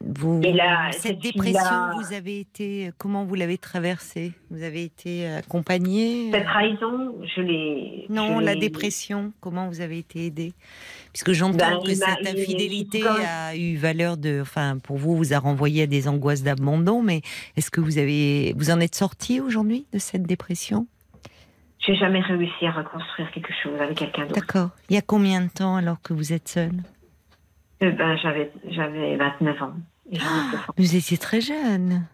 vous 0.00 0.40
Et 0.44 0.52
là, 0.52 0.90
cette 0.92 1.18
dépression, 1.18 1.90
vous 1.96 2.14
avez 2.14 2.40
été 2.40 2.92
comment 2.98 3.24
vous 3.24 3.34
l'avez 3.34 3.58
traversée? 3.58 4.32
Vous 4.50 4.62
avez 4.62 4.84
été 4.84 5.26
accompagnée 5.26 6.30
Cette 6.32 6.44
trahison, 6.44 7.16
je 7.36 7.40
l'ai. 7.40 8.06
Non, 8.08 8.40
je 8.40 8.44
la 8.44 8.54
dépression, 8.54 9.32
comment 9.40 9.68
vous 9.68 9.80
avez 9.80 9.98
été 9.98 10.26
aidée? 10.26 10.52
Puisque 11.12 11.32
j'entends 11.32 11.56
Ben, 11.56 11.82
que 11.84 11.94
cette 11.94 12.26
infidélité 12.26 13.02
a 13.06 13.56
eu 13.56 13.76
valeur 13.76 14.16
de, 14.16 14.40
enfin, 14.40 14.78
pour 14.78 14.98
vous, 14.98 15.16
vous 15.16 15.34
a 15.34 15.38
renvoyé 15.38 15.82
à 15.82 15.86
des 15.86 16.06
angoisses 16.06 16.42
d'abandon. 16.42 17.02
Mais 17.02 17.22
est-ce 17.56 17.70
que 17.70 17.80
vous 17.80 17.98
avez, 17.98 18.54
vous 18.56 18.70
en 18.70 18.80
êtes 18.80 18.94
sorti 18.94 19.40
aujourd'hui 19.40 19.86
de 19.92 19.98
cette 19.98 20.22
dépression? 20.22 20.86
J'ai 21.80 21.96
jamais 21.96 22.20
réussi 22.20 22.66
à 22.66 22.72
reconstruire 22.72 23.30
quelque 23.32 23.52
chose 23.62 23.80
avec 23.80 23.98
quelqu'un 23.98 24.26
d'autre. 24.26 24.40
D'accord. 24.40 24.70
Il 24.90 24.94
y 24.94 24.98
a 24.98 25.02
combien 25.02 25.40
de 25.40 25.48
temps 25.48 25.76
alors 25.76 26.00
que 26.02 26.12
vous 26.12 26.32
êtes 26.32 26.48
seule? 26.48 26.82
Euh, 27.82 27.92
Ben, 27.92 28.16
j'avais, 28.16 28.50
j'avais 28.68 29.16
29 29.16 29.62
ans. 29.62 29.72
Et 30.10 30.18
60. 30.18 30.60
Vous 30.76 30.96
étiez 30.96 31.18
très 31.18 31.40
jeune. 31.40 32.06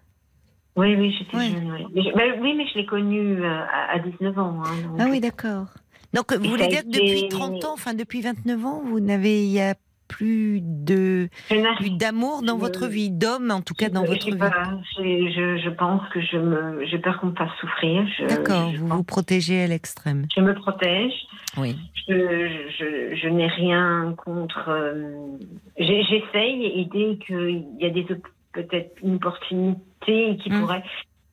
Oui, 0.76 0.94
oui, 0.96 1.14
j'étais 1.18 1.36
Ouais. 1.36 1.50
jeune. 1.50 1.72
Oui. 1.72 1.86
Mais, 1.94 2.02
je- 2.02 2.14
ben, 2.14 2.40
oui, 2.42 2.54
mais 2.56 2.66
je 2.66 2.78
l'ai 2.78 2.86
connu 2.86 3.40
euh, 3.42 3.60
à, 3.64 3.92
à 3.94 3.98
19 3.98 4.38
ans. 4.38 4.62
hein, 4.64 4.70
donc- 4.88 4.96
Ah 5.00 5.06
oui, 5.08 5.20
d'accord. 5.20 5.66
Donc, 6.12 6.32
vous 6.32 6.48
voulez 6.50 6.66
dire 6.68 6.82
que 6.82 6.88
depuis 6.90 7.28
30 7.28 7.64
ans, 7.64 7.72
enfin 7.74 7.94
depuis 7.94 8.20
29 8.20 8.64
ans, 8.66 8.82
vous 8.84 9.00
n'avez, 9.00 9.44
il 9.44 9.50
y 9.52 9.60
a 9.60 9.74
plus 10.16 10.60
de, 10.62 11.28
plus 11.76 11.90
d'amour 11.90 12.42
dans 12.42 12.54
Je- 12.56 12.60
votre 12.60 12.86
vie, 12.86 13.10
d'homme 13.10 13.50
en 13.50 13.60
tout 13.62 13.74
cas 13.74 13.88
dans 13.88 14.04
votre 14.04 14.30
vie. 14.30 14.36
pas- 14.38 14.78
je, 14.98 15.60
je 15.64 15.70
pense 15.70 16.02
que 16.12 16.20
je 16.20 16.36
me, 16.36 16.86
j'ai 16.86 16.98
peur 16.98 17.18
qu'on 17.20 17.28
me 17.28 17.34
fasse 17.34 17.50
souffrir. 17.60 18.04
D'accord, 18.28 18.70
vous 18.78 18.86
vous 18.86 19.02
protégez 19.04 19.62
à 19.62 19.66
l'extrême. 19.66 20.26
je 20.34 20.40
me 20.40 20.54
protège. 20.54 21.12
Oui. 21.56 21.76
Je, 22.08 23.28
n'ai 23.28 23.46
rien 23.48 24.14
contre. 24.24 24.68
euh, 24.68 25.36
J'essaye 25.78 26.64
et 26.66 26.88
dès 26.92 27.18
qu'il 27.24 27.64
y 27.80 27.86
a 27.86 27.90
des 27.90 28.06
peut-être 28.52 28.92
une 29.02 29.16
opportunité 29.16 30.36
qui 30.42 30.50
Hmm. 30.50 30.60
pourrait, 30.60 30.84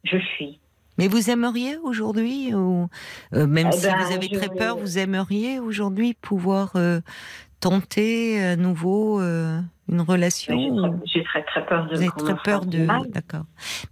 je 0.04 0.18
fuis. 0.18 0.60
Mais 0.98 1.08
vous 1.08 1.30
aimeriez 1.30 1.78
aujourd'hui, 1.84 2.54
ou 2.54 2.88
euh, 3.34 3.48
même 3.48 3.70
Eh 3.72 3.78
si 3.78 3.86
ben, 3.88 3.96
vous 4.00 4.14
avez 4.14 4.28
je- 4.32 4.38
très 4.38 4.50
peur, 4.50 4.78
vous 4.78 4.98
aimeriez 4.98 5.60
aujourd'hui 5.60 6.14
pouvoir 6.20 6.72
euh, 6.76 7.00
tenter 7.62 8.44
à 8.44 8.56
nouveau 8.58 9.22
euh, 9.22 9.60
une 9.90 10.02
relation 10.02 10.54
J'ai 10.58 10.70
très- 10.70 10.92
J'ai 11.06 11.24
très 11.24 11.44
très 11.44 11.66
peur 11.66 11.86
de. 11.86 11.90
Vous 11.96 12.02
avez 12.02 12.10
très 12.18 12.36
peur 12.44 12.66
de. 12.66 12.86
D'accord. 13.14 13.44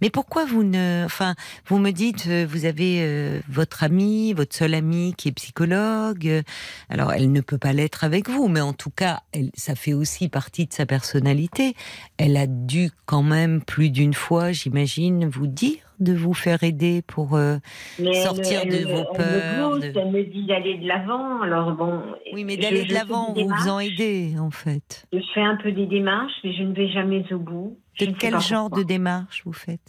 Mais 0.02 0.10
pourquoi 0.10 0.44
vous 0.44 0.62
ne. 0.64 1.04
Enfin, 1.04 1.34
vous 1.66 1.78
me 1.78 1.90
dites, 1.90 2.26
euh, 2.28 2.46
vous 2.48 2.64
avez 2.66 2.98
euh, 3.00 3.40
votre 3.48 3.82
amie, 3.84 4.32
votre 4.32 4.54
seule 4.54 4.74
amie 4.74 5.14
qui 5.16 5.28
est 5.28 5.32
psychologue. 5.32 6.26
euh, 6.26 6.42
Alors, 6.88 7.12
elle 7.12 7.32
ne 7.32 7.40
peut 7.40 7.58
pas 7.58 7.72
l'être 7.72 8.04
avec 8.04 8.28
vous, 8.28 8.48
mais 8.48 8.60
en 8.60 8.72
tout 8.72 8.90
cas, 8.90 9.20
elle, 9.32 9.50
ça 9.54 9.74
fait 9.74 9.92
aussi 9.94 10.28
partie 10.28 10.66
de 10.66 10.72
sa 10.72 10.84
personnalité. 10.86 11.74
Elle 12.18 12.36
a 12.36 12.46
dû 12.46 12.90
quand 13.06 13.22
même 13.22 13.62
plus 13.62 13.90
d'une 13.90 14.14
fois, 14.14 14.52
j'imagine, 14.52 15.28
vous 15.28 15.46
dire 15.46 15.89
de 16.00 16.12
vous 16.14 16.34
faire 16.34 16.62
aider 16.62 17.02
pour. 17.06 17.36
euh, 17.36 17.58
elle- 17.98 18.14
sortir 18.14 18.62
elle, 18.64 18.70
de 18.70 18.86
vos 18.86 19.04
peurs, 19.14 19.70
Me 19.70 19.70
pousse, 19.78 19.80
de- 19.92 19.98
Elle 19.98 20.10
me 20.10 20.24
dit 20.24 20.46
d'aller 20.46 20.78
de 20.78 20.88
l'avant. 20.88 21.42
Alors 21.42 21.72
bon. 21.72 22.02
Oui, 22.32 22.44
mais 22.44 22.56
d'aller 22.56 22.84
de 22.84 22.94
l'avant, 22.94 23.28
vous 23.28 23.34
démarches, 23.34 23.68
en 23.68 23.78
aider, 23.78 24.34
en 24.38 24.50
fait. 24.50 25.06
Je 25.12 25.18
fais 25.34 25.42
un 25.42 25.56
peu 25.56 25.72
des 25.72 25.86
démarches, 25.86 26.32
mais 26.42 26.52
je 26.52 26.62
ne 26.62 26.72
vais 26.74 26.88
jamais 26.88 27.24
au 27.32 27.38
bout. 27.38 27.78
De 28.00 28.06
quel 28.18 28.38
genre 28.40 28.68
pourquoi. 28.68 28.78
de 28.82 28.88
démarche 28.88 29.42
vous 29.44 29.52
faites? 29.52 29.80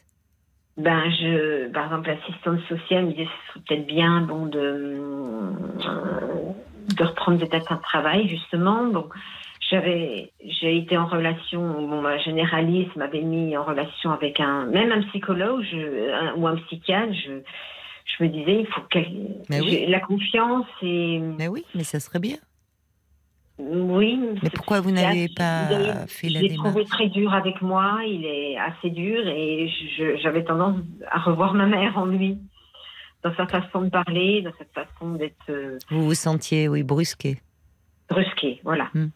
Ben, 0.77 1.03
je, 1.11 1.69
par 1.71 1.85
exemple, 1.85 2.07
l'assistante 2.09 2.59
sociale 2.69 3.05
me 3.05 3.11
disait 3.11 3.25
ce 3.25 3.51
serait 3.53 3.63
peut-être 3.67 3.87
bien, 3.87 4.21
bon, 4.21 4.45
de, 4.45 4.97
de 6.97 7.03
reprendre 7.03 7.37
des 7.37 7.47
dates 7.47 7.69
de 7.71 7.81
travail, 7.81 8.27
justement. 8.27 8.85
Bon, 8.87 9.05
j'avais, 9.71 10.31
j'ai 10.45 10.77
été 10.77 10.97
en 10.97 11.07
relation, 11.07 11.61
bon, 11.87 12.01
ma 12.01 12.17
généraliste 12.19 12.95
m'avait 12.97 13.21
mis 13.21 13.55
en 13.57 13.63
relation 13.63 14.11
avec 14.11 14.39
un, 14.39 14.65
même 14.65 14.91
un 14.91 15.01
psychologue 15.09 15.63
je- 15.63 16.11
un- 16.11 16.35
ou 16.35 16.45
un 16.45 16.57
psychiatre. 16.57 17.13
Je, 17.13 17.31
je 18.05 18.23
me 18.23 18.29
disais, 18.29 18.59
il 18.61 18.67
faut 18.67 18.81
Mais 19.49 19.61
oui. 19.61 19.85
la 19.87 19.99
confiance 20.01 20.65
et, 20.81 21.19
Mais 21.19 21.47
oui, 21.47 21.63
mais 21.73 21.83
ça 21.83 21.99
serait 21.99 22.19
bien. 22.19 22.37
oui. 23.59 24.19
Mais 24.43 24.49
pourquoi 24.49 24.81
vous 24.81 24.91
n'avez 24.91 25.27
pas 25.29 25.69
il 25.71 26.07
fait 26.07 26.29
la 26.29 26.39
je 26.41 26.45
l'ai 26.45 26.55
trouvé 26.55 26.73
démarche 26.83 26.89
très 26.89 27.07
dur 27.09 27.33
avec 27.33 27.61
moi, 27.61 27.99
il 28.05 28.25
est 28.25 28.57
assez 28.57 28.89
dur 28.89 29.25
et 29.27 29.69
j'avais 30.21 30.43
tendance 30.43 30.77
à 31.09 31.19
revoir 31.19 31.53
ma 31.53 31.65
mère 31.67 31.97
en 31.97 32.05
lui, 32.05 32.39
dans 33.23 33.33
sa 33.35 33.45
façon 33.47 33.81
de 33.83 33.89
parler, 33.89 34.41
dans 34.41 34.51
cette 34.57 34.73
façon 34.73 35.11
d'être 35.13 35.35
euh, 35.49 35.77
Vous 35.89 36.03
vous 36.05 36.13
sentiez, 36.15 36.67
oui, 36.67 36.81
brusqué. 36.83 37.37
brusqué, 38.09 38.59
voilà. 38.63 38.89
Hmm. 38.95 39.09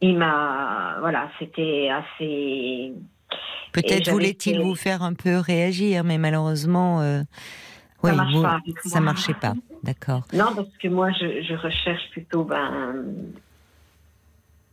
Il 0.00 0.16
m'a, 0.16 0.96
voilà, 1.00 1.28
c'était 1.38 1.88
assez. 1.90 2.92
Peut-être 3.72 4.10
voulait-il 4.10 4.60
vous 4.60 4.74
faire 4.76 5.02
un 5.02 5.14
peu 5.14 5.38
réagir, 5.38 6.04
mais 6.04 6.18
malheureusement, 6.18 7.00
euh, 7.00 7.22
Ça 8.02 8.10
oui, 8.10 8.16
marche 8.16 8.32
vous- 8.34 8.42
pas 8.42 8.58
avec 8.64 8.78
ça 8.80 9.00
moi. 9.00 9.12
marchait 9.12 9.34
pas. 9.34 9.54
D'accord. 9.82 10.22
Non, 10.32 10.54
parce 10.54 10.76
que 10.80 10.88
moi, 10.88 11.10
je, 11.12 11.42
je 11.42 11.54
recherche 11.54 12.10
plutôt 12.10 12.44
ben, 12.44 13.04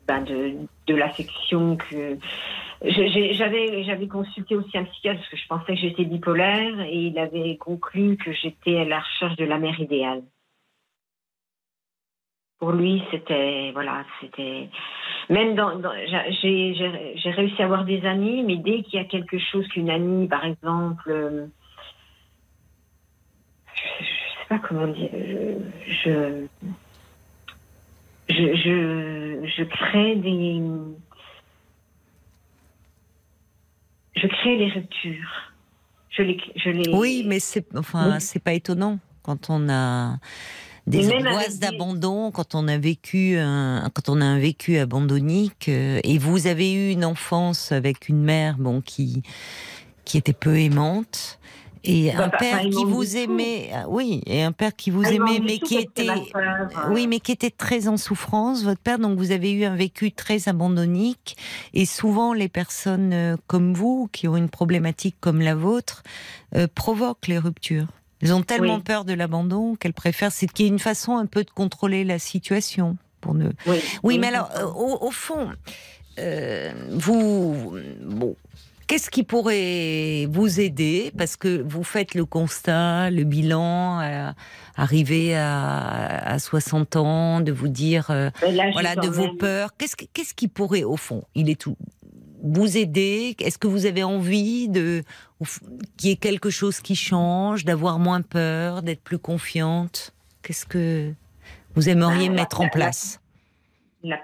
ben 0.07 0.21
de, 0.23 0.53
de 0.87 0.95
l'affection 0.95 1.75
que 1.77 2.17
J'avais 2.83 3.83
j'avais 3.83 4.07
consulté 4.07 4.55
aussi 4.55 4.77
un 4.77 4.83
psychiatre 4.83 5.19
parce 5.19 5.29
que 5.31 5.37
je 5.37 5.47
pensais 5.47 5.73
que 5.75 5.79
j'étais 5.79 6.05
bipolaire 6.05 6.81
et 6.81 7.07
il 7.07 7.17
avait 7.17 7.57
conclu 7.57 8.15
que 8.17 8.31
j'étais 8.31 8.77
à 8.77 8.85
la 8.85 8.99
recherche 8.99 9.35
de 9.37 9.45
la 9.45 9.57
mère 9.57 9.79
idéale. 9.79 10.21
Pour 12.59 12.71
lui, 12.71 13.03
c'était 13.11 13.71
voilà, 13.73 14.05
c'était 14.21 14.69
même 15.29 15.55
dans, 15.55 15.77
dans- 15.77 15.91
j'ai 16.07 17.31
réussi 17.31 17.61
à 17.61 17.65
avoir 17.65 17.83
des 17.83 18.05
amis, 18.05 18.43
mais 18.43 18.55
dès 18.57 18.81
qu'il 18.83 18.99
y 18.99 19.03
a 19.03 19.05
quelque 19.05 19.37
chose 19.37 19.67
qu'une 19.67 19.89
amie, 19.89 20.27
par 20.27 20.45
exemple, 20.45 21.03
euh, 21.09 21.47
je, 23.75 24.03
je 24.03 24.05
sais 24.05 24.47
pas 24.49 24.59
comment 24.59 24.87
dire, 24.87 25.09
je 25.13 25.59
je 25.87 26.47
je, 28.29 28.55
je, 28.55 29.47
je 29.57 29.63
crée 29.63 30.15
des 30.15 30.61
je 34.15 34.27
crée 34.27 34.55
les 34.57 34.69
ruptures. 34.71 35.51
Je 36.09 36.21
les, 36.23 36.37
je 36.55 36.69
les... 36.69 36.93
Oui, 36.95 37.23
mais 37.27 37.39
c'est 37.39 37.65
enfin 37.75 38.13
Oui. 38.13 38.21
c'est 38.21 38.41
pas 38.41 38.53
étonnant 38.53 38.99
quand 39.23 39.49
on 39.49 39.67
a 39.69 40.15
des 40.87 41.11
angoisses 41.11 41.59
d'abandon, 41.59 42.31
quand 42.31 42.53
on 42.55 42.67
a 42.67 42.77
vécu 42.77 43.37
un 43.37 43.89
quand 43.93 44.09
on 44.09 44.21
a 44.21 44.25
un 44.25 44.39
vécu 44.39 44.77
abandonnique 44.77 45.67
euh, 45.69 45.99
et 46.03 46.17
vous 46.17 46.47
avez 46.47 46.73
eu 46.73 46.91
une 46.91 47.05
enfance 47.05 47.71
avec 47.71 48.07
une 48.09 48.21
mère 48.21 48.57
bon 48.59 48.81
qui 48.81 49.23
qui 50.05 50.17
était 50.17 50.33
peu 50.33 50.59
aimante 50.59 51.39
et 51.87 52.11
Bah, 52.15 52.25
un 52.25 52.29
pas- 52.29 52.37
père 52.37 52.61
qui 52.61 52.83
vous 52.83 53.15
aimait 53.17 53.69
ah 53.73 53.85
oui 53.89 54.21
et 54.27 54.43
un 54.43 54.51
père 54.51 54.75
qui 54.75 54.89
vous 54.91 55.03
aimait 55.03 55.39
mais 55.39 55.57
qui 55.59 55.77
était 55.77 56.09
euh, 56.09 56.89
oui, 56.91 57.05
mais 57.07 57.19
qui 57.19 57.31
était 57.31 57.51
très 57.51 57.87
en 57.87 57.97
souffrance, 57.97 58.63
votre 58.63 58.81
père. 58.81 58.97
Donc, 58.99 59.17
vous 59.19 59.31
avez 59.31 59.51
eu 59.51 59.65
un 59.65 59.75
vécu 59.75 60.11
très 60.11 60.49
abandonnique. 60.49 61.37
Et 61.75 61.85
souvent, 61.85 62.33
les 62.33 62.49
personnes 62.49 63.13
euh, 63.13 63.37
comme 63.47 63.73
vous, 63.75 64.09
qui 64.11 64.27
ont 64.27 64.35
une 64.35 64.49
problématique 64.49 65.15
comme 65.19 65.41
la 65.41 65.53
vôtre, 65.55 66.01
euh, 66.55 66.67
provoquent 66.73 67.27
les 67.27 67.37
ruptures. 67.37 67.87
Elles 68.25 68.33
ont 68.33 68.41
tellement 68.43 68.75
Oui. 68.75 68.81
peur 68.83 69.05
de 69.05 69.13
l'abandon 69.13 69.75
qu'elles 69.75 69.93
préfèrent. 69.93 70.31
C'est 70.31 70.47
qu'il 70.47 70.65
y 70.65 70.69
a 70.69 70.71
une 70.71 70.79
façon 70.79 71.17
un 71.17 71.25
peu 71.25 71.43
de 71.43 71.51
contrôler 71.51 72.03
la 72.03 72.19
situation. 72.19 72.97
Pour 73.21 73.33
ne... 73.33 73.49
Oui, 73.65 73.77
Oui, 74.03 74.19
mais 74.19 74.27
alors, 74.27 74.49
au, 74.77 75.07
au 75.07 75.11
fond, 75.11 75.49
euh, 76.19 76.71
vous. 76.91 77.77
Bon. 78.03 78.35
Qu'est-ce 78.87 79.09
qui 79.09 79.23
pourrait 79.23 80.27
vous 80.29 80.59
aider? 80.59 81.11
Parce 81.17 81.37
que 81.37 81.63
vous 81.67 81.83
faites 81.83 82.13
le 82.13 82.23
constat, 82.23 83.09
le 83.09 83.23
bilan, 83.23 83.99
euh, 84.01 84.31
arriver 84.75 85.35
à, 85.35 86.19
à 86.33 86.37
60 86.37 86.95
ans, 86.95 87.41
de 87.41 87.51
vous 87.51 87.67
dire, 87.67 88.11
euh, 88.11 88.29
là, 88.43 88.65
j'ai 88.67 88.71
voilà, 88.73 88.95
de 88.95 89.07
vos 89.07 89.25
même- 89.25 89.37
peurs. 89.37 89.75
Qu'est-ce, 89.77 89.95
que- 89.95 90.05
qu'est-ce 90.13 90.35
qui 90.35 90.47
pourrait, 90.47 90.83
au 90.83 90.97
fond, 90.97 91.23
il 91.33 91.49
est 91.49 91.59
tout, 91.59 91.75
vous 92.53 92.77
aider? 92.77 93.35
Est-ce 93.39 93.57
que 93.57 93.67
vous 93.67 93.85
avez 93.85 94.03
envie 94.03 94.69
de 94.69 95.03
qu'il 95.97 96.09
y 96.09 96.13
ait 96.13 96.17
quelque 96.17 96.49
chose 96.49 96.79
qui 96.79 96.95
change, 96.95 97.65
d'avoir 97.65 97.99
moins 97.99 98.21
peur, 98.21 98.81
d'être 98.83 99.01
plus 99.01 99.17
confiante? 99.19 100.13
Qu'est-ce 100.43 100.65
que 100.65 101.11
vous 101.75 101.89
aimeriez 101.89 102.29
Bah, 102.29 102.35
mettre 102.35 102.61
en 102.61 102.65
la- 102.65 102.69
place? 102.69 103.19
La 104.03 104.17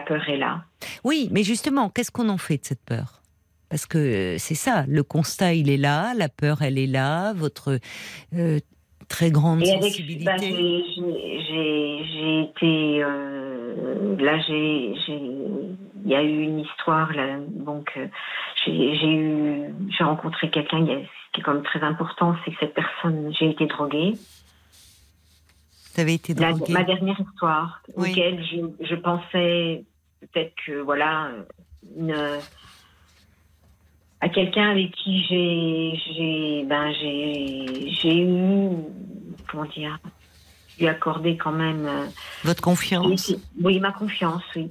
peur 0.00 0.28
est 0.28 0.36
là. 0.36 0.64
Oui, 1.04 1.28
mais 1.30 1.44
justement, 1.44 1.90
qu'est-ce 1.90 2.10
qu'on 2.10 2.28
en 2.28 2.38
fait 2.38 2.58
de 2.58 2.64
cette 2.66 2.82
peur? 2.84 3.22
Parce 3.68 3.86
que 3.86 3.98
euh, 3.98 4.38
c'est 4.38 4.54
ça, 4.56 4.84
le 4.88 5.02
constat, 5.02 5.54
il 5.54 5.70
est 5.70 5.76
là, 5.76 6.12
la 6.14 6.28
peur, 6.28 6.62
elle 6.62 6.78
est 6.78 6.86
là, 6.88 7.34
votre 7.34 7.78
euh, 8.34 8.58
très 9.08 9.30
grande 9.30 9.62
Et 9.62 9.70
avec, 9.72 9.84
sensibilité. 9.84 10.24
bah, 10.24 10.36
j'ai- 10.38 12.40
été, 12.40 13.02
euh, 13.02 14.16
là, 14.18 14.38
j'ai, 14.46 14.94
j'ai- 15.06 15.20
il 16.04 16.10
y 16.10 16.14
a 16.14 16.22
eu 16.22 16.42
une 16.42 16.60
histoire 16.60 17.12
là, 17.12 17.38
donc 17.50 17.92
euh, 17.96 18.06
j'ai 18.64 18.94
j'ai 18.96 19.14
eu, 19.14 19.64
j'ai 19.96 20.04
rencontré 20.04 20.50
quelqu'un. 20.50 20.84
Ce 20.86 21.32
qui 21.32 21.40
est 21.40 21.42
quand 21.42 21.54
même 21.54 21.62
très 21.62 21.80
important, 21.82 22.34
c'est 22.44 22.50
que 22.52 22.56
cette 22.60 22.74
personne, 22.74 23.32
j'ai 23.38 23.50
été 23.50 23.66
droguée. 23.66 24.14
Vous 25.94 26.00
avez 26.00 26.14
été 26.14 26.34
La- 26.34 26.52
droguée. 26.52 26.72
ma 26.72 26.84
dernière 26.84 27.20
histoire, 27.20 27.80
Oui. 27.96 28.12
auquel 28.12 28.44
je, 28.44 28.86
je 28.86 28.94
pensais 28.94 29.84
peut-être 30.20 30.52
que 30.66 30.80
voilà, 30.80 31.30
une, 31.96 32.14
à 34.20 34.28
quelqu'un 34.28 34.70
avec 34.70 34.90
qui 34.92 35.22
j'ai 35.28 36.00
j'ai 36.06 36.64
ben 36.64 36.92
j'ai 37.00 37.90
j'ai 37.90 38.22
eu 38.22 38.70
comment 39.50 39.64
dire 39.66 39.98
lui 40.78 40.88
accordé 40.88 41.36
quand 41.36 41.52
même 41.52 41.86
euh, 41.86 42.06
Votre 42.44 42.60
confiance. 42.62 43.28
oui, 43.28 43.36
oui, 43.62 43.80
ma 43.80 43.92
confiance 43.92 44.42
oui 44.56 44.70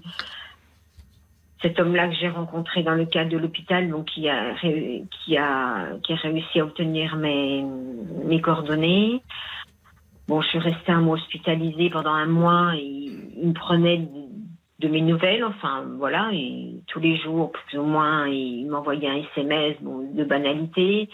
cet 1.62 1.80
homme-là 1.80 2.08
que 2.10 2.16
j'ai 2.16 2.30
rencontré 2.30 2.84
dans 2.84 2.94
le 2.94 3.06
cadre 3.06 3.32
de 3.32 3.38
l'hôpital 3.38 3.90
donc 3.90 4.06
qui 4.06 4.30
a 4.30 4.54
qui 4.62 5.38
a 5.38 5.88
qui 6.04 6.14
a 6.14 6.16
réussi 6.18 6.60
à 6.60 6.64
obtenir 6.66 7.16
mes 7.16 7.64
mes 8.26 8.42
coordonnées 8.42 9.22
Bon, 10.28 10.42
je 10.42 10.50
suis 10.50 10.60
restée 10.60 10.92
un 10.92 11.00
mois 11.00 11.16
hospitalisée 11.16 11.90
pendant 11.90 12.12
un 12.12 12.26
mois. 12.26 12.74
Et 12.76 12.84
il 13.38 13.48
me 13.48 13.54
prenait 13.54 14.10
de, 14.80 14.88
mes 14.88 15.02
nouvelles, 15.02 15.44
enfin 15.44 15.86
voilà, 15.98 16.30
et 16.34 16.76
tous 16.88 17.00
les 17.00 17.18
jours 17.18 17.52
plus 17.52 17.78
ou 17.80 17.84
moins, 17.84 18.28
il 18.28 18.66
m'envoyait 18.68 19.10
un 19.10 19.24
SMS 19.36 19.76
bon, 19.82 20.12
de 20.14 20.24
banalité. 20.24 21.10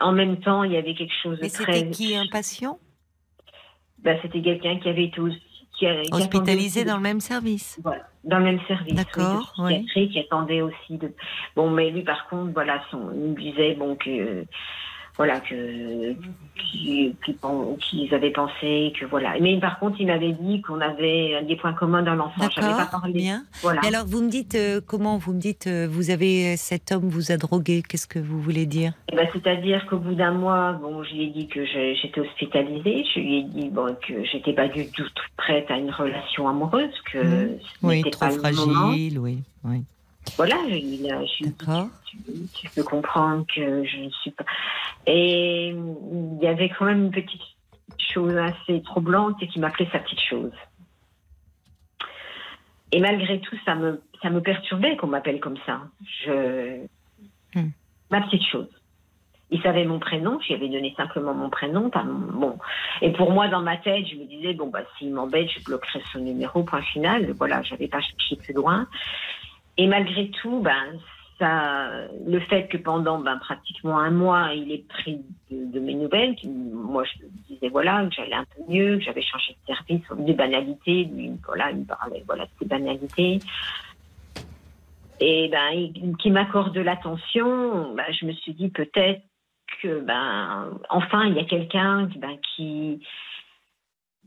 En 0.00 0.12
même 0.12 0.38
temps, 0.38 0.64
il 0.64 0.72
y 0.72 0.76
avait 0.76 0.94
quelque 0.94 1.14
chose 1.22 1.38
de 1.38 1.48
très. 1.48 1.72
c'était 1.72 1.90
qui 1.90 2.16
un 2.16 2.26
patient? 2.26 2.78
Ben, 3.98 4.18
c'était 4.22 4.40
quelqu'un 4.40 4.78
qui 4.78 4.88
avait 4.88 5.04
été 5.04 5.20
aussi- 5.20 5.40
qui, 5.78 5.86
a- 5.86 6.02
qui 6.02 6.12
Hospitalisé 6.12 6.80
aussi 6.80 6.88
dans 6.88 6.96
le 6.96 7.02
même 7.02 7.20
service? 7.20 7.78
Voilà, 7.82 8.04
dans 8.24 8.38
le 8.38 8.44
même 8.44 8.60
service. 8.66 8.94
D'accord, 8.94 9.52
oui, 9.58 9.84
psychiatrie, 9.84 10.08
qui 10.10 10.18
attendait 10.20 10.62
aussi 10.62 10.98
de. 10.98 11.12
Bon, 11.54 11.70
mais 11.70 11.90
lui, 11.90 12.02
par 12.02 12.28
contre, 12.28 12.52
voilà, 12.52 12.82
son, 12.90 13.10
il 13.14 13.30
me 13.30 13.34
disait 13.36 13.74
bon 13.74 13.96
que 13.96 14.44
voilà 15.16 15.40
que 15.40 16.14
qu'ils 16.70 18.14
avaient 18.14 18.30
pensé 18.30 18.92
que 18.98 19.04
voilà. 19.06 19.34
Mais 19.40 19.58
par 19.60 19.78
contre, 19.78 20.00
il 20.00 20.06
m'avait 20.06 20.32
dit 20.32 20.62
qu'on 20.62 20.80
avait 20.80 21.42
des 21.44 21.56
points 21.56 21.72
communs 21.72 22.02
dans 22.02 22.14
l'enfance. 22.14 22.52
J'avais 22.54 22.74
pas 22.76 22.86
parlé. 22.86 23.12
bien. 23.12 23.44
Voilà. 23.62 23.80
Et 23.84 23.88
alors, 23.88 24.06
vous 24.06 24.22
me 24.22 24.28
dites 24.30 24.54
euh, 24.54 24.80
comment 24.84 25.18
Vous 25.18 25.32
me 25.32 25.40
dites, 25.40 25.66
euh, 25.66 25.86
vous 25.90 26.10
avez 26.10 26.56
cet 26.56 26.92
homme 26.92 27.08
vous 27.08 27.32
a 27.32 27.36
drogué. 27.36 27.82
Qu'est-ce 27.86 28.06
que 28.06 28.18
vous 28.18 28.40
voulez 28.40 28.66
dire? 28.66 28.92
Eh 29.12 29.16
ben, 29.16 29.28
C'est-à-dire 29.32 29.86
qu'au 29.86 29.98
bout 29.98 30.14
d'un 30.14 30.32
mois, 30.32 30.72
bon, 30.72 31.02
je 31.02 31.12
lui 31.14 31.24
ai 31.24 31.26
dit 31.28 31.48
que 31.48 31.64
j'étais 31.64 32.20
hospitalisée. 32.20 33.04
Je 33.14 33.20
lui 33.20 33.38
ai 33.38 33.42
dit 33.44 33.68
bon, 33.68 33.94
que 34.06 34.24
j'étais 34.24 34.52
pas 34.52 34.68
du 34.68 34.86
tout 34.90 35.04
prête 35.36 35.70
à 35.70 35.76
une 35.78 35.90
relation 35.90 36.48
amoureuse, 36.48 36.90
que 37.12 37.20
ce 37.22 37.86
Oui, 37.86 38.02
trop 38.10 38.20
pas 38.20 38.30
le 38.30 38.54
moment. 38.54 38.86
fragile, 38.88 39.18
oui, 39.18 39.38
oui. 39.64 39.82
Voilà, 40.36 40.56
il 40.68 41.10
a, 41.12 41.24
je 41.24 41.48
tu, 42.04 42.18
tu 42.54 42.70
peux 42.70 42.82
comprendre 42.82 43.44
que 43.54 43.84
je 43.84 43.96
ne 43.98 44.10
suis 44.10 44.30
pas. 44.30 44.44
Et 45.06 45.68
il 45.68 46.38
y 46.40 46.46
avait 46.46 46.70
quand 46.70 46.84
même 46.84 47.04
une 47.06 47.10
petite 47.10 47.42
chose 47.98 48.36
assez 48.36 48.82
troublante, 48.82 49.36
c'est 49.40 49.46
qu'il 49.46 49.60
m'appelait 49.60 49.88
sa 49.92 49.98
petite 49.98 50.20
chose. 50.20 50.52
Et 52.92 53.00
malgré 53.00 53.40
tout, 53.40 53.56
ça 53.64 53.74
me, 53.74 54.02
ça 54.22 54.30
me 54.30 54.40
perturbait 54.40 54.96
qu'on 54.96 55.06
m'appelle 55.06 55.40
comme 55.40 55.58
ça. 55.64 55.82
Je... 56.24 56.84
Hmm. 57.54 57.70
Ma 58.10 58.20
petite 58.22 58.44
chose. 58.44 58.68
Il 59.52 59.60
savait 59.62 59.84
mon 59.84 59.98
prénom, 59.98 60.38
j'y 60.40 60.54
avais 60.54 60.68
donné 60.68 60.94
simplement 60.96 61.34
mon 61.34 61.50
prénom, 61.50 61.90
pas 61.90 62.04
mon. 62.04 62.38
Bon. 62.38 62.58
Et 63.02 63.10
pour 63.12 63.32
moi, 63.32 63.48
dans 63.48 63.62
ma 63.62 63.76
tête, 63.76 64.06
je 64.06 64.14
me 64.14 64.24
disais, 64.24 64.54
bon, 64.54 64.68
bah, 64.68 64.82
s'il 64.96 65.12
m'embête, 65.12 65.48
je 65.50 65.64
bloquerai 65.64 66.00
son 66.12 66.20
numéro, 66.20 66.62
point 66.62 66.82
final. 66.82 67.32
Voilà, 67.32 67.62
j'avais 67.62 67.88
pas 67.88 68.00
cherché 68.00 68.36
plus 68.36 68.52
loin. 68.52 68.86
Et 69.80 69.86
malgré 69.86 70.28
tout, 70.28 70.60
ben, 70.60 70.98
ça, 71.38 71.88
le 72.26 72.38
fait 72.40 72.68
que 72.68 72.76
pendant 72.76 73.18
ben, 73.18 73.38
pratiquement 73.38 73.98
un 73.98 74.10
mois, 74.10 74.52
il 74.52 74.70
ait 74.70 74.84
pris 74.86 75.22
de, 75.50 75.80
mes 75.80 75.94
nouvelles, 75.94 76.36
moi 76.44 77.02
je 77.04 77.24
disais 77.48 77.70
voilà, 77.70 78.04
que 78.04 78.14
j'allais 78.14 78.34
un 78.34 78.44
peu 78.44 78.62
mieux, 78.70 78.98
que 78.98 79.04
j'avais 79.04 79.22
changé 79.22 79.54
de 79.54 79.74
service, 79.74 80.02
des 80.18 80.34
banalités, 80.34 81.08
voilà, 81.46 81.70
il 81.70 81.78
me 81.78 81.84
parlait 81.86 82.20
de 82.20 82.48
ces 82.58 82.66
banalités. 82.66 83.38
Et 85.18 85.48
ben, 85.48 86.14
qui 86.18 86.30
m'accorde 86.30 86.74
de 86.74 86.82
l'attention, 86.82 87.94
ben, 87.94 88.04
je 88.12 88.26
me 88.26 88.32
suis 88.32 88.52
dit 88.52 88.68
peut-être 88.68 89.22
que 89.82 90.00
ben, 90.00 90.78
enfin, 90.90 91.24
il 91.24 91.36
y 91.36 91.40
a 91.40 91.44
quelqu'un 91.44 92.06
ben, 92.16 92.36
qui, 92.54 93.02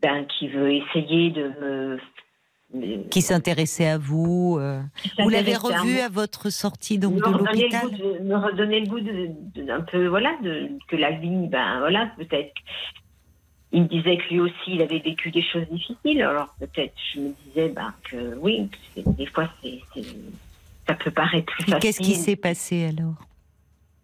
ben, 0.02 0.26
qui 0.26 0.48
veut 0.48 0.74
essayer 0.74 1.30
de 1.30 1.44
me. 1.62 2.00
Qui 3.12 3.22
s'intéressait 3.22 3.88
à 3.88 3.98
vous 4.00 4.58
euh, 4.60 4.82
Vous 5.20 5.30
l'avez 5.30 5.54
à 5.54 5.60
revu 5.60 6.00
à 6.00 6.10
votre 6.10 6.50
sortie 6.50 6.98
donc 6.98 7.14
me 7.14 7.20
de 7.20 7.38
l'hôpital 7.38 7.88
me 8.24 8.36
redonner 8.36 8.80
le 8.80 8.88
goût 8.88 9.00
de, 9.00 9.30
de- 9.56 9.62
d'un 9.68 9.82
peu 9.82 10.08
voilà 10.08 10.36
de, 10.44 10.70
que 10.88 10.96
la 10.96 11.12
vie 11.12 11.48
ben 11.48 11.80
voilà 11.80 12.12
peut-être. 12.18 12.52
Il 13.72 13.84
me 13.84 13.88
disait 13.88 14.18
que 14.18 14.24
lui 14.34 14.40
aussi 14.40 14.54
il 14.68 14.82
avait 14.82 15.00
vécu 15.00 15.30
des 15.32 15.44
choses 15.44 15.68
difficiles. 15.72 16.22
Alors 16.24 16.56
peut-être 16.60 16.94
je 17.14 17.20
me 17.20 17.34
disais 17.46 17.70
ben 17.70 17.94
que 18.10 18.36
oui 18.40 18.70
des 18.96 19.26
fois 19.28 19.48
c'est, 19.62 19.80
ça 20.88 20.96
peut 20.96 21.12
paraître 21.12 21.54
plus 21.54 21.64
facile 21.66 21.80
Qu'est-ce 21.80 22.00
qui 22.02 22.16
s'est 22.16 22.36
passé 22.36 22.86
alors? 22.86 23.16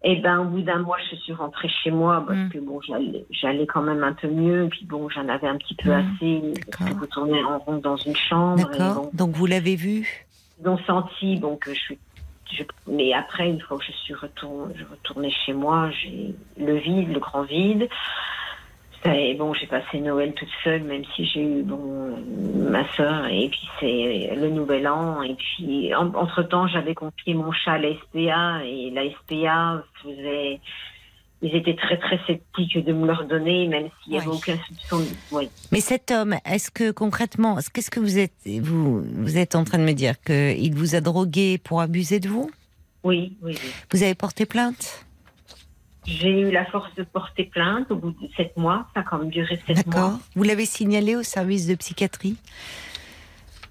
Et 0.02 0.16
ben 0.16 0.38
au 0.40 0.44
bout 0.44 0.62
d'un 0.62 0.78
mois 0.78 0.96
je 1.10 1.16
suis 1.16 1.32
rentrée 1.32 1.68
chez 1.82 1.90
moi 1.90 2.24
parce 2.26 2.38
Mm. 2.38 2.48
que 2.50 2.58
bon 2.58 2.80
j'allais, 2.80 3.26
j'allais 3.30 3.66
quand 3.66 3.82
même 3.82 4.02
un 4.02 4.14
peu 4.14 4.28
mieux 4.28 4.68
puis 4.70 4.84
bon 4.86 5.08
j'en 5.10 5.28
avais 5.28 5.46
un 5.48 5.56
petit 5.58 5.74
peu 5.74 5.90
Mm, 5.90 5.98
assez 5.98 6.42
parce 6.66 6.76
que 6.78 6.82
d'accord. 6.84 6.96
vous 7.00 7.06
tournez 7.06 7.42
en 7.44 7.58
rond 7.58 7.76
dans 7.78 7.96
une 7.96 8.16
chambre 8.16 8.72
et 8.72 8.78
D'accord. 8.78 8.94
bon, 9.04 9.10
Donc 9.12 9.36
vous 9.36 9.46
l'avez 9.46 9.76
vu? 9.76 10.26
Ils 10.60 10.68
ont 10.68 10.78
senti 10.86 11.36
bon 11.36 11.56
que 11.56 11.72
je 11.74 11.80
suis 11.80 11.98
je- 12.52 12.64
mais 12.88 13.12
après, 13.12 13.48
une 13.48 13.60
fois 13.60 13.78
que 13.78 13.84
je 13.84 13.92
suis 13.92 14.12
retourne, 14.14 14.72
je 14.76 14.82
retournée 14.84 15.30
chez 15.46 15.52
moi, 15.52 15.88
j'ai 15.90 16.34
le 16.58 16.74
vide, 16.78 17.12
le 17.12 17.20
grand 17.20 17.42
vide. 17.42 17.88
Est- 19.04 19.34
bon, 19.34 19.54
j'ai 19.54 19.66
passé 19.66 19.98
Noël 19.98 20.34
toute 20.34 20.48
seule, 20.62 20.82
même 20.82 21.04
si 21.16 21.24
j'ai 21.24 21.40
eu 21.42 21.62
bon 21.62 22.16
ma 22.70 22.86
sœur, 22.96 23.26
et 23.26 23.48
puis 23.48 23.68
c'est 23.80 24.34
le 24.36 24.50
Nouvel 24.50 24.86
An, 24.86 25.22
et 25.22 25.34
puis 25.34 25.94
entre 25.94 26.42
temps, 26.42 26.68
j'avais 26.68 26.94
confié 26.94 27.34
mon 27.34 27.50
chat 27.50 27.72
à 27.72 27.78
la 27.78 27.94
SPA, 27.94 28.64
et 28.64 28.90
la 28.90 29.10
SPA 29.10 29.82
faisait, 30.02 30.60
ils 31.40 31.56
étaient 31.56 31.76
très 31.76 31.96
très 31.98 32.20
sceptiques 32.26 32.84
de 32.84 32.92
me 32.92 33.06
le 33.06 33.14
redonner, 33.14 33.68
même 33.68 33.88
s'il 34.02 34.12
n'y 34.12 34.18
avait 34.18 34.28
Oui. 34.28 34.34
aucun 34.36 34.58
soupçon. 34.68 35.06
Oui. 35.30 35.48
Mais 35.72 35.80
cet 35.80 36.10
homme, 36.10 36.34
est-ce 36.44 36.70
que 36.70 36.90
concrètement, 36.90 37.56
qu'est-ce 37.72 37.90
que 37.90 38.00
vous 38.00 38.18
êtes, 38.18 38.34
vous, 38.44 39.02
vous 39.02 39.38
êtes 39.38 39.54
en 39.54 39.64
train 39.64 39.78
de 39.78 39.84
me 39.84 39.92
dire? 39.94 40.20
Qu'il 40.20 40.74
vous 40.74 40.94
a 40.94 41.00
drogué 41.00 41.58
pour 41.58 41.80
abuser 41.80 42.20
de 42.20 42.28
vous? 42.28 42.50
Oui, 43.02 43.38
oui, 43.42 43.52
oui. 43.52 43.70
Vous 43.92 44.02
avez 44.02 44.14
porté 44.14 44.44
plainte? 44.44 45.06
J'ai 46.10 46.40
eu 46.40 46.50
la 46.50 46.64
force 46.66 46.92
de 46.96 47.02
porter 47.04 47.44
plainte 47.44 47.90
au 47.90 47.96
bout 47.96 48.10
de 48.10 48.28
sept 48.36 48.56
mois. 48.56 48.86
Ça 48.94 49.00
a 49.00 49.02
quand 49.04 49.18
même 49.18 49.30
duré 49.30 49.60
sept 49.66 49.76
D'accord. 49.76 50.10
mois. 50.10 50.20
Vous 50.34 50.42
l'avez 50.42 50.66
signalé 50.66 51.14
au 51.16 51.22
service 51.22 51.66
de 51.66 51.74
psychiatrie 51.76 52.36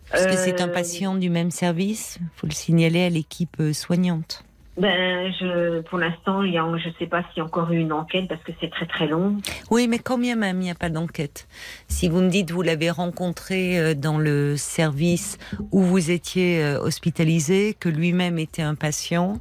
Parce 0.10 0.26
que 0.26 0.36
c'est 0.38 0.62
un 0.62 0.70
Euh, 0.70 0.74
patient 0.74 1.16
du 1.16 1.30
même 1.30 1.52
service. 1.52 2.18
Il 2.22 2.28
faut 2.36 2.48
le 2.48 2.54
signaler 2.54 3.04
à 3.04 3.10
l'équipe 3.10 3.58
euh, 3.60 3.74
soignante. 3.74 4.44
Ben, 4.80 5.34
je, 5.38 5.82
pour 5.82 5.98
l'instant, 5.98 6.42
il 6.42 6.54
y 6.54 6.58
a, 6.58 6.66
je 6.78 6.88
ne 6.88 6.94
sais 6.98 7.06
pas 7.06 7.22
s'il 7.24 7.40
y 7.40 7.42
a 7.42 7.44
encore 7.44 7.70
eu 7.72 7.80
une 7.80 7.92
enquête 7.92 8.30
parce 8.30 8.42
que 8.44 8.54
c'est 8.62 8.70
très 8.70 8.86
très 8.86 9.08
long. 9.08 9.36
Oui, 9.72 9.90
mais 9.90 10.00
quand 10.00 10.18
bien 10.18 10.38
même, 10.38 10.62
il 10.62 10.66
n'y 10.66 10.72
a 10.72 10.76
pas 10.76 10.90
d'enquête. 10.90 11.50
Si 11.90 12.08
vous 12.08 12.22
me 12.22 12.30
dites 12.30 12.52
vous 12.52 12.62
l'avez 12.62 12.90
rencontré 12.90 13.78
euh, 13.78 13.94
dans 13.94 14.18
le 14.18 14.56
service 14.56 15.38
où 15.72 15.82
vous 15.82 16.12
étiez 16.12 16.64
euh, 16.64 16.80
hospitalisé, 16.80 17.76
que 17.78 17.90
lui-même 17.90 18.40
était 18.40 18.62
un 18.62 18.76
patient, 18.76 19.40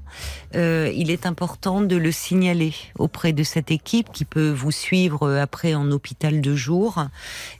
euh, 0.56 0.90
il 0.92 1.08
est 1.08 1.24
important 1.24 1.82
de 1.82 1.94
le 1.94 2.10
signaler 2.10 2.74
auprès 2.98 3.32
de 3.32 3.44
cette 3.44 3.70
équipe 3.70 4.10
qui 4.12 4.24
peut 4.24 4.50
vous 4.50 4.72
suivre 4.72 5.38
après 5.38 5.76
en 5.76 5.92
hôpital 5.92 6.40
de 6.40 6.54
jour. 6.56 7.04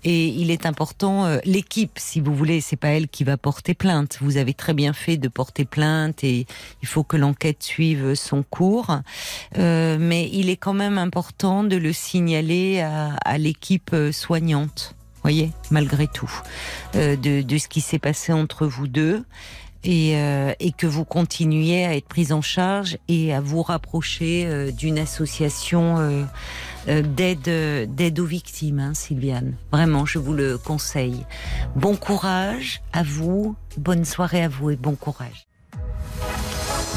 Et 0.03 0.27
il 0.27 0.51
est 0.51 0.67
important, 0.67 1.39
l'équipe, 1.45 1.93
si 1.97 2.21
vous 2.21 2.35
voulez, 2.35 2.61
c'est 2.61 2.77
pas 2.77 2.89
elle 2.89 3.07
qui 3.07 3.23
va 3.23 3.37
porter 3.37 3.75
plainte. 3.75 4.19
Vous 4.21 4.37
avez 4.37 4.55
très 4.55 4.75
bien 4.75 4.93
fait 4.93 5.17
de 5.17 5.29
porter 5.29 5.65
plainte 5.65 6.25
et 6.25 6.47
il 6.83 6.89
faut 6.89 7.05
que 7.05 7.17
l'enquête 7.17 7.68
suive 7.69 8.15
son 8.15 8.43
cours. 8.43 8.99
Euh, 9.57 9.99
mais 10.01 10.29
il 10.33 10.51
est 10.51 10.57
quand 10.57 10.75
même 10.75 10.99
important 10.99 11.65
de 11.65 11.77
le 11.77 11.93
signaler 11.93 12.81
à, 12.81 13.39
l'équipe 13.39 13.95
soignante, 14.13 14.95
voyez, 15.23 15.53
malgré 15.71 16.07
tout, 16.07 16.33
euh, 16.97 17.17
de, 17.17 17.59
ce 17.59 17.69
qui 17.69 17.81
s'est 17.81 17.99
passé 17.99 18.33
entre 18.33 18.67
vous 18.67 18.89
deux. 18.89 19.25
Et, 19.85 20.17
euh, 20.17 20.53
et 20.59 20.73
que 20.73 20.89
vous 20.89 21.05
continuiez 21.05 21.87
à 21.87 21.95
être 21.95 22.09
prise 22.09 22.33
en 22.33 22.43
charge 22.43 22.99
et 23.07 23.33
à 23.33 23.41
vous 23.41 23.63
rapprocher 23.63 24.73
d'une 24.73 24.99
association 24.99 26.27
d'aide 26.89 27.95
d'aide 27.95 28.19
aux 28.19 28.27
victimes, 28.27 28.81
hein, 28.81 28.95
Sylviane. 28.95 29.55
Vraiment, 29.71 30.05
je 30.05 30.19
vous 30.19 30.33
le 30.33 30.59
conseille. 30.59 31.25
Bon 31.77 31.95
courage 31.95 32.83
à 32.93 33.05
vous, 33.05 33.55
bonne 33.77 34.05
soirée 34.05 34.43
à 34.43 34.49
vous 34.49 34.71
et 34.71 34.77
bon 34.77 34.97
courage. 34.97 35.48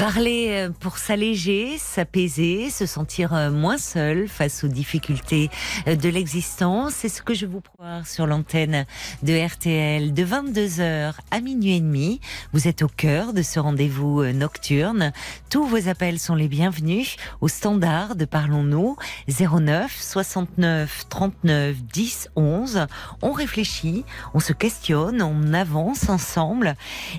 Parler 0.00 0.48
euh, 0.52 0.70
pour 0.70 0.96
s'alléger, 0.96 1.76
s'apaiser, 1.76 2.70
se 2.70 2.86
sentir 2.86 3.34
euh, 3.34 3.50
moins 3.50 3.76
seul 3.76 4.28
face 4.28 4.64
aux 4.64 4.68
difficultés 4.68 5.50
euh, 5.86 5.94
de 5.94 6.08
l'existence, 6.08 6.94
c'est 6.94 7.10
ce 7.10 7.20
que 7.20 7.34
je 7.34 7.44
vous 7.44 7.60
propose 7.60 8.06
sur 8.06 8.26
l'antenne 8.26 8.86
de 9.22 9.46
RTL 9.46 10.14
de 10.14 10.24
22h 10.24 11.12
à 11.30 11.40
minuit 11.42 11.76
et 11.76 11.80
demi. 11.80 12.18
Vous 12.54 12.66
êtes 12.66 12.80
au 12.80 12.88
cœur 12.88 13.34
de 13.34 13.42
ce 13.42 13.60
rendez-vous 13.60 14.24
nocturne. 14.24 15.12
Tous 15.50 15.66
vos 15.66 15.86
appels 15.86 16.18
sont 16.18 16.34
les 16.34 16.48
bienvenus 16.48 17.16
au 17.42 17.48
standard 17.48 18.16
de 18.16 18.24
Parlons-nous 18.24 18.96
09 19.28 19.94
69 19.94 21.08
39 21.10 21.76
10 21.76 22.30
11. 22.36 22.86
On 23.20 23.32
réfléchit, 23.32 24.06
on 24.32 24.40
se 24.40 24.54
questionne, 24.54 25.20
on 25.20 25.52
avance 25.52 26.08
ensemble 26.08 26.74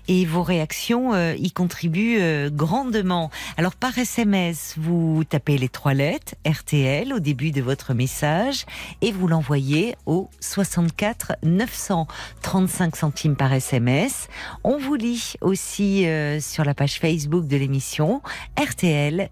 et 0.07 0.25
vos 0.25 0.41
réactions 0.41 1.13
y 1.35 1.51
contribuent 1.51 2.21
euh, 2.21 2.49
grandement. 2.71 3.29
Alors 3.57 3.75
par 3.75 3.97
SMS, 3.97 4.75
vous 4.77 5.25
tapez 5.25 5.57
les 5.57 5.67
trois 5.67 5.93
lettres 5.93 6.35
RTL 6.47 7.11
au 7.11 7.19
début 7.19 7.51
de 7.51 7.61
votre 7.61 7.93
message 7.93 8.65
et 9.01 9.11
vous 9.11 9.27
l'envoyez 9.27 9.97
au 10.05 10.29
64 10.39 11.33
935 11.43 12.95
centimes 12.95 13.35
par 13.35 13.51
SMS. 13.51 14.29
On 14.63 14.77
vous 14.77 14.95
lit 14.95 15.33
aussi 15.41 16.07
euh, 16.07 16.39
sur 16.39 16.63
la 16.63 16.73
page 16.73 16.97
Facebook 16.99 17.45
de 17.45 17.57
l'émission 17.57 18.21
RTL- 18.55 19.27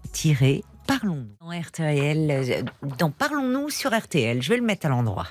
Parlons-nous. 0.86 1.36
Dans 1.40 1.58
RTL, 1.58 2.30
euh, 2.30 2.62
dans 2.98 3.10
Parlons-nous 3.10 3.70
sur 3.70 3.98
RTL. 3.98 4.42
Je 4.42 4.50
vais 4.50 4.58
le 4.58 4.64
mettre 4.64 4.84
à 4.84 4.90
l'endroit. 4.90 5.26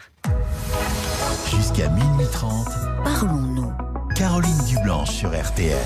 Jusqu'à 1.55 1.89
minuit 1.89 2.25
30. 2.31 2.69
Parlons-nous. 3.03 3.71
Caroline 4.15 4.65
Dublanche 4.67 5.11
sur 5.11 5.29
RTL. 5.29 5.77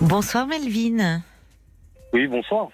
Bonsoir 0.00 0.46
Melvin. 0.46 1.22
Oui, 2.12 2.26
bonsoir. 2.26 2.68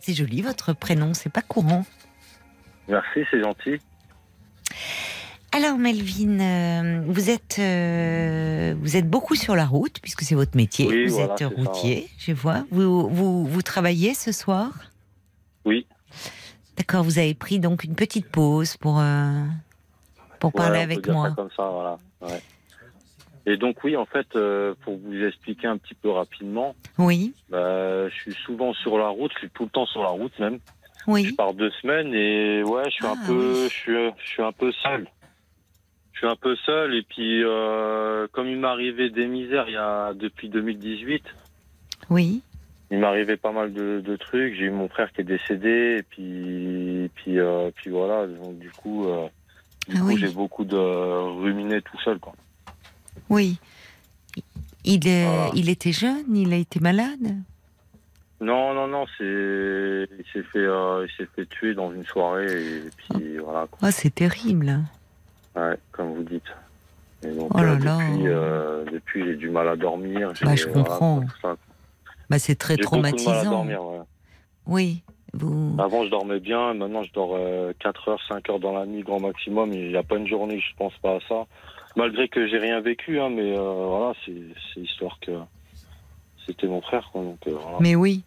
C'est 0.00 0.14
joli 0.14 0.42
votre 0.42 0.72
prénom, 0.72 1.14
c'est 1.14 1.30
pas 1.32 1.42
courant. 1.42 1.84
Merci, 2.88 3.20
c'est 3.30 3.40
gentil. 3.40 3.76
Alors 5.52 5.78
Melvin, 5.78 6.40
euh, 6.40 7.02
vous 7.06 7.30
êtes 7.30 7.56
euh, 7.58 8.74
vous 8.80 8.96
êtes 8.96 9.08
beaucoup 9.08 9.34
sur 9.34 9.56
la 9.56 9.66
route 9.66 9.98
puisque 10.00 10.22
c'est 10.22 10.34
votre 10.34 10.56
métier. 10.56 10.86
Oui, 10.86 11.06
vous 11.06 11.14
voilà, 11.16 11.32
êtes 11.34 11.38
ça, 11.40 11.48
routier, 11.48 12.08
je 12.18 12.32
vois. 12.32 12.64
Vous, 12.70 13.08
vous 13.08 13.46
vous 13.46 13.62
travaillez 13.62 14.14
ce 14.14 14.30
soir? 14.32 14.70
Oui. 15.64 15.86
D'accord. 16.76 17.02
Vous 17.02 17.18
avez 17.18 17.34
pris 17.34 17.58
donc 17.60 17.84
une 17.84 17.94
petite 17.94 18.28
pause 18.30 18.76
pour 18.76 19.00
euh, 19.00 19.44
pour 20.38 20.54
Ouais, 20.54 20.60
parler 20.62 20.80
avec 20.80 21.06
moi. 21.08 21.32
comme 21.32 21.50
ça, 21.56 21.68
voilà. 21.68 21.98
ouais. 22.22 22.42
Et 23.50 23.56
donc 23.56 23.82
oui, 23.82 23.96
en 23.96 24.04
fait, 24.04 24.26
euh, 24.36 24.74
pour 24.84 24.98
vous 24.98 25.24
expliquer 25.24 25.68
un 25.68 25.78
petit 25.78 25.94
peu 25.94 26.10
rapidement, 26.10 26.74
Oui, 26.98 27.32
bah, 27.48 28.08
je 28.10 28.14
suis 28.14 28.34
souvent 28.34 28.74
sur 28.74 28.98
la 28.98 29.08
route, 29.08 29.32
je 29.34 29.38
suis 29.38 29.50
tout 29.50 29.64
le 29.64 29.70
temps 29.70 29.86
sur 29.86 30.02
la 30.02 30.10
route 30.10 30.38
même. 30.38 30.58
Je 31.06 31.12
oui. 31.12 31.32
pars 31.32 31.54
deux 31.54 31.70
semaines 31.80 32.12
et 32.12 32.62
ouais, 32.62 32.84
je 32.86 32.90
suis 32.90 33.06
un 33.06 33.14
Ah, 33.16 33.26
peu, 33.26 33.52
oui. 33.54 33.68
je 33.70 33.74
suis, 33.74 33.92
je 34.18 34.28
suis 34.28 34.42
un 34.42 34.52
peu 34.52 34.70
seul. 34.82 35.06
Je 36.12 36.18
suis 36.18 36.26
un 36.26 36.36
peu 36.36 36.56
seul 36.66 36.94
et 36.94 37.02
puis 37.02 37.42
euh, 37.42 38.26
comme 38.32 38.48
il 38.48 38.58
arrivé 38.68 39.08
des 39.08 39.26
misères 39.26 39.64
il 39.68 39.74
y 39.74 39.76
a 39.76 40.12
depuis 40.12 40.50
2018, 40.50 41.22
Oui. 42.10 42.42
il 42.90 43.02
arrivé 43.04 43.36
pas 43.38 43.52
mal 43.52 43.72
de, 43.72 44.02
de 44.04 44.16
trucs. 44.16 44.54
J'ai 44.56 44.64
eu 44.64 44.70
mon 44.70 44.88
frère 44.90 45.10
qui 45.12 45.22
est 45.22 45.24
décédé 45.24 45.96
et 46.00 46.02
puis, 46.02 47.04
et 47.04 47.10
puis, 47.14 47.38
euh, 47.38 47.70
puis 47.74 47.88
voilà. 47.90 48.26
Donc 48.26 48.58
du 48.58 48.70
coup, 48.72 49.06
du 49.88 49.96
Ah 49.96 50.00
coup, 50.00 50.06
oui. 50.08 50.16
j'ai 50.18 50.28
beaucoup 50.28 50.64
de 50.66 50.76
ruminé 50.76 51.80
tout 51.80 51.98
seul 52.00 52.18
quoi. 52.18 52.34
Oui. 53.30 53.58
Il 54.84 55.06
est, 55.06 55.24
Voilà. 55.26 55.50
il 55.54 55.68
était 55.68 55.92
jeune, 55.92 56.34
il 56.34 56.52
a 56.52 56.56
été 56.56 56.80
malade. 56.80 57.36
Non, 58.40 58.72
non, 58.72 58.86
non, 58.86 59.04
c'est, 59.18 59.24
il 59.24 60.24
s'est 60.32 60.44
fait, 60.52 60.58
euh, 60.60 61.06
il 61.06 61.12
s'est 61.16 61.28
fait 61.34 61.46
tuer 61.46 61.74
dans 61.74 61.92
une 61.92 62.04
soirée 62.04 62.46
et 62.46 62.82
puis 62.96 63.38
voilà, 63.38 63.66
quoi. 63.70 63.88
Oh, 63.88 63.90
c'est 63.90 64.14
terrible. 64.14 64.78
Ouais, 65.56 65.76
comme 65.90 66.14
vous 66.14 66.22
dites. 66.22 66.44
Et 67.24 67.32
donc 67.32 67.50
Oh 67.52 67.58
là 67.58 67.72
euh, 67.72 67.78
là. 67.80 67.98
depuis, 67.98 68.28
euh, 68.28 68.84
depuis, 68.92 69.24
j'ai 69.24 69.34
du 69.36 69.50
mal 69.50 69.66
à 69.68 69.74
dormir. 69.74 70.32
Bah, 70.42 70.54
je 70.54 70.66
voilà, 70.68 70.82
comprends. 70.84 71.24
ça. 71.42 71.56
Bah, 72.30 72.38
c'est 72.38 72.54
très 72.54 72.76
de 72.76 72.82
mal 72.82 72.84
à 72.84 72.86
traumatisant. 72.86 73.50
dormir. 73.50 73.82
ouais. 73.84 73.98
Oui. 74.66 75.02
Vous. 75.34 75.74
Avant, 75.78 76.04
je 76.04 76.10
dormais 76.10 76.38
bien. 76.40 76.74
Maintenant, 76.74 77.02
je 77.02 77.12
dors 77.12 77.32
euh, 77.34 77.72
4 77.80 78.08
heures, 78.08 78.20
5 78.28 78.48
heures 78.50 78.60
dans 78.60 78.72
la 78.72 78.86
nuit, 78.86 79.02
grand 79.02 79.18
maximum. 79.20 79.72
Il 79.72 79.88
n'y 79.88 79.96
a 79.96 80.02
pas 80.04 80.16
une 80.16 80.28
journée 80.28 80.56
que 80.58 80.62
je 80.62 80.76
pense 80.76 80.94
pas 81.02 81.16
à 81.16 81.18
ça. 81.28 81.44
Malgré 81.96 82.28
que 82.28 82.46
j'ai 82.46 82.58
rien 82.58 82.80
vécu, 82.80 83.18
hein, 83.18 83.30
mais 83.30 83.56
euh, 83.56 83.72
voilà, 83.86 84.14
c'est 84.24 84.80
histoire 84.80 85.18
que 85.20 85.32
c'était 86.46 86.66
mon 86.66 86.80
frère. 86.80 87.08
Quoi, 87.12 87.22
donc, 87.22 87.38
euh, 87.46 87.52
voilà. 87.60 87.78
Mais 87.80 87.94
oui. 87.94 88.22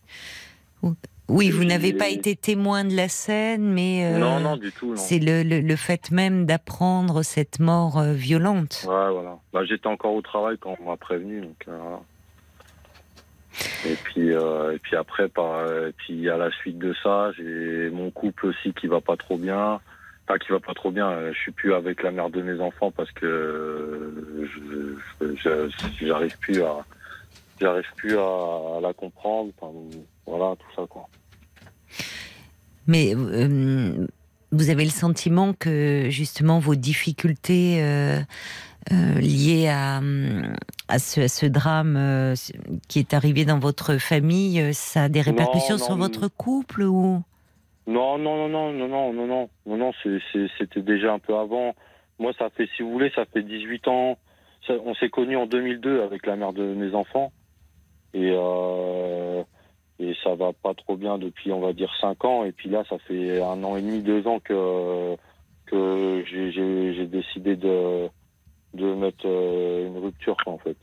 Oui, 1.28 1.50
vous 1.50 1.64
n'avez 1.64 1.94
pas 1.94 2.10
été 2.10 2.36
témoin 2.36 2.84
de 2.84 2.94
la 2.94 3.08
scène, 3.08 3.72
mais 3.72 4.06
euh, 4.06 4.18
Non, 4.18 4.40
non, 4.42 4.58
du 4.58 4.72
tout. 4.74 4.96
C'est 4.98 5.20
le, 5.20 5.44
le, 5.44 5.62
le 5.62 5.76
fait 5.78 6.12
même 6.12 6.46
d'apprendre 6.46 7.24
cette 7.24 7.60
mort 7.60 8.02
violente. 8.04 8.86
Ouais, 8.86 9.12
voilà. 9.12 9.38
Bah, 9.54 9.64
J'étais 9.64 9.88
encore 9.88 10.14
au 10.14 10.22
travail 10.22 10.58
quand 10.60 10.76
on 10.82 10.90
m'a 10.90 10.98
prévenu. 10.98 11.42
Donc, 11.42 11.64
voilà. 11.68 12.02
Et 13.86 13.96
puis, 13.96 14.34
euh, 14.34 14.74
et 14.76 14.80
puis 14.80 14.96
après, 14.96 15.28
par, 15.30 15.66
et 15.72 15.94
puis 15.94 16.30
à 16.30 16.38
la 16.38 16.52
suite 16.52 16.78
de 16.78 16.94
ça, 17.02 17.32
j'ai 17.38 17.90
mon 17.92 18.10
couple 18.12 18.48
aussi 18.48 18.74
qui 18.74 18.88
va 18.88 19.02
pas 19.02 19.18
trop 19.18 19.38
bien. 19.38 19.80
Enfin, 20.32 20.40
qui 20.40 20.52
va 20.52 20.60
pas 20.60 20.74
trop 20.74 20.92
bien. 20.92 21.10
euh, 21.10 21.34
Je 21.34 21.40
suis 21.40 21.52
plus 21.52 21.74
avec 21.74 22.04
la 22.04 22.12
mère 22.12 22.30
de 22.30 22.42
mes 22.42 22.60
enfants 22.62 22.92
parce 22.92 23.12
que 23.12 23.26
euh, 23.26 24.48
j'arrive 26.00 26.38
plus 26.40 26.62
à, 26.62 26.86
j'arrive 27.60 27.88
plus 27.98 28.18
à, 28.18 28.80
la 28.82 28.94
comprendre. 28.94 29.52
Enfin, 29.60 29.74
voilà, 30.26 30.56
tout 30.56 30.76
ça 30.76 30.88
quoi. 30.90 31.08
Mais 32.88 33.14
euh, 33.16 34.08
vous 34.52 34.70
avez 34.70 34.86
le 34.86 34.92
sentiment 34.92 35.54
que 35.54 36.08
justement 36.10 36.60
vos 36.60 36.76
difficultés 36.76 37.84
euh, 37.84 38.20
euh, 38.92 39.16
liées 39.20 39.68
à, 39.68 40.02
à, 40.88 41.00
ce, 41.00 41.22
à 41.22 41.28
ce 41.28 41.46
drame 41.46 42.36
qui 42.88 43.00
est 43.00 43.14
arrivé 43.14 43.44
dans 43.44 43.60
votre 43.60 43.98
famille, 43.98 44.74
ça 44.74 45.04
a 45.04 45.10
des 45.10 45.22
répercussions 45.22 45.78
non, 45.78 45.86
sur 45.86 45.98
votre 45.98 46.30
couple 46.30 46.84
ou? 46.84 47.22
Non, 47.92 48.18
non, 48.18 48.48
non, 48.48 48.72
non, 48.72 48.88
non, 48.88 49.14
non, 49.14 49.28
non, 49.28 49.50
non, 49.66 49.78
non, 49.78 49.92
c'était 50.58 50.82
déjà 50.82 51.14
un 51.14 51.20
peu 51.20 51.36
avant. 51.36 51.76
Moi, 52.20 52.32
ça 52.38 52.50
fait, 52.52 52.68
si 52.76 52.84
vous 52.84 52.92
voulez, 52.92 53.12
ça 53.16 53.26
fait 53.26 53.44
18 53.44 53.88
ans. 53.88 54.18
On 54.70 54.94
s'est 54.96 55.10
connus 55.10 55.38
en 55.38 55.48
2002 55.48 56.02
avec 56.04 56.26
la 56.26 56.36
mère 56.36 56.54
de 56.54 56.64
mes 56.64 56.94
enfants. 56.96 57.32
Et, 58.14 58.32
euh, 58.34 59.44
et 60.00 60.14
ça 60.24 60.36
va 60.36 60.54
pas 60.54 60.74
trop 60.74 60.96
bien 60.96 61.18
depuis, 61.18 61.52
on 61.52 61.60
va 61.60 61.74
dire, 61.74 61.92
5 62.00 62.24
ans. 62.26 62.46
Et 62.46 62.52
puis 62.52 62.70
là, 62.70 62.84
ça 62.90 62.98
fait 63.00 63.42
un 63.42 63.64
an 63.64 63.76
et 63.76 63.82
demi, 63.82 64.02
deux 64.02 64.26
ans 64.28 64.40
que, 64.40 65.16
que 65.66 66.24
j'ai- 66.28 67.06
décidé 67.08 67.56
de, 67.56 68.08
de 68.74 68.94
mettre 68.94 69.26
euh, 69.26 69.88
une 69.88 69.98
rupture, 69.98 70.38
en 70.46 70.58
fait. 70.60 70.78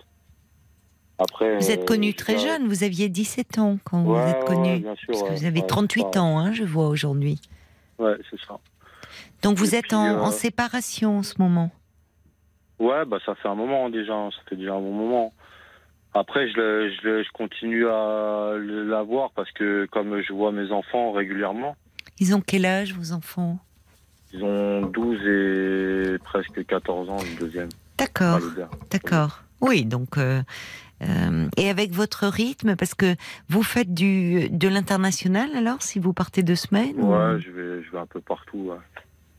Après, 1.19 1.59
Vous 1.59 1.71
êtes 1.71 1.83
euh, 1.83 1.85
connu 1.85 2.13
je 2.13 2.17
très 2.17 2.35
pas- 2.35 2.41
jeune, 2.41 2.69
vous 2.69 2.85
aviez 2.85 3.09
17 3.09 3.59
ans 3.59 3.79
quand 3.85 4.03
vous 4.05 4.29
êtes 4.31 4.45
connu. 4.45 4.75
ouais, 4.75 4.79
bien 4.79 4.95
sûr, 4.95 5.07
parce 5.09 5.23
que 5.25 5.33
vous 5.41 5.45
avez 5.47 5.61
Ouais, 5.61 5.67
38 5.67 6.07
c'est 6.09 6.13
ça. 6.15 6.23
ans, 6.23 6.39
hein, 6.39 6.53
je 6.53 6.65
vois 6.65 6.89
aujourd'hui. 6.89 7.41
Ouais, 7.99 8.15
c'est 8.31 8.41
ça. 8.47 8.59
Donc 9.43 9.57
vous 9.59 9.75
Et 9.75 9.79
êtes 9.79 9.87
puis, 9.89 9.97
en, 9.97 10.05
euh, 10.17 10.21
en 10.21 10.31
séparation 10.31 11.19
en 11.19 11.23
ce 11.23 11.35
moment. 11.39 11.71
Ouais, 12.79 13.05
bah 13.05 13.19
ça 13.27 13.35
fait 13.35 13.49
un 13.49 13.57
moment 13.57 13.91
déjà, 13.91 14.15
hein, 14.15 14.31
ça 14.31 14.41
fait 14.49 14.55
déjà 14.57 14.75
un 14.75 14.81
bon 14.81 14.93
moment. 14.93 15.33
Après, 16.15 16.49
je, 16.49 16.95
je, 17.03 17.23
je 17.25 17.31
continue 17.33 17.87
à 17.89 18.53
la 18.57 19.03
voir 19.03 19.31
parce 19.33 19.51
que 19.53 19.87
comme 19.91 20.21
je 20.23 20.33
vois 20.33 20.53
mes 20.53 20.71
enfants 20.71 21.11
régulièrement, 21.13 21.75
Ils 22.21 22.35
ont 22.35 22.41
quel 22.41 22.65
âge 22.67 22.95
vos 22.95 23.13
enfants? 23.13 23.59
Ils 24.33 24.45
ont 24.45 24.83
12 24.83 25.27
et 25.27 26.19
presque 26.19 26.65
14 26.67 27.11
ans 27.11 27.17
le 27.19 27.41
deuxième. 27.41 27.69
D'accord, 27.97 28.41
d'accord. 28.91 29.43
Oui, 29.61 29.85
donc 29.85 30.19
euh, 30.19 30.41
euh, 31.03 31.49
et 31.57 31.69
avec 31.71 31.93
votre 31.93 32.27
rythme, 32.27 32.75
parce 32.77 32.95
que 32.95 33.15
vous 33.49 33.63
faites 33.63 33.93
du 33.95 34.49
de 34.51 34.69
l'international 34.69 35.51
alors 35.57 35.83
si 35.83 35.99
vous 35.99 36.13
partez 36.13 36.43
deux 36.43 36.57
semaines 36.57 36.97
ou- 36.99 37.13
Ouais, 37.13 37.41
je 37.41 37.51
vais, 37.51 37.83
je 37.83 37.91
vais 37.93 37.99
un 37.99 38.07
peu 38.07 38.21
partout. 38.21 38.71
Ouais. 38.71 38.77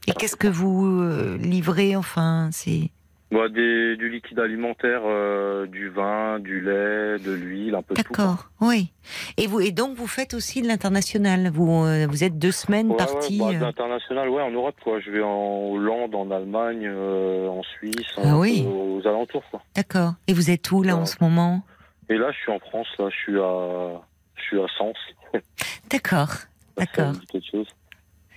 Et 0.07 0.13
qu'est-ce 0.13 0.35
que 0.35 0.47
vous 0.47 1.01
euh, 1.01 1.37
livrez 1.37 1.95
enfin 1.95 2.49
C'est 2.51 2.89
Des, 3.31 3.95
du 3.95 4.09
liquide 4.09 4.39
alimentaire, 4.39 5.01
euh, 5.05 5.65
du 5.67 5.87
vin, 5.89 6.39
du 6.39 6.61
lait, 6.61 7.17
de 7.19 7.31
l'huile, 7.31 7.75
un 7.75 7.81
peu 7.83 7.93
de 7.93 8.01
tout. 8.01 8.11
d'accord, 8.11 8.49
oui. 8.59 8.91
Et 9.37 9.45
vous 9.47 9.61
et 9.61 9.71
donc 9.71 9.95
vous 9.95 10.07
faites 10.07 10.33
aussi 10.33 10.61
de 10.61 10.67
l'international. 10.67 11.49
Vous 11.49 11.85
euh, 11.85 12.05
vous 12.09 12.23
êtes 12.23 12.37
deux 12.39 12.51
semaines 12.51 12.89
Ouais, 12.89 12.97
partis. 12.97 13.39
ouais, 13.41 13.51
bah, 13.53 13.55
euh, 13.57 13.59
d'international, 13.67 14.29
ouais, 14.29 14.41
en 14.41 14.51
Europe, 14.51 14.75
quoi. 14.83 14.99
Je 14.99 15.11
vais 15.11 15.21
en 15.21 15.69
Hollande, 15.71 16.15
en 16.15 16.29
Allemagne, 16.31 16.89
en 16.89 17.61
Suisse, 17.63 18.07
Ah 18.17 18.37
oui. 18.37 18.63
peu 18.63 18.69
aux 18.69 19.07
alentours, 19.07 19.43
quoi. 19.51 19.61
D'accord. 19.75 20.13
Et 20.27 20.33
vous 20.33 20.49
êtes 20.51 20.69
où 20.71 20.81
là 20.83 20.97
en 20.97 21.05
ce 21.05 21.15
moment? 21.21 21.61
Et 22.09 22.17
là, 22.17 22.31
je 22.31 22.37
suis 22.39 22.51
en 22.51 22.59
France, 22.59 22.87
là, 22.97 23.09
je 23.09 23.15
suis 23.15 23.39
à, 23.39 24.01
je 24.35 24.41
suis 24.41 24.59
à 24.59 24.65
Sens. 24.77 24.97
D'accord, 25.91 26.29
d'accord. 26.77 27.13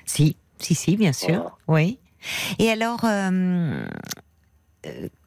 Si, 0.05 0.37
si, 0.59 0.75
si, 0.75 0.97
bien 0.97 1.13
sûr. 1.13 1.57
Voilà. 1.67 1.83
Oui. 1.85 1.99
Et 2.59 2.71
alors, 2.71 3.05
euh, 3.05 3.85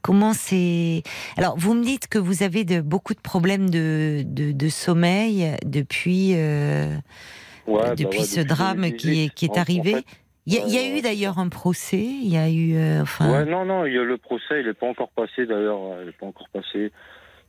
comment 0.01 0.33
c'est 0.33 1.03
Alors, 1.37 1.57
vous 1.57 1.73
me 1.73 1.83
dites 1.83 2.07
que 2.07 2.17
vous 2.19 2.43
avez 2.43 2.63
de, 2.63 2.81
beaucoup 2.81 3.13
de 3.13 3.19
problèmes 3.21 3.69
de, 3.69 4.23
de, 4.25 4.51
de 4.51 4.69
sommeil 4.69 5.55
depuis, 5.65 6.31
euh, 6.35 6.95
Ouais, 7.67 7.81
bah 7.81 7.95
depuis 7.95 8.19
ouais, 8.19 8.25
ce 8.25 8.39
depuis 8.41 8.49
drame 8.49 8.81
2018. 8.81 8.97
qui 8.97 9.23
est, 9.25 9.29
qui 9.33 9.45
est 9.45 9.49
En- 9.49 9.53
en 9.53 9.61
arrivé. 9.61 9.91
fait, 9.93 10.05
Il 10.45 10.53
y, 10.53 10.57
a- 10.59 10.65
il 10.67 10.73
y 10.73 10.77
a 10.77 10.81
euh, 10.93 10.97
eu 10.99 11.01
d'ailleurs 11.01 11.39
un 11.39 11.49
procès. 11.49 11.97
Il 12.03 12.27
y 12.31 12.37
a 12.37 12.47
eu, 12.49 12.75
euh, 12.75 13.01
enfin, 13.01 13.31
Ouais, 13.31 13.45
non, 13.45 13.65
non, 13.65 13.85
il 13.85 13.93
y 13.93 13.97
a 13.97 14.03
le 14.03 14.17
procès, 14.17 14.59
il 14.59 14.67
n'est 14.67 14.73
pas 14.75 14.87
encore 14.87 15.09
passé 15.09 15.45
d'ailleurs, 15.47 15.79
euh, 15.81 16.01
il 16.03 16.05
n'est 16.07 16.11
pas 16.11 16.27
encore 16.27 16.47
passé. 16.53 16.91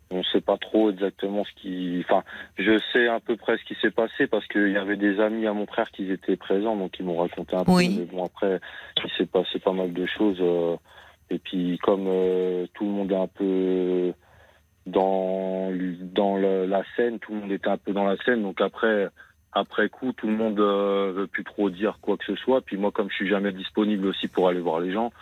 On 0.09 0.18
ne 0.18 0.22
sait 0.32 0.40
pas 0.40 0.57
trop 0.57 0.88
exactement 0.90 1.44
ce 1.44 1.50
qui. 1.61 2.02
Enfin, 2.09 2.22
je 2.57 2.80
sais 2.92 3.09
à 3.09 3.18
peu 3.20 3.36
près 3.36 3.59
ce 3.59 3.64
qui 3.64 3.74
s'est 3.82 3.90
passé 3.90 4.28
parce 4.28 4.46
qu'il 4.46 4.70
y 4.70 4.76
avait 4.78 4.96
des 4.96 5.18
amis 5.20 5.46
à 5.48 5.52
mon 5.52 5.66
frère 5.66 5.90
qui 5.90 6.11
étaient 6.12 6.36
présents, 6.36 6.76
donc 6.76 6.92
ils 7.00 7.04
m'ont 7.04 7.16
raconté 7.16 7.57
un 7.57 7.64
Oui. 7.66 7.88
peu. 7.88 8.00
Mais 8.00 8.07
bon, 8.07 8.24
après, 8.24 8.61
il 9.04 9.11
s'est 9.18 9.26
passé 9.26 9.59
pas 9.59 9.72
mal 9.72 9.92
de 9.92 10.07
choses. 10.07 10.38
Et 11.31 11.39
puis, 11.39 11.79
comme 11.83 12.05
euh, 12.07 12.66
tout 12.74 12.85
le 12.85 12.91
monde 12.91 13.12
est 13.12 13.16
un 13.16 13.27
peu 13.27 14.12
dans 14.87 15.70
dans 16.14 16.37
le- 16.37 16.66
la 16.66 16.83
scène, 16.97 17.18
tout 17.18 17.33
le 17.35 17.41
monde 17.41 17.53
était 17.53 17.68
un 17.68 17.77
peu 17.79 17.93
dans 17.93 18.05
la 18.05 18.16
scène, 18.18 18.43
donc 18.43 18.61
après. 18.61 19.09
Après 19.59 19.89
coup, 19.89 20.12
tout 20.12 20.27
le 20.27 20.37
monde 20.37 20.61
euh, 20.61 21.12
veut 21.16 21.27
plus 21.29 21.43
trop 21.43 21.70
dire 21.70 21.97
quoi 22.03 22.18
que 22.18 22.24
ce 22.27 22.35
soit. 22.37 22.61
Puis 22.61 22.77
moi, 22.77 22.91
comme 22.93 23.09
je 23.09 23.14
suis 23.14 23.29
jamais 23.29 23.53
disponible 23.53 24.07
aussi 24.07 24.29
pour 24.29 24.49
aller 24.49 24.61
voir 24.61 24.81
les 24.81 24.93
gens, 24.93 25.14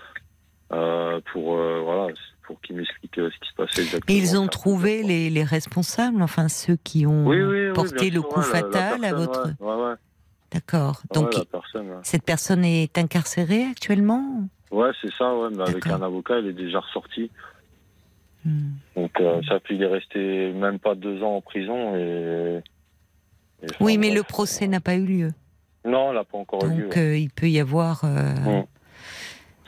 euh, 0.73 1.21
pour 1.33 1.57
euh, 1.57 1.83
voilà, 1.85 2.13
pour 2.45 2.61
qu'ils 2.61 2.75
m'expliquent 2.75 3.15
ce 3.15 3.39
qui 3.39 3.49
se 3.49 3.55
passait 3.55 3.83
exactement. 3.83 4.13
et 4.13 4.19
ils 4.19 4.37
ont 4.37 4.49
trouvé 4.49 5.05
les, 5.05 5.31
les 5.31 5.45
responsables, 5.45 6.21
enfin 6.21 6.49
ceux 6.49 6.75
qui 6.75 7.07
ont 7.07 7.29
Oui, 7.29 7.41
oui, 7.43 7.69
oui, 7.69 7.73
porté 7.75 8.11
le 8.11 8.23
sûr, 8.23 8.29
coup 8.29 8.41
ouais, 8.41 8.47
la- 8.51 8.61
la 8.63 8.63
fatal 8.63 9.05
à 9.05 9.15
votre. 9.15 9.47
Ouais, 9.61 9.73
ouais, 9.73 9.85
ouais. 9.91 9.95
D'accord. 10.55 11.03
Donc, 11.13 11.35
la 11.37 11.45
personne. 11.45 11.89
Ouais, 11.91 11.97
cette 12.03 12.23
personne 12.23 12.65
est 12.65 12.97
incarcérée 12.97 13.65
actuellement? 13.65 14.49
Ouais, 14.71 14.91
c'est 15.03 15.13
ça, 15.13 15.35
ouais, 15.37 15.49
mais 15.55 15.63
avec 15.69 15.87
un 15.89 16.01
avocat, 16.01 16.39
il 16.39 16.47
est 16.47 16.53
déjà 16.53 16.81
ressorti. 16.81 17.31
Hmm. 18.45 18.73
Donc 18.95 19.11
euh, 19.21 19.41
ça, 19.49 19.59
puis 19.61 19.77
il 19.77 19.83
est 19.83 19.87
resté 19.87 20.53
même 20.53 20.79
pas 20.79 20.95
deux 20.95 21.23
ans 21.23 21.37
en 21.37 21.41
prison 21.41 21.97
et. 21.97 22.61
Oui, 23.81 23.97
mais 23.97 24.09
bref. 24.09 24.19
le 24.19 24.23
procès 24.25 24.67
n'a 24.69 24.81
pas 24.81 24.97
eu 24.97 25.07
lieu. 25.07 25.31
Non, 25.87 26.13
il 26.13 26.17
n'a 26.17 26.25
pas 26.25 26.37
encore 26.39 26.65
eu 26.67 26.71
lieu. 26.77 26.83
Donc 26.85 26.97
euh, 26.99 27.17
il 27.17 27.31
peut 27.31 27.49
y 27.49 27.59
avoir. 27.61 28.03
euh, 28.05 28.61
Mm. 28.61 28.65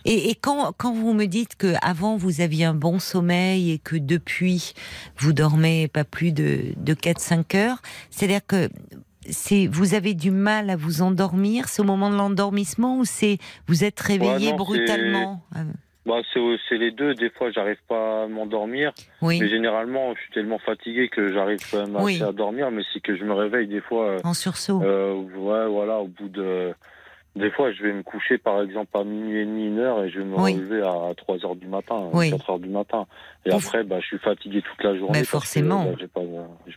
Et, 0.09 0.31
et 0.31 0.35
quand, 0.37 0.73
quand 0.79 0.93
vous 0.93 1.13
me 1.15 1.27
dites 1.27 1.57
que 1.57 1.75
avant 1.83 2.17
vous 2.17 2.41
aviez 2.41 2.65
un 2.65 2.75
bon 2.75 3.01
sommeil 3.01 3.73
et 3.73 3.79
que 3.79 3.97
depuis 3.97 4.73
vous 5.17 5.33
dormez 5.33 5.89
pas 5.89 6.05
plus 6.05 6.31
de, 6.31 6.75
de 6.77 6.95
4-5 6.95 7.57
heures, 7.57 7.83
c'est-à-dire 8.11 8.47
que 8.47 8.69
c'est 9.31 9.67
vous 9.67 9.95
avez 9.95 10.15
du 10.15 10.31
mal 10.31 10.71
à 10.71 10.77
vous 10.77 11.03
endormir, 11.03 11.69
c'est 11.69 11.83
au 11.83 11.85
moment 11.85 12.11
de 12.11 12.17
l'endormissement 12.17 12.99
ou 12.99 13.05
c'est 13.05 13.39
vous 13.67 13.85
êtes 13.85 13.99
réveillé 14.01 14.51
non, 14.51 14.57
brutalement? 14.57 15.43
Bah, 16.07 16.21
c'est 16.69 16.79
les 16.79 16.93
deux. 16.93 17.15
Des 17.15 17.31
fois, 17.31 17.51
j'arrive 17.51 17.81
pas 17.89 18.23
à 18.23 18.27
m'endormir. 18.29 18.93
Oui, 19.23 19.41
Mais 19.41 19.49
généralement, 19.49 20.15
je 20.15 20.21
suis 20.21 20.33
tellement 20.33 20.61
fatigué 20.61 21.09
que 21.09 21.33
j'arrive 21.33 21.59
quand 21.69 21.85
même 21.85 21.97
Oui. 22.01 22.23
à 22.23 22.31
dormir. 22.31 22.71
Mais 22.71 22.83
c'est 22.93 23.01
que 23.01 23.17
je 23.17 23.25
me 23.25 23.33
réveille 23.33 23.67
des 23.67 23.81
fois. 23.81 24.11
euh, 24.11 24.19
en 24.23 24.33
sursaut. 24.33 24.81
Euh, 24.85 25.15
ouais, 25.15 25.67
voilà, 25.69 25.99
au 25.99 26.07
bout 26.07 26.29
de. 26.29 26.73
Des 27.37 27.51
fois, 27.51 27.71
je 27.71 27.83
vais 27.83 27.93
me 27.93 28.03
coucher, 28.03 28.39
par 28.39 28.63
exemple, 28.63 28.97
à 28.97 29.05
minuit 29.05 29.41
et 29.41 29.45
demi, 29.45 29.67
une 29.67 29.79
heure, 29.79 30.03
et 30.03 30.11
je 30.11 30.19
vais 30.21 30.25
me 30.25 30.37
Oui. 30.37 30.55
relever 30.55 30.81
à 30.81 31.15
3 31.15 31.45
heures 31.45 31.55
du 31.55 31.67
matin, 31.67 32.09
Oui. 32.15 32.31
4 32.31 32.51
heures 32.51 32.59
du 32.59 32.69
matin. 32.71 33.07
Et 33.45 33.53
après, 33.53 33.85
bah, 33.85 34.01
je 34.01 34.07
suis 34.07 34.19
fatigué 34.19 34.63
toute 34.63 34.83
la 34.83 34.97
journée. 34.97 35.19
Bah, 35.21 35.25
forcément. 35.27 35.85
bah, 35.85 35.97
j'ai 36.01 36.09
pas, 36.09 36.23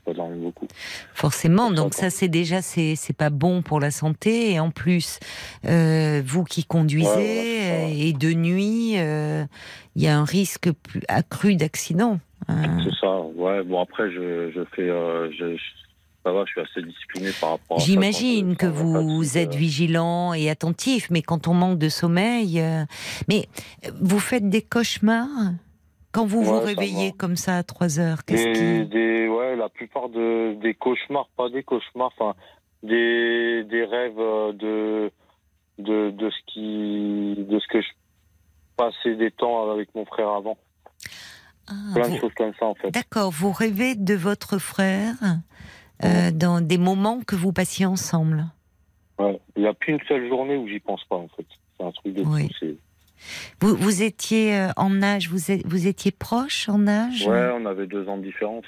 pas 0.06 0.14
dormi 0.14 0.38
beaucoup. 0.40 0.68
Forcément, 1.14 1.72
donc 1.72 1.94
ça 1.94 2.10
c'est 2.10 2.28
déjà 2.28 2.62
c'est 2.62 2.96
c'est 2.96 3.16
pas 3.16 3.30
bon 3.30 3.62
pour 3.62 3.80
la 3.80 3.90
santé 3.92 4.52
et 4.54 4.60
en 4.60 4.70
plus 4.72 5.20
euh, 5.66 6.22
vous 6.26 6.44
qui 6.44 6.64
conduisez 6.66 7.10
Ouais, 7.10 7.16
ouais, 7.16 7.92
euh, 7.94 8.08
et 8.08 8.14
de 8.14 8.34
nuit 8.34 8.94
euh, 8.98 9.44
il 9.96 10.04
y 10.04 10.08
a 10.08 10.18
un 10.18 10.24
risque 10.26 10.72
plus 10.84 11.02
accru 11.08 11.56
d'accident. 11.56 12.20
hein. 12.48 12.78
C'est 12.84 12.96
ça, 13.00 13.20
ouais. 13.36 13.64
Bon, 13.64 13.82
après, 13.82 14.12
je, 14.12 14.52
je 14.54 14.62
fais. 14.76 14.90
Euh, 14.90 15.30
je- 15.32 15.58
ça 16.24 16.32
va, 16.32 16.44
je 16.46 16.52
suis 16.52 16.62
assez 16.62 16.82
discipliné 16.82 17.30
par 17.40 17.52
rapport 17.52 17.78
à. 17.78 17.80
J'imagine 17.82 18.56
Quand 18.58 18.68
que 18.68 18.72
vous 18.72 19.38
êtes 19.38 19.54
euh, 19.56 19.58
vigilant 19.58 20.34
et 20.34 20.50
attentif, 20.50 21.10
mais 21.10 21.22
quand 21.22 21.48
on 21.48 21.54
manque 21.54 21.78
de 21.80 21.90
sommeil, 21.90 22.60
euh, 22.60 22.84
mais 23.28 23.48
euh, 23.86 23.92
vous 24.02 24.20
faites 24.20 24.50
des 24.50 24.62
cauchemars 24.62 25.28
quand 26.12 26.26
vous 26.26 26.42
vous 26.44 26.56
Ouais, 26.58 26.66
réveillez 26.66 27.12
comme 27.14 27.36
ça 27.36 27.58
à 27.58 27.64
3 27.64 28.00
heures. 28.00 28.26
Qu'est-ce 28.26 28.44
Des, 28.46 28.54
qui 28.54 28.90
des, 28.90 29.28
ouais, 29.28 29.56
la 29.56 29.70
plupart 29.70 30.10
de, 30.10 30.56
des 30.62 30.74
cauchemars, 30.74 31.30
pas 31.38 31.50
des 31.50 31.64
cauchemars, 31.64 32.12
enfin, 32.18 32.36
des, 32.84 33.64
des 33.66 33.86
rêves 33.86 34.20
euh, 34.20 34.52
de, 34.54 35.12
de, 35.78 36.10
de 36.12 36.30
ce 36.32 36.38
qui, 36.48 37.44
de 37.44 37.60
ce 37.60 37.68
que 37.68 37.82
je 37.82 37.88
passais 38.76 39.16
des 39.16 39.32
temps 39.32 39.70
avec 39.72 39.94
mon 39.96 40.06
frère 40.06 40.30
avant. 40.30 40.58
Ah, 41.68 41.74
Plein 41.94 42.08
vous- 42.08 42.16
de 42.16 42.20
choses 42.20 42.34
comme 42.36 42.54
ça, 42.60 42.66
en 42.66 42.74
fait. 42.76 42.90
D'accord, 42.92 43.30
vous 43.32 43.52
rêvez 43.52 43.96
de 43.96 44.16
votre 44.16 44.58
frère 44.58 45.16
euh, 46.04 46.32
dans 46.32 46.62
des 46.62 46.78
moments 46.78 47.20
que 47.26 47.36
vous 47.36 47.52
passiez 47.54 47.86
ensemble. 47.86 48.46
Ouais. 49.18 49.40
Il 49.56 49.64
n'y 49.64 49.68
a 49.68 49.74
plus 49.74 49.94
une 49.94 50.00
seule 50.08 50.28
journée 50.30 50.56
où 50.56 50.68
j'y 50.68 50.80
pense 50.80 51.04
pas, 51.06 51.18
en 51.18 51.28
fait. 51.36 51.46
C'est 51.78 51.86
un 51.86 51.92
truc 51.92 52.14
de 52.14 52.24
fou. 52.24 52.32
Oui. 52.34 52.50
Vous, 53.60 53.76
vous 53.76 54.02
étiez 54.02 54.56
euh, 54.56 54.70
en 54.78 55.02
âge, 55.02 55.30
vous, 55.30 55.52
êtes- 55.52 55.66
vous 55.68 55.88
étiez 55.88 56.12
proche 56.12 56.70
en 56.70 56.88
âge? 56.88 57.28
Ouais, 57.28 57.50
on 57.54 57.66
avait 57.66 57.86
deux 57.88 58.08
ans 58.08 58.18
de 58.18 58.24
différence. 58.24 58.64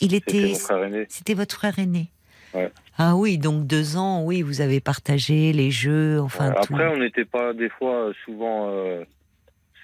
Il 0.00 0.10
C'était 0.12 0.50
était, 0.52 1.06
c'était 1.08 1.34
votre 1.34 1.54
frère 1.54 1.78
aîné. 1.78 2.10
Ouais. 2.54 2.70
Ah 2.96 3.16
oui, 3.16 3.36
donc 3.36 3.66
deux 3.66 3.98
ans, 3.98 4.22
oui, 4.24 4.40
vous 4.40 4.62
avez 4.62 4.80
partagé 4.80 5.52
les 5.52 5.70
jeux, 5.70 6.20
enfin 6.22 6.48
Ouais, 6.48 6.54
tout. 6.62 6.72
Après, 6.74 6.86
on 6.88 6.96
n'était 6.98 7.26
pas, 7.26 7.52
des 7.52 7.68
fois, 7.68 8.12
souvent, 8.24 8.68
euh, 8.70 9.04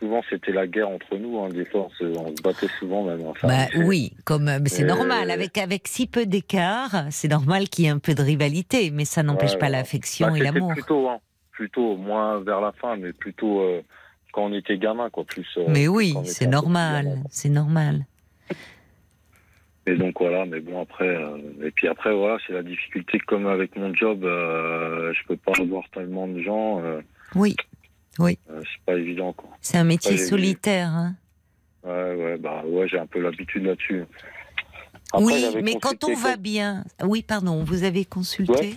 souvent 0.02 0.20
c'était 0.28 0.50
la 0.50 0.66
guerre 0.66 0.88
entre 0.88 1.16
nous. 1.16 1.38
Hein. 1.40 1.48
Des 1.50 1.64
fois, 1.64 1.86
on 1.86 1.90
se, 1.90 2.04
on 2.18 2.36
se 2.36 2.42
battait 2.42 2.66
souvent 2.80 3.04
même. 3.04 3.24
Enfin, 3.26 3.46
Bah 3.46 3.66
oui, 3.86 4.12
comme 4.24 4.48
euh, 4.48 4.58
c'est 4.66 4.82
Euh, 4.82 4.86
normal. 4.86 5.30
Avec 5.30 5.56
avec 5.58 5.86
si 5.86 6.08
peu 6.08 6.26
d'écart, 6.26 7.04
c'est 7.10 7.28
normal 7.28 7.68
qu'il 7.68 7.84
y 7.84 7.88
ait 7.88 7.90
un 7.92 7.98
peu 8.00 8.14
de 8.14 8.22
rivalité, 8.22 8.90
mais 8.90 9.04
ça 9.04 9.22
n'empêche 9.22 9.52
Ouais, 9.52 9.58
pas 9.58 9.68
l'affection 9.68 10.28
Bah, 10.32 10.38
et 10.38 10.40
l'amour. 10.40 10.72
plutôt, 10.72 11.08
hein. 11.08 11.18
plutôt 11.52 11.96
moins 11.96 12.40
vers 12.40 12.60
la 12.60 12.72
fin, 12.72 12.96
mais 12.96 13.12
plutôt 13.12 13.60
euh, 13.60 13.80
quand 14.32 14.46
on 14.46 14.52
était 14.54 14.78
gamin, 14.78 15.08
quoi. 15.10 15.24
Plus. 15.24 15.46
euh, 15.58 15.66
Mais 15.68 15.86
oui, 15.88 16.14
c'est 16.24 16.46
normal, 16.48 17.18
c'est 17.30 17.48
normal. 17.50 18.06
Et 19.86 19.96
donc 19.96 20.14
voilà, 20.20 20.46
mais 20.46 20.60
bon 20.60 20.80
après, 20.80 21.08
euh, 21.08 21.38
et 21.64 21.72
puis 21.72 21.88
après 21.88 22.14
voilà, 22.14 22.38
c'est 22.46 22.52
la 22.52 22.62
difficulté 22.62 23.18
comme 23.18 23.46
avec 23.48 23.74
mon 23.76 23.92
job, 23.94 24.22
euh, 24.24 25.12
je 25.12 25.26
peux 25.26 25.36
pas 25.36 25.52
avoir 25.58 25.82
tellement 25.92 26.28
de 26.28 26.40
gens, 26.40 26.80
euh, 26.84 27.00
Oui, 28.18 28.38
euh, 28.50 28.60
c'est 28.62 28.84
pas 28.84 28.98
évident 28.98 29.32
quoi. 29.32 29.48
c'est 29.60 29.78
un 29.78 29.84
métier 29.84 30.12
Ouais, 30.12 30.16
solitaire. 30.18 30.88
hein. 30.88 31.14
Ouais 31.84 32.14
ouais 32.14 32.38
bah 32.38 32.62
ouais 32.66 32.86
j'ai 32.88 32.98
un 32.98 33.06
peu 33.06 33.20
l'habitude 33.20 33.64
là-dessus. 33.64 34.04
Après, 35.12 35.24
Oui, 35.24 35.44
mais 35.62 35.74
quand 35.80 36.04
on 36.04 36.14
va 36.14 36.36
bien. 36.36 36.84
Oui, 37.02 37.22
pardon, 37.22 37.62
vous 37.64 37.84
avez 37.84 38.04
consulté 38.04 38.74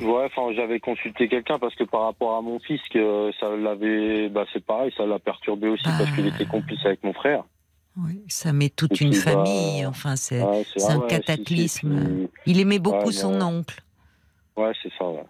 Ouais, 0.00 0.24
enfin, 0.26 0.52
j'avais 0.54 0.80
consulté 0.80 1.28
quelqu'un 1.28 1.58
parce 1.58 1.74
que 1.76 1.84
par 1.84 2.02
rapport 2.02 2.36
à 2.36 2.42
mon 2.42 2.58
fils, 2.60 2.80
que 2.92 3.30
ça 3.38 3.48
l'avait, 3.56 4.28
bah, 4.28 4.44
c'est 4.52 4.64
pareil, 4.64 4.92
ça 4.96 5.06
l'a 5.06 5.18
perturbé 5.20 5.68
aussi 5.68 5.84
Bah. 5.84 5.94
parce 5.98 6.10
qu'il 6.12 6.26
était 6.26 6.46
complice 6.46 6.84
avec 6.84 7.02
mon 7.04 7.12
frère. 7.12 7.44
Oui, 7.96 8.22
ça 8.28 8.52
met 8.52 8.68
toute 8.70 9.00
Et 9.00 9.04
une 9.04 9.10
bah, 9.12 9.16
famille. 9.20 9.84
Enfin, 9.86 10.16
c'est 10.16 10.42
Ouais, 10.42 10.48
ah 10.48 10.48
un 10.48 10.56
ouais, 10.56 10.64
si, 10.64 10.82
si, 11.06 11.08
cataclysme. 11.08 12.28
Il 12.46 12.58
aimait 12.60 12.78
beaucoup 12.80 13.06
Ouais, 13.06 13.12
son 13.12 13.40
oncle. 13.42 13.80
Ouais, 14.56 14.72
c'est 14.82 14.90
ça, 14.98 15.08
ouais. 15.08 15.24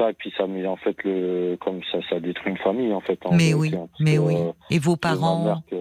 Ça, 0.00 0.10
et 0.10 0.14
puis 0.14 0.32
ça 0.36 0.46
met 0.46 0.66
en 0.66 0.76
fait 0.76 0.96
le, 1.04 1.56
comme 1.60 1.80
ça, 1.92 1.98
ça 2.08 2.18
détruit 2.20 2.50
une 2.52 2.58
famille 2.58 2.92
en 2.92 3.00
fait. 3.00 3.18
en 3.26 3.34
Mais 3.36 3.52
oui, 3.54 3.72
hein, 3.76 3.86
mais 4.00 4.14
que, 4.16 4.20
oui. 4.20 4.34
euh, 4.36 4.52
Et 4.70 4.78
vos 4.78 4.96
parents 4.96 5.44
mère 5.44 5.60
que- 5.70 5.76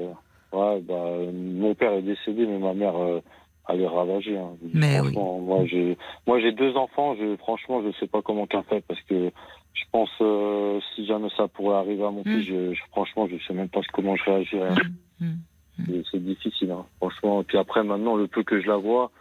ouais, 0.58 0.82
bah, 0.82 1.32
mon 1.34 1.74
père 1.74 1.94
est 1.94 2.02
décédé, 2.02 2.46
mais 2.46 2.60
ma 2.60 2.74
mère, 2.74 2.98
euh, 2.98 3.22
elle 3.70 3.82
est 3.82 3.88
ravagée. 3.88 4.38
hein. 4.38 4.58
Mais 4.74 4.98
franchement, 4.98 5.40
moi, 5.40 5.66
j'ai, 5.66 5.98
moi, 6.28 6.40
j'ai 6.42 6.52
deux 6.52 6.76
enfants. 6.76 7.16
Je, 7.16 7.36
franchement, 7.38 7.82
je 7.82 7.92
sais 8.00 8.08
pas 8.08 8.22
comment 8.22 8.46
qu'elle 8.46 8.64
fait 8.64 8.84
parce 8.88 9.00
que 9.04 9.32
je 9.74 9.84
pense 9.92 10.10
euh, 10.22 10.80
si 10.96 11.06
jamais 11.06 11.30
ça 11.38 11.48
pourrait 11.48 11.78
arriver 11.78 12.04
à 12.04 12.12
mon 12.12 12.22
Mm. 12.22 12.40
fils, 12.40 12.46
je, 12.48 12.74
je- 12.74 12.82
franchement, 12.92 13.28
je 13.28 13.38
sais 13.48 13.54
même 13.54 13.70
pas 13.70 13.82
comment 13.94 14.16
je 14.18 14.24
réagirais. 14.26 14.74
Mm, 15.22 15.26
mm. 15.26 16.04
C'est- 16.12 16.20
difficile, 16.20 16.72
hein, 16.72 16.86
franchement. 16.98 17.42
Et 17.42 17.44
puis 17.46 17.58
après, 17.58 17.84
maintenant, 17.84 18.16
le 18.18 18.28
peu 18.28 18.44
que 18.44 18.60
je 18.60 18.68
la 18.68 18.76
vois, 18.78 19.12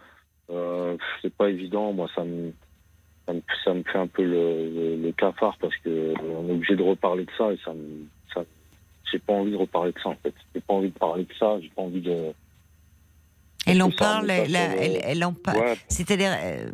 euh, 0.49 0.97
c'est 1.21 1.33
pas 1.33 1.49
évident. 1.49 1.93
Moi, 1.93 2.07
ça 2.15 2.23
me, 2.25 2.51
ça 3.29 3.33
me, 3.33 3.41
ça 3.63 3.73
me 3.73 3.83
fait 3.83 3.97
un 3.97 4.07
peu 4.07 4.23
le, 4.23 4.69
le, 4.69 4.95
le 4.97 5.11
cafard 5.11 5.57
parce 5.59 5.75
que 5.77 6.13
on 6.19 6.49
est 6.49 6.51
obligé 6.51 6.75
de 6.75 6.83
reparler 6.83 7.25
de 7.25 7.31
ça 7.37 7.51
et 7.51 7.59
ça 7.63 7.73
me, 7.73 8.07
ça, 8.33 8.43
j'ai 9.11 9.19
pas 9.19 9.33
envie 9.33 9.51
de 9.51 9.57
reparler 9.57 9.91
de 9.91 9.99
ça 9.99 10.09
en 10.09 10.15
fait. 10.15 10.33
J'ai 10.53 10.61
pas 10.61 10.73
envie 10.73 10.89
de 10.89 10.97
parler 10.97 11.23
de 11.23 11.33
ça. 11.37 11.59
J'ai 11.61 11.69
pas 11.69 11.81
envie 11.81 12.01
de. 12.01 12.33
Elle 13.65 13.81
en 13.83 13.91
parle, 13.91 14.31
elle, 14.31 15.23
en 15.23 15.33
parle. 15.33 15.57
Ouais, 15.59 15.77
C'est-à-dire, 15.89 16.31
euh, 16.41 16.71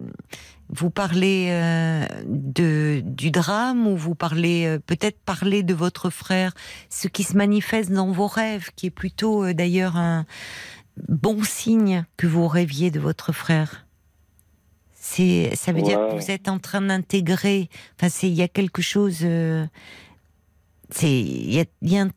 vous 0.70 0.89
parlez 0.91 1.47
euh, 1.49 2.06
de, 2.26 3.01
du 3.03 3.32
drame 3.32 3.88
ou 3.88 3.97
vous 3.97 4.16
parlez 4.16 4.66
euh, 4.66 4.80
peut-être 4.80 5.20
parler 5.20 5.62
de 5.64 5.74
votre 5.74 6.10
frère, 6.10 6.53
ce 6.89 7.08
qui 7.08 7.24
se 7.24 7.36
manifeste 7.36 7.91
dans 7.91 8.12
vos 8.12 8.28
rêves, 8.28 8.70
qui 8.76 8.86
est 8.86 8.91
plutôt 8.91 9.51
d'ailleurs 9.51 9.97
un 9.97 10.26
bon 11.10 11.43
signe 11.43 12.06
que 12.18 12.28
vous 12.28 12.47
rêviez 12.47 12.91
de 12.91 12.99
votre 12.99 13.34
frère? 13.34 13.84
C'est, 15.08 15.56
ça 15.56 15.72
veut 15.72 15.84
dire 15.84 15.99
que 15.99 16.16
vous 16.16 16.32
êtes 16.32 16.47
en 16.49 16.58
train 16.58 16.82
d'intégrer. 16.82 17.70
Enfin, 17.95 18.10
c'est, 18.10 18.28
il 18.28 18.34
y 18.34 18.41
a 18.41 18.47
quelque 18.47 18.82
chose. 18.82 19.20
euh, 19.24 19.64
c'est, 20.89 21.12
il 21.12 21.53
y 21.53 21.60
a, 21.60 21.66
y 21.84 21.97
a 21.97 22.01
un- 22.06 22.10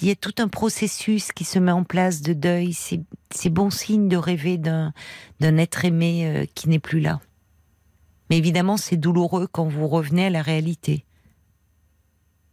il 0.00 0.08
y 0.08 0.10
a 0.10 0.14
tout 0.16 0.32
un 0.38 0.48
processus 0.48 1.32
qui 1.32 1.44
se 1.44 1.58
met 1.58 1.70
en 1.70 1.84
place 1.84 2.22
de 2.22 2.32
deuil. 2.32 2.72
C'est, 2.72 3.00
c'est 3.30 3.50
bon 3.50 3.68
signe 3.68 4.08
de 4.08 4.16
rêver 4.16 4.56
d'un, 4.56 4.94
d'un 5.40 5.58
être 5.58 5.84
aimé 5.84 6.26
euh, 6.26 6.46
qui 6.54 6.70
n'est 6.70 6.78
plus 6.78 7.00
là. 7.00 7.20
Mais 8.30 8.38
évidemment, 8.38 8.78
c'est 8.78 8.96
douloureux 8.96 9.46
quand 9.46 9.66
vous 9.68 9.86
revenez 9.86 10.24
à 10.26 10.30
la 10.30 10.40
réalité. 10.40 11.04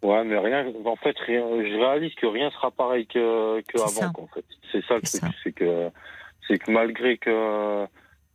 ouais, 0.03 0.23
mais 0.25 0.37
rien. 0.37 0.65
En 0.85 0.97
fait, 0.97 1.15
rien, 1.25 1.43
je 1.47 1.79
réalise 1.79 2.13
que 2.15 2.25
rien 2.27 2.51
sera 2.51 2.71
pareil 2.71 3.07
que, 3.07 3.61
que 3.61 3.77
C'est 3.87 4.03
avant. 4.03 4.13
en 4.23 4.27
fait, 4.27 4.43
c'est 4.71 4.83
ça 4.85 4.95
le 4.95 5.01
truc. 5.01 5.33
C'est 5.43 5.53
que, 5.53 5.89
c'est 6.47 6.57
que 6.59 6.69
malgré 6.71 7.17
que 7.17 7.85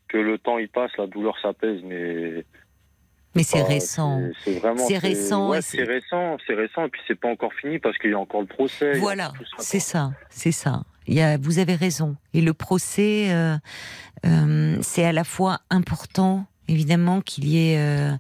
que 0.08 0.18
le 0.18 0.38
temps 0.38 0.58
y 0.58 0.66
passe, 0.66 0.90
la 0.98 1.06
douleur 1.06 1.34
s'apaise, 1.40 1.80
mais 1.84 2.44
Mais 3.34 3.42
c'est 3.42 3.62
récent. 3.62 4.22
C'est 4.44 4.58
vraiment. 4.58 4.86
C'est 4.86 4.98
récent 4.98 5.50
Ouais, 5.50 5.60
c'est- 5.62 5.82
récent, 5.84 6.36
c'est 6.46 6.54
récent, 6.54 6.84
et 6.86 6.88
puis 6.88 7.00
c'est 7.06 7.18
pas 7.20 7.28
encore 7.28 7.52
fini 7.54 7.78
parce 7.78 7.96
qu'il 7.98 8.10
y 8.10 8.14
a 8.14 8.18
encore 8.18 8.40
le 8.40 8.46
procès. 8.46 8.98
Voilà, 8.98 9.32
c'est 9.58 9.80
ça, 9.80 10.12
c'est 10.30 10.52
ça. 10.52 10.82
Il 11.08 11.14
y 11.14 11.20
a, 11.20 11.36
vous 11.38 11.58
avez 11.58 11.74
raison. 11.74 12.16
Et 12.34 12.40
le 12.40 12.52
procès, 12.54 13.26
euh, 13.32 13.56
euh, 14.26 14.76
c'est 14.80 15.04
à 15.04 15.12
la 15.12 15.22
fois 15.24 15.58
important, 15.70 16.46
évidemment, 16.68 17.20
qu'il 17.20 17.46
y 17.46 17.72
ait 17.72 17.78
euh, 17.78 18.12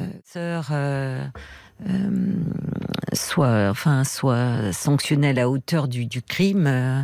euh, 0.00 0.06
sœur 0.24 0.72
soit, 3.12 3.68
enfin, 3.70 4.04
soit 4.04 4.72
sanctionnée 4.72 5.28
à 5.30 5.32
la 5.32 5.48
hauteur 5.50 5.88
du, 5.88 6.06
du 6.06 6.22
crime. 6.22 6.66
euh, 6.66 7.00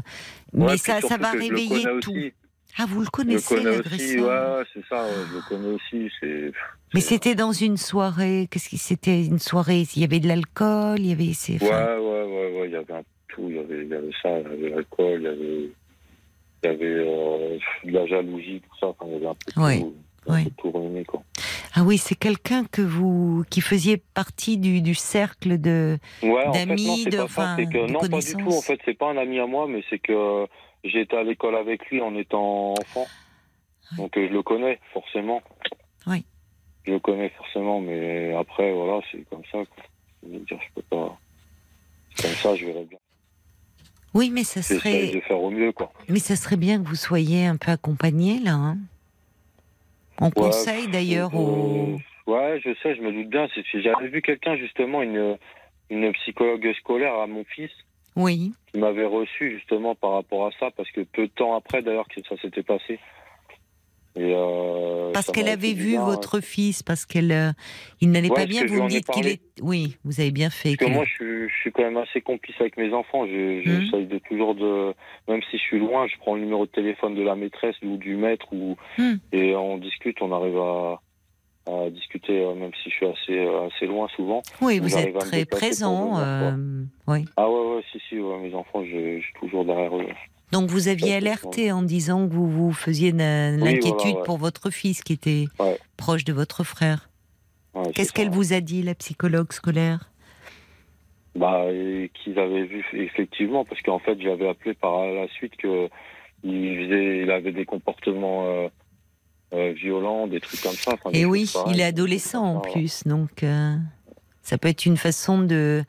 Ouais, 0.54 0.72
mais 0.72 0.76
ça, 0.78 1.00
ça 1.00 1.16
va 1.18 1.30
réveiller 1.32 1.82
tout. 2.00 2.10
aussi. 2.12 2.32
Ah, 2.78 2.84
vous 2.88 3.00
le 3.00 3.06
Je 3.06 3.10
connaissez, 3.10 3.54
connais 3.56 3.70
aussi, 3.70 4.16
l'agresseur 4.16 4.58
ouais, 4.58 4.64
c'est 4.72 4.84
ça, 4.88 5.02
ouais, 5.02 5.10
je 5.30 5.34
le 5.34 5.42
connais 5.48 5.74
aussi. 5.74 6.10
C'est. 6.20 6.52
Mais 6.94 7.00
c'était 7.00 7.34
dans 7.34 7.52
une 7.52 7.76
soirée. 7.76 8.46
Qu'est-ce 8.50 8.68
qui 8.68 8.78
c'était 8.78 9.24
une 9.24 9.38
soirée 9.40 9.84
Il 9.96 10.00
y 10.00 10.04
avait 10.04 10.20
de 10.20 10.28
l'alcool, 10.28 11.00
il 11.00 11.06
y 11.06 11.12
avait. 11.12 11.32
c'est- 11.34 11.60
Ouais, 11.62 11.68
ouais, 11.68 11.98
ouais, 11.98 12.60
ouais, 12.60 12.62
il 12.66 12.72
y 12.72 12.76
avait 12.76 12.92
un 12.94 13.02
tout, 13.28 13.46
il 13.48 13.56
y 13.56 13.58
avait, 13.58 13.82
il 13.82 13.88
y 13.88 13.94
avait 13.94 14.10
ça, 14.22 14.38
il 14.38 14.44
y 14.44 14.46
avait 14.66 14.68
l'alcool, 14.76 15.18
il 15.20 15.22
y 15.22 15.26
avait, 15.26 15.70
il 16.62 16.64
y 16.64 16.68
avait 16.68 17.08
euh, 17.08 17.58
de 17.84 17.90
la 17.92 18.06
jalousie, 18.06 18.60
tout 18.62 18.76
ça, 18.80 18.86
enfin, 18.88 19.06
il 19.08 19.12
y 19.12 19.16
avait 19.16 19.26
un 19.26 19.34
peu 19.34 19.60
Ouais, 19.60 20.44
tout, 20.44 20.50
tout 20.58 20.70
ruiné, 20.78 21.04
quoi. 21.04 21.22
Ah 21.74 21.82
oui, 21.84 21.98
c'est 21.98 22.14
quelqu'un 22.16 22.64
que 22.64 22.82
vous 22.82 23.44
qui 23.50 23.60
faisiez 23.60 23.96
partie 24.14 24.56
du, 24.58 24.80
du 24.82 24.94
cercle 24.94 25.60
de. 25.60 25.98
Ouais, 26.22 26.44
en 26.46 26.52
fait, 26.52 26.66
D'amis, 26.66 27.04
non, 27.04 27.10
de- 27.10 27.16
pas 27.18 27.22
enfin, 27.24 27.56
que, 27.56 27.86
de 27.86 27.92
non, 27.92 28.00
pas 28.00 28.08
du 28.08 28.32
tout, 28.34 28.48
en 28.50 28.60
fait, 28.62 28.78
c'est 28.84 28.96
pas 28.96 29.10
un 29.10 29.16
ami 29.16 29.38
à 29.40 29.46
moi, 29.46 29.66
mais 29.68 29.82
c'est 29.90 29.98
que 29.98 30.46
j'ai 30.84 31.00
été 31.02 31.16
à 31.16 31.22
l'école 31.22 31.56
avec 31.56 31.86
lui 31.90 32.00
en 32.00 32.14
étant 32.16 32.72
enfant. 32.74 33.06
Donc, 33.96 34.16
euh, 34.16 34.26
je 34.28 34.32
le 34.32 34.42
connais, 34.42 34.78
forcément. 34.92 35.42
Oui. 36.06 36.24
Je 36.84 36.92
le 36.92 36.98
connais, 37.00 37.30
forcément, 37.30 37.80
mais 37.80 38.34
après, 38.34 38.72
voilà, 38.72 39.00
c'est 39.10 39.26
comme 39.30 39.42
ça, 39.50 39.58
quoi. 39.64 39.84
Je 40.22 40.28
veux 40.32 40.38
dire, 40.40 40.58
je 40.60 40.74
peux 40.74 40.82
pas. 40.82 41.18
Comme 42.20 42.30
ça, 42.32 42.54
je 42.56 42.66
verrai 42.66 42.84
bien. 42.84 42.98
Oui, 44.14 44.30
mais 44.30 44.42
ça 44.44 44.62
serait, 44.62 45.08
de 45.12 45.20
faire 45.20 45.40
au 45.40 45.50
mieux, 45.50 45.70
quoi. 45.72 45.92
mais 46.08 46.18
ça 46.18 46.34
serait 46.34 46.56
bien 46.56 46.82
que 46.82 46.88
vous 46.88 46.94
soyez 46.96 47.46
un 47.46 47.56
peu 47.56 47.70
accompagné 47.70 48.38
là. 48.40 48.54
hein. 48.54 48.78
On 50.20 50.26
Ouais, 50.26 50.32
conseille 50.32 50.88
d'ailleurs 50.88 51.30
euh, 51.34 51.38
aux. 51.38 51.98
Ouais, 52.26 52.60
je 52.64 52.74
sais, 52.82 52.96
je 52.96 53.00
me 53.02 53.12
doute 53.12 53.28
bien. 53.28 53.46
J'avais 53.74 54.08
vu 54.08 54.20
quelqu'un, 54.22 54.56
justement, 54.56 55.02
une, 55.02 55.38
une 55.90 56.12
psychologue 56.14 56.72
scolaire 56.80 57.14
à 57.14 57.26
mon 57.26 57.44
fils, 57.44 57.70
Oui, 58.18 58.52
qui 58.72 58.78
m'avait 58.80 59.06
reçu, 59.06 59.52
justement, 59.56 59.94
par 59.94 60.12
rapport 60.12 60.46
à 60.46 60.50
ça, 60.60 60.70
parce 60.76 60.90
que 60.90 61.00
peu 61.00 61.22
de 61.28 61.32
temps 61.32 61.54
après, 61.56 61.80
d'ailleurs, 61.82 62.08
que 62.08 62.20
ça 62.28 62.36
s'était 62.42 62.62
passé. 62.62 62.98
Et, 64.16 64.32
euh, 64.34 65.12
parce 65.12 65.30
qu'elle 65.30 65.48
avait 65.48 65.74
vu 65.74 65.90
bien, 65.90 66.04
votre 66.04 66.40
fils, 66.40 66.82
parce 66.82 67.06
qu'elle, 67.06 67.30
euh, 67.30 67.52
il 68.00 68.10
n'allait 68.10 68.30
Ouais, 68.30 68.34
pas 68.34 68.46
bien. 68.46 68.66
Vous 68.66 68.82
me 68.82 68.88
dites 68.88 69.06
qu'il 69.08 69.28
est. 69.28 69.40
Oui, 69.62 69.96
vous 70.04 70.20
avez 70.20 70.32
bien 70.32 70.50
fait. 70.50 70.76
Parce 70.76 70.90
que 70.90 70.94
moi, 70.94 71.04
je 71.04 71.12
suis, 71.12 71.48
je 71.48 71.54
suis 71.60 71.70
quand 71.72 71.82
même 71.84 71.96
assez 71.98 72.20
complice 72.20 72.56
avec 72.60 72.76
mes 72.76 72.92
enfants. 72.92 73.26
Je- 73.26 73.96
de 73.98 74.18
toujours 74.18 74.54
de, 74.56 74.92
même 75.28 75.40
si 75.50 75.56
je 75.58 75.62
suis 75.62 75.78
loin, 75.78 76.06
je 76.08 76.16
prends 76.18 76.34
le 76.34 76.40
numéro 76.40 76.66
de 76.66 76.70
téléphone 76.70 77.14
de 77.14 77.22
la 77.22 77.36
maîtresse 77.36 77.76
ou 77.82 77.96
du 77.96 78.16
maître 78.16 78.46
ou 78.52 78.76
Mhm. 78.98 79.20
et 79.32 79.54
on 79.54 79.78
discute. 79.78 80.20
On 80.20 80.32
arrive 80.32 80.58
à, 80.58 81.00
à 81.68 81.90
discuter, 81.90 82.40
euh, 82.44 82.54
même 82.54 82.70
si 82.82 82.90
je 82.90 82.94
suis 82.96 83.06
assez, 83.06 83.38
euh, 83.38 83.66
assez 83.68 83.86
loin 83.86 84.08
souvent. 84.16 84.42
Oui, 84.62 84.78
vous 84.78 84.96
êtes 84.96 85.16
très 85.18 85.44
présent. 85.44 86.18
euh, 86.18 86.82
oui. 87.06 87.24
Ah 87.36 87.48
ouais, 87.48 87.74
ouais, 87.76 87.82
si, 87.92 88.00
si, 88.08 88.18
ouais, 88.18 88.38
mes 88.40 88.54
enfants, 88.54 88.84
je, 88.84 89.18
je 89.18 89.22
suis 89.24 89.34
toujours 89.40 89.64
derrière 89.64 89.96
eux. 89.96 90.06
Donc 90.50 90.70
vous 90.70 90.88
aviez 90.88 91.14
alerté 91.14 91.72
en 91.72 91.82
disant 91.82 92.26
que 92.26 92.32
vous 92.32 92.48
vous 92.48 92.72
faisiez 92.72 93.12
voilà, 93.12 93.50
l'inquiétude 93.56 94.16
ouais. 94.16 94.22
pour 94.24 94.38
votre 94.38 94.70
fils 94.70 95.02
qui 95.02 95.12
était 95.12 95.44
Ouais. 95.58 95.78
proche 95.98 96.24
de 96.24 96.32
votre 96.32 96.64
frère. 96.64 97.10
Ouais, 97.74 97.92
Qu'est-ce 97.94 98.12
qu'elle 98.14 98.30
vous 98.30 98.54
a 98.54 98.60
dit, 98.60 98.82
la 98.82 98.94
psychologue 98.94 99.52
scolaire? 99.52 100.10
Bah, 101.34 101.66
qu'ils 102.14 102.38
avaient 102.38 102.64
vu 102.64 102.84
effectivement, 102.94 103.64
parce 103.64 103.80
qu'en 103.82 103.98
fait, 103.98 104.20
j'avais 104.20 104.48
appelé 104.48 104.74
par 104.74 105.04
la 105.06 105.28
suite 105.28 105.54
que 105.56 105.88
il 106.44 107.30
avait 107.30 107.52
des 107.52 107.64
comportements 107.64 108.46
euh, 108.46 108.68
euh, 109.52 109.72
violents, 109.72 110.26
des 110.26 110.40
trucs 110.40 110.60
comme 110.62 110.74
ça. 110.74 110.92
enfin, 110.94 111.10
Et 111.12 111.24
oui, 111.24 111.50
il 111.68 111.80
est 111.80 111.84
adolescent 111.84 112.44
en 112.44 112.58
Ah, 112.58 112.70
plus, 112.72 113.04
donc 113.04 113.42
euh, 113.42 113.76
ça 114.42 114.58
peut 114.58 114.68
être 114.68 114.84
une 114.86 114.96
façon 114.96 115.38
de 115.42 115.84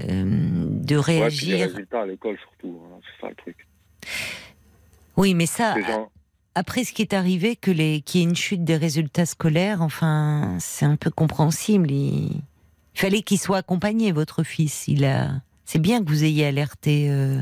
euh, 0.00 0.04
de 0.04 0.96
Ouais, 0.96 1.02
puis 1.02 1.10
les 1.12 1.20
réagir. 1.20 1.60
résultats 1.68 2.02
à 2.02 2.06
l'école 2.06 2.38
surtout, 2.38 2.80
hein, 2.86 2.98
c'est 3.02 3.20
ça 3.26 3.28
le 3.30 3.34
truc. 3.36 3.56
oui, 5.16 5.34
mais 5.34 5.46
ça, 5.46 5.74
gens- 5.80 6.10
après 6.54 6.84
ce 6.84 6.92
qui 6.92 7.02
est 7.02 7.12
arrivé, 7.14 7.56
que 7.56 7.70
les 7.70 8.00
qu'il 8.00 8.20
y 8.20 8.24
ait 8.24 8.28
une 8.28 8.36
chute 8.36 8.64
des 8.64 8.76
résultats 8.76 9.26
scolaires, 9.26 9.82
enfin, 9.82 10.56
c'est 10.60 10.86
un 10.86 10.96
peu 10.96 11.10
compréhensible. 11.10 11.90
Il, 11.90 12.30
il 12.94 13.00
fallait 13.00 13.22
qu'il 13.22 13.38
soit 13.38 13.58
accompagné, 13.58 14.12
votre 14.12 14.42
fils. 14.42 14.86
Il 14.88 15.04
a. 15.04 15.30
C'est 15.70 15.78
bien 15.82 16.02
que 16.02 16.08
vous 16.08 16.24
ayez 16.24 16.46
alerté 16.46 17.10
euh, 17.10 17.40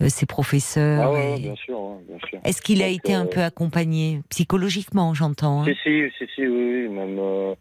euh, 0.00 0.08
ses 0.08 0.26
professeurs. 0.26 1.02
Ah 1.02 1.10
ouais, 1.10 1.26
et- 1.26 1.32
ouais, 1.32 1.38
bien 1.40 1.56
sûr, 1.56 1.80
ouais, 1.80 1.98
bien 2.08 2.18
sûr. 2.28 2.38
Est-ce 2.44 2.62
qu'il 2.62 2.84
a 2.84 2.86
été 2.86 3.14
un 3.14 3.24
euh, 3.24 3.28
peu 3.28 3.42
accompagné 3.42 4.20
psychologiquement, 4.30 5.12
j'entends 5.12 5.62
hein? 5.62 5.64
Si, 5.64 5.74
si, 5.82 6.02
si, 6.16 6.24
si, 6.36 6.42
oui, 6.46 6.86
oui, 6.86 6.88
même, 6.88 7.18
euh, 7.18 7.56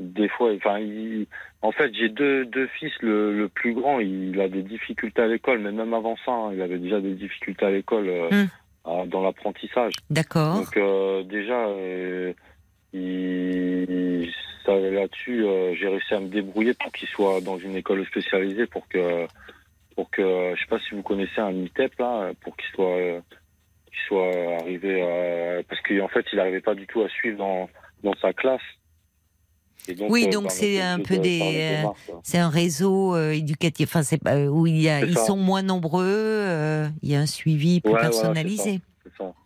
des 0.00 0.28
fois, 0.28 0.52
enfin, 0.54 0.78
il- 0.80 1.26
en 1.62 1.72
fait, 1.72 1.94
j'ai 1.94 2.10
deux, 2.10 2.44
deux 2.44 2.66
fils. 2.78 2.92
Le, 3.00 3.34
le 3.38 3.48
plus 3.48 3.72
grand, 3.72 4.00
il 4.00 4.38
a 4.38 4.50
des 4.50 4.62
difficultés 4.62 5.22
à 5.22 5.26
l'école, 5.28 5.60
mais 5.60 5.72
même 5.72 5.94
avant 5.94 6.16
ça, 6.26 6.32
hein, 6.32 6.50
il 6.52 6.60
avait 6.60 6.78
déjà 6.78 7.00
des 7.00 7.14
difficultés 7.14 7.64
à 7.64 7.70
l'école 7.70 8.06
euh, 8.06 8.28
Hmm. 8.84 9.08
dans 9.08 9.22
l'apprentissage. 9.22 9.94
D'accord. 10.10 10.56
Donc 10.56 10.76
euh, 10.76 11.22
déjà, 11.22 11.68
euh, 11.68 12.34
il, 12.92 14.30
là-dessus, 14.76 15.44
euh, 15.44 15.74
j'ai 15.74 15.88
réussi 15.88 16.14
à 16.14 16.20
me 16.20 16.28
débrouiller 16.28 16.74
pour 16.74 16.92
qu'il 16.92 17.08
soit 17.08 17.40
dans 17.40 17.58
une 17.58 17.76
école 17.76 18.04
spécialisée, 18.06 18.66
pour 18.66 18.86
que, 18.88 19.26
pour 19.96 20.10
que, 20.10 20.54
je 20.54 20.60
sais 20.60 20.68
pas 20.68 20.78
si 20.80 20.94
vous 20.94 21.02
connaissez 21.02 21.40
un 21.40 21.52
ITEP 21.52 21.98
là, 21.98 22.32
pour 22.40 22.56
qu'il 22.56 22.68
soit, 22.74 22.96
euh, 22.96 23.20
qu'il 23.86 23.98
soit 24.06 24.56
arrivé, 24.60 25.02
à- 25.02 25.62
parce 25.64 25.80
qu'en 25.82 26.08
fait, 26.08 26.26
il 26.32 26.36
n'arrivait 26.36 26.60
pas 26.60 26.74
du 26.74 26.86
tout 26.86 27.02
à 27.02 27.08
suivre 27.08 27.38
dans, 27.38 27.68
dans 28.02 28.14
sa 28.20 28.32
classe. 28.32 28.60
Oui, 30.10 30.26
euh, 30.26 30.30
donc 30.30 30.50
c'est 30.50 30.80
un 30.82 30.98
peu 30.98 31.16
de 31.16 31.22
des, 31.22 31.62
euh. 31.72 31.86
C'est 32.22 32.36
un 32.38 32.50
réseau 32.50 33.16
euh, 33.16 33.30
éducatif, 33.30 33.96
enfin 33.96 34.16
euh, 34.26 34.46
où 34.46 34.66
il 34.66 34.78
y 34.80 34.88
a, 34.88 35.00
C'est 35.00 35.06
ils 35.06 35.14
ça. 35.16 35.24
sont 35.24 35.36
moins 35.38 35.62
nombreux, 35.62 36.04
euh, 36.04 36.88
il 37.02 37.10
y 37.10 37.14
a 37.14 37.20
un 37.20 37.26
suivi 37.26 37.80
plus 37.80 37.94
Ouais, 37.94 38.00
personnalisé. 38.00 38.80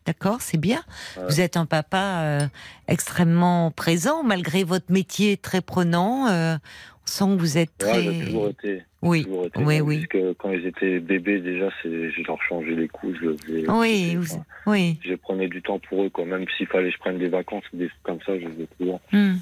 D'accord, 0.06 0.40
c'est 0.40 0.58
bien. 0.58 0.80
Ouais. 1.16 1.24
Vous 1.28 1.40
êtes 1.40 1.56
un 1.56 1.66
papa 1.66 2.22
euh, 2.22 2.40
extrêmement 2.88 3.70
présent 3.70 4.22
malgré 4.22 4.64
votre 4.64 4.90
métier 4.92 5.36
très 5.36 5.60
prenant. 5.60 6.28
euh, 6.28 6.56
on 7.04 7.06
sent 7.10 7.24
que 7.36 7.40
vous 7.40 7.58
êtes 7.58 7.70
Ouais, 7.82 7.88
très. 7.90 8.02
j'ai 8.02 8.24
toujours 8.26 8.48
été. 8.48 8.82
oui, 9.02 9.24
toujours 9.24 9.46
été. 9.46 9.64
oui, 9.64 9.80
oui. 9.80 9.98
jusque 9.98 10.18
quand 10.38 10.50
ils 10.52 10.66
étaient 10.66 11.00
bébés, 11.00 11.40
déjà, 11.40 11.68
je 11.84 12.22
leur 12.26 12.40
changeais 12.42 12.76
les 12.76 12.86
couches, 12.88 13.18
je. 13.20 13.70
Oui, 13.70 14.16
Enfin, 14.18 14.44
oui. 14.66 14.98
je 15.04 15.14
prenais 15.14 15.48
du 15.48 15.60
temps 15.62 15.80
pour 15.80 16.04
eux, 16.04 16.10
quoi. 16.10 16.24
Même 16.24 16.44
s'il 16.56 16.68
fallait 16.68 16.90
que 16.90 16.94
je 16.94 17.00
prenne 17.00 17.18
des 17.18 17.28
vacances 17.28 17.64
ou 17.72 17.76
des 17.78 17.88
trucs 17.88 18.02
comme 18.04 18.20
ça, 18.24 18.38
je 18.38 18.44
le 18.44 18.52
faisais 18.52 18.68
toujours. 18.78 19.00
Hmm. 19.12 19.34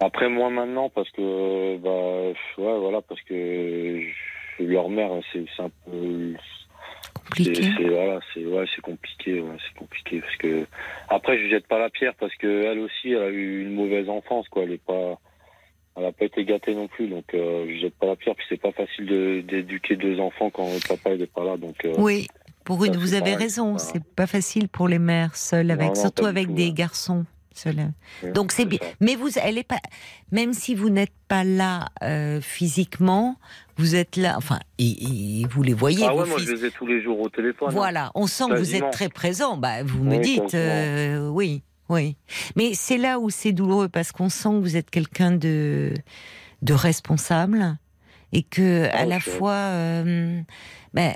Après, 0.00 0.28
moi, 0.28 0.50
maintenant, 0.50 0.90
parce 0.90 1.08
que, 1.10 1.76
bah, 1.78 2.38
ouais, 2.58 2.78
voilà, 2.80 3.00
parce 3.02 3.20
que 3.22 3.34
je- 4.58 4.64
leur 4.64 4.88
mère, 4.88 5.10
c'est, 5.32 5.44
c'est 5.56 5.62
un 5.62 5.70
peu. 5.84 6.34
C'est, 7.36 7.44
Compliqué. 7.44 7.62
c'est- 7.76 7.88
voilà, 7.88 8.20
c'est, 8.32 8.44
ouais, 8.44 8.64
c'est 8.74 8.80
compliqué, 8.82 9.40
ouais, 9.40 9.56
c'est 9.66 9.78
compliqué. 9.78 10.20
Parce 10.20 10.36
que, 10.36 10.66
après, 11.08 11.38
je 11.38 11.48
jette 11.48 11.66
pas 11.66 11.78
la 11.78 11.90
pierre 11.90 12.14
parce 12.18 12.34
que 12.36 12.64
elle 12.64 12.78
aussi, 12.78 13.10
elle 13.12 13.22
a 13.22 13.28
eu 13.30 13.62
une 13.62 13.74
mauvaise 13.74 14.08
enfance, 14.08 14.48
quoi. 14.48 14.62
Elle 14.62 14.72
est 14.72 14.84
pas. 14.84 15.18
Elle 15.98 16.04
a 16.04 16.12
pas 16.12 16.26
été 16.26 16.44
gâtée 16.44 16.74
non 16.74 16.88
plus, 16.88 17.08
donc 17.08 17.24
euh, 17.34 17.66
je 17.70 17.80
jette 17.80 17.94
pas 17.94 18.06
la 18.06 18.16
pierre. 18.16 18.34
Puis 18.36 18.44
c'est 18.50 18.60
pas 18.60 18.72
facile 18.72 19.06
de, 19.06 19.40
d'éduquer 19.40 19.96
deux 19.96 20.20
enfants 20.20 20.50
quand 20.50 20.66
le 20.72 20.86
papa 20.86 21.14
il 21.14 21.22
est 21.22 21.32
pas 21.32 21.42
là, 21.42 21.56
donc. 21.56 21.76
euh, 21.86 21.94
Oui, 21.98 22.28
pour 22.64 22.84
une, 22.84 22.96
vous 22.96 23.14
avez 23.14 23.22
pareil, 23.32 23.36
raison. 23.36 23.78
c'est 23.78 24.04
pas- 24.04 24.26
facile 24.26 24.68
pour 24.68 24.88
les 24.88 24.98
mères 24.98 25.34
seules, 25.36 25.70
avec 25.70 25.88
non, 25.88 25.94
surtout 25.94 26.26
avec 26.26 26.48
tout, 26.48 26.52
des 26.52 26.66
ouais. 26.66 26.72
garçons. 26.72 27.24
Donc 28.34 28.52
c'est 28.52 28.64
bien. 28.64 28.78
ça. 28.80 28.86
Mais 29.00 29.14
vous, 29.16 29.28
elle 29.42 29.58
est 29.58 29.62
pas. 29.64 29.80
Même 30.32 30.52
si 30.52 30.74
vous 30.74 30.90
n'êtes 30.90 31.12
pas 31.28 31.44
là 31.44 31.86
euh, 32.02 32.40
physiquement, 32.40 33.36
vous 33.76 33.94
êtes 33.94 34.16
là. 34.16 34.34
Enfin, 34.36 34.58
et, 34.78 35.40
et 35.42 35.46
vous 35.46 35.62
les 35.62 35.72
voyez. 35.74 36.04
Ah 36.06 36.12
vos 36.12 36.22
ouais, 36.22 36.28
moi 36.28 36.38
fils. 36.38 36.48
je 36.48 36.54
les 36.54 36.64
ai 36.66 36.70
tous 36.70 36.86
les 36.86 37.02
jours 37.02 37.20
au 37.20 37.28
téléphone. 37.28 37.68
hein. 37.68 37.72
Voilà, 37.72 38.10
on 38.14 38.26
sent 38.26 38.44
que 38.50 38.58
vous 38.58 38.74
êtes 38.74 38.90
très 38.90 39.08
présent. 39.08 39.56
Bah, 39.56 39.82
vous 39.82 40.02
me 40.04 40.18
dites, 40.18 40.54
euh, 40.54 41.28
oui, 41.28 41.62
oui. 41.88 42.16
Mais 42.56 42.72
c'est 42.74 42.98
là 42.98 43.18
où 43.18 43.30
c'est 43.30 43.52
douloureux 43.52 43.88
parce 43.88 44.12
qu'on 44.12 44.28
sent 44.28 44.48
que 44.50 44.60
vous 44.60 44.76
êtes 44.76 44.90
quelqu'un 44.90 45.32
de 45.32 45.92
de 46.62 46.72
responsable 46.72 47.76
et 48.32 48.42
que 48.42 48.88
Ah, 48.92 49.00
à 49.00 49.04
la 49.04 49.18
je- 49.18 49.30
fois, 49.30 49.52
euh, 49.52 50.40
ben, 50.94 51.14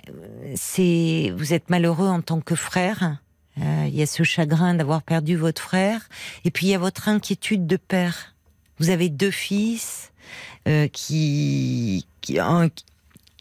c'est 0.55 1.33
vous 1.37 1.53
êtes 1.55 1.71
malheureux 1.71 2.09
en 2.09 2.21
tant 2.21 2.41
que 2.41 2.55
frère. 2.55 3.19
Euh, 3.59 3.85
Il 3.89 3.95
y 3.95 4.03
a 4.03 4.07
ce 4.07 4.23
chagrin 4.23 4.75
d'avoir 4.75 5.03
perdu 5.03 5.37
votre 5.37 5.61
frère 5.61 6.09
et 6.45 6.51
puis 6.51 6.67
il 6.67 6.71
y 6.71 6.75
a 6.75 6.79
votre 6.79 7.09
inquiétude 7.09 7.67
de 7.67 7.77
père. 7.77 8.35
Vous 8.79 8.91
avez 8.91 9.09
deux 9.09 9.31
fils 9.31 10.13
euh, 10.69 10.89
qui, 10.89 12.07
qui 12.21 12.39
un 12.39 12.69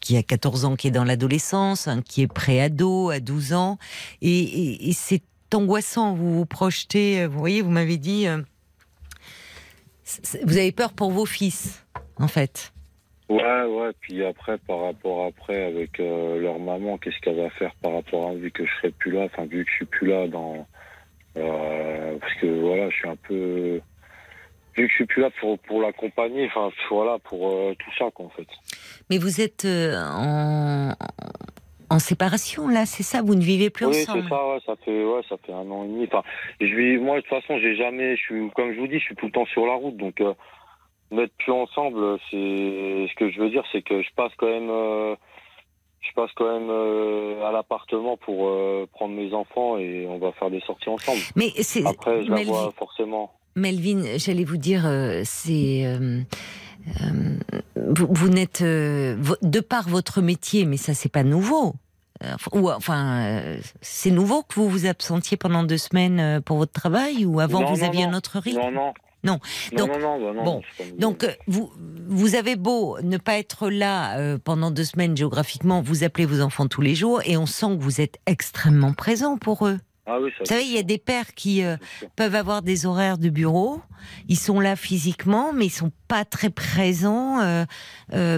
qui 0.02 0.16
a 0.16 0.22
14 0.22 0.64
ans, 0.64 0.76
qui 0.76 0.88
est 0.88 0.90
dans 0.92 1.04
l'adolescence, 1.04 1.86
un 1.86 2.00
qui 2.00 2.22
est 2.22 2.26
pré-ado 2.26 3.10
à 3.10 3.20
12 3.20 3.52
ans, 3.52 3.78
et, 4.22 4.90
c'est 4.94 5.22
angoissant. 5.52 6.14
Vous 6.14 6.34
vous 6.34 6.46
projetez, 6.46 7.20
euh, 7.20 7.28
vous 7.28 7.38
voyez, 7.38 7.60
vous 7.60 7.70
m'avez 7.70 7.98
dit, 7.98 8.26
vous 10.42 10.56
avez 10.56 10.72
peur 10.72 10.94
pour 10.94 11.10
vos 11.10 11.26
fils, 11.26 11.84
en 12.16 12.28
fait. 12.28 12.72
Ouais, 13.30 13.62
ouais. 13.62 13.92
Puis 14.00 14.24
après, 14.24 14.58
par 14.58 14.80
rapport 14.80 15.26
après 15.26 15.62
avec 15.62 16.00
euh, 16.00 16.40
leur 16.40 16.58
maman, 16.58 16.98
qu'est-ce 16.98 17.18
qu'elle 17.20 17.36
va 17.40 17.48
faire 17.50 17.72
par 17.80 17.92
rapport 17.92 18.30
à 18.30 18.34
vu 18.34 18.50
que 18.50 18.66
je 18.66 18.70
serai 18.78 18.90
plus 18.90 19.12
là, 19.12 19.26
enfin 19.26 19.44
vu 19.44 19.64
que 19.64 19.70
je 19.70 19.76
suis 19.76 19.84
plus 19.86 20.08
là 20.08 20.26
dans, 20.26 20.66
euh, 21.36 22.18
parce 22.18 22.34
que 22.40 22.46
voilà, 22.46 22.90
je 22.90 22.96
suis 22.96 23.08
un 23.08 23.14
peu, 23.14 23.80
vu 24.76 24.84
que 24.84 24.88
je 24.88 24.94
suis 24.94 25.06
plus 25.06 25.22
là 25.22 25.30
pour 25.40 25.60
pour 25.60 25.80
l'accompagner, 25.80 26.46
enfin 26.46 26.70
voilà, 26.90 27.20
pour 27.20 27.50
euh, 27.50 27.72
tout 27.78 27.92
ça 27.96 28.10
quoi 28.12 28.26
en 28.26 28.30
fait. 28.30 28.48
Mais 29.10 29.18
vous 29.18 29.40
êtes 29.40 29.64
en, 29.64 30.90
en 31.88 31.98
séparation, 32.00 32.66
là, 32.66 32.84
c'est 32.84 33.04
ça? 33.04 33.22
Vous 33.22 33.36
ne 33.36 33.44
vivez 33.44 33.70
plus 33.70 33.86
oui, 33.86 34.02
ensemble? 34.02 34.24
c'est 34.24 34.28
ça, 34.28 34.48
ouais, 34.48 34.58
ça 34.66 34.74
fait 34.84 35.04
ouais, 35.04 35.20
ça 35.28 35.36
fait 35.46 35.52
un 35.52 35.70
an 35.70 35.84
et 35.84 35.88
demi. 35.88 36.08
Enfin, 36.12 36.24
je 36.60 36.66
vis, 36.74 36.98
moi 36.98 37.14
de 37.14 37.20
toute 37.20 37.30
façon, 37.30 37.60
j'ai 37.60 37.76
jamais, 37.76 38.16
je 38.16 38.22
suis 38.22 38.50
comme 38.56 38.72
je 38.74 38.80
vous 38.80 38.88
dis, 38.88 38.98
je 38.98 39.04
suis 39.04 39.14
tout 39.14 39.26
le 39.26 39.32
temps 39.32 39.46
sur 39.46 39.66
la 39.66 39.74
route, 39.74 39.96
donc 39.96 40.20
n'être 41.10 41.32
plus 41.38 41.52
ensemble, 41.52 42.18
c'est 42.30 42.36
ce 43.10 43.14
que 43.16 43.30
je 43.30 43.40
veux 43.40 43.50
dire, 43.50 43.64
c'est 43.72 43.82
que 43.82 44.02
je 44.02 44.08
passe 44.16 44.32
quand 44.38 44.46
même. 44.48 44.70
euh, 44.70 45.14
je 46.00 46.12
passe 46.14 46.30
quand 46.34 46.50
même 46.58 46.70
euh, 46.70 47.44
à 47.46 47.52
l'appartement 47.52 48.16
pour 48.16 48.48
euh, 48.48 48.86
prendre 48.92 49.14
mes 49.14 49.34
enfants 49.34 49.76
et 49.76 50.06
on 50.08 50.18
va 50.18 50.32
faire 50.32 50.50
des 50.50 50.60
sorties 50.60 50.88
ensemble. 50.88 51.20
Mais 51.36 51.48
Après, 51.86 52.24
je 52.24 52.30
la 52.30 52.36
Melvin- 52.36 52.44
vois 52.52 52.72
forcément. 52.78 53.32
Melvin, 53.54 54.16
j'allais 54.16 54.44
vous 54.44 54.56
dire, 54.56 54.82
c'est 55.24 55.84
vous, 57.76 58.06
vous 58.10 58.28
n'êtes 58.28 58.62
de 58.62 59.60
par 59.60 59.88
votre 59.88 60.22
métier, 60.22 60.64
mais 60.64 60.76
ça 60.76 60.94
c'est 60.94 61.12
pas 61.12 61.22
nouveau. 61.24 61.74
Ou 62.52 62.70
enfin, 62.70 63.42
c'est 63.80 64.10
nouveau 64.10 64.42
que 64.42 64.54
vous 64.54 64.68
vous 64.68 64.86
absentiez 64.86 65.36
pendant 65.36 65.64
deux 65.64 65.78
semaines 65.78 66.40
pour 66.42 66.58
votre 66.58 66.72
travail 66.72 67.24
ou 67.24 67.40
avant 67.40 67.60
Non, 67.60 67.72
vous 67.72 67.80
non, 67.80 67.86
aviez 67.86 68.06
non. 68.06 68.12
un 68.12 68.16
autre 68.16 68.38
rythme? 68.38 68.60
Non, 68.60 68.70
non. 68.70 68.92
Non. 69.22 69.38
Non, 69.72 69.86
Donc, 69.86 69.90
non, 69.90 69.98
non, 69.98 70.20
bah 70.26 70.32
non, 70.34 70.44
bon. 70.44 70.62
Donc, 70.98 71.24
euh, 71.24 71.32
vous, 71.46 71.70
vous 72.08 72.34
avez 72.34 72.56
beau 72.56 72.98
ne 73.02 73.18
pas 73.18 73.38
être 73.38 73.68
là 73.68 74.18
euh, 74.18 74.38
pendant 74.42 74.70
deux 74.70 74.84
semaines 74.84 75.16
géographiquement, 75.16 75.82
vous 75.82 76.04
appelez 76.04 76.24
vos 76.24 76.40
enfants 76.40 76.66
tous 76.68 76.80
les 76.80 76.94
jours 76.94 77.20
et 77.24 77.36
on 77.36 77.46
sent 77.46 77.76
que 77.76 77.82
vous 77.82 78.00
êtes 78.00 78.18
extrêmement 78.26 78.92
présent 78.92 79.36
pour 79.36 79.66
eux. 79.66 79.78
Ah 80.06 80.18
oui, 80.20 80.30
ça, 80.30 80.36
Vous 80.40 80.44
savez, 80.46 80.64
il 80.64 80.72
y 80.72 80.78
a 80.78 80.82
des 80.82 80.98
pères 80.98 81.34
qui 81.34 81.62
euh, 81.62 81.76
peuvent 82.16 82.34
avoir 82.34 82.62
des 82.62 82.86
horaires 82.86 83.18
de 83.18 83.28
bureau, 83.28 83.82
ils 84.28 84.38
sont 84.38 84.58
là 84.58 84.74
physiquement, 84.74 85.52
mais 85.52 85.66
ils 85.66 85.70
sont 85.70 85.92
pas 86.08 86.24
très 86.24 86.50
présents 86.50 87.66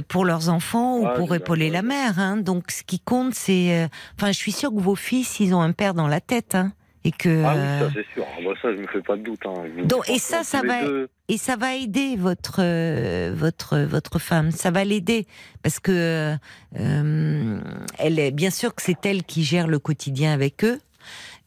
pour 0.09 0.25
leurs 0.25 0.49
enfants 0.49 0.99
ou 0.99 1.07
Ah, 1.07 1.15
pour 1.15 1.35
épauler 1.35 1.71
bien 1.71 1.81
la 1.81 1.83
mère. 1.83 2.19
Hein. 2.19 2.37
Donc, 2.37 2.73
ce 2.73 2.83
qui 2.83 2.99
compte, 2.99 3.35
c'est... 3.35 3.89
Enfin, 4.19 4.33
je 4.33 4.37
suis 4.37 4.53
sûre 4.53 4.71
que 4.71 4.81
vos 4.81 4.97
fils, 4.97 5.39
ils 5.41 5.55
ont 5.55 5.63
un 5.63 5.73
père 5.73 5.95
dans 5.95 6.09
la 6.09 6.21
tête. 6.21 6.57
Hein, 6.57 6.73
et 7.05 7.11
que... 7.11 7.43
Ah 7.45 7.55
euh, 7.57 7.81
oui, 7.81 7.87
ça 7.87 7.91
c'est 7.95 8.15
sûr. 8.15 8.25
Ah, 8.37 8.41
bah, 8.45 8.51
ça, 8.63 8.73
je 8.73 8.79
me 8.81 8.87
fais 8.87 9.01
pas 9.01 9.17
de 9.17 9.23
doute. 9.23 9.41
Hein. 9.45 9.65
Donc, 9.85 10.09
et 10.09 10.19
ça, 10.19 10.43
ça 10.45 10.61
va- 10.63 10.85
deux- 10.85 11.09
et 11.29 11.37
ça 11.37 11.57
va 11.57 11.75
aider 11.75 12.17
votre 12.17 12.61
euh, 12.61 13.33
votre 13.35 13.79
votre 13.79 14.19
femme. 14.19 14.51
Ça 14.51 14.71
va 14.71 14.85
l'aider 14.85 15.27
parce 15.63 15.81
que 15.81 16.35
euh, 16.79 17.59
elle 17.99 18.19
est 18.19 18.31
bien 18.31 18.51
sûr 18.51 18.75
que 18.75 18.83
c'est 18.83 19.05
elle 19.07 19.23
qui 19.25 19.43
gère 19.43 19.67
le 19.67 19.79
quotidien 19.79 20.33
avec 20.33 20.65
eux 20.65 20.79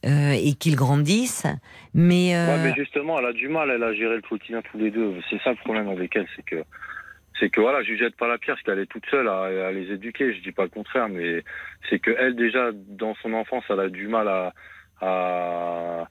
euh, 0.04 0.32
et 0.32 0.54
qu'ils 0.54 0.76
grandissent. 0.76 1.46
Mais, 1.94 2.36
euh, 2.36 2.56
Ouais, 2.56 2.62
mais 2.64 2.74
justement, 2.76 3.18
elle 3.18 3.26
a 3.26 3.32
du 3.32 3.48
mal, 3.48 3.70
elle 3.70 3.82
a 3.82 3.94
géré 3.94 4.16
le 4.16 4.22
quotidien 4.22 4.60
tous 4.70 4.78
les 4.78 4.90
deux. 4.90 5.14
C'est 5.30 5.40
ça 5.42 5.50
le 5.50 5.56
problème 5.56 5.88
avec 5.88 6.14
elle, 6.16 6.26
c'est 6.36 6.44
que, 6.44 6.62
c'est 7.40 7.48
que 7.48 7.60
voilà, 7.60 7.82
je 7.82 7.90
lui 7.90 7.98
jette 7.98 8.16
pas 8.16 8.28
la 8.28 8.38
pierre, 8.38 8.56
parce 8.56 8.64
qu'elle 8.64 8.78
est 8.82 8.86
toute 8.90 9.06
seule 9.10 9.28
à, 9.28 9.44
à 9.68 9.72
les 9.72 9.90
éduquer. 9.92 10.34
Je 10.34 10.40
dis 10.42 10.52
pas 10.52 10.64
le 10.64 10.68
contraire, 10.68 11.08
mais 11.08 11.42
c'est 11.88 11.98
que 11.98 12.10
elle 12.18 12.34
déjà 12.36 12.70
dans 12.72 13.14
son 13.22 13.32
enfance, 13.32 13.64
elle 13.70 13.80
a 13.80 13.88
du 13.88 14.08
mal 14.08 14.28
à 14.28 14.52
à, 15.00 16.06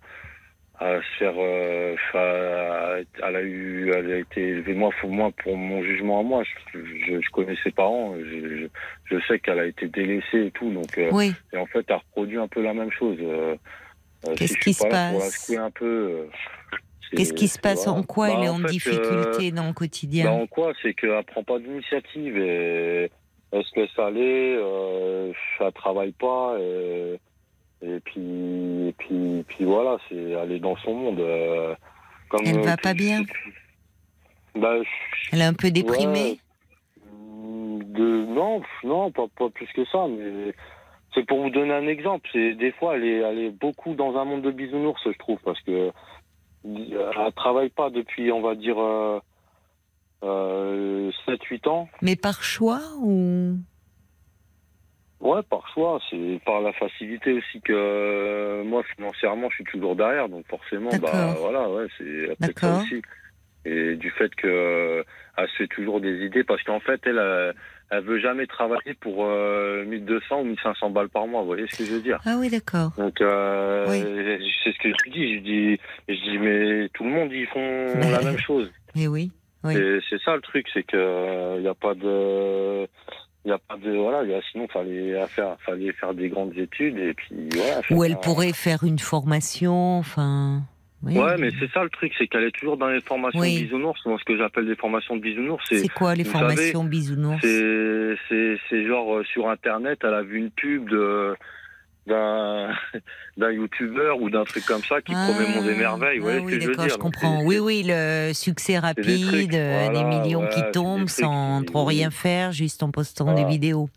à 0.80 1.02
se 1.02 1.18
faire. 1.18 1.34
euh, 1.38 1.96
à- 2.14 2.98
elle 3.28 3.36
a 3.36 3.42
eu, 3.42 3.92
elle 3.94 4.12
a 4.12 4.18
été 4.18 4.42
élevée 4.42 4.74
moi, 4.74 4.90
pour 5.02 5.10
moi 5.10 5.32
pour 5.44 5.58
mon 5.58 5.84
jugement 5.84 6.20
à 6.20 6.24
moi. 6.24 6.44
Je, 6.74 6.80
je, 6.80 7.22
je 7.22 7.30
connais 7.32 7.56
ses 7.64 7.72
parents, 7.72 8.16
je, 8.18 9.20
sais 9.28 9.40
qu'elle 9.40 9.60
a 9.60 9.66
été 9.66 9.88
délaissée 9.88 10.48
et 10.48 10.52
tout, 10.52 10.72
donc. 10.72 10.98
euh, 10.98 11.10
oui. 11.12 11.34
et 11.54 11.58
en 11.58 11.66
fait, 11.66 11.86
elle 11.88 11.96
reproduit 11.96 12.38
un 12.38 12.48
peu 12.48 12.62
la 12.62 12.74
même 12.74 12.92
chose. 12.92 13.18
Euh, 13.22 13.56
euh, 14.28 14.34
Qu'est-ce 14.36 14.54
si 14.54 14.60
qui 14.60 14.74
se 14.74 14.84
passe 14.88 15.50
un 15.52 15.72
peu. 15.72 15.86
euh, 15.86 16.30
Qu'est-ce 17.12 17.34
qui 17.34 17.48
se 17.48 17.60
passe 17.60 17.86
voilà. 17.86 18.00
En 18.00 18.04
quoi 18.04 18.28
Bah, 18.28 18.34
elle 18.38 18.44
est 18.46 18.50
en 18.50 18.58
fait, 18.60 18.68
difficulté 18.68 19.52
dans 19.52 19.64
le 19.64 19.70
euh, 19.70 19.74
quotidien 19.74 20.26
bah, 20.26 20.32
En 20.32 20.48
quoi 20.48 20.74
C'est 20.82 20.94
qu'elle 20.94 21.24
prend 21.24 21.44
pas 21.44 21.60
d'initiative. 21.60 22.38
Et 22.38 23.12
elle 23.52 23.64
se 23.64 23.80
laisse 23.80 24.00
aller, 24.00 24.58
euh, 24.60 25.32
elle 25.60 25.72
travaille 25.74 26.12
pas. 26.14 26.58
Et, 26.60 27.20
et 27.86 28.00
puis, 28.02 28.88
et 28.90 28.94
puis, 28.98 29.44
puis 29.48 29.66
voilà, 29.66 29.98
c'est 30.10 30.16
elle 30.16 30.52
est 30.52 30.60
dans 30.60 30.76
son 30.78 30.94
monde. 30.94 31.20
euh, 31.20 31.76
comme, 32.30 32.42
Elle 32.46 32.58
euh, 32.60 32.62
va 32.64 32.76
tout- 32.78 32.84
pas 32.84 32.94
bien 32.94 33.22
bah, 34.56 34.76
Elle 35.32 35.42
est 35.42 35.46
un 35.46 35.54
peu 35.54 35.70
déprimée. 35.72 36.40
Ouais. 37.02 37.84
De, 37.86 38.26
non, 38.26 38.62
non, 38.84 39.12
pas, 39.12 39.26
pas 39.38 39.50
plus 39.50 39.68
que 39.74 39.86
ça, 39.86 40.06
mais 40.10 40.54
c'est 41.14 41.26
pour 41.26 41.42
vous 41.42 41.50
donner 41.50 41.74
un 41.74 41.88
exemple. 41.88 42.28
C'est 42.34 42.56
des 42.56 42.72
fois, 42.74 42.96
elle 42.98 43.06
est, 43.06 43.18
elle 43.20 43.40
est 43.40 43.50
beaucoup 43.52 43.94
dans 43.94 44.16
un 44.18 44.26
monde 44.26 44.42
de 44.42 44.52
bisounours, 44.52 45.02
je 45.06 45.18
trouve, 45.18 45.40
parce 45.46 45.62
que 45.62 45.92
euh, 46.66 47.12
elle 47.26 47.34
travaille 47.34 47.70
pas 47.70 47.90
depuis, 47.90 48.32
on 48.32 48.42
va 48.42 48.56
dire, 48.56 48.78
euh, 48.80 49.20
euh, 50.24 51.12
7-8 51.28 51.68
ans. 51.70 51.88
Mais 52.02 52.16
par 52.16 52.44
choix 52.44 52.82
ou 53.02 53.58
Ouais, 55.26 55.42
par 55.50 55.68
choix, 55.74 56.00
c'est 56.12 56.40
par 56.46 56.62
la 56.62 56.72
facilité 56.74 57.34
aussi 57.34 57.60
que 57.62 57.74
euh, 57.74 58.64
moi 58.64 58.84
financièrement 58.96 59.50
je 59.50 59.56
suis 59.56 59.64
toujours 59.64 59.96
derrière, 59.96 60.30
donc 60.30 60.46
forcément, 60.48 60.92
bah 61.02 61.36
voilà, 61.40 61.68
ouais, 61.68 61.88
c'est 61.98 62.28
peut-être 62.38 62.60
ça 62.60 62.78
aussi. 62.78 63.02
Et 63.66 63.96
du 63.96 64.12
fait 64.12 64.34
que 64.36 64.46
euh, 64.48 65.04
elle 65.38 65.48
se 65.50 65.56
fait 65.56 65.68
toujours 65.68 66.00
des 66.00 66.24
idées, 66.24 66.44
parce 66.44 66.62
qu'en 66.62 66.80
fait 66.80 67.02
elle, 67.08 67.18
euh, 67.18 67.52
elle 67.90 68.04
veut 68.04 68.20
jamais 68.20 68.46
travailler 68.46 68.94
pour 69.00 69.26
euh, 69.26 69.84
1200 69.86 70.42
ou 70.42 70.44
1500 70.44 70.92
balles 70.92 71.10
par 71.10 71.26
mois, 71.26 71.42
vous 71.42 71.48
voyez 71.48 71.66
ce 71.72 71.78
que 71.80 71.86
je 71.86 71.94
veux 71.96 72.02
dire 72.02 72.20
Ah 72.26 72.36
oui, 72.40 72.50
d'accord. 72.50 72.92
Donc 72.96 73.20
euh, 73.22 73.88
Oui. 73.90 74.02
c'est 74.64 74.74
ce 74.74 74.78
que 74.78 74.90
je 74.90 75.12
dis, 75.12 75.36
je 75.38 75.40
dis, 75.42 75.80
je 76.08 76.14
dis 76.14 76.38
mais 76.38 76.90
tout 76.90 77.04
le 77.04 77.10
monde 77.10 77.32
ils 77.32 77.48
font 77.48 77.88
Mais- 77.96 78.12
la 78.12 78.22
même 78.22 78.38
chose. 78.38 78.72
Mais 78.96 79.08
oui. 79.08 79.32
Oui. 79.64 79.76
Et 79.76 80.00
c'est 80.08 80.22
ça 80.22 80.36
le 80.36 80.42
truc, 80.42 80.68
c'est 80.72 80.84
que 80.84 81.58
il 81.58 81.64
y 81.64 81.68
a 81.68 81.74
pas 81.74 81.96
de 81.96 82.88
il 83.46 83.52
a 83.52 83.60
pas 83.60 83.78
de 83.78 83.92
voilà, 83.96 84.24
il 84.24 84.32
y 84.32 84.34
a- 84.34 84.42
sinon 84.52 84.68
fallait 84.68 85.14
faire 85.28 85.56
fallait 85.66 85.92
faire 85.94 86.14
des 86.14 86.30
grandes 86.30 86.58
études 86.58 86.98
et 86.98 87.14
puis 87.14 87.50
voilà. 87.54 87.82
Ou 87.92 88.04
elle 88.04 88.14
un- 88.14 88.16
pourrait 88.16 88.54
faire 88.54 88.84
une 88.84 89.00
formation, 89.00 89.98
enfin. 90.00 90.62
oui. 91.04 91.18
Ouais, 91.18 91.38
mais 91.38 91.52
c'est 91.60 91.70
ça 91.72 91.84
le 91.84 91.90
truc, 91.90 92.12
c'est 92.18 92.28
qu'elle 92.28 92.44
est 92.46 92.52
toujours 92.56 92.78
dans 92.78 92.88
les 92.88 93.02
formations 93.02 93.40
Oui. 93.40 93.64
bisounours, 93.64 94.04
moi 94.06 94.18
ce 94.20 94.24
que 94.26 94.36
j'appelle 94.38 94.66
des 94.66 94.76
formations 94.76 95.16
de 95.16 95.22
bisounours, 95.22 95.64
c'est 95.70 95.78
C'est 95.78 95.90
quoi 95.90 96.16
les 96.16 96.24
formations 96.24 96.84
bisounours? 96.84 97.40
c'est 97.44 98.16
c'est 98.30 98.58
c'est 98.70 98.86
genre 98.88 99.18
euh, 99.18 99.24
sur 99.26 99.48
internet, 99.50 100.00
elle 100.04 100.14
a 100.16 100.24
vu 100.24 100.38
une 100.40 100.50
pub 100.52 100.90
de 100.90 101.36
d'un 102.06 102.70
d'un 103.38 103.52
youtubeur 103.52 104.22
ou 104.22 104.30
d'un 104.30 104.44
truc 104.46 104.66
comme 104.66 104.84
ça 104.84 105.02
qui 105.02 105.14
promet 105.14 105.48
mon 105.48 105.62
ah 106.30 106.40
ce 106.40 106.44
oui, 106.46 106.62
je 106.62 106.68
d'accord, 106.68 106.90
je 106.90 106.98
comprends. 106.98 107.44
Oui, 107.44 107.58
oui, 107.60 107.84
le 107.86 108.32
succès 108.34 108.74
des 108.74 108.80
rapide, 108.80 109.28
trucs, 109.28 109.54
euh, 109.54 109.88
voilà, 109.88 109.90
des 109.90 110.04
millions 110.04 110.42
ouais, 110.42 110.50
qui 110.50 110.62
tombent 110.72 111.10
sans 111.10 111.60
qui- 111.60 111.66
trop 111.66 111.84
rien 111.86 112.12
faire, 112.12 112.52
juste 112.52 112.84
en 112.84 112.92
postant 112.92 113.26
Voilà. 113.26 113.44
des 113.44 113.46
vidéos. 113.50 113.90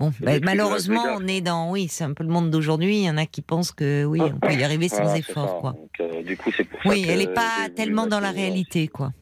Bon, 0.00 0.12
bah, 0.20 0.38
des 0.38 0.44
malheureusement, 0.44 1.04
on 1.16 1.26
est 1.28 1.40
dans, 1.40 1.70
oui, 1.70 1.86
c'est 1.88 2.04
un 2.04 2.12
peu 2.14 2.24
le 2.24 2.30
monde 2.30 2.50
d'aujourd'hui. 2.50 2.96
Il 2.98 3.04
y 3.04 3.10
en 3.10 3.16
a 3.16 3.26
qui 3.26 3.42
pensent 3.42 3.70
que 3.72 4.04
oui, 4.04 4.20
on 4.22 4.40
peut 4.40 4.52
y 4.52 4.62
arriver 4.64 4.88
sans 4.88 5.04
Voilà, 5.04 5.18
effort, 5.18 5.60
quoi. 5.60 5.72
Donc, 5.72 5.90
euh, 6.00 6.22
du 6.22 6.36
coup, 6.36 6.50
c'est 6.56 6.64
pour 6.64 6.82
ça 6.82 6.88
Oui, 6.88 7.02
que 7.04 7.10
elle 7.10 7.18
n'est 7.20 7.28
pas 7.32 7.68
tellement 7.76 8.06
dans 8.06 8.20
la 8.20 8.32
réalité, 8.32 8.88
quoi. 8.88 9.12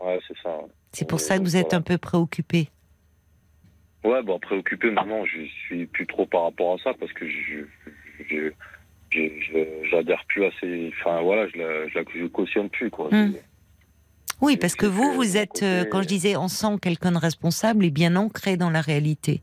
Ouais, 0.00 0.20
c'est 0.28 0.36
ça. 0.42 0.56
C'est 0.92 1.08
pour 1.08 1.20
ça 1.20 1.38
que 1.38 1.42
vous 1.42 1.56
êtes 1.56 1.74
un 1.74 1.80
peu 1.82 1.98
préoccupé. 1.98 2.68
Ouais, 4.04 4.22
bon, 4.22 4.38
préoccupé 4.38 4.90
maintenant, 4.90 5.24
je 5.24 5.42
suis 5.66 5.86
plus 5.86 6.06
trop 6.06 6.26
par 6.26 6.42
rapport 6.44 6.74
à 6.74 6.78
ça 6.82 6.92
parce 6.98 7.12
que 7.12 7.24
je, 7.28 8.50
j'adhère 9.90 10.24
plus 10.28 10.44
à 10.44 10.50
ces. 10.60 10.92
Enfin, 11.00 11.20
voilà, 11.22 11.48
je 11.48 11.58
la, 11.58 11.88
je 11.88 11.98
la 11.98 12.04
je 12.14 12.26
cautionne 12.26 12.68
plus, 12.68 12.90
quoi. 12.90 13.08
Hmm. 13.10 13.34
Oui, 14.40 14.56
parce 14.56 14.74
que 14.74 14.86
vous, 14.86 15.12
vous 15.12 15.36
êtes, 15.36 15.62
euh, 15.62 15.80
côté- 15.80 15.90
quand 15.90 16.02
je 16.02 16.08
disais 16.08 16.36
on 16.36 16.48
sent 16.48 16.78
quelqu'un 16.82 17.12
de 17.12 17.18
responsable, 17.18 17.84
et 17.84 17.90
bien 17.90 18.16
ancré 18.16 18.56
dans 18.56 18.70
la 18.70 18.80
réalité. 18.80 19.40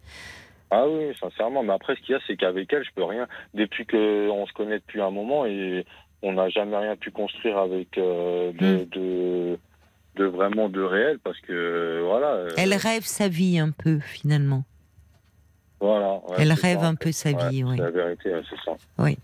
Ah 0.72 0.88
oui, 0.88 1.16
sincèrement. 1.20 1.64
Mais 1.64 1.74
après, 1.74 1.96
ce 1.96 2.02
qu'il 2.02 2.12
y 2.14 2.16
a, 2.16 2.20
c'est 2.28 2.36
qu'avec 2.36 2.72
elle, 2.74 2.84
je 2.84 2.92
peux 2.94 3.04
rien. 3.04 3.28
Depuis 3.54 3.86
qu'on 3.86 4.46
se 4.46 4.54
connaît 4.54 4.80
depuis 4.80 5.02
un 5.02 5.10
moment 5.10 5.46
et 5.46 5.86
on 6.22 6.34
n'a 6.34 6.50
jamais 6.50 6.76
rien 6.78 6.96
pu 6.98 7.12
construire 7.12 7.58
avec 7.58 7.98
euh, 7.98 8.52
de, 8.52 8.66
Hmm. 8.84 8.86
de, 8.90 9.60
de 10.16 10.26
vraiment 10.26 10.70
de 10.70 10.82
réel 10.82 11.20
parce 11.24 11.40
que 11.42 12.02
voilà. 12.06 12.28
euh, 12.34 12.50
Elle 12.58 12.74
rêve 12.74 13.04
sa 13.06 13.28
vie 13.28 13.60
un 13.60 13.72
peu, 13.72 14.00
finalement. 14.00 14.64
Voilà. 15.80 16.14
ouais, 16.16 16.36
Elle 16.40 16.52
rêve 16.52 16.80
ça, 16.80 16.88
un 16.88 16.96
peu 16.96 17.12
sa 17.12 17.30
Ouais, 17.32 17.50
vie, 17.50 17.64
oui. 17.64 17.78
La 17.78 17.90
vérité, 17.90 18.32
c'est 18.50 18.60
ça. 18.66 18.76
Oui. 18.98 19.18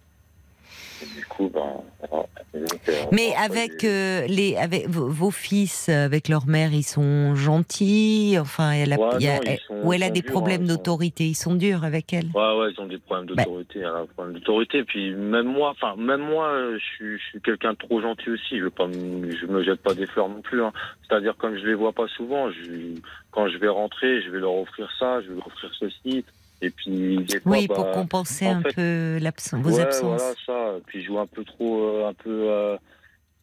Du 1.13 1.25
coup, 1.25 1.49
ben. 1.53 1.61
voilà. 2.09 2.25
Et 2.53 2.59
donc, 2.59 2.79
euh, 2.89 2.93
Mais 3.11 3.33
avec 3.35 3.81
j'ai- 3.81 3.87
euh, 3.89 4.27
les, 4.27 4.55
avec 4.55 4.87
vos, 4.87 5.31
fils, 5.31 5.89
euh, 5.89 6.05
avec 6.05 6.29
leur 6.29 6.47
mère, 6.47 6.73
ils 6.73 6.83
sont 6.83 7.35
gentils. 7.35 8.37
Enfin, 8.39 8.71
elle 8.71 8.93
a, 8.93 8.97
Ouais, 8.97 9.09
il 9.19 9.25
y 9.25 9.27
a- 9.27 9.35
non, 9.35 9.41
ils 9.43 9.49
elle- 9.49 9.59
sont- 9.67 9.81
ou 9.83 9.93
elle 9.93 10.03
a 10.03 10.09
des 10.09 10.21
durs, 10.21 10.31
problèmes 10.31 10.63
hein, 10.63 10.67
d'autorité. 10.67 11.25
Ils 11.25 11.35
sont 11.35 11.55
durs 11.55 11.83
avec 11.83 12.13
elle. 12.13 12.27
Ouais, 12.33 12.57
ouais, 12.57 12.71
ils 12.71 12.79
ont 12.81 12.85
des 12.87 12.97
problèmes 12.97 13.27
Bah. 13.27 13.43
d'autorité, 13.43 13.83
a 13.83 14.01
des 14.01 14.07
problèmes 14.07 14.33
d'autorité. 14.35 14.83
Puis 14.83 15.13
même 15.13 15.47
moi, 15.47 15.71
enfin, 15.71 15.95
même 15.97 16.21
moi, 16.21 16.47
euh, 16.47 16.77
je 16.79 16.83
suis, 16.95 17.17
je 17.19 17.23
suis 17.25 17.41
quelqu'un 17.41 17.73
de 17.73 17.77
trop 17.77 18.01
gentil 18.01 18.29
aussi. 18.29 18.59
Je 18.59 18.67
pas, 18.67 18.87
me- 18.87 19.31
je 19.31 19.45
me 19.45 19.63
jette 19.63 19.81
pas 19.81 19.93
des 19.93 20.07
fleurs 20.07 20.29
non 20.29 20.41
plus. 20.41 20.63
hein. 20.63 20.71
C'est-à-dire 21.07 21.35
comme 21.37 21.57
je 21.57 21.65
les 21.65 21.75
vois 21.75 21.93
pas 21.93 22.07
souvent, 22.07 22.49
je, 22.51 22.95
quand 23.31 23.47
je 23.49 23.57
vais 23.57 23.67
rentrer, 23.67 24.21
je 24.21 24.29
vais 24.29 24.39
leur 24.39 24.55
offrir 24.55 24.89
ça, 24.99 25.21
je 25.21 25.27
vais 25.29 25.35
leur 25.35 25.47
offrir 25.47 25.71
ceci. 25.79 26.23
Et 26.61 26.69
puis 26.69 27.17
des 27.25 27.39
fois, 27.41 27.51
Oui, 27.51 27.67
bah, 27.67 27.75
pour 27.75 27.91
compenser 27.91 28.47
en 28.47 28.57
un 28.57 28.61
fait- 28.61 28.73
peu 28.75 29.17
l'absence, 29.21 29.61
vos 29.61 29.75
ouais, 29.75 29.81
absences. 29.81 30.21
voilà 30.21 30.33
ça. 30.45 30.79
Puis 30.87 31.01
je 31.01 31.07
joue 31.07 31.19
un 31.19 31.27
peu 31.27 31.43
trop, 31.43 31.83
euh, 31.83 32.07
un 32.07 32.13
peu, 32.13 32.49
euh, 32.49 32.77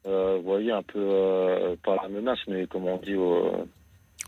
euh, 0.07 0.37
vous 0.39 0.43
voyez, 0.51 0.73
un 0.73 0.83
peu 0.83 0.99
euh, 0.99 1.77
pas 1.85 1.97
la 2.03 2.09
menace, 2.09 2.39
mais 2.49 2.67
comment 2.67 2.95
on 2.95 3.05
dit, 3.05 3.15
au, 3.15 3.67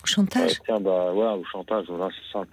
chantage. 0.05 0.61
tiens, 0.67 0.81
bah 0.81 1.13
ouais, 1.13 1.27
au 1.41 1.45
chantage. 1.45 1.87
Voilà, 1.89 2.09
c'est 2.15 2.33
ça. 2.39 2.45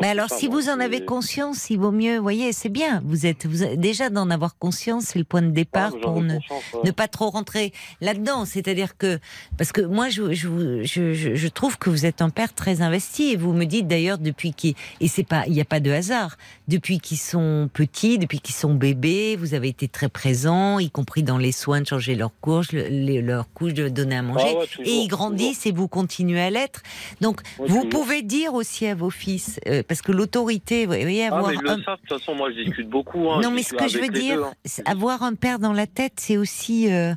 Mais 0.00 0.08
alors, 0.08 0.28
ça, 0.28 0.36
si 0.36 0.48
moi, 0.48 0.60
vous 0.60 0.68
en 0.68 0.80
avez 0.80 1.04
conscience, 1.04 1.70
il 1.70 1.78
vaut 1.78 1.90
mieux. 1.92 2.16
Vous 2.16 2.22
voyez, 2.22 2.52
c'est 2.52 2.68
bien. 2.68 3.02
Vous 3.04 3.26
êtes, 3.26 3.46
vous 3.46 3.76
déjà 3.76 4.10
d'en 4.10 4.30
avoir 4.30 4.56
conscience, 4.58 5.04
c'est 5.04 5.18
le 5.18 5.24
point 5.24 5.42
de 5.42 5.50
départ 5.50 5.94
Ouais, 5.94 6.00
j'en 6.02 6.12
pour 6.12 6.22
ne, 6.22 6.34
ouais. 6.34 6.40
ne 6.84 6.90
pas 6.90 7.08
trop 7.08 7.30
rentrer 7.30 7.72
là-dedans. 8.00 8.44
C'est-à-dire 8.44 8.96
que, 8.96 9.18
parce 9.58 9.72
que 9.72 9.80
moi, 9.82 10.08
je, 10.08 10.32
je, 10.32 10.82
je, 10.82 11.14
je- 11.14 11.48
trouve 11.48 11.78
que 11.78 11.90
vous 11.90 12.06
êtes 12.06 12.22
un 12.22 12.30
père 12.30 12.54
très 12.54 12.80
investi 12.82 13.30
et 13.32 13.36
vous 13.36 13.52
me 13.52 13.64
dites 13.64 13.86
d'ailleurs 13.88 14.18
depuis 14.18 14.52
qu'ils, 14.54 14.74
et 15.00 15.08
c'est 15.08 15.24
pas, 15.24 15.44
il 15.46 15.52
n'y 15.52 15.60
a 15.60 15.64
pas 15.64 15.80
de 15.80 15.90
hasard, 15.90 16.36
depuis 16.68 17.00
qu'ils 17.00 17.18
sont 17.18 17.68
petits, 17.72 18.18
depuis 18.18 18.40
qu'ils 18.40 18.54
sont 18.54 18.74
bébés, 18.74 19.36
vous 19.36 19.54
avez 19.54 19.68
été 19.68 19.88
très 19.88 20.08
présent, 20.08 20.78
y 20.78 20.90
compris 20.90 21.22
dans 21.22 21.38
les 21.38 21.52
soins 21.52 21.80
de 21.80 21.86
changer 21.86 22.14
leurs 22.14 22.32
couches, 22.40 22.72
le- 22.72 22.86
les- 22.88 23.20
leurs 23.22 23.52
couches, 23.52 23.74
de 23.74 23.88
donner 23.88 24.16
à 24.16 24.22
manger. 24.22 24.44
Ah 24.54 24.58
ouais, 24.60 24.66
toujours, 24.66 24.86
et 24.86 24.90
ils 24.96 25.08
grandissent 25.08 25.66
et 25.66 25.72
vous 25.72 25.88
continuez 25.88 26.40
à 26.40 26.50
l'être. 26.50 26.82
Donc, 27.20 27.40
vous 27.58 27.66
toujours. 27.66 27.88
pouvez 27.88 28.22
dire 28.22 28.54
aussi 28.54 28.86
à 28.86 28.94
vos 28.94 29.10
fils, 29.10 29.59
euh, 29.68 29.82
parce 29.86 30.02
que 30.02 30.12
l'autorité, 30.12 30.86
vous 30.86 30.92
voyez, 30.92 31.24
Ah, 31.26 31.34
avoir 31.36 31.48
mais 31.50 31.54
ils 31.56 31.62
le 31.62 31.70
un- 31.70 31.82
savent, 31.82 31.96
de 32.02 32.06
toute 32.08 32.18
façon, 32.18 32.34
moi 32.34 32.50
je 32.50 32.62
discute 32.62 32.88
beaucoup. 32.88 33.30
Hein, 33.30 33.40
non, 33.42 33.50
mais 33.50 33.62
ce 33.62 33.74
que 33.74 33.88
je 33.88 33.98
veux 33.98 34.08
dire, 34.08 34.36
deux, 34.36 34.42
hein. 34.44 34.82
avoir 34.86 35.22
un 35.22 35.34
père 35.34 35.58
dans 35.58 35.72
la 35.72 35.86
tête, 35.86 36.14
c'est 36.16 36.36
aussi, 36.36 36.92
euh, 36.92 37.14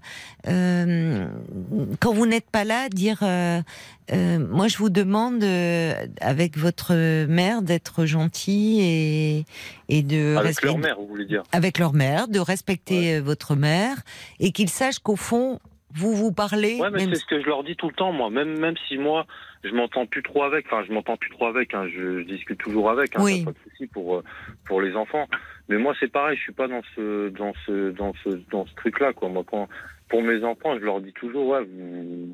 euh, 0.47 1.25
quand 1.99 2.13
vous 2.13 2.25
n'êtes 2.25 2.49
pas 2.49 2.63
là, 2.63 2.89
dire, 2.89 3.19
moi 3.21 4.67
je 4.67 4.77
vous 4.77 4.89
demande, 4.89 5.43
avec 6.21 6.57
votre 6.57 6.93
mère, 7.27 7.61
d'être 7.61 8.05
gentil 8.05 8.79
et, 8.81 9.45
et 9.89 10.03
de 10.03 10.35
Avec 10.35 10.47
respecter- 10.47 10.67
leur 10.67 10.77
mère, 10.77 10.95
vous 10.99 11.07
voulez 11.07 11.25
dire 11.25 11.43
avec 11.51 11.77
leur 11.79 11.93
mère, 11.93 12.27
de 12.27 12.39
respecter 12.39 13.19
votre 13.19 13.55
mère, 13.55 13.97
et 14.39 14.51
qu'ils 14.51 14.69
sachent 14.69 14.99
qu'au 14.99 15.15
fond, 15.15 15.59
vous 15.95 16.15
vous 16.15 16.31
parlez. 16.31 16.79
Ouais, 16.79 16.89
mais 16.91 17.05
même 17.05 17.13
c'est 17.13 17.21
ce 17.21 17.25
que 17.25 17.39
je 17.39 17.45
leur 17.45 17.63
dis 17.63 17.75
tout 17.75 17.87
le 17.87 17.93
temps, 17.93 18.11
moi. 18.11 18.29
Même, 18.31 18.57
même 18.59 18.75
si 18.87 18.97
moi, 18.97 19.25
je 19.63 19.69
m'entends 19.73 20.05
plus 20.05 20.23
trop 20.23 20.43
avec. 20.43 20.65
Enfin, 20.67 20.83
je 20.87 20.91
m'entends 20.93 21.17
plus 21.17 21.29
trop 21.29 21.47
avec. 21.47 21.73
Hein, 21.73 21.87
je, 21.93 22.19
je 22.19 22.23
discute 22.25 22.57
toujours 22.59 22.89
avec. 22.89 23.15
Hein, 23.15 23.21
Oui. 23.23 23.43
pas 23.45 23.51
de 23.51 23.57
souci 23.69 23.87
pour 23.87 24.17
euh, 24.17 24.23
pour 24.65 24.81
les 24.81 24.95
enfants. 24.95 25.27
Mais 25.69 25.77
moi, 25.77 25.93
c'est 25.99 26.11
pareil. 26.11 26.35
Je 26.37 26.41
suis 26.43 26.51
pas 26.53 26.67
dans 26.67 26.81
ce 26.95 27.29
dans 27.29 27.53
ce 27.65 27.91
dans 27.91 28.13
ce 28.23 28.29
dans 28.51 28.65
ce 28.65 28.75
truc-là, 28.75 29.13
quoi. 29.13 29.29
Moi, 29.29 29.43
quand 29.49 29.67
pour 30.09 30.21
mes 30.21 30.43
enfants, 30.43 30.77
je 30.79 30.83
leur 30.85 30.99
dis 31.01 31.13
toujours, 31.13 31.47
ouais, 31.47 31.63
vous 31.63 32.33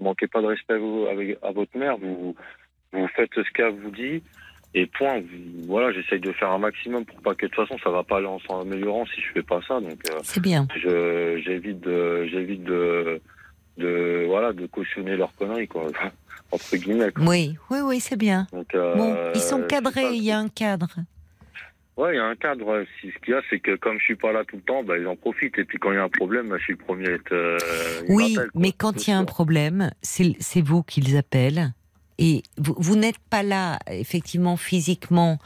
manquez 0.00 0.26
pas 0.26 0.40
de 0.40 0.46
respect 0.46 0.74
à, 0.74 1.10
avec, 1.12 1.38
à 1.42 1.52
votre 1.52 1.76
mère. 1.76 1.96
Vous 1.98 2.34
vous 2.92 3.08
faites 3.08 3.30
ce 3.34 3.50
qu'elle 3.52 3.74
vous 3.74 3.90
dit. 3.90 4.22
Et 4.72 4.86
point. 4.86 5.18
Vous- 5.20 5.66
voilà, 5.66 5.92
j'essaye 5.92 6.20
de 6.20 6.30
faire 6.32 6.50
un 6.50 6.58
maximum 6.58 7.04
pour 7.04 7.20
pas 7.22 7.34
que 7.34 7.44
de 7.46 7.50
toute 7.50 7.66
façon, 7.66 7.78
ça 7.82 7.90
va 7.90 8.02
pas 8.04 8.18
aller 8.18 8.26
en 8.26 8.38
s'améliorant 8.40 9.04
si 9.06 9.20
je 9.20 9.32
fais 9.32 9.42
pas 9.42 9.60
ça. 9.66 9.80
Donc. 9.80 9.98
euh, 10.10 10.18
C'est 10.22 10.40
bien. 10.40 10.66
je 10.76 11.40
j'évite 11.44 11.80
de 11.80 12.24
j'évite 12.26 12.62
de 12.64 13.20
de 13.78 14.24
voilà 14.26 14.52
de 14.52 14.66
cautionner 14.66 15.16
leurs 15.16 15.34
conneries 15.34 15.68
quoi 15.68 15.86
entre 16.52 16.76
guillemets 16.76 17.12
quoi. 17.12 17.24
Oui, 17.26 17.56
oui, 17.70 17.78
oui, 17.82 18.00
c'est 18.00 18.16
bien. 18.16 18.46
donc 18.52 18.74
euh, 18.74 18.94
Bon, 18.96 19.16
ils 19.34 19.40
sont 19.40 19.62
cadrés, 19.62 20.12
il 20.14 20.22
y 20.22 20.30
a 20.32 20.38
un 20.38 20.48
cadre. 20.48 20.88
ouais 21.96 22.14
il 22.14 22.16
y 22.16 22.20
a 22.20 22.24
un 22.24 22.36
cadre 22.36 22.84
ce 23.02 23.18
qu'il 23.24 23.34
y 23.34 23.36
a 23.36 23.40
c'est 23.50 23.60
que 23.60 23.76
comme 23.76 23.98
je 23.98 24.04
suis 24.04 24.16
pas 24.16 24.32
là 24.32 24.42
tout 24.48 24.56
le 24.56 24.62
temps 24.62 24.82
bah 24.82 24.96
ils 24.98 25.06
en 25.06 25.16
profitent 25.16 25.58
et 25.58 25.64
puis 25.64 25.78
quand 25.78 25.90
il 25.92 25.96
y 25.96 25.98
a 25.98 26.04
un 26.04 26.08
problème 26.08 26.48
bah, 26.48 26.56
je 26.58 26.64
suis 26.64 26.72
le 26.72 26.78
premier 26.78 27.08
à 27.08 27.12
être 27.12 27.32
euh, 27.32 27.58
Oui, 28.08 28.36
mais 28.54 28.72
quand 28.72 29.06
il 29.06 29.10
y 29.10 29.12
a 29.12 29.18
un 29.18 29.24
problème, 29.24 29.90
c'est 30.02 30.62
vous 30.62 30.82
qu'ils 30.82 31.16
appellent. 31.16 31.72
Et 32.22 32.42
vous, 32.58 32.74
vous 32.78 32.96
n'êtes 32.96 33.18
pas 33.30 33.42
là, 33.42 33.78
effectivement, 33.90 34.58
physiquement, 34.58 35.38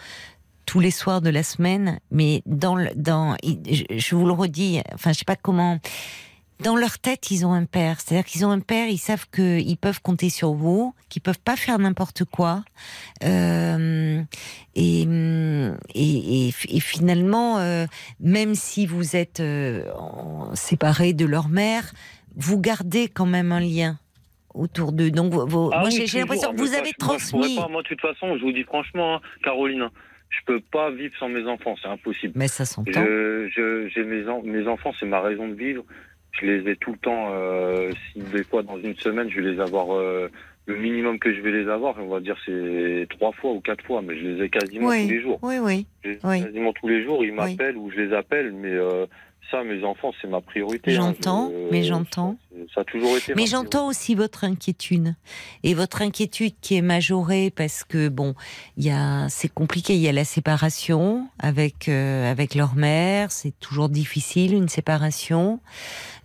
tous 0.67 0.81
les 0.81 0.91
soirs 0.91 1.21
de 1.21 1.31
la 1.31 1.45
semaine, 1.45 2.01
mais 2.11 2.43
dans, 2.47 2.77
dans 2.97 3.37
je, 3.45 3.85
je 3.97 4.15
vous 4.17 4.27
le 4.27 4.33
redis, 4.33 4.81
enfin, 4.93 5.13
je 5.13 5.19
sais 5.19 5.25
pas 5.25 5.37
comment. 5.37 5.79
Dans 6.61 6.77
leur 6.77 6.99
tête, 6.99 7.31
ils 7.31 7.45
ont 7.45 7.53
un 7.53 7.65
père. 7.65 8.01
C'est-à-dire 8.01 8.25
qu'ils 8.25 8.47
ont 8.47 8.51
un 8.51 8.61
père, 8.61 8.89
ils 8.89 8.99
savent 8.99 9.27
qu'ils 9.35 9.77
peuvent 9.77 10.01
compter 10.01 10.31
sur 10.31 10.53
vous, 10.53 10.95
qu'ils 11.09 11.21
peuvent 11.23 11.41
pas 11.41 11.57
faire 11.57 11.79
n'importe 11.79 12.25
quoi. 12.25 12.65
Euh, 13.25 14.23
et, 14.75 15.03
et, 15.03 15.07
et, 15.95 16.49
et 16.69 16.81
finalement, 16.81 17.59
euh, 17.59 17.87
même 18.21 18.55
si 18.55 18.87
vous 18.87 19.17
êtes 19.17 19.41
euh, 19.41 19.85
séparés 20.55 21.13
de 21.13 21.27
leur 21.27 21.49
mère, 21.49 21.93
vous 22.37 22.61
gardez 22.61 23.09
quand 23.09 23.27
même 23.27 23.53
un 23.53 23.61
lien 23.61 23.99
autour 24.55 24.93
d'eux. 24.93 25.11
Donc, 25.11 25.33
vos- 25.33 25.71
Ah 25.73 25.81
moi, 25.81 25.89
oui, 25.93 26.05
j'ai 26.07 26.19
l'impression 26.21 26.53
que 26.53 26.59
vous 26.61 26.73
avez 26.75 26.93
moi, 27.01 27.09
transmis. 27.17 27.57
pas. 27.57 27.69
moi 27.69 27.83
de 27.83 27.89
toute 27.89 28.01
façon 28.01 28.37
je 28.39 28.43
vous 28.43 28.53
dis 28.53 28.63
franchement 28.63 29.17
hein, 29.17 29.21
Caroline 29.43 29.89
je 30.31 30.39
peux 30.47 30.61
pas 30.61 30.91
vivre 30.93 31.13
sans 31.19 31.29
mes 31.29 31.45
enfants 31.49 31.75
c'est 31.83 31.89
impossible 31.89 32.33
Mais 32.37 32.47
ça 32.49 32.65
s'entend. 32.65 32.93
J'ai 33.05 34.05
mes, 34.05 34.29
en- 34.29 34.43
mes 34.43 34.67
enfants, 34.69 34.93
c'est 34.99 35.07
ma 35.07 35.21
raison 35.21 35.49
de 35.49 35.55
vivre. 35.55 35.85
Je 36.41 36.47
les 36.47 36.71
ai 36.71 36.77
tout 36.77 36.93
le 36.93 36.99
temps. 36.99 37.29
Euh, 37.33 37.91
si 38.13 38.21
des 38.21 38.45
fois 38.45 38.63
dans 38.63 38.79
une 38.79 38.97
semaine, 38.97 39.31
je 39.31 39.41
vais 39.41 39.53
les 39.53 39.61
avoir 39.61 39.95
euh, 39.95 40.29
le 40.67 40.77
minimum 40.77 41.19
que 41.19 41.33
je 41.33 41.41
vais 41.41 41.53
les 41.53 41.69
avoir, 41.69 41.97
on 41.99 42.09
va 42.09 42.21
dire, 42.21 42.37
c'est 42.45 43.07
trois 43.11 43.33
fois 43.33 43.53
ou 43.53 43.61
quatre 43.61 43.85
fois, 43.85 44.03
mais 44.03 44.17
je 44.17 44.27
les 44.27 44.45
ai 44.45 44.49
quasiment 44.49 44.89
Oui. 44.89 45.07
tous 45.07 45.13
les 45.13 45.21
jours. 45.23 45.39
Oui, 45.43 45.57
oui. 45.61 45.87
Je 46.03 46.11
les 46.11 46.15
ai 46.17 46.21
Oui. 46.25 46.43
Quasiment 46.43 46.73
tous 46.73 46.89
les 46.89 47.05
jours, 47.05 47.25
ils 47.25 47.33
m'appellent 47.33 47.77
ou 47.77 47.91
je 47.91 48.01
les 48.01 48.15
appelle, 48.15 48.53
mais 48.53 48.73
euh, 48.73 49.07
ça, 49.51 49.63
mes 49.65 49.85
enfants, 49.85 50.13
c'est 50.21 50.29
ma 50.29 50.41
priorité. 50.41 50.93
hein. 50.93 50.95
J'entends, 50.97 51.51
Je- 51.51 51.71
mais 51.73 51.83
j'entends. 51.83 52.37
Ça, 52.51 52.59
ça 52.77 52.81
a 52.83 52.85
toujours 52.85 53.17
été. 53.17 53.35
Mais 53.35 53.43
ma 53.43 53.49
j'entends 53.49 53.89
aussi 53.89 54.15
votre 54.15 54.45
inquiétude. 54.45 55.15
Et 55.63 55.75
votre 55.75 56.03
inquiétude 56.03 56.55
qui 56.61 56.77
est 56.77 56.83
majorée 56.83 57.51
parce 57.51 57.83
que, 57.85 58.09
bon, 58.09 58.35
il 58.77 58.85
y 58.85 58.91
a, 58.91 59.29
c'est 59.29 59.49
compliqué. 59.53 59.95
Il 59.95 60.01
y 60.01 60.09
a 60.09 60.13
la 60.13 60.25
séparation 60.25 61.29
avec, 61.39 61.89
euh, 61.89 62.31
avec 62.31 62.55
leur 62.55 62.75
mère. 62.77 63.33
C'est 63.33 63.59
toujours 63.61 63.89
difficile, 63.89 64.55
une 64.55 64.69
séparation. 64.69 65.61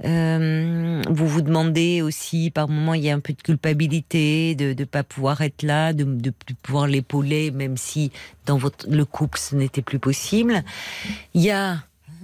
Euh, 0.06 1.02
vous 1.10 1.28
vous 1.28 1.42
demandez 1.42 2.02
aussi, 2.02 2.52
par 2.52 2.68
moments, 2.70 2.94
il 2.94 3.04
y 3.04 3.10
a 3.10 3.16
un 3.16 3.20
peu 3.20 3.34
de 3.34 3.42
culpabilité 3.42 4.56
de 4.56 4.74
ne 4.78 4.86
pas 4.86 5.04
pouvoir 5.04 5.42
être 5.42 5.64
là, 5.64 5.94
de 5.94 6.04
ne 6.04 6.30
plus 6.30 6.56
pouvoir 6.56 6.88
l'épauler, 6.88 7.52
même 7.52 7.76
si 7.78 8.12
dans 8.46 8.58
votre, 8.58 8.88
le 8.90 9.06
couple, 9.06 9.38
ce 9.40 9.56
n'était 9.56 9.82
plus 9.82 10.00
possible. 10.00 10.64
Il 11.34 11.42
y 11.42 11.52
a 11.52 11.78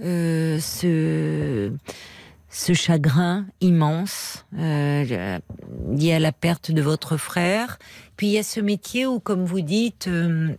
euh, 0.04 0.60
ce 0.60 1.72
ce 2.50 2.74
chagrin 2.74 3.46
immense 3.60 4.46
euh, 4.58 5.40
lié 5.92 6.14
à 6.14 6.20
la 6.20 6.32
perte 6.32 6.72
de 6.72 6.82
votre 6.82 7.18
frère. 7.18 7.80
Puis 8.16 8.28
il 8.28 8.34
y 8.34 8.38
a 8.38 8.44
ce 8.44 8.62
métier 8.62 9.06
où, 9.06 9.20
comme 9.20 9.44
vous 9.44 9.60
dites, 9.60 10.08
euh, 10.08 10.56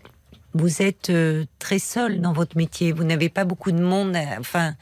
vous 0.52 0.82
êtes 0.82 1.10
très 1.58 1.78
seul 1.78 2.20
dans 2.20 2.32
votre 2.34 2.56
métier. 2.56 2.92
Vous 2.92 3.04
n'avez 3.04 3.28
pas 3.30 3.44
beaucoup 3.44 3.72
de 3.72 3.80
monde. 3.82 4.14
à- 4.14 4.38
enfin, 4.38 4.74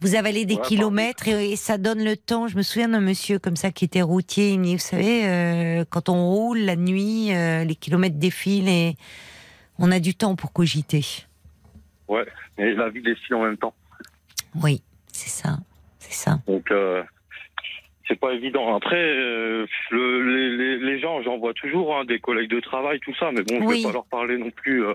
vous 0.00 0.14
avalez 0.14 0.44
des 0.46 0.54
Ouais, 0.56 0.62
kilomètres 0.62 1.28
et, 1.28 1.52
et 1.52 1.56
ça 1.56 1.76
donne 1.78 2.02
le 2.02 2.16
temps. 2.16 2.48
Je 2.48 2.56
me 2.56 2.62
souviens 2.62 2.88
d'un 2.88 3.00
monsieur 3.00 3.38
comme 3.38 3.56
ça 3.56 3.70
qui 3.70 3.84
était 3.84 4.02
routier. 4.02 4.52
Il 4.52 4.60
me 4.60 4.64
dit, 4.64 4.74
vous 4.76 4.80
savez, 4.80 5.26
euh, 5.26 5.84
quand 5.88 6.08
on 6.08 6.28
roule 6.30 6.60
la 6.60 6.76
nuit, 6.76 7.34
euh, 7.34 7.64
les 7.64 7.74
kilomètres 7.74 8.16
défilent 8.16 8.68
et 8.68 8.96
on 9.78 9.92
a 9.92 10.00
du 10.00 10.14
temps 10.14 10.34
pour 10.34 10.52
cogiter. 10.52 11.04
Ouais, 12.08 12.26
et 12.58 12.72
la 12.74 12.88
vie 12.90 13.02
défile 13.02 13.34
en 13.36 13.42
même 13.44 13.56
temps. 13.56 13.74
Oui, 14.62 14.82
c'est 15.12 15.28
ça. 15.30 15.56
C'est 15.98 16.12
ça. 16.12 16.38
Donc, 16.46 16.70
euh, 16.70 17.02
c'est 18.08 18.18
pas 18.18 18.32
évident. 18.32 18.74
Après, 18.76 18.96
euh, 19.00 19.66
le- 19.90 20.76
les, 20.78 20.98
gens, 21.00 21.22
j'en 21.22 21.38
vois 21.38 21.54
toujours, 21.54 21.96
hein, 21.96 22.04
des 22.04 22.18
collègues 22.18 22.50
de 22.50 22.60
travail, 22.60 22.98
tout 23.00 23.14
ça, 23.14 23.30
mais 23.32 23.42
bon, 23.42 23.60
je 23.60 23.64
Oui. 23.66 23.76
vais 23.78 23.88
pas 23.88 23.92
leur 23.92 24.06
parler 24.06 24.36
non 24.36 24.50
plus. 24.50 24.84
euh, 24.84 24.94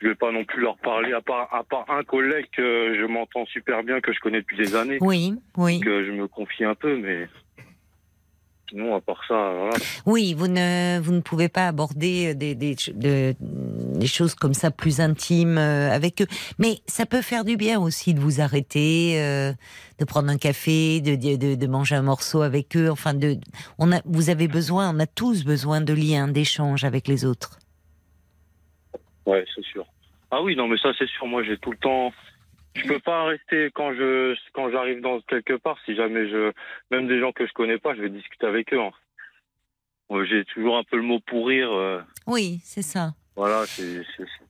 je 0.00 0.06
vais 0.08 0.14
pas 0.14 0.30
non 0.30 0.44
plus 0.44 0.60
leur 0.62 0.78
parler, 0.78 1.12
à 1.12 1.20
part, 1.20 1.52
à 1.52 1.64
part 1.64 1.84
un 1.90 2.04
collègue 2.04 2.46
que 2.52 2.94
je 2.96 3.04
m'entends 3.04 3.44
super 3.46 3.82
bien, 3.82 4.00
que 4.00 4.12
je 4.12 4.20
connais 4.20 4.38
depuis 4.42 4.56
des 4.56 4.76
années, 4.76 4.98
Oui, 5.00 5.34
oui. 5.56 5.80
que 5.80 6.04
je 6.04 6.12
me 6.12 6.28
confie 6.28 6.62
un 6.64 6.76
peu, 6.76 6.96
mais 6.96 7.28
sinon, 8.68 8.94
à 8.96 9.00
part 9.00 9.20
ça, 9.26 9.34
voilà. 9.34 9.76
Oui, 10.06 10.34
vous 10.34 10.46
ne, 10.48 10.98
vous 11.00 11.12
ne 11.12 11.20
pouvez 11.20 11.48
pas 11.48 11.68
aborder 11.68 12.34
des, 12.34 12.54
des, 12.54 12.76
ch- 12.76 12.94
de- 12.96 13.34
des 13.40 14.06
choses 14.06 14.34
comme 14.34 14.54
ça 14.54 14.70
plus 14.70 15.00
intimes 15.00 15.58
euh, 15.58 15.90
avec 15.90 16.22
eux. 16.22 16.26
Mais 16.58 16.78
ça 16.86 17.06
peut 17.06 17.22
faire 17.22 17.44
du 17.44 17.56
bien 17.56 17.80
aussi 17.80 18.14
de 18.14 18.20
vous 18.20 18.40
arrêter, 18.40 19.20
euh, 19.20 19.52
de 19.98 20.04
prendre 20.04 20.28
un 20.28 20.38
café, 20.38 21.00
de, 21.00 21.14
de, 21.16 21.54
de 21.54 21.66
manger 21.66 21.94
un 21.96 22.02
morceau 22.02 22.42
avec 22.42 22.76
eux. 22.76 22.90
Enfin, 22.90 23.14
de, 23.14 23.36
on 23.78 23.90
a, 23.92 24.00
vous 24.04 24.30
avez 24.30 24.48
besoin, 24.48 24.94
on 24.94 24.98
a 25.00 25.06
tous 25.06 25.44
besoin 25.44 25.80
de 25.80 25.92
liens, 25.92 26.28
d'échanges 26.28 26.84
avec 26.84 27.08
les 27.08 27.24
autres. 27.24 27.58
Ouais, 29.26 29.44
c'est 29.54 29.64
sûr. 29.64 29.84
Ah 30.30 30.42
oui, 30.42 30.56
non, 30.56 30.68
mais 30.68 30.78
ça, 30.78 30.90
c'est 30.98 31.08
sûr. 31.08 31.26
Moi, 31.26 31.42
j'ai 31.42 31.58
tout 31.58 31.70
le 31.70 31.78
temps. 31.78 32.12
Je 32.78 32.88
peux 32.88 32.98
pas 33.00 33.24
rester 33.24 33.70
quand 33.74 33.92
je 33.94 34.34
quand 34.52 34.70
j'arrive 34.70 35.00
dans 35.00 35.20
quelque 35.22 35.54
part. 35.54 35.76
Si 35.84 35.94
jamais 35.94 36.28
je 36.28 36.52
même 36.90 37.06
des 37.08 37.20
gens 37.20 37.32
que 37.32 37.46
je 37.46 37.52
connais 37.52 37.78
pas, 37.78 37.94
je 37.94 38.02
vais 38.02 38.08
discuter 38.10 38.46
avec 38.46 38.72
eux. 38.72 38.80
hein. 38.80 38.90
Euh, 40.10 40.24
J'ai 40.24 40.44
toujours 40.46 40.76
un 40.78 40.84
peu 40.84 40.96
le 40.96 41.02
mot 41.02 41.20
pourrir. 41.20 41.70
euh, 41.72 42.00
Oui, 42.26 42.60
c'est 42.62 42.82
ça. 42.82 43.10
Voilà, 43.38 43.64
c'est 43.68 44.02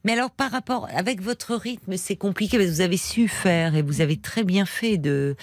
Mais 0.02 0.14
alors, 0.14 0.30
par 0.30 0.50
rapport, 0.50 0.88
avec 0.94 1.20
votre 1.20 1.54
rythme, 1.54 1.98
c'est 1.98 2.16
compliqué 2.16 2.56
parce 2.56 2.70
que 2.70 2.74
vous 2.76 2.80
avez 2.80 2.96
su 2.96 3.28
faire 3.28 3.74
et 3.74 3.82
vous 3.82 4.00
avez 4.00 4.16
très 4.16 4.44
bien 4.44 4.64
fait 4.64 4.96
de, 4.96 5.36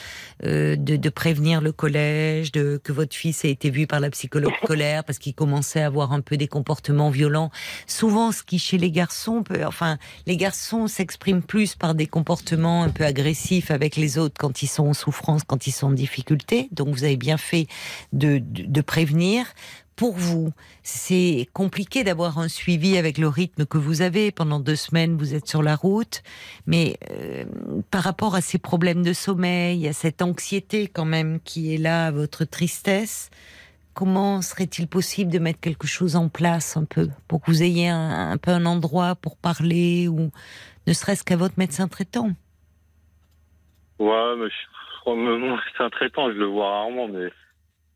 euh, 0.43 0.75
de, 0.75 0.95
de 0.95 1.09
prévenir 1.09 1.61
le 1.61 1.71
collège, 1.71 2.51
de, 2.51 2.81
que 2.83 2.91
votre 2.91 3.15
fils 3.15 3.45
a 3.45 3.47
été 3.47 3.69
vu 3.69 3.85
par 3.85 3.99
la 3.99 4.09
psychologue 4.09 4.55
scolaire 4.63 5.03
parce 5.03 5.19
qu'il 5.19 5.35
commençait 5.35 5.81
à 5.81 5.85
avoir 5.85 6.11
un 6.11 6.21
peu 6.21 6.37
des 6.37 6.47
comportements 6.47 7.11
violents. 7.11 7.51
Souvent, 7.85 8.31
ce 8.31 8.41
qui 8.41 8.57
chez 8.57 8.79
les 8.79 8.89
garçons 8.89 9.43
peut, 9.43 9.63
enfin, 9.63 9.99
les 10.25 10.37
garçons 10.37 10.87
s'expriment 10.87 11.43
plus 11.43 11.75
par 11.75 11.93
des 11.93 12.07
comportements 12.07 12.81
un 12.81 12.89
peu 12.89 13.03
agressifs 13.03 13.69
avec 13.69 13.95
les 13.95 14.17
autres 14.17 14.37
quand 14.39 14.63
ils 14.63 14.67
sont 14.67 14.87
en 14.87 14.93
souffrance, 14.95 15.43
quand 15.43 15.67
ils 15.67 15.71
sont 15.71 15.89
en 15.89 15.91
difficulté. 15.91 16.67
Donc, 16.71 16.87
vous 16.87 17.03
avez 17.03 17.17
bien 17.17 17.37
fait 17.37 17.67
de, 18.11 18.39
de, 18.39 18.63
de 18.65 18.81
prévenir. 18.81 19.45
Pour 19.95 20.13
vous, 20.13 20.51
c'est 20.83 21.47
compliqué 21.53 22.03
d'avoir 22.03 22.37
un 22.37 22.49
suivi 22.49 22.97
avec 22.97 23.17
le 23.17 23.29
rythme 23.29 23.65
que 23.65 23.77
vous 23.77 24.01
avez. 24.01 24.31
Pendant 24.31 24.59
deux 24.59 24.75
semaines, 24.75 25.15
vous 25.15 25.33
êtes 25.33 25.47
sur 25.47 25.63
la 25.63 25.77
route. 25.77 26.21
Mais 26.67 26.97
euh, 27.11 27.45
par 27.91 28.03
rapport 28.03 28.35
à 28.35 28.41
ces 28.41 28.57
problèmes 28.57 29.03
de 29.03 29.13
sommeil, 29.13 29.87
à 29.87 29.93
cette 29.93 30.21
anxiété 30.21 30.87
quand 30.87 31.05
même 31.05 31.39
qui 31.39 31.73
est 31.73 31.77
là, 31.77 32.07
à 32.07 32.11
votre 32.11 32.43
tristesse, 32.43 33.29
comment 33.93 34.41
serait-il 34.41 34.89
possible 34.89 35.31
de 35.31 35.39
mettre 35.39 35.61
quelque 35.61 35.87
chose 35.87 36.17
en 36.17 36.27
place 36.27 36.75
un 36.75 36.83
peu 36.83 37.07
pour 37.29 37.41
que 37.41 37.49
vous 37.49 37.63
ayez 37.63 37.87
un, 37.87 38.37
peu 38.37 38.51
un 38.51 38.65
endroit 38.65 39.15
pour 39.15 39.37
parler 39.37 40.09
ou 40.09 40.29
ne 40.87 40.93
serait-ce 40.93 41.23
qu'à 41.23 41.37
votre 41.37 41.57
médecin 41.57 41.87
traitant? 41.87 42.31
Ouais, 43.97 44.35
mais 44.37 44.49
je, 44.49 45.09
mon 45.09 45.55
médecin 45.55 45.89
traitant, 45.89 46.29
je 46.33 46.37
le 46.37 46.47
vois 46.47 46.69
rarement, 46.69 47.07
mais 47.07 47.29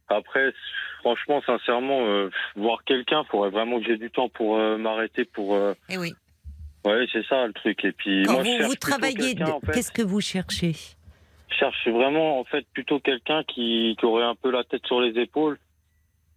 après, 0.10 0.54
franchement, 1.00 1.42
sincèrement, 1.46 2.06
euh, 2.08 2.30
voir 2.56 2.84
quelqu'un, 2.84 3.24
faudrait 3.26 3.50
vraiment 3.52 3.80
que 3.80 3.86
j'ai 3.86 3.98
du 3.98 4.10
temps 4.12 4.30
pour 4.30 4.58
euh, 4.58 4.78
m'arrêter, 4.78 5.26
pour. 5.26 5.56
euh, 5.56 5.74
Eh 5.90 5.98
oui. 5.98 6.14
Ouais, 6.86 7.06
c'est 7.12 7.26
ça 7.26 7.46
le 7.46 7.54
truc. 7.54 7.84
Et 7.84 7.92
puis 7.92 8.24
Quand 8.24 8.34
moi, 8.34 8.44
je 8.44 8.50
vous, 8.50 8.58
cherche 8.58 8.70
vous 8.70 8.76
travaillez, 8.76 9.14
quelqu'un, 9.34 9.46
de- 9.48 9.52
en 9.52 9.60
fait. 9.62 9.74
qu'est-ce 9.74 9.92
que 9.92 10.02
vous 10.02 10.22
cherchez? 10.22 10.74
Je 11.50 11.56
cherche 11.56 11.88
vraiment 11.88 12.40
en 12.40 12.44
fait 12.46 12.66
plutôt 12.74 13.00
quelqu'un 13.00 13.44
qui, 13.44 13.96
qui 14.00 14.06
aurait 14.06 14.24
un 14.24 14.36
peu 14.36 14.50
la 14.52 14.64
tête 14.64 14.86
sur 14.86 15.02
les 15.02 15.20
épaules 15.20 15.58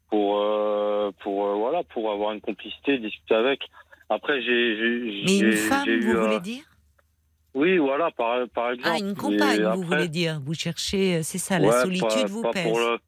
pour 0.09 0.39
pour 1.21 1.47
voilà 1.57 1.83
pour 1.85 2.11
avoir 2.11 2.33
une 2.33 2.41
complicité, 2.41 2.99
discuter 2.99 3.35
avec. 3.35 3.61
Après 4.09 4.43
j'ai 4.43 4.75
Mais 5.25 5.39
une 5.39 5.53
femme, 5.53 5.89
eu, 5.89 6.13
vous 6.13 6.21
voulez 6.23 6.41
dire? 6.41 6.65
Oui, 7.55 7.77
voilà 7.79 8.11
par 8.13 8.49
par 8.55 8.71
exemple. 8.73 8.91
Ah, 8.95 8.99
une 8.99 9.13
Et 9.13 9.15
compagne, 9.17 9.65
vous 9.75 9.83
voulez 9.83 10.09
dire 10.09 10.41
Vous 10.43 10.55
cherchez, 10.55 11.23
c'est 11.23 11.39
ça, 11.39 11.59
la 11.59 11.71
solitude 11.73 12.07
pas, 12.23 12.27
vous 12.27 12.43
pas 12.43 12.53
pèse. 12.53 12.65
pour 12.65 12.79
le- 12.81 12.99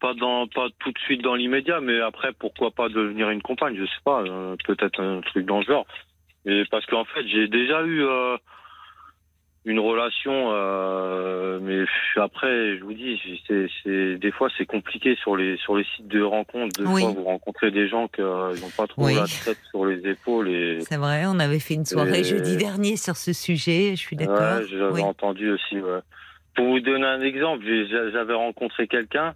pas 0.00 0.14
dans 0.14 0.46
pas 0.46 0.68
tout 0.78 0.92
de 0.92 0.98
suite 1.00 1.22
dans 1.22 1.34
l'immédiat, 1.34 1.80
mais 1.80 2.00
après 2.00 2.32
pourquoi 2.38 2.70
pas 2.70 2.88
devenir 2.88 3.30
une 3.30 3.42
compagne, 3.42 3.76
je 3.76 3.84
sais 3.84 4.02
pas, 4.04 4.22
euh, 4.22 4.56
peut-être 4.66 5.00
un 5.00 5.20
truc 5.22 5.44
dans 5.46 5.58
le 5.58 5.64
genre. 5.64 5.86
Mais 6.44 6.64
parce 6.70 6.86
qu'en 6.86 7.04
fait 7.04 7.26
j'ai 7.26 7.48
déjà 7.48 7.82
eu 7.84 8.02
euh, 8.04 8.36
une 9.64 9.80
relation, 9.80 10.50
euh, 10.52 11.58
mais 11.60 11.84
après 12.16 12.78
je 12.78 12.84
vous 12.84 12.94
dis, 12.94 13.20
c'est 13.46 13.66
c'est 13.82 14.16
des 14.16 14.30
fois 14.30 14.48
c'est 14.56 14.64
compliqué 14.66 15.16
sur 15.16 15.36
les 15.36 15.56
sur 15.58 15.76
les 15.76 15.84
sites 15.96 16.08
de 16.08 16.22
rencontres. 16.22 16.80
Des 16.80 16.86
Oui. 16.88 17.02
fois 17.02 17.10
vous 17.12 17.24
rencontrez 17.24 17.70
des 17.70 17.88
gens 17.88 18.08
qui 18.08 18.20
n'ont 18.22 18.70
pas 18.76 18.86
trop 18.86 19.04
Oui. 19.06 19.14
la 19.14 19.24
tête 19.44 19.58
sur 19.70 19.84
les 19.84 19.98
épaules 20.08 20.48
et 20.48 20.80
C'est 20.82 20.96
vrai, 20.96 21.24
on 21.26 21.38
avait 21.38 21.58
fait 21.58 21.74
une 21.74 21.84
soirée 21.84 22.20
Et- 22.20 22.24
jeudi 22.24 22.56
dernier 22.56 22.96
sur 22.96 23.16
ce 23.16 23.32
sujet, 23.32 23.90
je 23.90 23.96
suis 24.00 24.16
d'accord. 24.16 24.36
Ouais, 24.60 24.66
j'avais 24.70 24.92
Oui. 24.92 25.02
entendu 25.02 25.50
aussi. 25.50 25.80
Ouais. 25.80 26.00
Pour 26.54 26.66
vous 26.66 26.80
donner 26.80 27.06
un 27.06 27.20
exemple, 27.20 27.64
j'avais 28.12 28.34
rencontré 28.34 28.86
quelqu'un 28.88 29.34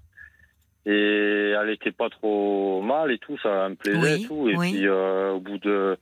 et 0.86 1.54
elle 1.60 1.70
était 1.70 1.92
pas 1.92 2.10
trop 2.10 2.82
mal 2.82 3.12
et 3.12 3.18
tout, 3.18 3.38
ça 3.38 3.68
me 3.68 3.74
plaisait 3.76 3.98
Oui, 4.16 4.22
et 4.24 4.26
tout. 4.26 4.48
Et 4.48 4.56
oui. 4.56 4.70
puis 4.72 4.86
euh, 4.88 5.30
au 5.32 5.40
bout 5.40 5.58
de, 5.58 5.96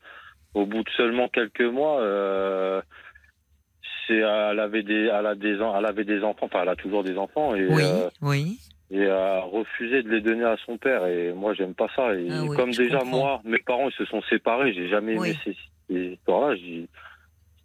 au 0.55 0.65
bout 0.66 0.82
de 0.82 0.90
seulement 0.97 1.28
quelques 1.28 1.61
mois, 1.61 2.01
euh, 2.01 2.81
c'est, 4.07 4.19
elle 4.19 4.59
avait 4.61 4.82
des, 4.82 5.11
elle 5.12 5.27
a 5.27 5.35
des, 5.35 5.61
en- 5.61 5.78
elle 5.78 5.86
avait 5.86 6.05
des 6.05 6.23
enfants, 6.23 6.47
enfin 6.47 6.62
elle 6.62 6.69
a 6.70 6.77
toujours 6.77 7.05
des 7.05 7.16
enfants 7.16 7.55
et 7.55 7.66
Oui, 7.66 7.82
euh, 7.85 8.09
oui. 8.23 8.59
et 8.90 9.07
a 9.07 9.40
refusé 9.43 10.02
de 10.02 10.09
les 10.11 10.20
donner 10.20 10.44
à 10.44 10.57
son 10.66 10.78
père. 10.78 11.07
Et 11.07 11.32
moi, 11.32 11.55
j'aime 11.55 11.74
pas 11.74 11.89
ça. 11.94 12.15
Et 12.15 12.27
Ah 12.31 12.43
comme 12.57 12.70
déjà 12.73 12.98
comprends. 13.01 13.19
moi, 13.19 13.40
mes 13.44 13.59
parents 13.59 13.89
ils 13.89 13.94
se 13.97 14.05
sont 14.07 14.23
séparés, 14.23 14.73
j'ai 14.73 14.89
jamais 14.89 15.15
aimé 15.15 15.36
ces, 15.44 15.57
ces 15.89 16.05
histoires-là. 16.15 16.57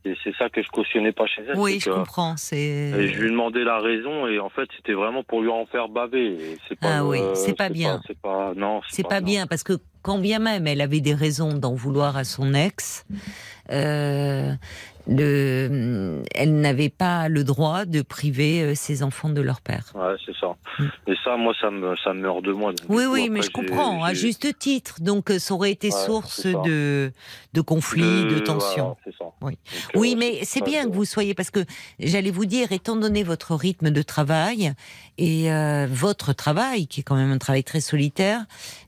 Et 0.08 0.16
c'est 0.24 0.36
ça 0.38 0.50
que 0.50 0.62
je 0.62 0.70
cautionnais 0.70 1.12
pas 1.12 1.26
chez 1.26 1.42
elle. 1.50 1.58
Oui, 1.58 1.80
je 1.80 1.90
que- 1.90 1.96
comprends. 1.96 2.38
C'est. 2.38 2.58
et 2.58 3.08
je 3.08 3.20
lui 3.20 3.28
ai 3.28 3.32
demandé 3.32 3.64
la 3.64 3.80
raison 3.80 4.28
et 4.28 4.40
en 4.40 4.50
fait 4.50 4.70
c'était 4.78 4.94
vraiment 4.94 5.24
pour 5.24 5.42
lui 5.42 5.50
en 5.50 5.66
faire 5.66 5.90
baver. 5.90 6.34
Et 6.34 6.58
c'est 6.70 6.80
pas 6.80 6.98
Ah 7.00 7.06
oui, 7.06 7.20
c'est 7.34 7.58
pas 7.58 7.70
bien. 7.70 8.02
C'est 8.06 8.18
pas 8.20 8.54
non. 8.56 8.82
C'est 8.90 9.08
pas 9.08 9.22
bien 9.22 9.48
parce 9.48 9.64
que 9.64 9.74
quand 10.04 10.20
bien 10.20 10.38
même 10.40 10.68
elle 10.68 10.82
avait 10.82 11.02
des 11.02 11.16
raisons 11.16 11.54
d'en 11.54 11.74
vouloir 11.74 12.18
à 12.18 12.24
son 12.24 12.54
ex, 12.54 13.06
euh, 13.72 14.52
le, 15.08 16.24
elle 16.34 16.60
n'avait 16.60 16.90
pas 16.90 17.30
le 17.30 17.44
droit 17.44 17.86
de 17.86 18.02
priver 18.02 18.62
euh, 18.62 18.76
ses 18.76 19.04
enfants 19.04 19.30
de 19.30 19.42
leur 19.42 19.62
père. 19.62 19.92
Ouais, 19.96 20.16
c'est 20.26 20.36
ça. 20.40 20.56
Mm. 20.80 20.84
Et 21.12 21.14
ça, 21.24 21.38
moi, 21.38 21.54
ça 21.60 21.70
me, 21.72 21.96
ça 22.04 22.14
me 22.14 22.22
meurt 22.22 22.42
de 22.44 22.52
moi. 22.52 22.72
Donc, 22.72 22.90
Oui, 22.90 23.06
coup, 23.06 23.12
oui, 23.14 23.30
mais 23.30 23.42
je 23.42 23.50
comprends, 23.52 24.04
à 24.04 24.14
juste 24.14 24.58
titre. 24.60 24.96
Donc, 25.02 25.32
euh, 25.32 25.40
ça 25.40 25.54
aurait 25.54 25.72
été 25.72 25.88
Ouais, 25.88 26.06
source 26.06 26.46
de, 26.46 27.12
de 27.54 27.62
conflits, 27.62 28.26
de, 28.26 28.40
tensions. 28.40 28.96
voilà, 28.96 28.96
c'est 29.06 29.16
ça. 29.18 29.26
Oui. 29.42 29.52
Donc, 29.94 30.02
Oui, 30.02 30.14
euh, 30.14 30.20
mais 30.20 30.40
c'est 30.44 30.64
bien 30.64 30.86
que 30.86 30.94
vous 30.94 31.06
soyez, 31.06 31.34
parce 31.34 31.52
que 31.52 31.64
j'allais 32.00 32.32
vous 32.32 32.46
dire, 32.46 32.72
étant 32.72 32.96
donné 32.96 33.24
votre 33.24 33.56
rythme 33.56 33.92
de 33.92 34.02
travail 34.02 34.74
et 35.18 35.52
euh, 35.52 35.88
votre 35.90 36.34
travail, 36.34 36.88
qui 36.88 37.02
est 37.02 37.04
quand 37.04 37.16
même 37.16 37.32
un 37.32 37.38
travail 37.38 37.64
très 37.64 37.80
solitaire, 37.82 38.42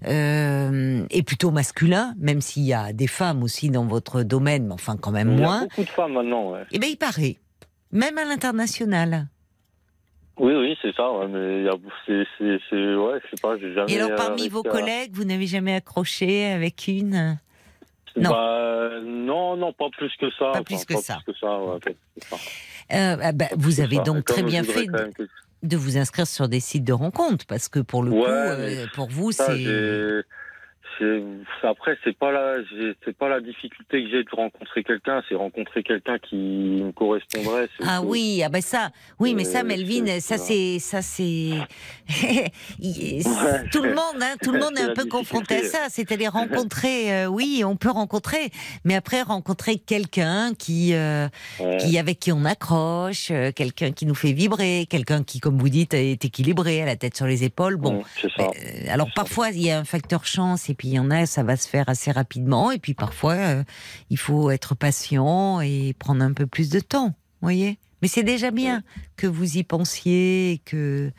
euh, 0.07 1.05
et 1.09 1.23
plutôt 1.23 1.51
masculin, 1.51 2.13
même 2.17 2.41
s'il 2.41 2.63
y 2.63 2.73
a 2.73 2.93
des 2.93 3.07
femmes 3.07 3.43
aussi 3.43 3.69
dans 3.69 3.85
votre 3.85 4.23
domaine, 4.23 4.67
mais 4.67 4.73
enfin 4.73 4.97
quand 4.97 5.11
même 5.11 5.31
Il 5.33 5.39
y 5.39 5.43
a 5.43 5.45
moins, 5.45 5.61
beaucoup 5.63 5.83
de 5.83 5.89
femmes 5.89 6.06
maintenant, 6.07 6.51
ouais. 6.51 6.63
eh 6.71 6.79
bien 6.79 6.89
il 6.89 6.97
paraît, 6.97 7.37
même 7.91 8.17
à 8.17 8.25
l'international. 8.25 9.27
Oui, 10.39 10.53
oui, 10.53 10.77
c'est 10.83 10.93
ça, 10.95 11.11
ouais, 11.11 11.27
mais 11.27 11.65
c'est, 12.05 12.23
c'est, 12.37 12.59
c'est, 12.69 12.95
ouais, 12.95 13.19
je 13.23 13.29
sais 13.35 13.41
pas, 13.41 13.57
j'ai 13.57 13.73
jamais. 13.73 13.91
Et 13.91 13.99
alors 13.99 14.15
parmi 14.15 14.49
vos 14.49 14.61
collègues, 14.61 15.11
vous 15.13 15.23
n'avez 15.23 15.47
jamais 15.47 15.73
accroché 15.73 16.45
avec 16.45 16.87
une? 16.87 17.39
Non. 18.15 18.29
Bah, 18.29 18.89
non, 19.03 19.57
non, 19.57 19.73
pas 19.73 19.89
plus 19.95 20.11
que 20.19 20.29
ça. 20.37 20.51
Pas 20.51 20.63
plus 20.63 20.85
que 20.85 20.95
ça. 20.97 21.19
Plus 21.25 21.33
que 21.33 21.39
ça, 21.39 21.59
ouais, 21.59 21.73
pas 21.73 21.79
plus 21.79 21.93
que 22.21 22.27
ça. 22.27 22.35
Euh, 22.93 23.17
ah 23.21 23.31
bah, 23.31 23.45
Vous 23.57 23.79
avez 23.81 23.97
ça. 23.97 24.03
donc 24.03 24.25
très 24.25 24.43
bien 24.43 24.63
fait 24.63 24.85
que- 24.87 25.27
de 25.63 25.75
vous 25.77 25.97
inscrire 25.97 26.27
sur 26.27 26.47
des 26.47 26.59
sites 26.59 26.83
de 26.83 26.93
rencontres, 26.93 27.45
parce 27.47 27.67
que 27.67 27.79
pour 27.79 28.03
le 28.03 28.11
Ouais, 28.11 28.19
coup, 28.21 28.27
euh, 28.27 28.85
pour 28.93 29.09
vous, 29.09 29.31
c'est... 29.31 29.65
après, 31.63 31.97
c'est 32.03 32.17
pas 32.17 32.31
la, 32.31 32.57
c'est 33.05 33.17
pas 33.17 33.29
la 33.29 33.39
difficulté 33.41 34.03
que 34.03 34.09
j'ai 34.09 34.23
de 34.23 34.29
rencontrer 34.35 34.83
quelqu'un, 34.83 35.21
c'est 35.27 35.35
rencontrer 35.35 35.83
quelqu'un 35.83 36.17
qui 36.19 36.35
me 36.35 36.91
correspondrait. 36.91 37.69
Ah 37.85 38.01
oui, 38.03 38.41
ah 38.45 38.49
ben 38.49 38.61
ça, 38.61 38.89
oui, 39.19 39.33
mais 39.33 39.43
ça, 39.43 39.59
Euh, 39.59 39.63
Melvin, 39.63 40.19
ça 40.19 40.37
c'est, 40.37 40.79
ça 40.79 41.01
c'est, 41.01 41.51
Ouais. 42.79 43.69
tout 43.71 43.81
le 43.83 43.89
monde, 43.93 44.21
hein, 44.21 44.35
tout 44.41 44.51
le 44.51 44.59
monde 44.59 44.77
est 44.77 44.81
un 44.83 44.93
peu 44.93 45.05
confronté 45.05 45.55
à 45.57 45.63
ça. 45.63 45.79
C'est-à-dire 45.89 46.31
rencontrer, 46.33 47.13
euh, 47.13 47.27
oui, 47.27 47.63
on 47.65 47.75
peut 47.75 47.89
rencontrer, 47.91 48.49
mais 48.85 48.95
après 48.95 49.21
rencontrer 49.21 49.77
quelqu'un 49.77 50.53
qui, 50.57 50.93
euh, 50.93 51.27
Ouais. 51.59 51.77
qui 51.77 51.97
avec 51.97 52.19
qui 52.19 52.31
on 52.31 52.45
accroche, 52.45 53.31
quelqu'un 53.55 53.91
qui 53.91 54.05
nous 54.05 54.15
fait 54.15 54.31
vibrer, 54.31 54.85
quelqu'un 54.89 55.23
qui, 55.23 55.39
comme 55.39 55.57
vous 55.57 55.69
dites, 55.69 55.93
est 55.93 56.23
équilibré, 56.23 56.81
a 56.81 56.85
la 56.85 56.95
tête 56.95 57.15
sur 57.15 57.25
les 57.25 57.43
épaules. 57.43 57.77
Bon, 57.77 58.03
c'est 58.21 58.31
ça. 58.31 58.43
euh, 58.43 58.49
alors 58.89 59.07
parfois 59.15 59.49
il 59.49 59.61
y 59.63 59.71
a 59.71 59.79
un 59.79 59.83
facteur 59.85 60.25
chance 60.25 60.69
et 60.69 60.73
puis 60.75 60.86
il 60.87 60.93
y 60.93 60.99
en 60.99 61.11
a 61.11 61.25
ça 61.25 61.43
va 61.43 61.57
se 61.57 61.67
faire 61.67 61.89
assez 61.89 62.11
rapidement 62.11 62.71
et 62.71 62.79
puis 62.79 62.93
parfois 62.93 63.33
euh, 63.33 63.63
il 64.09 64.17
faut 64.17 64.49
être 64.51 64.75
patient 64.75 65.61
et 65.61 65.93
prendre 65.99 66.23
un 66.23 66.33
peu 66.33 66.47
plus 66.47 66.69
de 66.69 66.79
temps, 66.79 67.13
voyez. 67.41 67.77
Mais 68.01 68.07
c'est 68.07 68.23
déjà 68.23 68.51
bien 68.51 68.83
que 69.15 69.27
vous 69.27 69.57
y 69.57 69.63
pensiez, 69.63 70.51
et 70.51 70.57
que 70.59 71.11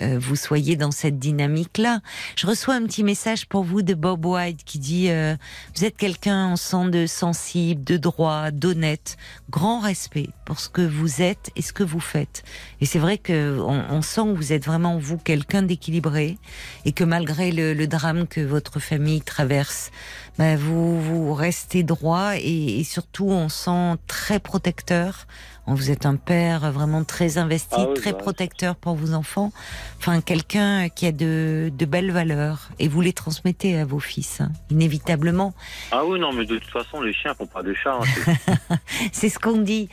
euh, 0.00 0.18
vous 0.20 0.36
soyez 0.36 0.76
dans 0.76 0.92
cette 0.92 1.18
dynamique-là. 1.18 2.00
Je 2.36 2.46
reçois 2.46 2.74
un 2.74 2.84
petit 2.84 3.02
message 3.02 3.46
pour 3.46 3.64
vous 3.64 3.82
de 3.82 3.94
Bob 3.94 4.24
White 4.24 4.62
qui 4.64 4.78
dit 4.78 5.10
euh, 5.10 5.34
vous 5.74 5.84
êtes 5.84 5.96
quelqu'un 5.96 6.52
on 6.52 6.56
sent 6.56 6.90
de 6.90 7.06
sensible, 7.06 7.82
de 7.82 7.96
droit, 7.96 8.52
d'honnête, 8.52 9.16
grand 9.50 9.80
respect 9.80 10.28
pour 10.44 10.60
ce 10.60 10.68
que 10.68 10.82
vous 10.82 11.22
êtes 11.22 11.50
et 11.56 11.62
ce 11.62 11.72
que 11.72 11.82
vous 11.82 12.00
faites. 12.00 12.44
Et 12.80 12.86
c'est 12.86 13.00
vrai 13.00 13.18
que 13.18 13.58
on, 13.60 13.84
on 13.90 14.02
sent 14.02 14.22
que 14.22 14.36
vous 14.36 14.52
êtes 14.52 14.64
vraiment 14.64 14.98
vous 14.98 15.18
quelqu'un 15.18 15.62
d'équilibré 15.62 16.38
et 16.84 16.92
que 16.92 17.04
malgré 17.04 17.50
le, 17.50 17.74
le 17.74 17.86
drame 17.88 18.28
que 18.28 18.40
votre 18.40 18.78
famille 18.78 19.22
traverse, 19.22 19.90
ben, 20.38 20.56
vous 20.56 21.00
vous 21.00 21.34
restez 21.34 21.82
droit 21.82 22.36
et, 22.36 22.80
et 22.80 22.84
surtout 22.84 23.28
on 23.28 23.48
sent 23.48 23.96
très 24.06 24.38
protecteur. 24.38 25.26
Vous 25.66 25.90
êtes 25.90 26.04
un 26.04 26.16
père 26.16 26.72
vraiment 26.72 27.04
très 27.04 27.38
investi, 27.38 27.74
Ah 27.76 27.86
oui, 27.88 27.94
très 27.94 28.12
bah, 28.12 28.18
protecteur 28.18 28.74
pour 28.76 28.96
vos 28.96 29.12
enfants. 29.14 29.52
Enfin, 29.98 30.20
quelqu'un 30.20 30.88
qui 30.88 31.06
a 31.06 31.12
de, 31.12 31.70
de 31.72 31.84
belles 31.86 32.10
valeurs 32.10 32.70
et 32.78 32.88
vous 32.88 33.00
les 33.00 33.12
transmettez 33.12 33.78
à 33.78 33.84
vos 33.84 34.00
fils, 34.00 34.40
hein, 34.40 34.50
inévitablement. 34.70 35.54
Ah 35.92 36.04
oui, 36.04 36.18
non, 36.18 36.32
mais 36.32 36.44
de 36.44 36.58
toute 36.58 36.70
façon, 36.70 37.00
les 37.02 37.12
chiens 37.12 37.34
font 37.34 37.46
pas 37.46 37.62
des 37.62 37.74
chats. 37.74 37.98
hein, 38.00 38.76
C'est 39.12 39.28
ce 39.28 39.38
qu'on 39.38 39.58
dit. 39.58 39.88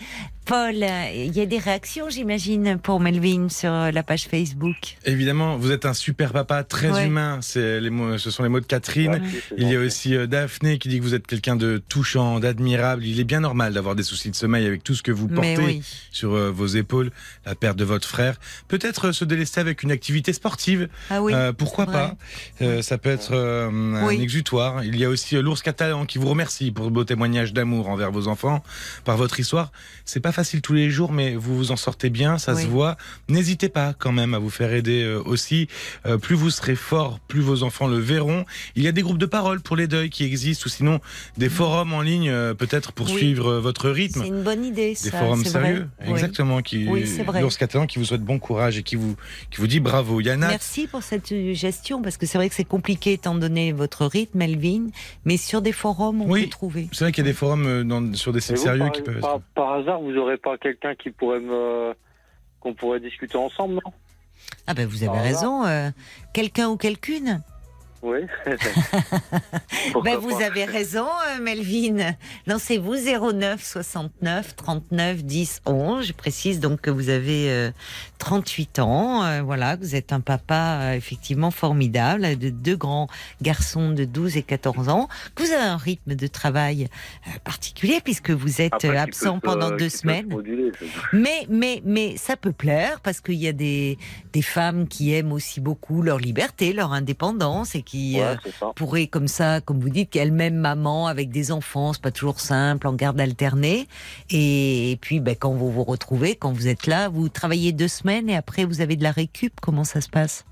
Paul, 0.47 0.75
il 1.13 1.35
y 1.35 1.41
a 1.41 1.45
des 1.45 1.57
réactions, 1.57 2.09
j'imagine, 2.09 2.77
pour 2.81 3.01
Melvin 3.01 3.49
sur 3.49 3.69
la 3.69 4.01
page 4.01 4.27
Facebook. 4.29 4.95
Évidemment, 5.03 5.57
vous 5.57 5.73
êtes 5.73 5.85
un 5.85 5.93
super 5.93 6.31
papa, 6.31 6.63
très 6.63 6.89
Ouais. 6.89 7.05
humain. 7.07 7.39
C'est 7.41 7.81
les 7.81 7.89
mots, 7.89 8.17
ce 8.17 8.31
sont 8.31 8.43
les 8.43 8.49
mots 8.49 8.61
de 8.61 8.65
Catherine. 8.65 9.11
Ouais, 9.21 9.41
Il 9.57 9.69
y 9.69 9.75
a 9.75 9.79
aussi 9.79 10.15
euh, 10.15 10.25
Daphné 10.25 10.77
qui 10.77 10.87
dit 10.87 10.99
que 10.99 11.03
vous 11.03 11.13
êtes 11.13 11.27
quelqu'un 11.27 11.57
de 11.57 11.83
touchant, 11.89 12.39
d'admirable. 12.39 13.03
Il 13.05 13.19
est 13.19 13.25
bien 13.25 13.41
normal 13.41 13.73
d'avoir 13.73 13.93
des 13.93 14.03
soucis 14.03 14.31
de 14.31 14.37
sommeil 14.37 14.65
avec 14.65 14.85
tout 14.85 14.95
ce 14.95 15.03
que 15.03 15.11
vous 15.11 15.27
portez 15.27 15.57
oui. 15.57 15.81
sur 16.11 16.33
euh, 16.33 16.49
vos 16.49 16.67
épaules, 16.67 17.11
la 17.45 17.53
perte 17.53 17.75
de 17.75 17.83
votre 17.83 18.07
frère. 18.07 18.37
Peut-être 18.69 19.07
euh, 19.07 19.11
se 19.11 19.25
délester 19.25 19.59
avec 19.59 19.83
une 19.83 19.91
activité 19.91 20.31
sportive. 20.31 20.87
Ah 21.09 21.21
oui. 21.21 21.33
Euh, 21.35 21.51
pourquoi 21.51 21.87
pas? 21.87 22.15
Euh, 22.61 22.81
Ça 22.81 22.97
peut 22.97 23.09
être 23.09 23.31
euh, 23.33 23.67
un 23.69 24.07
Oui. 24.07 24.21
exutoire. 24.21 24.81
Il 24.85 24.95
y 24.95 25.03
a 25.03 25.09
aussi 25.09 25.35
euh, 25.35 25.41
l'ours 25.41 25.61
catalan 25.61 26.05
qui 26.05 26.19
vous 26.19 26.29
remercie 26.29 26.71
pour 26.71 26.89
vos 26.89 27.03
témoignages 27.03 27.51
d'amour 27.51 27.89
envers 27.89 28.11
vos 28.13 28.29
enfants, 28.29 28.63
par 29.03 29.17
votre 29.17 29.41
histoire. 29.41 29.73
C'est 30.05 30.21
pas 30.21 30.31
facile 30.37 30.61
tous 30.61 30.73
les 30.73 30.91
jours, 30.91 31.11
mais 31.11 31.33
vous 31.33 31.57
vous 31.57 31.71
en 31.71 31.75
sortez 31.77 32.11
bien, 32.11 32.37
ça 32.37 32.53
Oui. 32.53 32.61
se 32.61 32.67
voit. 32.67 32.95
N'hésitez 33.27 33.69
pas 33.69 33.93
quand 33.97 34.11
même 34.11 34.35
à 34.35 34.37
vous 34.39 34.51
faire 34.51 34.71
aider 34.71 35.01
euh, 35.03 35.19
aussi. 35.25 35.67
Euh, 36.05 36.19
plus 36.19 36.35
vous 36.35 36.51
serez 36.51 36.75
fort, 36.75 37.19
plus 37.27 37.41
vos 37.41 37.63
enfants 37.63 37.87
le 37.87 37.97
verront. 37.97 38.45
Il 38.75 38.83
y 38.83 38.87
a 38.87 38.91
des 38.91 39.01
groupes 39.01 39.17
de 39.17 39.25
parole 39.25 39.61
pour 39.61 39.75
les 39.75 39.87
deuils 39.87 40.11
qui 40.11 40.23
existent, 40.25 40.65
ou 40.67 40.69
sinon 40.69 40.99
des 41.37 41.49
forums 41.49 41.91
en 41.91 42.01
ligne, 42.01 42.29
euh, 42.29 42.53
peut-être 42.53 42.91
pour. 42.91 43.07
Oui. 43.07 43.17
suivre 43.17 43.53
votre 43.55 43.89
rythme. 43.89 44.21
C'est 44.21 44.27
une 44.27 44.43
bonne 44.43 44.63
idée, 44.63 44.89
Des 44.89 44.95
ça. 44.95 45.17
forums 45.17 45.43
c'est 45.43 45.57
vrai. 45.57 45.63
sérieux, 45.69 45.87
Oui. 46.05 46.11
exactement, 46.11 46.61
qui 46.61 46.87
Oui, 46.87 47.03
vrai. 47.25 47.41
catalan 47.57 47.87
qui 47.87 47.97
vous 47.97 48.05
souhaite 48.05 48.21
bon 48.21 48.37
courage 48.37 48.77
et 48.77 48.83
qui 48.83 48.95
vous 48.95 49.15
qui 49.49 49.57
vous 49.59 49.65
dit 49.65 49.79
bravo. 49.79 50.19
Yana, 50.21 50.49
Merci 50.49 50.85
pour 50.87 51.01
cette 51.01 51.33
gestion, 51.53 52.01
parce 52.03 52.17
que 52.17 52.25
c'est 52.27 52.37
vrai 52.37 52.47
que 52.49 52.53
c'est 52.53 52.63
compliqué 52.65 53.13
étant 53.13 53.33
donné 53.33 53.71
votre 53.71 54.05
rythme, 54.05 54.37
Melvin, 54.37 54.87
mais 55.25 55.37
sur 55.37 55.61
des 55.63 55.71
forums, 55.71 56.21
on 56.21 56.29
Oui. 56.29 56.43
peut 56.43 56.49
trouver. 56.49 56.89
c'est 56.91 57.05
vrai 57.05 57.11
qu'il 57.11 57.23
y 57.23 57.27
a 57.27 57.31
des 57.31 57.35
forums 57.37 57.83
dans- 57.87 58.13
sur 58.13 58.33
des 58.33 58.41
sites 58.41 58.57
vous, 58.57 58.63
sérieux 58.63 58.79
par, 58.83 58.91
qui 58.91 59.01
peuvent. 59.01 59.19
par, 59.21 59.35
être- 59.37 59.41
par 59.55 59.73
hasard, 59.73 59.99
vous 60.01 60.15
aurez 60.17 60.26
pas 60.35 60.57
quelqu'un 60.57 60.95
qui 60.95 61.11
pourrait 61.11 61.39
me. 61.39 61.93
qu'on 62.59 62.73
pourrait 62.73 62.99
discuter 62.99 63.37
ensemble, 63.37 63.75
non? 63.75 63.93
Ah 64.67 64.73
ben 64.73 64.85
vous 64.85 65.03
avez 65.03 65.19
raison. 65.19 65.65
euh, 65.65 65.89
Quelqu'un 66.33 66.67
ou 66.67 66.75
quelqu'une 66.75 67.41
Oui. 68.01 68.19
Ben, 70.03 70.17
vous 70.17 70.41
avez 70.41 70.65
raison, 70.65 71.05
euh, 71.07 71.41
Melvin. 71.41 72.13
Lancez-vous 72.45 72.95
09 73.33 73.63
69 73.63 74.55
39 74.55 75.23
10 75.23 75.61
11. 75.65 76.05
Je 76.05 76.13
précise 76.13 76.59
donc 76.59 76.81
que 76.81 76.89
vous 76.91 77.09
avez 77.09 77.49
euh, 77.49 77.71
38 78.17 78.79
ans. 78.79 79.23
euh, 79.23 79.41
voilà, 79.41 79.75
vous 79.75 79.95
êtes 79.95 80.11
un 80.13 80.19
papa 80.21 80.79
euh, 80.81 80.93
effectivement 80.93 81.51
formidable 81.51 82.37
de 82.37 82.49
deux 82.49 82.75
grands 82.75 83.07
garçons 83.41 83.91
de 83.91 84.05
12 84.05 84.37
et 84.37 84.43
14 84.43 84.89
ans. 84.89 85.07
Que 85.35 85.43
vous 85.43 85.51
avez 85.51 85.63
un 85.63 85.77
rythme 85.77 86.15
de 86.15 86.27
travail 86.27 86.87
euh, 87.27 87.31
particulier 87.43 87.99
puisque 88.03 88.31
vous 88.31 88.61
êtes 88.61 88.73
Après, 88.73 88.89
euh, 88.89 88.91
qui 88.93 88.97
absent 88.97 89.39
peut 89.39 89.49
pendant 89.49 89.69
deux 89.71 89.89
semaines. 89.89 90.27
moduler. 90.27 90.71
Mais, 91.13 91.45
mais, 91.49 91.81
mais 91.85 92.17
ça 92.17 92.35
peut 92.35 92.51
plaire 92.51 92.99
parce 93.01 93.21
qu'il 93.21 93.35
y 93.35 93.47
a 93.47 93.53
des, 93.53 93.97
des 94.33 94.41
femmes 94.41 94.87
qui 94.87 95.13
aiment 95.13 95.31
aussi 95.31 95.59
beaucoup 95.59 96.01
leur 96.01 96.17
liberté, 96.17 96.73
leur 96.73 96.93
indépendance 96.93 97.75
et 97.75 97.81
qui 97.83 98.15
Ouais, 98.17 98.23
euh, 98.23 98.35
pourraient, 98.75 99.07
comme 99.07 99.27
ça, 99.27 99.61
comme 99.61 99.79
vous 99.79 99.89
dites, 99.89 100.09
qu'elle-même 100.09 100.55
maman 100.55 101.07
avec 101.07 101.29
des 101.29 101.51
enfants, 101.51 101.93
c'est 101.93 102.01
pas 102.01 102.11
toujours 102.11 102.39
simple, 102.39 102.87
en 102.87 102.93
garde 102.93 103.19
alternée. 103.19 103.87
Et, 104.29 104.91
et 104.91 104.95
puis, 104.95 105.19
ben, 105.19 105.35
quand 105.35 105.51
vous 105.53 105.71
vous 105.71 105.83
retrouvez, 105.83 106.35
quand 106.35 106.51
vous 106.51 106.67
êtes 106.67 106.87
là, 106.87 107.09
vous 107.09 107.29
travaillez 107.29 107.73
deux 107.73 107.87
semaines 107.87 108.06
et 108.09 108.35
après 108.35 108.65
vous 108.65 108.81
avez 108.81 108.95
de 108.95 109.03
la 109.03 109.11
récup. 109.11 109.53
Comment 109.61 109.83
ça 109.83 110.01
se 110.01 110.09
passe? 110.09 110.45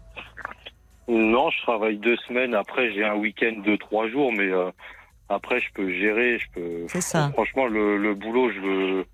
Non, 1.08 1.50
je 1.52 1.62
travaille 1.62 1.98
deux 1.98 2.18
semaines. 2.28 2.56
Après, 2.56 2.92
j'ai 2.94 3.06
un 3.06 3.16
week-end 3.16 3.62
de 3.64 3.76
trois 3.76 4.08
jours, 4.10 4.32
mais 4.32 4.50
euh, 4.52 4.72
après, 5.30 5.60
je 5.60 5.72
peux 5.74 5.92
gérer. 5.92 6.40
Je 6.40 6.46
peux. 6.54 6.86
C'est 6.88 7.02
ça. 7.02 7.30
Franchement, 7.34 7.68
le, 7.68 7.98
le 7.98 8.16
boulot, 8.16 8.52
je 8.52 8.60
veux. 8.60 9.06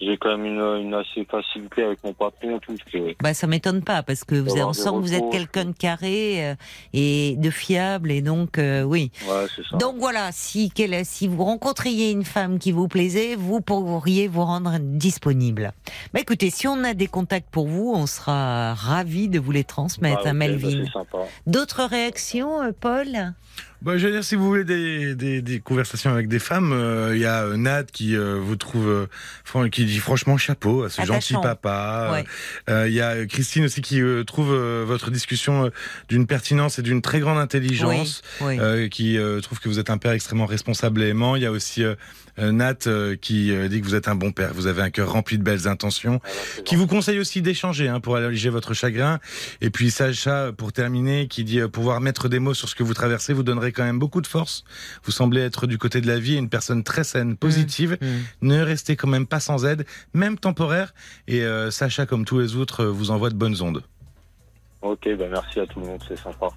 J'ai 0.00 0.16
quand 0.16 0.30
même 0.38 0.46
une, 0.46 0.86
une 0.86 0.94
assez 0.94 1.26
facilité 1.26 1.82
avec 1.84 2.02
mon 2.02 2.14
patron, 2.14 2.58
tout. 2.58 2.74
que- 2.90 3.14
Bah, 3.22 3.34
ça 3.34 3.46
m'étonne 3.46 3.82
pas 3.82 4.02
parce 4.02 4.24
que 4.24 4.34
vous, 4.34 4.56
on 4.56 4.72
sent 4.72 4.88
que 4.88 4.94
vous 4.96 5.12
êtes 5.12 5.28
quelqu'un 5.30 5.66
de 5.66 5.72
carré 5.76 6.48
euh, 6.50 6.54
et 6.94 7.36
de 7.36 7.50
fiable 7.50 8.10
et 8.10 8.22
donc 8.22 8.56
euh, 8.58 8.82
oui. 8.82 9.12
Ouais, 9.28 9.44
c'est 9.54 9.62
ça. 9.66 9.76
Donc 9.76 9.96
voilà, 9.98 10.30
si, 10.32 10.70
quelle- 10.70 11.04
si 11.04 11.28
vous 11.28 11.44
rencontriez 11.44 12.10
une 12.12 12.24
femme 12.24 12.58
qui 12.58 12.72
vous 12.72 12.88
plaisait, 12.88 13.34
vous 13.36 13.60
pourriez 13.60 14.26
vous 14.26 14.44
rendre 14.44 14.78
disponible. 14.80 15.72
Bah 16.14 16.20
écoutez, 16.20 16.48
si 16.48 16.66
on 16.66 16.82
a 16.84 16.94
des 16.94 17.06
contacts 17.06 17.50
pour 17.50 17.66
vous, 17.68 17.92
on 17.94 18.06
sera 18.06 18.72
ravis 18.74 19.28
de 19.28 19.38
vous 19.38 19.52
les 19.52 19.64
transmettre 19.64 20.22
Ah, 20.24 20.28
à 20.28 20.32
ok, 20.32 20.36
Melvin. 20.38 20.68
bah, 20.78 20.84
c'est 20.86 20.92
sympa. 20.92 21.18
D'autres 21.46 21.84
réactions, 21.84 22.62
euh, 22.62 22.70
Paul? 22.78 23.34
Bah, 23.82 23.96
je 23.96 24.06
veux 24.06 24.12
dire, 24.12 24.22
si 24.22 24.34
vous 24.36 24.46
voulez 24.46 24.64
des, 24.64 25.14
des, 25.14 25.40
des 25.40 25.58
conversations 25.60 26.10
avec 26.12 26.28
des 26.28 26.38
femmes, 26.38 26.72
euh, 26.72 27.12
il 27.16 27.20
y 27.22 27.24
a 27.24 27.44
euh, 27.44 27.56
Nat 27.56 27.84
qui 27.84 28.14
euh, 28.14 28.38
vous 28.38 28.56
trouve, 28.56 28.86
euh, 29.56 29.68
qui 29.70 29.86
dit 29.86 29.98
franchement 29.98 30.36
chapeau 30.36 30.82
à 30.82 30.90
ce 30.90 31.02
gentil 31.02 31.32
papa. 31.42 32.10
Ouais. 32.12 32.24
Euh, 32.68 32.88
Il 32.88 32.94
y 32.94 33.00
a 33.00 33.24
Christine 33.24 33.64
aussi 33.64 33.80
qui 33.80 34.02
euh, 34.02 34.22
trouve 34.24 34.52
euh, 34.52 34.84
votre 34.86 35.10
discussion 35.10 35.64
euh, 35.64 35.70
d'une 36.10 36.26
pertinence 36.26 36.78
et 36.78 36.82
d'une 36.82 37.00
très 37.00 37.20
grande 37.20 37.38
intelligence. 37.38 38.20
Oui. 38.42 38.58
euh, 38.60 38.88
qui 38.88 39.16
euh, 39.16 39.40
trouve 39.40 39.60
que 39.60 39.68
vous 39.70 39.78
êtes 39.78 39.88
un 39.88 39.96
père 39.98 40.12
extrêmement 40.12 40.46
responsable 40.46 41.02
et 41.02 41.08
aimant. 41.08 41.36
Il 41.36 41.42
y 41.42 41.46
a 41.46 41.50
aussi 41.50 41.82
euh, 41.82 41.90
euh, 41.90 41.94
Nat 42.38 42.86
euh, 42.86 43.16
qui 43.16 43.52
euh, 43.52 43.68
dit 43.68 43.80
que 43.80 43.86
vous 43.86 43.94
êtes 43.94 44.08
un 44.08 44.14
bon 44.14 44.32
père. 44.32 44.52
Vous 44.54 44.66
avez 44.66 44.82
un 44.82 44.90
cœur 44.90 45.12
rempli 45.12 45.38
de 45.38 45.42
belles 45.42 45.68
intentions. 45.68 46.20
Qui 46.64 46.76
vous 46.76 46.86
conseille 46.86 47.18
aussi 47.18 47.42
d'échanger 47.42 47.88
hein, 47.88 48.00
pour 48.00 48.16
alléger 48.16 48.50
votre 48.50 48.74
chagrin. 48.74 49.18
Et 49.60 49.70
puis 49.70 49.90
Sacha, 49.90 50.52
pour 50.52 50.72
terminer, 50.72 51.28
qui 51.28 51.44
dit 51.44 51.60
euh, 51.60 51.68
pouvoir 51.68 52.00
mettre 52.00 52.28
des 52.28 52.38
mots 52.38 52.54
sur 52.54 52.68
ce 52.68 52.74
que 52.74 52.82
vous 52.82 52.94
traversez 52.94 53.32
vous 53.32 53.42
donnerait 53.42 53.72
quand 53.72 53.84
même 53.84 53.98
beaucoup 53.98 54.20
de 54.20 54.26
force. 54.26 54.64
Vous 55.04 55.12
semblez 55.12 55.40
être 55.40 55.66
du 55.66 55.78
côté 55.78 56.00
de 56.00 56.06
la 56.06 56.18
vie, 56.18 56.36
une 56.36 56.48
personne 56.48 56.84
très 56.84 57.04
saine, 57.04 57.36
positive. 57.36 57.98
Mm. 58.00 58.06
Ne 58.46 58.60
restez 58.62 58.96
quand 58.96 59.08
même 59.08 59.26
pas 59.26 59.40
sans 59.40 59.64
aide, 59.64 59.84
même 60.14 60.38
temporaire. 60.38 60.94
Et 61.28 61.42
euh, 61.42 61.70
Sacha, 61.70 62.06
comme 62.06 62.24
tous 62.24 62.38
les 62.38 62.56
autres, 62.56 62.84
euh, 62.84 62.90
vous 62.90 63.10
envoie 63.10 63.30
de 63.30 63.36
bonnes 63.36 63.60
ondes. 63.62 63.82
Ok, 64.82 65.04
ben 65.04 65.28
merci 65.30 65.60
à 65.60 65.66
tout 65.66 65.78
le 65.78 65.86
monde, 65.86 66.02
c'est 66.08 66.18
sympa. 66.18 66.48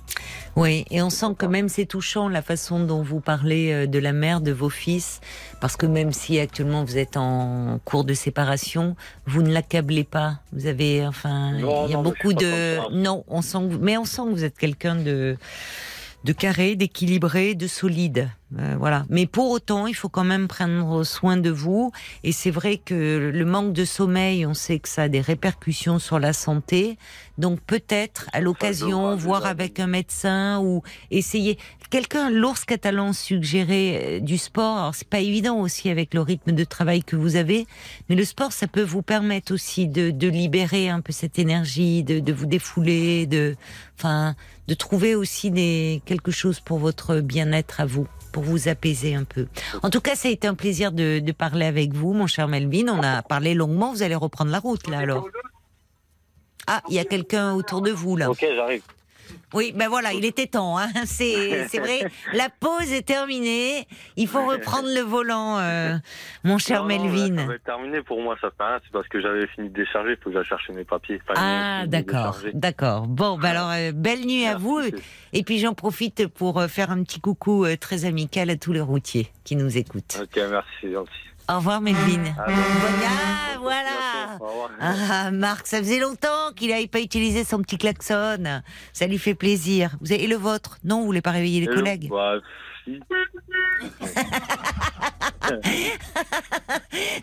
Oui, 0.55 0.85
et 0.89 1.01
on 1.01 1.09
sent 1.09 1.35
que 1.37 1.45
même 1.45 1.67
c'est 1.67 1.85
touchant 1.85 2.29
la 2.29 2.41
façon 2.41 2.79
dont 2.79 3.01
vous 3.01 3.19
parlez 3.19 3.73
euh, 3.73 3.87
de 3.87 3.99
la 3.99 4.13
mère 4.13 4.39
de 4.39 4.51
vos 4.51 4.69
fils, 4.69 5.19
parce 5.59 5.75
que 5.75 5.85
même 5.85 6.13
si 6.13 6.39
actuellement 6.39 6.85
vous 6.85 6.97
êtes 6.97 7.17
en 7.17 7.79
cours 7.83 8.05
de 8.05 8.13
séparation, 8.13 8.95
vous 9.25 9.41
ne 9.41 9.51
l'accablez 9.51 10.05
pas. 10.05 10.39
Vous 10.53 10.67
avez, 10.67 11.05
enfin, 11.05 11.51
il 11.55 11.61
y 11.61 11.93
a 11.93 11.97
non, 11.97 12.01
beaucoup 12.01 12.33
de, 12.33 12.77
non, 12.93 13.25
on 13.27 13.41
sent, 13.41 13.59
mais 13.81 13.97
on 13.97 14.05
sent 14.05 14.21
que 14.21 14.31
vous 14.31 14.43
êtes 14.45 14.57
quelqu'un 14.57 14.95
de 14.95 15.35
de 16.23 16.33
carré, 16.33 16.75
d'équilibré, 16.75 17.55
de 17.55 17.67
solide. 17.67 18.29
Euh, 18.59 18.75
voilà. 18.77 19.05
Mais 19.09 19.25
pour 19.25 19.49
autant, 19.49 19.87
il 19.87 19.95
faut 19.95 20.09
quand 20.09 20.23
même 20.23 20.47
prendre 20.47 21.03
soin 21.03 21.37
de 21.37 21.49
vous. 21.49 21.91
Et 22.23 22.31
c'est 22.31 22.51
vrai 22.51 22.77
que 22.77 23.31
le 23.33 23.45
manque 23.45 23.73
de 23.73 23.83
sommeil, 23.83 24.45
on 24.45 24.53
sait 24.53 24.79
que 24.79 24.87
ça 24.87 25.03
a 25.03 25.09
des 25.09 25.21
répercussions 25.21 25.99
sur 25.99 26.19
la 26.19 26.33
santé. 26.33 26.97
Donc 27.37 27.59
peut-être 27.61 28.29
à 28.31 28.41
l'occasion, 28.41 29.15
voir 29.15 29.45
avec 29.45 29.79
un 29.79 29.87
médecin 29.87 30.59
ou 30.61 30.83
essayer. 31.09 31.57
Quelqu'un, 31.89 32.29
l'ours 32.29 32.63
catalan 32.65 33.13
suggérait 33.13 33.99
euh, 34.01 34.19
du 34.19 34.37
sport. 34.37 34.77
Alors 34.77 34.95
c'est 34.95 35.07
pas 35.07 35.19
évident 35.19 35.59
aussi 35.59 35.89
avec 35.89 36.13
le 36.13 36.21
rythme 36.21 36.51
de 36.51 36.63
travail 36.63 37.03
que 37.03 37.15
vous 37.15 37.35
avez, 37.35 37.67
mais 38.09 38.15
le 38.15 38.23
sport, 38.23 38.51
ça 38.51 38.67
peut 38.67 38.83
vous 38.83 39.01
permettre 39.01 39.53
aussi 39.53 39.87
de, 39.87 40.09
de 40.09 40.27
libérer 40.27 40.89
un 40.89 41.01
peu 41.01 41.11
cette 41.11 41.37
énergie, 41.37 42.03
de, 42.03 42.19
de 42.19 42.33
vous 42.33 42.45
défouler, 42.45 43.25
de, 43.27 43.55
enfin, 43.97 44.35
de 44.67 44.73
trouver 44.73 45.15
aussi 45.15 45.51
des 45.51 46.01
quelque 46.05 46.31
chose 46.31 46.59
pour 46.59 46.77
votre 46.79 47.19
bien-être 47.19 47.81
à 47.81 47.85
vous, 47.85 48.07
pour 48.31 48.43
vous 48.43 48.67
apaiser 48.67 49.13
un 49.15 49.23
peu. 49.25 49.47
En 49.81 49.89
tout 49.89 50.01
cas, 50.01 50.15
ça 50.15 50.27
a 50.27 50.31
été 50.31 50.47
un 50.47 50.55
plaisir 50.55 50.91
de, 50.91 51.19
de 51.19 51.31
parler 51.31 51.65
avec 51.65 51.93
vous, 51.93 52.13
mon 52.13 52.27
cher 52.27 52.47
Melvin. 52.47 52.87
On 52.87 53.03
a 53.03 53.21
parlé 53.21 53.53
longuement. 53.53 53.91
Vous 53.91 54.03
allez 54.03 54.15
reprendre 54.15 54.51
la 54.51 54.59
route 54.59 54.87
là 54.87 54.99
alors. 54.99 55.27
Ah, 56.65 56.81
il 56.89 56.95
y 56.95 56.99
a 56.99 57.05
quelqu'un 57.05 57.53
autour 57.53 57.81
de 57.81 57.91
vous 57.91 58.15
là. 58.15 58.29
Ok, 58.29 58.45
j'arrive. 58.55 58.83
Oui, 59.53 59.71
ben 59.75 59.87
voilà, 59.87 60.13
il 60.13 60.25
était 60.25 60.47
temps. 60.47 60.77
Hein. 60.79 60.89
C'est, 61.05 61.67
vrai. 61.79 62.09
La 62.33 62.49
pause 62.49 62.91
est 62.91 63.05
terminée. 63.05 63.87
Il 64.17 64.27
faut 64.27 64.45
reprendre 64.45 64.87
le 64.87 65.01
volant, 65.01 65.59
euh, 65.59 65.95
mon 66.43 66.57
cher 66.57 66.83
Non, 66.83 66.89
non, 66.89 67.03
là, 67.05 67.09
Melvin. 67.11 67.37
Ça 67.37 67.47
va 67.47 67.55
être 67.55 67.63
terminé 67.63 68.01
pour 68.01 68.21
moi, 68.21 68.35
ça 68.41 68.49
rien. 68.59 68.79
C'est 68.83 68.91
parce 68.91 69.07
que 69.07 69.21
j'avais 69.21 69.47
fini 69.47 69.69
de 69.69 69.73
décharger, 69.73 70.11
il 70.11 70.17
faut 70.17 70.29
que 70.29 70.35
j'aille 70.35 70.45
chercher 70.45 70.73
mes 70.73 70.83
papiers. 70.83 71.21
Enfin, 71.27 71.33
Ah, 71.37 71.87
d'accord, 71.87 72.39
d'accord. 72.53 73.07
Bon, 73.07 73.37
ben 73.37 73.49
alors, 73.49 73.71
euh, 73.71 73.91
belle 73.91 74.25
nuit 74.25 74.45
à 74.45 74.57
vous. 74.57 74.81
Et 75.33 75.43
puis 75.43 75.59
j'en 75.59 75.73
profite 75.73 76.27
pour 76.27 76.59
euh, 76.59 76.67
faire 76.67 76.91
un 76.91 77.03
petit 77.03 77.19
coucou 77.19 77.65
euh, 77.65 77.75
très 77.77 78.05
amical 78.05 78.49
à 78.49 78.55
tous 78.55 78.73
les 78.73 78.81
routiers 78.81 79.27
qui 79.43 79.55
nous 79.55 79.77
écoutent. 79.77 80.19
Ok, 80.21 80.35
merci, 80.49 80.91
gentil. 80.91 81.11
Au 81.49 81.55
revoir, 81.57 81.81
Melvin. 81.81 82.23
Ah, 82.37 82.45
Ah, 82.47 83.57
voilà. 83.59 83.89
Ah, 84.79 85.31
Marc, 85.31 85.67
ça 85.67 85.77
faisait 85.79 85.99
longtemps 85.99 86.51
qu'il 86.55 86.69
n'avait 86.69 86.87
pas 86.87 86.99
utilisé 87.01 87.43
son 87.43 87.59
petit 87.61 87.77
klaxon. 87.77 88.61
Ça 88.93 89.07
lui 89.07 89.17
fait 89.17 89.35
plaisir. 89.35 89.91
Vous 90.01 90.11
avez... 90.11 90.23
Et 90.23 90.27
le 90.27 90.35
vôtre? 90.35 90.77
Non, 90.83 90.99
vous 91.01 91.05
voulez 91.05 91.21
pas 91.21 91.31
réveiller 91.31 91.59
les 91.65 91.71
Et 91.71 91.75
collègues? 91.75 92.09
bah, 92.09 92.35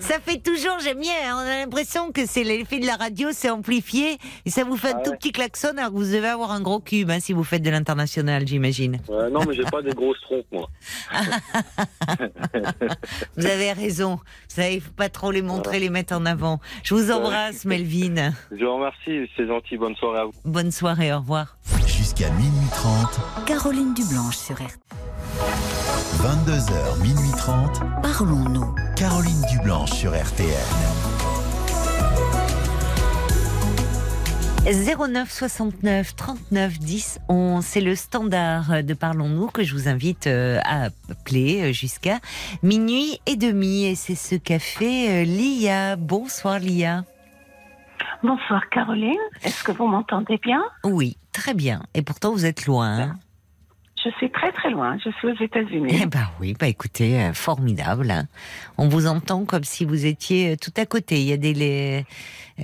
Ça 0.00 0.18
fait 0.20 0.38
toujours, 0.38 0.78
j'aime 0.82 1.00
bien. 1.00 1.12
hein. 1.28 1.34
On 1.36 1.38
a 1.40 1.56
l'impression 1.60 2.10
que 2.12 2.26
c'est 2.26 2.42
l'effet 2.44 2.78
de 2.80 2.86
la 2.86 2.96
radio, 2.96 3.28
c'est 3.32 3.50
amplifié 3.50 4.18
et 4.44 4.50
ça 4.50 4.64
vous 4.64 4.76
fait 4.76 4.88
un 4.92 4.96
Ah 4.98 5.02
tout 5.02 5.10
ouais. 5.12 5.16
petit 5.16 5.32
klaxon 5.32 5.70
alors 5.76 5.90
que 5.90 5.94
vous 5.96 6.04
devez 6.04 6.28
avoir 6.28 6.50
un 6.50 6.60
gros 6.60 6.80
cube 6.80 7.10
hein, 7.10 7.20
si 7.20 7.32
vous 7.32 7.44
faites 7.44 7.62
de 7.62 7.70
l'international, 7.70 8.46
j'imagine. 8.46 9.00
Ouais, 9.08 9.30
non, 9.30 9.40
mais 9.46 9.54
j'ai 9.54 9.62
pas 9.64 9.80
des 9.82 9.92
grosses 9.92 10.20
trompes, 10.22 10.46
moi. 10.52 10.68
Vous 13.36 13.46
avez 13.46 13.72
raison. 13.72 14.16
Vous 14.16 14.54
savez, 14.54 14.74
il 14.74 14.80
faut 14.80 14.90
pas 14.92 15.08
trop 15.08 15.30
les 15.30 15.42
montrer, 15.42 15.78
les 15.78 15.88
mettre 15.90 16.14
en 16.14 16.26
avant. 16.26 16.60
Je 16.82 16.94
vous 16.94 17.10
embrasse, 17.10 17.64
Melvin. 17.64 18.32
Je 18.50 18.64
vous 18.64 18.74
remercie, 18.74 19.30
c'est 19.36 19.46
gentil, 19.46 19.76
bonne 19.76 19.94
soirée 19.96 20.18
à 20.20 20.24
vous. 20.24 20.32
Bonne 20.44 20.70
soirée, 20.72 21.12
au 21.12 21.18
revoir. 21.18 21.56
Jusqu'à 21.86 22.30
minuit 22.30 22.68
30, 22.72 23.20
Caroline 23.46 23.94
Dublanche 23.94 24.36
sur 24.36 24.56
RTL. 24.56 24.68
22h, 25.50 27.02
minuit 27.02 27.30
30, 27.36 27.80
Parlons-nous. 28.02 28.74
Caroline 28.96 29.42
Dublanche 29.50 29.90
sur 29.92 30.12
RTN. 30.12 30.46
09 34.66 35.30
69 35.30 36.14
39 36.14 36.78
10 36.78 37.18
11, 37.28 37.64
c'est 37.64 37.80
le 37.80 37.94
standard 37.96 38.84
de 38.84 38.94
Parlons-nous 38.94 39.48
que 39.48 39.64
je 39.64 39.74
vous 39.74 39.88
invite 39.88 40.26
euh, 40.26 40.58
à 40.64 40.88
appeler 41.10 41.70
euh, 41.70 41.72
jusqu'à 41.72 42.18
minuit 42.62 43.18
et 43.26 43.36
demi. 43.36 43.86
Et 43.86 43.94
c'est 43.94 44.14
ce 44.14 44.34
qu'a 44.36 44.58
fait 44.58 45.22
euh, 45.22 45.24
Lia. 45.24 45.96
Bonsoir 45.96 46.58
Lia. 46.58 47.04
Bonsoir 48.22 48.62
Caroline, 48.70 49.16
est-ce 49.42 49.64
que 49.64 49.72
vous 49.72 49.86
m'entendez 49.86 50.38
bien? 50.42 50.62
Oui, 50.84 51.16
très 51.32 51.54
bien. 51.54 51.82
Et 51.94 52.02
pourtant 52.02 52.32
vous 52.32 52.44
êtes 52.44 52.66
loin. 52.66 52.98
hein? 53.00 53.16
Je 54.04 54.10
suis 54.16 54.30
très 54.30 54.50
très 54.52 54.70
loin, 54.70 54.96
je 55.04 55.10
suis 55.10 55.28
aux 55.28 55.42
États-Unis. 55.44 55.98
Eh 56.02 56.06
ben 56.06 56.26
oui, 56.40 56.54
bah 56.58 56.68
écoutez, 56.68 57.20
euh, 57.20 57.32
formidable. 57.34 58.10
hein. 58.10 58.24
On 58.78 58.88
vous 58.88 59.06
entend 59.06 59.44
comme 59.44 59.64
si 59.64 59.84
vous 59.84 60.06
étiez 60.06 60.52
euh, 60.52 60.56
tout 60.56 60.72
à 60.78 60.86
côté. 60.86 61.16
Il 61.20 61.26
y 61.26 61.32
a 61.32 61.36
des 61.36 61.52
li- 61.52 62.04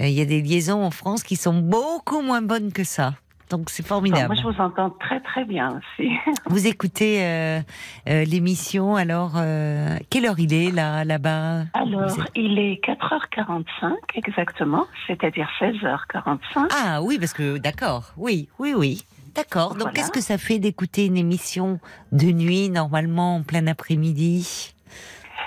euh, 0.01 0.07
il 0.07 0.13
y 0.13 0.23
a 0.23 0.25
des 0.25 0.41
liaisons 0.41 0.83
en 0.83 0.91
France 0.91 1.23
qui 1.23 1.37
sont 1.37 1.55
beaucoup 1.61 2.23
moins 2.23 2.41
bonnes 2.43 2.73
que 2.73 2.85
ça. 2.85 3.15
Donc 3.51 3.71
c'est 3.71 3.83
Bon, 3.85 3.89
formidable. 3.91 4.35
moi 4.35 4.43
je 4.43 4.43
vous 4.57 4.61
entends 4.61 4.91
très 4.91 5.21
très 5.21 5.45
bien 5.45 5.79
aussi. 5.79 6.11
Vous 6.47 6.67
écoutez 6.67 7.23
euh, 7.23 7.61
euh, 8.09 8.25
l'émission, 8.25 8.97
alors 8.97 9.35
euh, 9.37 9.97
quelle 10.11 10.27
heure 10.27 10.41
il 10.41 10.53
est 10.53 10.73
là, 10.73 11.05
là-bas? 11.05 11.63
Alors, 11.75 12.11
êtes- 12.19 12.33
il 12.35 12.59
est 12.59 12.81
4h45 12.85 13.93
exactement, 14.17 14.87
c'est-à-dire 15.07 15.49
16h45. 15.61 16.39
Ah 16.73 17.01
oui, 17.03 17.19
parce 17.21 17.33
que 17.35 17.59
d'accord, 17.59 18.13
oui, 18.17 18.49
oui, 18.59 18.75
oui. 18.77 19.05
D'accord. 19.37 19.71
Donc 19.71 19.79
Voilà. 19.83 19.93
qu'est-ce 19.93 20.11
que 20.11 20.21
ça 20.21 20.39
fait 20.39 20.59
d'écouter 20.59 21.07
une 21.07 21.17
émission 21.17 21.79
de 22.13 22.27
nuit, 22.27 22.71
normalement 22.71 23.37
en 23.37 23.43
plein 23.43 23.67
après-midi? 23.67 24.73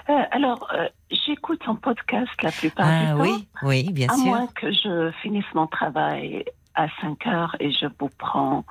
Euh, 0.10 0.14
alors, 0.32 0.68
euh, 0.74 0.88
j'écoute 1.28 1.62
en 1.68 1.76
podcast 1.76 2.32
la 2.42 2.52
plupart 2.52 2.88
Ah 2.88 3.02
du 3.02 3.18
temps, 3.18 3.22
oui, 3.24 3.48
oui, 3.64 3.92
bien 3.92 4.08
à 4.10 4.16
sûr. 4.16 4.26
moins 4.26 4.48
que 4.48 4.72
je 4.72 5.12
finisse 5.22 5.46
mon 5.54 5.68
travail 5.68 6.46
à 6.76 6.88
5 7.02 7.28
heures 7.28 7.56
et 7.60 7.72
je 7.72 7.88
vous 8.00 8.10
prends, 8.18 8.64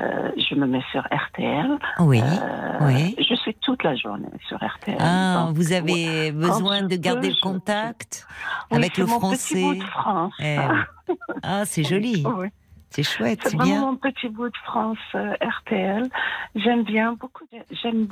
euh, 0.00 0.30
je 0.36 0.54
me 0.54 0.66
mets 0.66 0.82
sur 0.92 1.02
RTL. 1.02 1.78
Oui, 1.98 2.20
Euh, 2.22 2.78
oui. 2.82 3.14
Je 3.18 3.34
suis 3.34 3.54
toute 3.60 3.82
la 3.82 3.94
journée 3.96 4.28
sur 4.48 4.56
RTL. 4.56 4.96
Ah, 4.98 5.44
Donc, 5.46 5.56
vous 5.56 5.72
avez 5.72 6.32
besoin 6.32 6.82
de 6.82 6.96
garder 6.96 7.28
peux, 7.28 7.34
le 7.34 7.40
contact 7.40 8.26
oui, 8.70 8.78
avec 8.78 8.92
c'est 8.94 9.02
le 9.02 9.06
mon 9.08 9.18
français. 9.20 9.54
Petit 9.54 9.62
bout 9.62 9.74
de 9.74 9.82
France. 9.84 10.32
Eh 10.40 10.58
oui. 10.58 11.16
Ah, 11.42 11.64
c'est 11.66 11.82
joli, 11.84 12.24
Oui. 12.24 12.46
C'est 12.90 13.02
chouette, 13.02 13.40
C'est 13.44 13.50
c'est 13.50 13.56
vraiment 13.56 13.70
bien. 13.72 13.80
mon 13.82 13.96
petit 13.96 14.28
bout 14.28 14.48
de 14.48 14.56
France 14.64 14.98
euh, 15.14 15.34
RTL. 15.40 16.08
J'aime 16.56 16.82
bien 16.84 17.12
beaucoup. 17.12 17.44
de- 17.52 17.58
J'aime. 17.82 18.08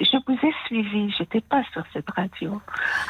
Je 0.00 0.16
vous 0.26 0.34
ai 0.46 0.52
suivi. 0.66 1.12
J'étais 1.18 1.40
pas 1.40 1.62
sur 1.72 1.82
cette 1.92 2.08
radio. 2.10 2.60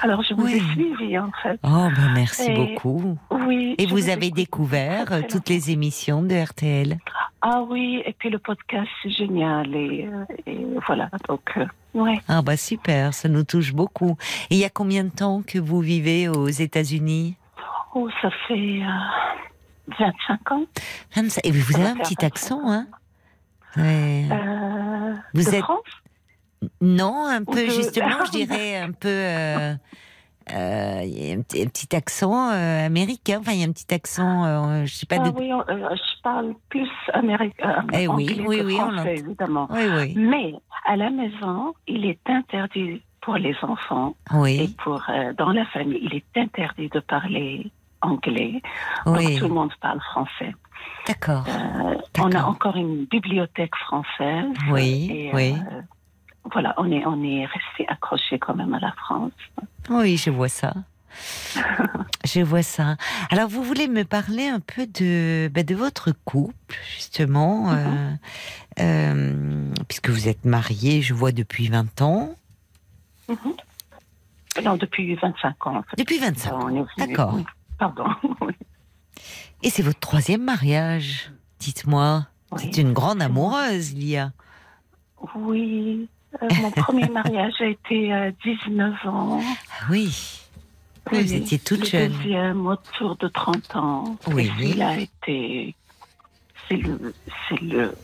Alors 0.03 0.23
je 0.23 0.35
vous 0.35 0.47
ai 0.47 0.61
suivi 0.73 1.19
en 1.19 1.31
fait. 1.43 1.59
Oh, 1.63 1.89
ben 1.95 2.13
merci 2.15 2.51
Et- 2.51 2.55
beaucoup. 2.55 3.19
Oui. 3.31 3.75
Et 3.79 3.87
vous 3.87 4.09
avez 4.09 4.31
découvert 4.31 5.13
euh, 5.13 5.21
toutes 5.29 5.49
les 5.49 5.71
émissions 5.71 6.23
de 6.23 6.35
RTL. 6.35 6.99
Ah 7.43 7.63
oui. 7.69 8.03
Et 8.07 8.13
puis 8.15 8.31
le 8.31 8.39
podcast 8.39 8.89
c'est 9.03 9.11
génial 9.11 9.75
et, 9.75 10.07
euh, 10.11 10.25
et 10.47 10.59
voilà. 10.87 11.11
Donc 11.29 11.53
euh, 11.57 11.67
ouais. 11.95 12.19
Ah 12.29 12.43
bah 12.43 12.57
super, 12.57 13.13
ça 13.15 13.29
nous 13.29 13.45
touche 13.45 13.73
beaucoup. 13.75 14.17
Et 14.51 14.55
il 14.55 14.59
y 14.59 14.65
a 14.65 14.71
combien 14.71 15.05
de 15.05 15.11
temps 15.11 15.43
que 15.47 15.59
vous 15.59 15.81
vivez 15.81 16.29
aux 16.29 16.49
États-Unis? 16.49 17.37
Oh 17.95 18.09
ça 18.23 18.31
fait 18.47 18.55
euh, 18.83 19.50
25 19.99 20.53
ans. 20.53 20.65
Et 21.45 21.51
vous 21.51 21.77
avez 21.77 21.89
un 21.89 21.97
petit 21.97 22.15
25 22.21 22.25
accent, 22.25 22.61
hein 22.67 22.87
Ouais. 23.77 24.27
Euh, 24.31 25.15
Vous 25.35 25.45
de 25.45 25.49
êtes- 25.55 25.63
France? 25.63 25.81
Non, 26.81 27.27
un 27.27 27.45
peu 27.45 27.65
de- 27.67 27.71
justement, 27.71 28.25
je 28.27 28.31
dirais 28.33 28.77
un 28.79 28.93
peu. 28.93 29.09
euh, 29.09 29.75
euh, 30.53 31.01
Il 31.05 31.25
y 31.29 31.31
a 31.31 31.35
un 31.37 31.41
petit, 31.43 31.63
un 31.63 31.67
petit 31.67 31.95
accent 31.95 32.51
euh, 32.51 32.87
américain. 32.87 33.39
Enfin, 33.41 33.53
il 33.53 33.61
y 33.61 33.65
a 33.65 33.67
un 33.67 33.73
petit 33.73 33.95
accent, 33.95 34.85
je 34.85 34.93
sais 34.93 35.07
pas. 35.07 35.17
Ah 35.21 35.31
de... 35.31 35.39
oui, 35.39 35.53
on- 35.53 35.65
je 35.69 36.23
parle 36.23 36.55
plus 36.69 36.89
américain. 37.15 37.87
Eh 37.93 38.09
oui, 38.09 38.43
oui, 38.47 38.59
que 38.59 38.63
oui, 38.65 38.75
on 38.81 38.91
français, 38.93 39.15
évidemment. 39.19 39.69
Oui, 39.71 39.83
oui. 39.97 40.15
Mais 40.17 40.55
à 40.87 40.97
la 40.97 41.11
maison, 41.11 41.73
il 41.87 42.05
est 42.07 42.19
interdit 42.29 43.03
pour 43.23 43.37
les 43.37 43.55
enfants 43.63 44.17
et 44.47 44.69
pour 44.83 45.03
dans 45.39 45.53
la 45.53 45.65
famille, 45.67 46.01
il 46.03 46.15
est 46.15 46.37
interdit 46.41 46.89
de 46.89 47.01
parler 47.01 47.71
anglais. 48.03 48.63
Oui, 49.07 49.39
tout 49.39 49.49
le 49.49 49.55
monde 49.55 49.73
parle 49.81 50.01
français. 50.01 50.55
d'accord. 51.07 51.45
Euh, 51.49 51.95
on 52.19 52.33
a 52.33 52.43
encore 52.43 52.77
une 52.77 53.05
bibliothèque 53.07 53.75
française. 53.77 54.49
Oui, 54.71 55.09
et, 55.11 55.31
oui. 55.35 55.55
euh, 55.55 55.81
voilà, 56.53 56.75
on 56.79 56.91
est 56.91 57.05
on 57.07 57.23
est 57.23 57.47
resté 57.47 57.87
accroché 57.89 58.39
quand 58.39 58.55
même 58.55 58.75
à 58.75 58.81
la 58.81 58.93
France. 58.93 59.33
Oui, 59.89 60.17
je 60.17 60.31
vois 60.31 60.49
ça. 60.49 60.73
Je 62.25 62.41
vois 62.41 62.63
ça. 62.63 62.97
Alors, 63.31 63.49
vous 63.49 63.63
voulez 63.63 63.89
me 63.89 64.05
parler 64.05 64.47
un 64.47 64.61
peu 64.61 64.87
de, 64.87 65.49
ben, 65.53 65.65
de 65.65 65.75
votre 65.75 66.13
couple, 66.25 66.77
justement, 66.95 67.73
euh, 67.73 68.13
euh, 68.79 69.73
puisque 69.89 70.11
vous 70.11 70.29
êtes 70.29 70.45
marié, 70.45 71.03
je 71.03 71.15
vois, 71.15 71.33
depuis 71.33 71.69
20 71.69 72.03
ans. 72.03 72.35
Non, 74.63 74.77
depuis 74.77 75.15
25 75.15 75.67
ans. 75.67 75.77
En 75.79 75.83
fait. 75.83 75.97
Depuis 75.97 76.19
25 76.19 76.53
ans. 76.53 76.87
D'accord. 76.99 77.39
Oui, 77.81 77.93
Pardon. 77.95 78.11
Oui. 78.41 78.53
Et 79.63 79.71
c'est 79.71 79.83
votre 79.83 80.01
troisième 80.01 80.43
mariage, 80.45 81.31
dites-moi. 81.59 82.27
Oui. 82.53 82.61
C'est 82.73 82.81
une 82.81 82.93
grande 82.93 83.21
amoureuse, 83.23 83.95
Lia. 83.95 84.33
Oui. 85.35 86.09
Euh, 86.43 86.49
mon 86.63 86.71
premier 86.71 87.09
mariage 87.13 87.55
a 87.61 87.67
été 87.67 88.13
à 88.13 88.31
19 88.31 88.95
ans. 89.07 89.41
Ah 89.43 89.85
oui. 89.91 90.41
Oui, 91.13 91.23
vous 91.25 91.35
étiez 91.35 91.59
toute 91.59 91.81
le 91.81 91.87
jeune. 91.87 92.13
deuxième 92.13 92.67
autour 92.67 93.17
de 93.17 93.29
30 93.29 93.77
ans. 93.77 94.17
Oui. 94.29 94.51
Et 94.61 94.71
il 94.71 94.83
a 94.83 94.97
été. 94.99 95.75
C'est 96.69 96.77
le, 96.77 97.15
c'est 97.49 97.61
le, 97.61 97.95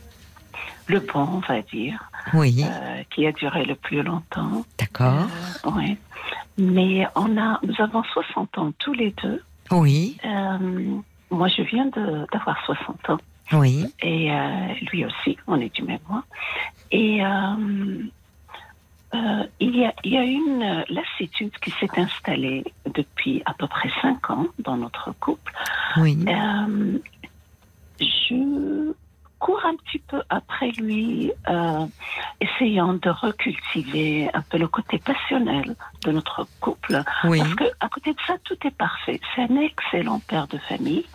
le 0.87 0.99
bon, 0.99 1.21
on 1.21 1.39
va 1.39 1.61
dire, 1.61 2.03
Oui, 2.33 2.63
euh, 2.65 3.03
qui 3.09 3.25
a 3.25 3.31
duré 3.31 3.63
le 3.63 3.75
plus 3.75 4.03
longtemps. 4.03 4.65
d'accord. 4.77 5.27
Euh, 5.65 5.71
ouais. 5.71 5.97
Mais 6.57 7.07
on 7.15 7.37
a, 7.37 7.59
nous 7.63 7.75
avons 7.79 8.03
60 8.03 8.57
ans 8.57 8.73
tous 8.77 8.91
les 8.93 9.11
deux. 9.23 9.41
Oui, 9.71 10.17
Euh, 10.25 10.99
moi, 11.31 11.47
je 11.49 11.61
viens 11.63 11.85
de- 11.87 12.25
d'avoir 12.31 12.63
60 12.65 13.09
ans. 13.09 13.17
oui, 13.53 13.85
Et 14.01 14.31
euh, 14.31 14.67
lui 14.91 15.05
aussi, 15.05 15.37
on 15.47 15.59
est 15.59 15.73
du 15.73 15.83
même 15.83 15.99
mois. 16.09 16.23
Et 16.91 17.23
euh, 17.25 17.95
il, 19.59 19.75
y 19.75 19.85
a, 19.85 19.93
il 20.03 20.11
y 20.13 20.17
a 20.17 20.23
une 20.23 20.85
lassitude 20.89 21.51
qui 21.61 21.71
s'est 21.71 21.89
installée 21.99 22.63
depuis 22.93 23.41
à 23.45 23.53
peu 23.53 23.67
près 23.67 23.89
cinq 24.01 24.29
ans 24.29 24.47
dans 24.59 24.77
notre 24.77 25.11
couple. 25.19 25.53
oui. 25.97 26.17
Je 27.99 28.93
cours 29.39 29.63
un 29.65 29.75
petit 29.75 29.99
peu 29.99 30.21
après 30.29 30.71
lui, 30.71 31.31
euh, 31.47 31.85
essayant 32.41 32.93
de 32.93 33.09
recultiver 33.09 34.29
un 34.33 34.41
peu 34.41 34.57
le 34.57 34.67
côté 34.67 34.97
passionnel 34.99 35.75
de 36.03 36.11
notre 36.11 36.47
couple. 36.59 37.03
Oui, 37.23 37.39
Parce 37.39 37.55
que 37.55 37.63
à 37.79 37.89
côté 37.89 38.13
de 38.13 38.19
ça, 38.25 38.35
tout 38.43 38.57
est 38.65 38.75
parfait. 38.75 39.19
C'est 39.35 39.41
un 39.43 39.55
excellent 39.57 40.19
père 40.27 40.47
de 40.47 40.57
famille. 40.57 41.05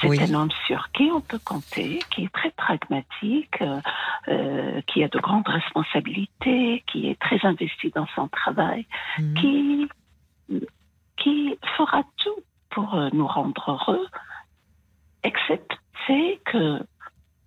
C'est 0.00 0.08
Oui. 0.08 0.20
un 0.22 0.34
homme 0.34 0.50
sur 0.66 0.90
qui 0.92 1.10
on 1.12 1.20
peut 1.20 1.40
compter, 1.44 2.00
qui 2.10 2.24
est 2.24 2.32
très 2.32 2.50
pragmatique, 2.50 3.60
euh, 3.60 3.80
euh, 4.28 4.80
qui 4.86 5.02
a 5.04 5.08
de 5.08 5.18
grandes 5.18 5.48
responsabilités, 5.48 6.82
qui 6.86 7.08
est 7.08 7.18
très 7.20 7.44
investi 7.46 7.90
dans 7.94 8.06
son 8.14 8.28
travail, 8.28 8.86
Mhm. 9.18 9.34
qui 9.34 9.88
qui 11.18 11.56
fera 11.76 12.02
tout 12.16 12.40
pour 12.70 12.96
nous 13.12 13.26
rendre 13.26 13.62
heureux, 13.70 14.06
excepté 15.22 16.40
que 16.44 16.80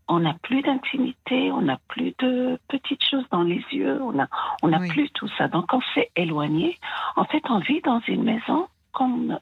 on 0.08 0.20
n'a 0.20 0.34
plus 0.44 0.62
d'intimité, 0.62 1.52
on 1.52 1.62
n'a 1.62 1.80
plus 1.88 2.14
de 2.20 2.60
petites 2.68 3.04
choses 3.04 3.26
dans 3.32 3.44
les 3.44 3.64
yeux, 3.72 4.02
on 4.02 4.12
n'a 4.14 4.28
on 4.62 4.72
Oui. 4.72 4.88
plus 4.90 5.10
tout 5.12 5.28
ça. 5.38 5.48
Donc 5.48 5.74
on 5.74 5.82
s'est 5.94 6.12
éloigné. 6.16 6.78
En 7.16 7.26
fait, 7.26 7.42
on 7.50 7.60
vit 7.60 7.82
dans 7.82 8.02
une 8.08 8.24
maison 8.24 8.68
comme 8.92 9.40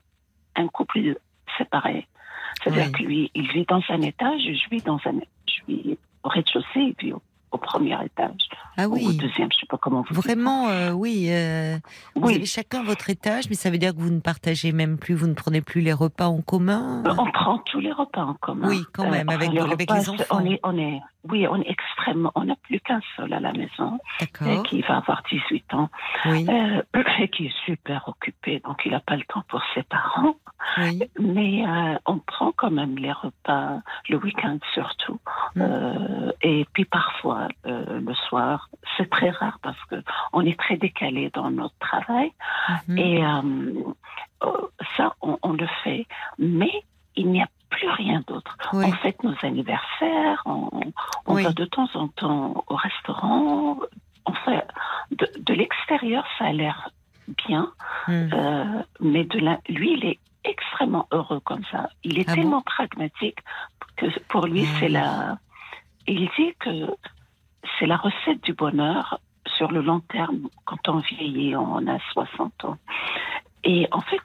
un 0.56 0.68
couple 0.68 1.18
séparé. 1.58 2.08
C'est-à-dire 2.62 2.86
Oui. 2.86 2.92
que 2.92 3.04
lui, 3.04 3.32
il 3.36 3.48
vit 3.52 3.66
dans 3.66 3.82
un 3.90 4.02
étage, 4.02 4.42
je 4.42 4.70
vis 4.70 4.84
dans 4.84 5.00
un, 5.06 5.20
je 5.48 5.66
vis 5.68 5.98
au 6.24 6.30
rez-de-chaussée 6.30 6.80
et 6.90 6.94
puis 6.94 7.12
au, 7.14 7.22
au 7.54 7.58
premier 7.58 7.96
étage, 8.04 8.50
ah 8.78 8.88
ou 8.90 8.94
au 8.94 8.96
oui. 8.96 9.16
deuxième, 9.18 9.50
je 9.52 9.60
sais 9.60 9.66
pas 9.70 9.78
comment 9.78 10.02
vous 10.02 10.14
dites. 10.14 10.24
Vraiment, 10.24 10.70
euh, 10.70 10.92
oui. 10.92 11.28
euh, 11.30 11.78
Vous 12.16 12.28
Oui. 12.28 12.36
avez 12.36 12.46
chacun 12.46 12.84
votre 12.84 13.10
étage, 13.10 13.46
mais 13.50 13.56
ça 13.56 13.70
veut 13.70 13.78
dire 13.78 13.94
que 13.96 14.00
vous 14.02 14.10
ne 14.10 14.20
partagez 14.20 14.72
même 14.72 14.98
plus, 14.98 15.14
vous 15.14 15.28
ne 15.28 15.34
prenez 15.36 15.62
plus 15.62 15.82
les 15.82 15.94
repas 15.94 16.28
en 16.28 16.42
commun 16.42 17.04
Euh, 17.06 17.14
On 17.18 17.32
prend 17.32 17.60
tous 17.60 17.80
les 17.80 17.92
repas 17.92 18.24
en 18.24 18.34
commun. 18.34 18.68
Oui, 18.68 18.84
quand 18.94 19.10
même, 19.10 19.30
avec- 19.30 19.52
les 19.52 19.60
avec 19.60 19.82
repas, 19.90 20.00
les 20.00 20.10
enfants. 20.10 20.24
On 20.32 20.46
est, 20.46 20.60
on 20.64 20.78
est, 20.78 21.00
oui, 21.30 21.48
on 21.48 21.62
est 21.62 21.70
extrêmement. 21.70 22.32
On 22.36 22.46
n'a 22.46 22.56
plus 22.64 22.80
qu'un 22.80 23.02
seul 23.16 23.34
à 23.34 23.40
la 23.40 23.54
maison, 23.54 24.00
euh, 24.42 24.64
qui 24.64 24.82
va 24.82 24.98
avoir 24.98 25.24
18 25.30 25.74
ans, 25.74 25.90
Oui, 26.26 26.46
euh, 26.50 26.82
et 27.20 27.28
qui 27.30 27.48
est 27.48 27.66
super 27.66 28.08
occupé, 28.08 28.60
donc 28.60 28.82
il 28.86 28.92
n'a 28.92 29.00
pas 29.00 29.16
le 29.16 29.24
temps 29.24 29.44
pour 29.48 29.62
ses 29.74 29.84
parents. 29.84 30.36
oui. 30.78 31.04
Mais 31.20 31.66
euh, 31.68 31.98
on 32.06 32.20
prend 32.20 32.52
quand 32.52 32.72
même 32.72 32.98
les 32.98 33.12
repas 33.12 33.80
le 34.10 34.18
week-end 34.18 34.58
surtout, 34.74 35.20
Mm. 35.56 35.62
Euh, 35.62 36.32
et 36.42 36.66
puis 36.74 36.86
parfois 36.86 37.48
le 37.66 38.14
soir. 38.28 38.70
C'est 38.98 39.10
très 39.10 39.30
rare 39.30 39.60
parce 39.62 39.78
que 39.86 39.96
on 40.34 40.42
est 40.42 40.60
très 40.60 40.78
décalé 40.78 41.30
dans 41.34 41.50
notre 41.52 41.78
travail. 41.80 42.32
Mhm. 42.88 42.98
Et 42.98 43.26
euh, 43.26 44.50
ça, 44.98 45.16
on, 45.22 45.38
on 45.44 45.54
le 45.54 45.68
fait. 45.84 46.06
Mais 46.40 46.72
il 47.16 47.30
n'y 47.30 47.42
a 47.42 47.48
plus 47.74 47.90
rien 47.90 48.22
d'autre. 48.28 48.56
Oui. 48.74 48.86
On 48.88 48.92
fête 49.04 49.22
nos 49.24 49.36
anniversaires, 49.44 50.42
on, 50.46 50.70
on 51.28 51.36
Oui. 51.36 51.44
va 51.44 51.52
de 51.54 51.66
temps 51.66 51.90
en 51.96 52.08
temps 52.08 52.64
au 52.68 52.76
restaurant. 52.76 53.78
On 54.26 54.34
fait, 54.46 54.64
de, 55.12 55.28
de 55.40 55.54
l'extérieur, 55.54 56.24
ça 56.38 56.46
a 56.46 56.54
l'air 56.54 56.90
bien, 57.48 57.72
Mhm. 58.08 58.30
euh, 58.34 58.84
mais 59.00 59.24
de 59.24 59.40
la, 59.40 59.60
lui, 59.70 59.94
il 59.98 60.06
est 60.06 60.20
extrêmement 60.44 61.08
heureux 61.12 61.40
comme 61.40 61.64
ça. 61.72 61.90
Il 62.04 62.20
est 62.20 62.28
Ah 62.30 62.36
tellement 62.36 62.62
pragmatique 62.62 63.40
que 63.98 64.08
pour 64.32 64.46
lui, 64.46 64.66
c'est 64.80 64.88
oui. 64.88 64.92
la. 64.92 65.38
Il 66.08 66.30
dit 66.38 66.54
que 66.60 66.76
c'est 67.80 67.86
la 67.88 67.96
recette 67.98 68.44
du 68.44 68.54
bonheur 68.54 69.20
sur 69.58 69.72
le 69.72 69.82
long 69.82 70.02
terme. 70.02 70.50
Quand 70.66 70.84
on 70.90 70.98
vieillit, 71.00 71.56
on 71.56 71.88
a 71.88 71.98
60 72.12 72.66
ans. 72.66 72.78
Et 73.64 73.88
en 73.92 74.02
fait, 74.02 74.22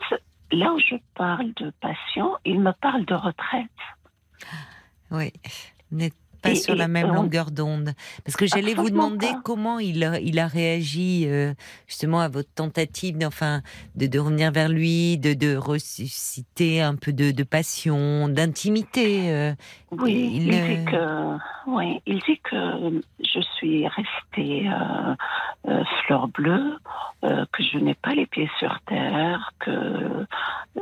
là 0.52 0.72
où 0.74 0.78
je 0.80 0.96
parle 1.14 1.52
de 1.54 1.70
passion, 1.80 2.36
il 2.44 2.60
me 2.60 2.72
parle 2.72 3.04
de 3.06 3.14
retraite. 3.14 3.66
Oui. 5.10 5.32
Vous 5.90 5.98
n'êtes 5.98 6.14
pas 6.42 6.50
Et- 6.50 6.54
sur 6.54 6.76
la 6.76 6.86
même 6.86 7.10
on- 7.10 7.14
longueur 7.14 7.50
d'onde. 7.50 7.94
Parce 8.24 8.36
que 8.36 8.46
j'allais 8.46 8.74
vous 8.74 8.90
demander 8.90 9.26
pas. 9.26 9.40
comment 9.44 9.78
il 9.80 10.04
a, 10.04 10.20
il 10.20 10.38
a 10.38 10.46
réagi 10.46 11.24
euh, 11.26 11.52
justement 11.88 12.20
à 12.20 12.28
votre 12.28 12.52
tentative 12.54 13.18
enfin, 13.24 13.62
de, 13.96 14.06
de 14.06 14.18
revenir 14.20 14.52
vers 14.52 14.68
lui, 14.68 15.18
de, 15.18 15.34
de 15.34 15.56
ressusciter 15.56 16.80
un 16.80 16.94
peu 16.94 17.12
de, 17.12 17.32
de 17.32 17.42
passion, 17.42 18.28
d'intimité. 18.28 19.30
euh. 19.32 19.54
Oui, 19.90 20.30
Il, 20.34 20.52
il, 20.54 20.76
dit 20.76 20.84
que, 20.90 21.36
oui, 21.66 22.00
il 22.06 22.18
dit 22.20 22.38
que 22.44 23.00
je 23.20 23.40
suis 23.56 23.86
restée 23.88 24.68
euh, 24.68 25.14
euh, 25.68 25.82
fleur 26.04 26.28
bleue, 26.28 26.76
euh, 27.24 27.44
que 27.52 27.62
je 27.62 27.78
n'ai 27.78 27.94
pas 27.94 28.10
les 28.14 28.26
pieds 28.26 28.50
sur 28.58 28.78
terre, 28.86 29.52
que 29.60 30.26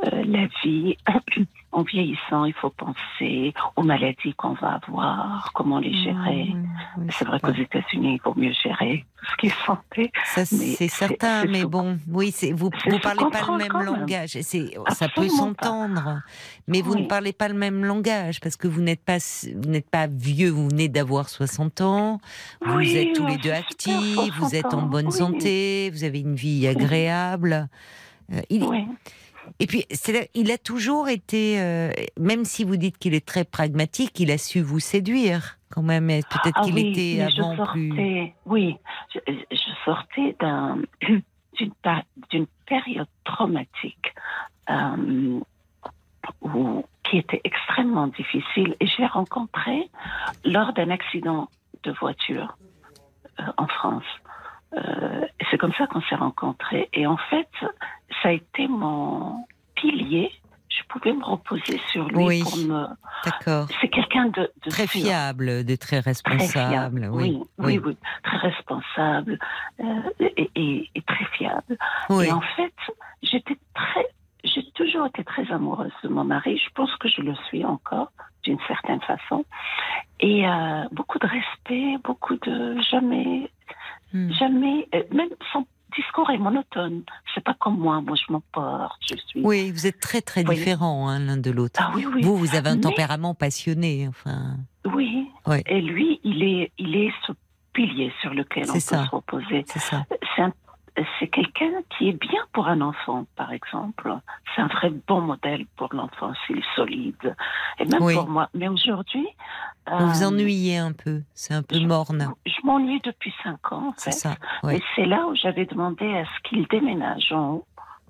la 0.03 0.47
vie, 0.63 0.97
en 1.71 1.83
vieillissant, 1.83 2.45
il 2.45 2.53
faut 2.53 2.69
penser 2.69 3.53
aux 3.75 3.83
maladies 3.83 4.33
qu'on 4.35 4.53
va 4.53 4.79
avoir, 4.83 5.51
comment 5.53 5.79
les 5.79 5.93
gérer. 5.93 6.49
Oui, 6.53 6.55
oui, 6.97 7.07
C'est 7.09 7.25
vrai 7.25 7.39
qu'aux 7.39 7.53
États-Unis, 7.53 8.15
il 8.15 8.21
vaut 8.23 8.33
mieux 8.37 8.53
gérer 8.63 9.05
tout 9.17 9.25
ce 9.31 9.35
qui 9.37 9.47
est 9.47 9.65
santé. 9.65 10.11
C'est 10.25 10.87
certain, 10.87 11.45
mais 11.45 11.61
sous- 11.61 11.69
bon, 11.69 11.97
oui, 12.09 12.33
vous 12.53 12.69
sous 12.89 12.99
parlez 12.99 13.25
pas 13.31 13.41
le 13.47 13.57
même 13.57 13.83
langage. 13.83 14.37
ça 14.89 15.07
peut 15.09 15.27
s'entendre, 15.29 16.21
mais 16.67 16.81
vous 16.81 16.95
ne 16.95 17.05
parlez 17.05 17.33
pas 17.33 17.47
le 17.47 17.53
même 17.55 17.83
langage 17.85 18.39
parce 18.39 18.55
que 18.55 18.67
vous 18.67 18.81
n'êtes 18.81 18.96
pas 19.01 19.17
n'êtes 19.67 19.89
pas 19.89 20.07
vieux, 20.07 20.49
vous 20.49 20.69
venez 20.69 20.89
d'avoir 20.89 21.29
60 21.29 21.81
ans, 21.81 22.19
vous 22.65 22.75
Oui, 22.77 22.95
êtes 22.95 23.13
tous 23.15 23.23
ouais, 23.23 23.31
les 23.31 23.37
deux 23.37 23.51
actifs, 23.51 24.15
vous 24.37 24.49
60 24.49 24.53
êtes 24.53 24.73
en 24.73 24.81
bonne 24.83 25.07
oui. 25.07 25.11
santé, 25.11 25.89
vous 25.91 26.03
avez 26.03 26.19
une 26.19 26.35
vie 26.35 26.67
agréable. 26.67 27.67
Euh, 28.33 28.41
il- 28.49 28.63
Oui. 28.63 28.85
Et 29.59 29.65
puis, 29.65 29.85
il 30.35 30.51
a 30.51 30.57
toujours 30.57 31.07
été, 31.07 31.59
euh, 31.61 31.89
même 32.19 32.43
si 32.43 32.65
vous 32.65 32.75
dites 32.75 32.97
qu'il 32.97 33.13
est 33.13 33.25
très 33.25 33.45
pragmatique, 33.45 34.19
il 34.19 34.29
a 34.29 34.37
su 34.37 34.59
vous 34.61 34.81
séduire 34.81 35.57
quand 35.69 35.81
même. 35.81 36.07
Peut-être 36.07 36.57
Ah 36.59 36.63
qu'il 36.65 36.73
oui, 36.75 36.91
était 36.91 37.29
je 37.31 37.41
avant 37.41 37.55
plus. 37.71 38.33
Oui, 38.45 38.75
je, 39.13 39.19
je 39.49 39.69
sortais 39.85 40.35
d'un- 40.41 40.79
d'une 42.29 42.45
période 42.67 43.07
traumatique 43.23 44.13
euh, 44.69 45.39
où- 46.41 46.83
qui 47.03 47.17
était 47.17 47.41
extrêmement 47.43 48.07
difficile 48.07 48.75
et 48.79 48.87
je 48.87 48.97
l'ai 48.99 49.07
rencontré 49.07 49.89
lors 50.43 50.73
d'un 50.73 50.89
accident 50.89 51.47
de 51.83 51.91
voiture 51.93 52.57
euh, 53.39 53.43
en 53.57 53.67
France. 53.67 54.03
Euh, 54.73 55.25
c'est 55.49 55.57
comme 55.57 55.73
ça 55.77 55.87
qu'on 55.87 56.01
s'est 56.01 56.15
rencontrés. 56.15 56.89
Et 56.93 57.07
en 57.07 57.17
fait, 57.29 57.47
ça 58.21 58.29
a 58.29 58.31
été 58.31 58.67
mon 58.67 59.45
pilier 59.75 60.31
je 60.69 60.83
pouvais 60.89 61.13
me 61.13 61.23
reposer 61.23 61.79
sur 61.91 62.07
lui 62.09 62.23
Oui. 62.23 62.43
pour 62.43 62.55
me. 62.57 62.85
D'accord. 63.25 63.67
C'est 63.81 63.87
quelqu'un 63.87 64.27
de, 64.27 64.51
de 64.63 64.69
Très 64.69 64.85
sûr. 64.85 65.01
fiable, 65.01 65.65
de 65.65 65.75
très 65.75 66.01
Très 66.01 66.11
responsable. 66.11 66.69
fiable. 66.69 67.09
oui, 67.11 67.39
oui, 67.57 67.79
oui, 67.83 67.97
très 68.23 68.37
responsable 68.37 69.39
euh, 69.79 69.83
et, 70.19 70.51
et- 70.55 70.89
et 70.93 71.01
très 71.01 71.25
fiable. 71.37 71.77
Et 72.11 72.31
en 72.31 72.41
fait, 72.41 72.73
j'étais 73.23 73.57
très, 73.73 74.05
j'ai 74.43 74.63
toujours 74.71 75.05
été 75.07 75.23
très 75.23 75.49
amoureuse 75.51 75.91
de 76.03 76.09
mon 76.09 76.23
mari. 76.23 76.57
Je 76.63 76.69
pense 76.73 76.93
que 76.97 77.07
je 77.09 77.21
le 77.21 77.33
suis 77.47 77.65
encore, 77.65 78.11
d'une 78.43 78.59
certaine 78.67 79.01
façon. 79.01 79.45
Et 80.19 80.47
euh, 80.47 80.83
beaucoup 80.91 81.19
de 81.19 81.27
respect, 81.27 81.97
beaucoup 82.03 82.35
de 82.35 82.79
jamais, 82.91 83.49
Hmm. 84.13 84.31
jamais, 84.31 84.87
euh, 84.95 85.03
même 85.11 85.27
son 85.51 85.65
discours 85.93 86.29
est 86.29 86.37
monotone. 86.37 87.03
C'est 87.35 87.43
pas 87.43 87.55
comme 87.55 87.77
moi. 87.77 87.99
Moi, 88.01 88.15
je 88.15 88.31
m'emporte. 88.31 88.97
Je 89.01 89.15
suis. 89.17 89.41
Oui, 89.43 89.69
vous 89.71 89.85
êtes 89.85 89.99
très 89.99 90.21
très 90.21 90.47
Oui. 90.47 90.55
différents 90.55 91.09
hein, 91.09 91.19
l'un 91.19 91.35
de 91.37 91.51
l'autre. 91.51 91.79
Ah 91.83 91.91
oui, 91.93 92.05
oui. 92.05 92.21
Vous, 92.21 92.37
vous 92.37 92.55
avez 92.55 92.69
un 92.69 92.75
Mais- 92.75 92.81
tempérament 92.81 93.33
passionné. 93.35 94.07
Enfin, 94.07 94.55
Oui. 94.85 95.27
Ouais. 95.45 95.61
Et 95.65 95.81
lui, 95.81 96.21
il 96.23 96.41
est, 96.43 96.71
il 96.77 96.95
est 96.95 97.11
ce 97.25 97.33
pilier 97.73 98.13
sur 98.21 98.33
lequel 98.33 98.63
on 98.69 98.73
peut 98.73 98.79
ça. 98.79 99.03
se 99.05 99.09
reposer. 99.09 99.63
c'est 99.67 99.79
ça. 99.79 100.05
c'est 100.35 100.41
un- 100.43 100.53
c'est 101.19 101.27
quelqu'un 101.27 101.71
qui 101.97 102.09
est 102.09 102.19
bien 102.19 102.41
pour 102.53 102.67
un 102.67 102.81
enfant, 102.81 103.25
par 103.35 103.51
exemple. 103.51 104.11
C'est 104.55 104.61
un 104.61 104.67
vrai 104.67 104.91
bon 105.07 105.21
modèle 105.21 105.65
pour 105.75 105.93
l'enfant, 105.93 106.33
s'il 106.45 106.57
est 106.57 106.75
solide. 106.75 107.35
Et 107.79 107.85
même 107.85 108.01
Oui. 108.01 108.15
pour 108.15 108.27
moi. 108.27 108.49
Mais 108.53 108.67
aujourd'hui. 108.67 109.27
Vous 109.89 110.07
vous 110.07 110.23
euh, 110.23 110.27
ennuyez 110.27 110.77
un 110.77 110.91
peu. 110.93 111.21
C'est 111.33 111.53
un 111.53 111.61
peu 111.63 111.75
je- 111.79 111.85
morne. 111.85 112.33
Je 112.45 112.55
m'ennuie 112.63 112.99
depuis 113.03 113.33
cinq 113.43 113.71
ans, 113.71 113.89
en 113.89 113.93
C'est 113.97 114.11
ça. 114.11 114.35
Et 114.71 114.81
c'est 114.95 115.05
là 115.05 115.27
où 115.27 115.35
j'avais 115.35 115.65
demandé 115.65 116.05
à 116.17 116.25
ce 116.25 116.49
qu'il 116.49 116.67
déménage 116.67 117.31
en 117.31 117.51
haut, 117.51 117.65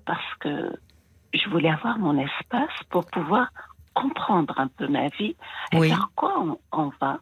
parce 0.06 0.34
que 0.40 0.72
je 1.34 1.48
voulais 1.50 1.70
avoir 1.70 1.98
mon 1.98 2.18
espace 2.18 2.70
pour 2.90 3.04
pouvoir 3.06 3.48
comprendre 3.94 4.54
un 4.58 4.68
peu 4.68 4.86
ma 4.88 5.08
vie 5.08 5.36
et 5.72 5.78
Oui. 5.78 5.88
vers 5.88 6.08
quoi 6.14 6.34
on, 6.40 6.58
on 6.72 6.90
va. 7.00 7.18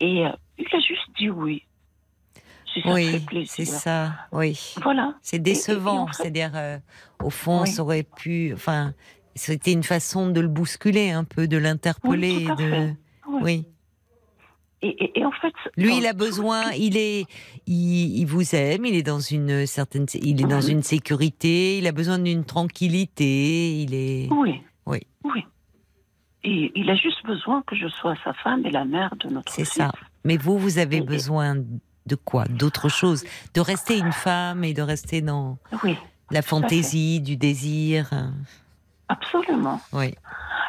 Et 0.00 0.26
euh, 0.26 0.30
il 0.58 0.66
a 0.72 0.78
juste 0.80 1.08
dit 1.18 1.30
oui. 1.30 1.64
Si 2.72 2.82
ça 2.82 2.92
Oui, 2.92 3.24
c'est 3.46 3.64
ça. 3.64 4.12
Oui. 4.32 4.74
Voilà. 4.82 5.14
C'est 5.22 5.38
décevant. 5.40 6.06
fait- 6.06 6.12
C'est-à-dire, 6.22 6.52
euh, 6.54 6.78
au 7.22 7.30
fond, 7.30 7.62
Oui. 7.62 7.68
ça 7.68 7.82
aurait 7.82 8.02
pu. 8.04 8.52
Enfin, 8.54 8.94
c'était 9.34 9.72
une 9.72 9.82
façon 9.82 10.28
de 10.30 10.40
le 10.40 10.48
bousculer 10.48 11.10
un 11.10 11.24
peu, 11.24 11.48
de 11.48 11.56
l'interpeller. 11.56 12.46
Oui, 12.48 13.58
de... 13.62 13.64
Et, 14.82 14.88
et- 15.04 15.20
et 15.20 15.24
en 15.26 15.30
fait, 15.32 15.52
Lui, 15.76 15.98
il 15.98 16.06
a 16.06 16.14
besoin, 16.14 16.70
il 16.72 16.96
est, 16.96 17.26
il, 17.66 18.18
il 18.18 18.24
vous 18.24 18.54
aime, 18.54 18.86
il 18.86 18.94
est 18.94 19.02
dans 19.02 19.20
une 19.20 19.66
certaine, 19.66 20.06
il 20.14 20.40
est 20.40 20.46
dans 20.46 20.62
une 20.62 20.82
sécurité, 20.82 21.76
il 21.78 21.86
a 21.86 21.92
besoin 21.92 22.18
d'une 22.18 22.44
tranquillité, 22.44 23.82
il 23.82 23.92
est. 23.94 24.28
Oui. 24.32 24.62
Oui. 24.86 25.00
Oui. 25.24 25.44
Et 26.44 26.72
il 26.74 26.88
a 26.88 26.96
juste 26.96 27.22
besoin 27.26 27.62
que 27.66 27.76
je 27.76 27.88
sois 27.88 28.14
sa 28.24 28.32
femme 28.32 28.64
et 28.64 28.70
la 28.70 28.86
mère 28.86 29.14
de 29.16 29.28
notre 29.28 29.52
C'est 29.52 29.64
fils. 29.66 29.74
ça. 29.74 29.92
Mais 30.24 30.38
vous, 30.38 30.58
vous 30.58 30.78
avez 30.78 31.02
besoin 31.02 31.56
de 32.06 32.14
quoi 32.16 32.44
D'autre 32.46 32.88
chose 32.88 33.24
De 33.54 33.60
rester 33.60 33.98
une 33.98 34.12
femme 34.12 34.64
et 34.64 34.72
de 34.74 34.82
rester 34.82 35.20
dans 35.20 35.58
Oui, 35.84 35.96
la 36.30 36.42
fantaisie, 36.42 37.20
du 37.20 37.36
désir. 37.36 38.08
euh, 38.12 38.28
absolument. 39.08 39.80
Oui. 39.92 40.14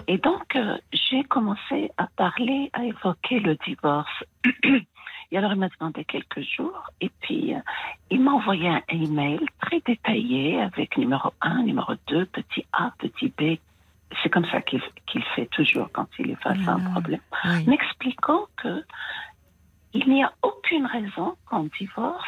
Et 0.08 0.18
donc, 0.18 0.56
euh, 0.56 0.78
j'ai 0.92 1.24
commencé 1.24 1.92
à 1.98 2.08
parler, 2.16 2.70
à 2.74 2.84
évoquer 2.84 3.40
le 3.40 3.56
divorce. 3.68 4.24
Et 5.34 5.38
alors, 5.38 5.54
il 5.54 5.60
m'a 5.60 5.70
demandé 5.80 6.04
quelques 6.04 6.42
jours. 6.42 6.84
Et 7.00 7.10
puis, 7.22 7.54
euh, 7.56 7.60
il 8.10 8.20
m'a 8.22 8.32
envoyé 8.32 8.68
un 8.68 8.82
email 8.90 9.40
très 9.62 9.80
détaillé 9.86 10.60
avec 10.60 10.98
numéro 10.98 11.32
1, 11.42 11.64
numéro 11.64 11.94
2, 12.08 12.26
petit 12.26 12.66
A, 12.74 12.92
petit 12.98 13.32
B. 13.38 13.58
C'est 14.22 14.30
comme 14.30 14.46
ça 14.52 14.60
qu'il 14.62 14.82
fait 15.36 15.46
toujours 15.52 15.88
quand 15.94 16.08
il 16.20 16.32
est 16.32 16.42
face 16.42 16.58
à 16.68 16.72
un 16.72 16.80
problème. 16.92 17.22
oui. 17.46 17.64
m'expliquant 17.66 18.42
que 18.58 18.84
il 19.94 20.08
n'y 20.10 20.24
a 20.24 20.32
aucune 20.42 20.86
raison 20.86 21.36
qu'on 21.50 21.70
divorce 21.80 22.28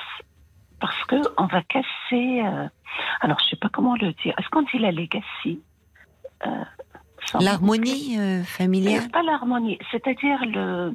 parce 0.79 1.03
que 1.05 1.15
on 1.37 1.45
va 1.45 1.61
casser. 1.63 2.41
euh, 2.45 2.67
alors, 3.21 3.39
je 3.39 3.49
sais 3.49 3.55
pas 3.55 3.69
comment 3.69 3.95
le 3.95 4.11
dire. 4.23 4.33
Est-ce 4.37 4.49
qu'on 4.49 4.63
dit 4.63 4.79
la 4.79 4.91
legacy 4.91 5.61
Euh, 6.45 6.49
L'harmonie 7.39 8.19
euh, 8.19 8.43
familiale? 8.43 9.09
Pas 9.09 9.23
l'harmonie, 9.23 9.79
c'est-à-dire 9.91 10.39
le 10.45 10.93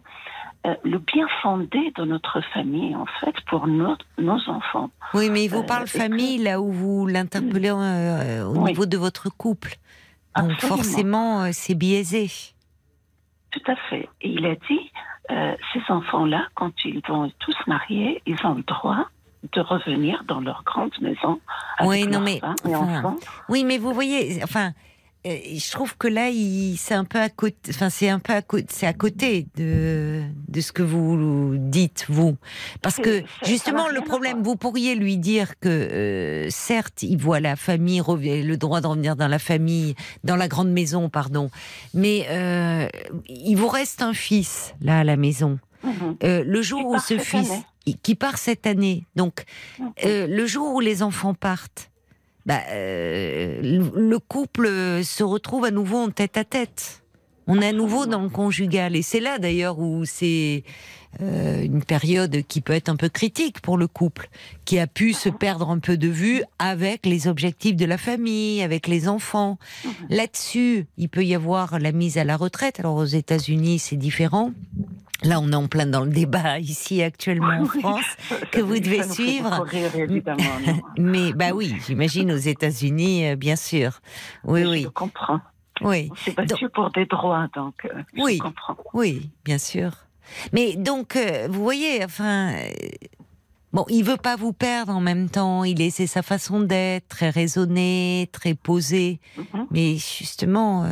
euh, 0.66 0.74
le 0.85 0.99
bien 0.99 1.27
fondé 1.40 1.93
de 1.97 2.05
notre 2.05 2.40
famille 2.53 2.95
en 2.97 3.07
fait 3.20 3.35
pour 3.47 3.66
nos, 3.66 3.97
nos 4.19 4.40
enfants. 4.51 4.90
Oui, 5.15 5.31
mais 5.31 5.45
il 5.45 5.49
vous 5.49 5.61
euh, 5.61 5.66
parle 5.66 5.85
que- 5.85 5.90
famille 5.99 6.36
là 6.39 6.61
où 6.61 6.70
vous 6.70 7.07
l'interpellez 7.07 7.70
euh, 7.70 8.45
au 8.45 8.57
Oui. 8.59 8.70
niveau 8.70 8.85
de 8.85 8.99
votre 8.99 9.31
couple. 9.35 9.77
Donc 10.36 10.51
Absolument. 10.53 10.77
forcément, 10.77 11.53
c'est 11.53 11.74
biaisé. 11.74 12.28
Tout 13.53 13.62
à 13.66 13.77
fait. 13.89 14.09
Et 14.20 14.28
il 14.31 14.45
a 14.47 14.55
dit, 14.57 14.90
euh, 15.31 15.55
ces 15.73 15.81
enfants-là, 15.93 16.47
quand 16.55 16.73
ils 16.85 17.01
vont 17.07 17.31
tous 17.39 17.57
marier, 17.67 18.23
ils 18.27 18.39
ont 18.45 18.55
le 18.55 18.63
droit 18.63 19.09
de 19.53 19.61
revenir 19.61 20.25
dans 20.27 20.41
leur 20.41 20.63
grande 20.65 20.93
maison 21.01 21.41
avec 21.79 21.91
Oui, 21.91 22.07
non, 22.07 22.21
mais, 22.21 22.41
enfin, 22.43 22.75
enfants. 22.75 23.17
Oui, 23.49 23.65
mais 23.65 23.79
vous 23.79 23.93
voyez, 23.93 24.41
enfin, 24.43 24.73
je 25.24 25.70
trouve 25.70 25.97
que 25.97 26.09
là, 26.09 26.31
c'est 26.77 26.95
un 26.95 27.05
peu 27.05 27.19
à 27.20 27.28
côté. 27.28 27.57
Enfin, 27.70 27.90
c'est 27.90 28.09
un 28.09 28.19
peu 28.19 28.32
à 28.32 28.43
côté. 28.43 28.66
C'est 28.70 28.86
à 28.86 28.93
côté 28.93 29.47
de 29.57 30.23
de 30.49 30.61
ce 30.61 30.73
que 30.73 30.82
vous 30.82 31.57
dites 31.59 32.07
vous, 32.09 32.36
parce 32.82 32.97
que 32.97 33.23
justement, 33.45 33.89
le 33.89 34.01
problème, 34.01 34.43
vous 34.43 34.57
pourriez 34.57 34.95
lui 34.95 35.19
dire 35.19 35.59
que 35.61 35.69
euh, 35.69 36.47
certes, 36.51 37.03
il 37.03 37.19
voit 37.19 37.40
la 37.40 37.57
famille 37.57 38.01
le 38.09 38.55
droit 38.57 38.81
de 38.81 38.86
revenir 38.86 39.16
dans 39.16 39.28
la 39.28 39.39
famille, 39.39 39.95
dans 40.24 40.36
la 40.36 40.49
grande 40.49 40.70
maison, 40.70 41.09
pardon, 41.09 41.51
mais 41.95 42.27
euh, 42.31 42.89
il 43.28 43.57
vous 43.57 43.69
reste 43.69 44.03
un 44.03 44.15
fils 44.15 44.74
là 44.81 45.01
à 45.01 45.05
la 45.05 45.16
maison. 45.16 45.59
Mhm. 45.85 46.16
Euh, 46.24 46.43
le 46.45 46.62
jour 46.62 46.86
où 46.86 46.99
ce 46.99 47.19
fils, 47.19 47.51
année. 47.51 47.97
qui 48.03 48.15
part 48.15 48.39
cette 48.39 48.66
année, 48.66 49.07
donc 49.16 49.45
Mhm. 49.78 49.93
le 50.03 50.47
jour 50.47 50.74
où 50.74 50.81
les 50.81 51.03
enfants 51.03 51.35
partent, 51.35 51.90
bah, 52.49 52.62
euh, 52.70 53.61
le 53.62 53.93
le 53.95 54.19
couple 54.19 54.69
se 55.05 55.23
retrouve 55.23 55.66
à 55.66 55.70
nouveau 55.70 55.99
en 55.99 56.09
tête 56.09 56.39
à 56.39 56.45
tête. 56.45 57.03
On 57.47 57.61
est 57.61 57.69
à 57.69 57.73
nouveau 57.73 58.07
dans 58.07 58.23
le 58.23 58.31
conjugal. 58.31 58.97
Et 58.97 59.03
c'est 59.03 59.20
là 59.20 59.39
d'ailleurs 59.39 59.79
où 59.79 60.07
c'est 60.07 60.65
euh, 61.20 61.62
une 61.62 61.83
période 61.83 62.43
qui 62.49 62.62
peut 62.62 62.73
être 62.73 62.89
un 62.89 62.97
peu 62.97 63.11
critique 63.11 63.61
pour 63.61 63.77
le 63.77 63.87
couple, 63.87 64.31
qui 64.65 64.79
a 64.79 64.87
pu 64.87 65.12
se 65.12 65.29
perdre 65.29 65.69
un 65.69 65.79
peu 65.79 65.99
de 65.99 66.09
vue 66.09 66.43
avec 66.59 67.05
les 67.05 67.29
objectifs 67.29 67.77
de 67.77 67.85
la 67.85 67.99
famille, 67.99 68.62
avec 68.62 68.87
les 68.87 69.09
enfants. 69.09 69.59
Là-dessus, 70.09 70.87
il 70.97 71.11
peut 71.11 71.25
y 71.25 71.35
avoir 71.35 71.79
la 71.79 71.93
mise 71.93 72.16
à 72.16 72.25
la 72.25 72.39
retraite. 72.39 72.81
Alors 72.81 72.97
aux 72.97 73.05
États-Unis, 73.05 73.79
c'est 73.79 73.97
différent. 73.97 74.53
Là, 75.24 75.40
on 75.40 75.51
est 75.51 75.57
en 75.57 75.66
plein 75.66 75.86
dans 75.86 76.05
le 76.05 76.11
débat 76.11 76.59
ici 76.61 77.03
actuellement 77.03 77.61
en. 77.62 77.65
France. 77.81 78.05
que 78.53 78.61
vous 78.61 78.78
devez 78.78 79.03
suivre? 79.03 79.62
rire. 79.65 79.90
Mais 80.99 81.32
bah 81.32 81.51
oui, 81.53 81.74
j'imagine 81.86 82.31
aux 82.32 82.36
États-Unis, 82.36 83.27
euh, 83.31 83.36
bien 83.36 83.57
sûr. 83.57 84.01
Oui, 84.45 84.65
oui, 84.65 84.82
Je 84.85 84.89
comprends. 84.89 85.40
oui, 85.81 86.09
On 86.12 86.15
s'est 86.15 86.32
battu 86.32 86.69
pour 86.69 86.90
des 86.90 87.07
droits, 87.07 87.49
donc 87.55 87.74
euh, 87.85 88.03
Oui. 88.16 88.36
je 88.36 88.43
comprends. 88.43 88.77
oui, 88.95 89.31
bien 89.45 89.59
sûr. 89.59 89.90
Mais 90.53 90.77
donc, 90.77 91.16
euh, 91.16 91.49
vous 91.51 91.62
voyez, 91.65 92.05
enfin, 92.05 92.53
euh, 92.53 92.70
bon, 93.73 93.85
il 93.89 94.05
veut 94.05 94.19
pas 94.19 94.36
vous 94.36 94.53
perdre 94.53 94.93
en 94.95 95.01
même 95.01 95.28
temps. 95.31 95.65
Il 95.65 95.81
est, 95.82 95.90
c'est 95.90 96.07
sa 96.07 96.23
façon 96.23 96.61
d'être, 96.61 97.09
très 97.09 97.31
raisonné, 97.31 98.28
très 98.31 98.55
posé. 98.55 99.19
Mhm. 99.36 99.66
Mais 99.73 99.97
justement, 99.97 100.86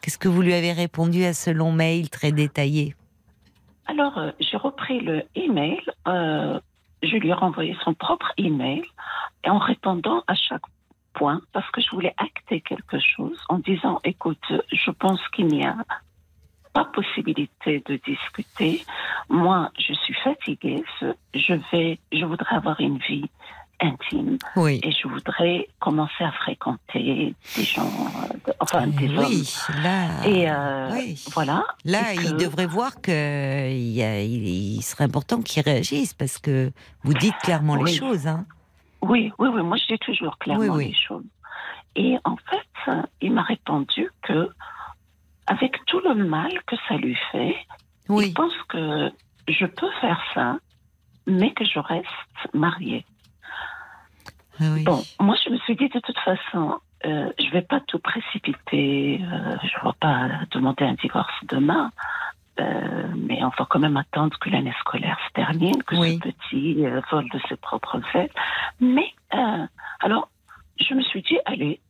qu'est-ce 0.00 0.18
que 0.18 0.28
vous 0.28 0.42
lui 0.42 0.54
avez 0.54 0.72
répondu 0.72 1.22
à 1.24 1.34
ce 1.34 1.50
long 1.50 1.70
mail 1.72 2.10
très 2.10 2.32
détaillé? 2.32 2.96
Alors, 3.90 4.18
euh, 4.18 4.30
j'ai 4.38 4.56
repris 4.56 5.00
le 5.00 5.24
email. 5.34 5.80
euh, 6.06 6.60
je 7.02 7.16
lui 7.16 7.30
ai 7.30 7.32
renvoyé 7.32 7.76
son 7.82 7.92
propre 7.94 8.30
email 8.36 8.84
et 9.42 9.50
en 9.50 9.58
répondant 9.58 10.22
à 10.28 10.34
chaque 10.34 10.62
point, 11.12 11.40
parce 11.52 11.68
que 11.72 11.80
je 11.80 11.90
voulais 11.90 12.14
acter 12.18 12.60
quelque 12.60 13.00
chose, 13.00 13.36
en 13.48 13.58
disant, 13.58 13.98
écoute, 14.04 14.46
je 14.70 14.90
pense 14.92 15.20
qu'il 15.30 15.48
n'y 15.48 15.64
a 15.64 15.76
pas 16.72 16.84
possibilité 16.84 17.82
de 17.86 17.96
discuter. 17.96 18.84
Moi, 19.28 19.72
je 19.76 19.92
suis 19.94 20.14
fatiguée. 20.14 20.84
Je 21.34 21.54
vais, 21.72 21.98
je 22.12 22.24
voudrais 22.24 22.54
avoir 22.54 22.78
une 22.80 22.98
vie 22.98 23.28
intime 23.80 24.36
Oui. 24.56 24.80
et 24.82 24.92
je 24.92 25.08
voudrais 25.08 25.68
commencer 25.78 26.22
à 26.22 26.32
fréquenter 26.32 27.34
des 27.56 27.64
gens, 27.64 27.82
euh, 28.48 28.52
enfin 28.60 28.86
des 28.86 29.08
hommes. 29.08 29.24
Oui, 29.26 29.48
là. 29.82 30.26
Et 30.26 30.50
euh, 30.50 30.90
oui. 30.92 31.22
voilà. 31.32 31.64
Là, 31.84 32.12
il 32.14 32.36
devrait 32.36 32.66
voir 32.66 33.00
que 33.00 33.70
il, 33.70 33.92
y 33.92 34.02
a- 34.02 34.20
il- 34.22 34.46
il 34.76 34.82
serait 34.82 35.04
important 35.04 35.40
qu'il 35.42 35.62
réagisse 35.62 36.12
parce 36.14 36.38
que 36.38 36.72
vous 37.04 37.14
dites 37.14 37.36
clairement 37.42 37.76
les 37.76 37.92
choses. 37.94 38.26
Hein. 38.26 38.44
Oui, 39.02 39.32
oui, 39.38 39.48
oui, 39.52 39.62
moi 39.62 39.76
je 39.78 39.94
dis 39.94 39.98
toujours 39.98 40.36
clairement 40.38 40.76
les 40.76 40.92
choses. 40.94 41.24
Et 41.96 42.16
en 42.24 42.36
fait, 42.36 42.92
il 43.20 43.32
m'a 43.32 43.42
répondu 43.42 44.08
que, 44.22 44.48
avec 45.46 45.72
tout 45.86 46.00
le 46.00 46.14
mal 46.24 46.50
que 46.66 46.76
ça 46.88 46.96
lui 46.96 47.16
fait, 47.32 47.56
il 48.08 48.34
pense 48.34 48.52
que 48.68 49.10
je 49.48 49.66
peux 49.66 49.90
faire 50.00 50.20
ça, 50.34 50.56
mais 51.26 51.52
que 51.52 51.64
je 51.64 51.78
reste 51.78 52.06
mariée. 52.54 53.04
Oui. 54.60 54.84
Bon, 54.84 55.02
moi 55.20 55.36
je 55.44 55.50
me 55.50 55.58
suis 55.58 55.76
dit 55.76 55.88
de 55.88 56.00
toute 56.00 56.18
façon, 56.18 56.78
euh, 57.06 57.30
je 57.38 57.50
vais 57.50 57.62
pas 57.62 57.80
tout 57.80 57.98
précipiter. 57.98 59.20
Euh, 59.22 59.56
je 59.62 59.78
ne 59.78 59.90
vais 59.90 59.96
pas 60.00 60.28
demander 60.50 60.84
un 60.84 60.94
divorce 60.94 61.32
demain. 61.48 61.90
Euh, 62.58 63.08
mais 63.16 63.42
on 63.42 63.48
va 63.48 63.66
quand 63.70 63.78
même 63.78 63.96
attendre 63.96 64.38
que 64.38 64.50
l'année 64.50 64.74
scolaire 64.80 65.16
se 65.28 65.32
termine, 65.32 65.82
que 65.84 65.96
Oui. 65.96 66.18
ce 66.22 66.28
petit 66.28 66.84
vole 67.10 67.28
de 67.30 67.40
ses 67.48 67.56
propres 67.56 68.00
ailes. 68.14 68.28
Mais, 68.80 69.14
alors, 70.00 70.28
je 70.78 70.92
me 70.92 71.00
suis 71.02 71.22
dit, 71.22 71.38
allez, 71.46 71.80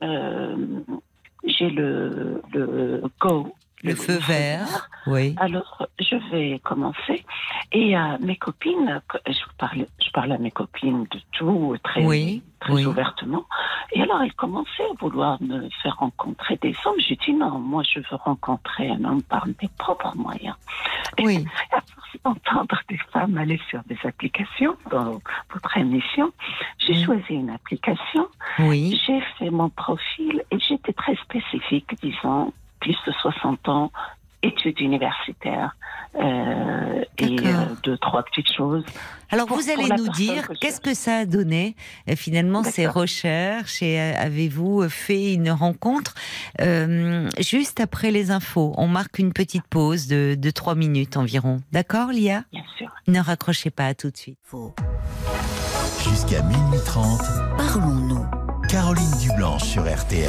j'ai 0.00 1.70
le, 1.70 2.42
le 2.52 3.02
go. 3.18 3.52
Le 3.84 3.94
feu 3.94 4.18
vert. 4.18 4.90
Oui. 5.06 5.34
Alors, 5.38 5.86
je 6.00 6.16
vais 6.30 6.58
commencer. 6.64 7.24
Et 7.72 7.96
euh, 7.96 8.16
mes 8.20 8.36
copines, 8.36 9.00
je 9.26 9.32
parle, 9.56 9.86
je 10.04 10.10
parle 10.10 10.32
à 10.32 10.38
mes 10.38 10.50
copines 10.50 11.04
de 11.10 11.20
tout 11.32 11.76
très, 11.84 12.04
Oui, 12.04 12.42
très 12.60 12.72
oui. 12.72 12.86
ouvertement. 12.86 13.44
Et 13.92 14.02
alors, 14.02 14.20
elles 14.22 14.34
commençaient 14.34 14.82
à 14.90 14.94
vouloir 15.00 15.40
me 15.40 15.68
faire 15.82 15.96
rencontrer 15.98 16.56
des 16.60 16.74
hommes. 16.84 16.98
J'ai 16.98 17.16
dit 17.16 17.32
non, 17.32 17.58
moi, 17.60 17.82
je 17.84 18.00
veux 18.00 18.16
rencontrer 18.24 18.90
un 18.90 19.04
homme 19.04 19.22
par 19.22 19.46
mes 19.46 19.68
propres 19.78 20.14
moyens. 20.16 20.56
Oui. 21.20 21.44
À 21.70 21.80
force 21.80 22.16
d'entendre 22.24 22.80
des 22.88 22.98
femmes 23.12 23.36
aller 23.38 23.60
sur 23.70 23.80
des 23.84 23.98
applications 24.04 24.76
dans 24.90 25.20
votre 25.52 25.76
émission, 25.76 26.32
j'ai 26.78 27.04
choisi 27.04 27.34
une 27.34 27.50
application 27.50 28.26
Oui. 28.58 29.00
j'ai 29.06 29.20
fait 29.38 29.50
mon 29.50 29.68
profil 29.68 30.42
et 30.50 30.58
j'étais 30.58 30.92
très 30.94 31.14
spécifique, 31.16 31.94
disons, 32.02 32.52
plus 32.80 32.96
de 33.06 33.12
60 33.22 33.68
ans, 33.68 33.90
études 34.42 34.78
universitaires 34.80 35.74
euh, 36.14 37.02
et 37.18 37.36
euh, 37.44 37.52
deux, 37.82 37.98
trois 37.98 38.22
petites 38.22 38.52
choses. 38.52 38.84
Alors 39.30 39.46
Pour- 39.46 39.56
vous 39.58 39.68
allez 39.68 39.88
nous 39.96 40.08
dire 40.10 40.48
qu'est-ce 40.60 40.80
que 40.80 40.94
ça 40.94 41.16
a 41.16 41.24
donné 41.26 41.74
euh, 42.08 42.14
finalement 42.16 42.62
ces 42.62 42.86
recherches 42.86 43.82
et 43.82 43.98
avez-vous 43.98 44.88
fait 44.88 45.34
une 45.34 45.50
rencontre 45.50 46.14
Euh, 46.60 47.28
juste 47.40 47.80
après 47.80 48.10
les 48.12 48.30
infos? 48.30 48.72
On 48.78 48.86
marque 48.86 49.18
une 49.18 49.32
petite 49.32 49.66
pause 49.66 50.06
de, 50.06 50.36
de 50.38 50.50
trois 50.50 50.76
minutes 50.76 51.16
environ. 51.16 51.58
D'accord, 51.72 52.08
Lia? 52.10 52.44
Bien 52.52 52.62
sûr. 52.78 52.88
Ne 53.08 53.20
raccrochez 53.20 53.70
pas 53.70 53.86
à 53.86 53.94
tout 53.94 54.10
de 54.10 54.16
suite. 54.16 54.38
Jusqu'à 56.08 56.42
minuit 56.42 56.78
30, 56.86 57.20
Parlons-nous. 57.58 58.24
Caroline 58.70 59.10
Dublanche 59.20 59.64
sur 59.64 59.82
RTL. 59.82 60.28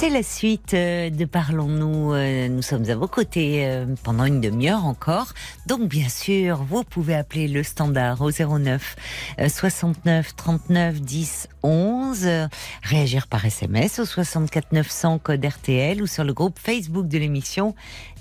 C'est 0.00 0.10
la 0.10 0.22
suite 0.22 0.74
euh, 0.74 1.10
de 1.10 1.24
Parlons-nous. 1.24 2.12
euh, 2.12 2.46
Nous 2.48 2.62
sommes 2.62 2.88
à 2.88 2.94
vos 2.94 3.08
côtés 3.08 3.66
euh, 3.66 3.84
pendant 4.04 4.26
une 4.26 4.40
demi-heure 4.40 4.84
encore. 4.84 5.34
Donc, 5.66 5.88
bien 5.88 6.08
sûr, 6.08 6.62
vous 6.62 6.84
pouvez 6.84 7.16
appeler 7.16 7.48
le 7.48 7.64
standard 7.64 8.20
au 8.20 8.30
09 8.30 8.96
euh, 9.40 9.48
69 9.48 10.36
39 10.36 11.00
10 11.00 11.48
11. 11.64 12.20
euh, 12.26 12.46
Réagir 12.84 13.26
par 13.26 13.44
SMS 13.44 13.98
au 13.98 14.04
64 14.04 14.70
900 14.70 15.18
code 15.18 15.44
RTL 15.44 16.00
ou 16.00 16.06
sur 16.06 16.22
le 16.22 16.32
groupe 16.32 16.60
Facebook 16.60 17.08
de 17.08 17.18
l'émission 17.18 17.74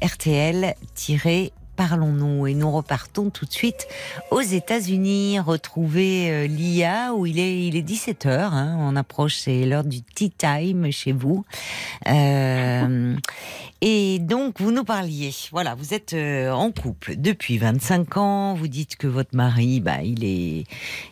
RTL 0.03 0.73
Parlons-nous 1.77 2.47
et 2.47 2.55
nous 2.55 2.71
repartons 2.71 3.29
tout 3.29 3.45
de 3.45 3.53
suite 3.53 3.87
aux 4.31 4.41
États-Unis. 4.41 5.39
Retrouver 5.39 6.31
euh, 6.31 6.47
l'IA 6.47 7.13
où 7.13 7.27
il 7.27 7.37
est 7.37 7.67
il 7.67 7.75
est 7.75 7.83
17 7.83 8.25
h 8.25 8.75
on 8.79 8.95
approche 8.95 9.35
c'est 9.35 9.63
l'heure 9.63 9.83
du 9.83 10.01
tea 10.01 10.31
time 10.31 10.91
chez 10.91 11.11
vous. 11.11 11.45
Euh, 12.07 13.15
et 13.81 14.17
donc 14.17 14.59
vous 14.59 14.71
nous 14.71 14.83
parliez. 14.83 15.29
Voilà 15.51 15.75
vous 15.75 15.93
êtes 15.93 16.13
euh, 16.13 16.51
en 16.51 16.71
couple 16.71 17.15
depuis 17.15 17.59
25 17.59 18.17
ans. 18.17 18.53
Vous 18.55 18.67
dites 18.67 18.95
que 18.95 19.05
votre 19.05 19.35
mari 19.35 19.79
bah 19.79 20.01
il 20.03 20.25
est 20.25 20.63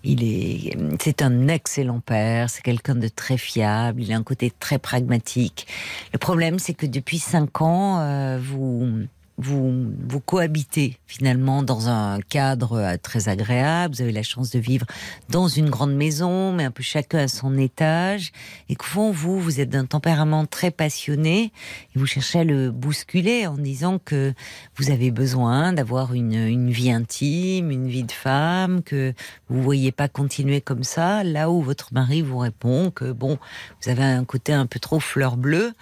il 0.03 0.23
est 0.23 0.75
c'est 0.99 1.21
un 1.21 1.47
excellent 1.47 1.99
père. 1.99 2.49
C'est 2.49 2.63
quelqu'un 2.63 2.95
de 2.95 3.07
très 3.07 3.37
fiable. 3.37 4.01
Il 4.01 4.11
a 4.11 4.17
un 4.17 4.23
côté 4.23 4.51
très 4.59 4.79
pragmatique. 4.79 5.67
Le 6.11 6.17
problème 6.17 6.57
c'est 6.57 6.73
que 6.73 6.87
depuis 6.87 7.19
5 7.19 7.61
ans 7.61 8.39
vous 8.39 9.05
vous, 9.37 9.91
vous 10.07 10.19
cohabitez 10.21 10.97
finalement 11.07 11.61
dans 11.61 11.89
un 11.89 12.19
cadre 12.21 12.73
euh, 12.73 12.95
très 13.01 13.27
agréable. 13.27 13.95
Vous 13.95 14.01
avez 14.01 14.13
la 14.13 14.23
chance 14.23 14.51
de 14.51 14.59
vivre 14.59 14.85
dans 15.29 15.47
une 15.47 15.69
grande 15.69 15.93
maison, 15.93 16.53
mais 16.53 16.63
un 16.63 16.71
peu 16.71 16.83
chacun 16.83 17.19
à 17.19 17.27
son 17.27 17.57
étage. 17.57 18.31
Et 18.69 18.75
qu'au 18.75 18.85
fond, 18.85 19.11
vous, 19.11 19.39
vous 19.39 19.59
êtes 19.59 19.69
d'un 19.69 19.85
tempérament 19.85 20.45
très 20.45 20.71
passionné 20.71 21.51
et 21.95 21.99
vous 21.99 22.05
cherchez 22.05 22.39
à 22.39 22.43
le 22.43 22.71
bousculer 22.71 23.45
en 23.45 23.57
disant 23.57 23.99
que 23.99 24.33
vous 24.77 24.89
avez 24.89 25.11
besoin 25.11 25.73
d'avoir 25.73 26.13
une, 26.13 26.33
une 26.33 26.71
vie 26.71 26.91
intime, 26.91 27.71
une 27.71 27.87
vie 27.87 28.03
de 28.03 28.11
femme, 28.11 28.83
que 28.83 29.13
vous 29.49 29.61
voyez 29.61 29.91
pas 29.91 30.07
continuer 30.07 30.61
comme 30.61 30.83
ça. 30.83 31.23
Là 31.23 31.49
où 31.49 31.61
votre 31.61 31.93
mari 31.93 32.21
vous 32.21 32.37
répond 32.37 32.89
que 32.89 33.11
bon, 33.11 33.37
vous 33.81 33.89
avez 33.89 34.03
un 34.03 34.23
côté 34.23 34.53
un 34.53 34.65
peu 34.65 34.79
trop 34.79 35.01
fleur 35.01 35.35
bleue. 35.35 35.73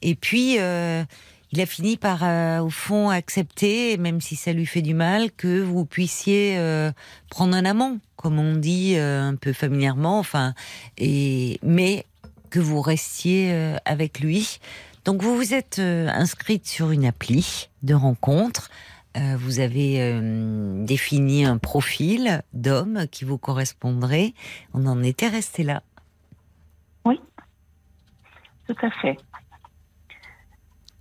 Et 0.00 0.14
puis, 0.14 0.56
euh, 0.58 1.04
il 1.54 1.60
a 1.60 1.66
fini 1.66 1.96
par, 1.96 2.24
euh, 2.24 2.58
au 2.58 2.68
fond, 2.68 3.10
accepter, 3.10 3.96
même 3.96 4.20
si 4.20 4.34
ça 4.34 4.52
lui 4.52 4.66
fait 4.66 4.82
du 4.82 4.92
mal, 4.92 5.30
que 5.30 5.62
vous 5.62 5.84
puissiez 5.84 6.58
euh, 6.58 6.90
prendre 7.30 7.56
un 7.56 7.64
amant, 7.64 7.98
comme 8.16 8.40
on 8.40 8.56
dit 8.56 8.94
euh, 8.96 9.22
un 9.22 9.36
peu 9.36 9.52
familièrement, 9.52 10.18
enfin, 10.18 10.54
et 10.98 11.60
mais 11.62 12.06
que 12.50 12.58
vous 12.58 12.80
restiez 12.80 13.52
avec 13.84 14.18
lui. 14.18 14.58
Donc 15.04 15.22
vous 15.22 15.36
vous 15.36 15.54
êtes 15.54 15.78
inscrite 15.80 16.66
sur 16.66 16.90
une 16.90 17.04
appli 17.04 17.68
de 17.82 17.94
rencontre. 17.94 18.70
Vous 19.16 19.58
avez 19.58 20.20
défini 20.84 21.44
un 21.44 21.58
profil 21.58 22.42
d'homme 22.52 23.06
qui 23.10 23.24
vous 23.24 23.38
correspondrait. 23.38 24.34
On 24.72 24.86
en 24.86 25.02
était 25.02 25.26
resté 25.26 25.64
là. 25.64 25.82
Tout 28.66 28.76
à 28.82 28.90
fait. 29.02 29.16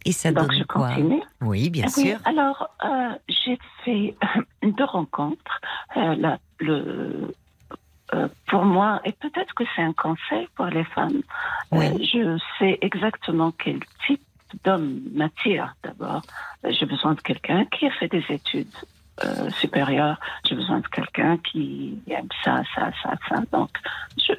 Et 0.05 0.11
ça 0.11 0.31
Donc, 0.31 0.47
donne 0.49 0.57
je 0.59 0.63
quoi 0.63 0.89
continue. 0.89 1.21
Oui, 1.41 1.69
bien 1.69 1.85
Oui, 1.97 2.09
sûr. 2.09 2.19
alors, 2.25 2.69
euh, 2.83 3.13
j'ai 3.29 3.57
fait 3.83 4.15
deux 4.63 4.83
rencontres. 4.83 5.61
Euh, 5.97 6.15
la- 6.15 6.39
le, 6.59 7.33
euh, 8.13 8.27
pour 8.47 8.63
moi, 8.65 9.01
et 9.05 9.11
peut-être 9.13 9.53
que 9.55 9.63
c'est 9.75 9.81
un 9.81 9.93
conseil 9.93 10.47
pour 10.55 10.65
les 10.67 10.83
femmes, 10.85 11.21
euh, 11.73 11.77
Oui. 11.77 12.05
je 12.05 12.37
sais 12.59 12.77
exactement 12.81 13.51
quel 13.51 13.79
type 14.05 14.21
d'homme 14.63 15.01
m'attire 15.13 15.73
d'abord. 15.83 16.23
Euh, 16.65 16.71
J'ai 16.71 16.85
besoin 16.85 17.13
de 17.15 17.21
quelqu'un 17.21 17.65
qui 17.65 17.87
a 17.87 17.91
fait 17.91 18.07
des 18.09 18.23
études 18.29 18.75
euh, 19.23 19.49
supérieures. 19.51 20.19
J'ai 20.43 20.55
besoin 20.55 20.79
de 20.79 20.87
quelqu'un 20.87 21.37
qui 21.37 21.99
aime 22.07 22.27
ça, 22.43 22.63
ça, 22.73 22.91
ça, 23.03 23.13
ça. 23.29 23.35
Donc, 23.51 23.69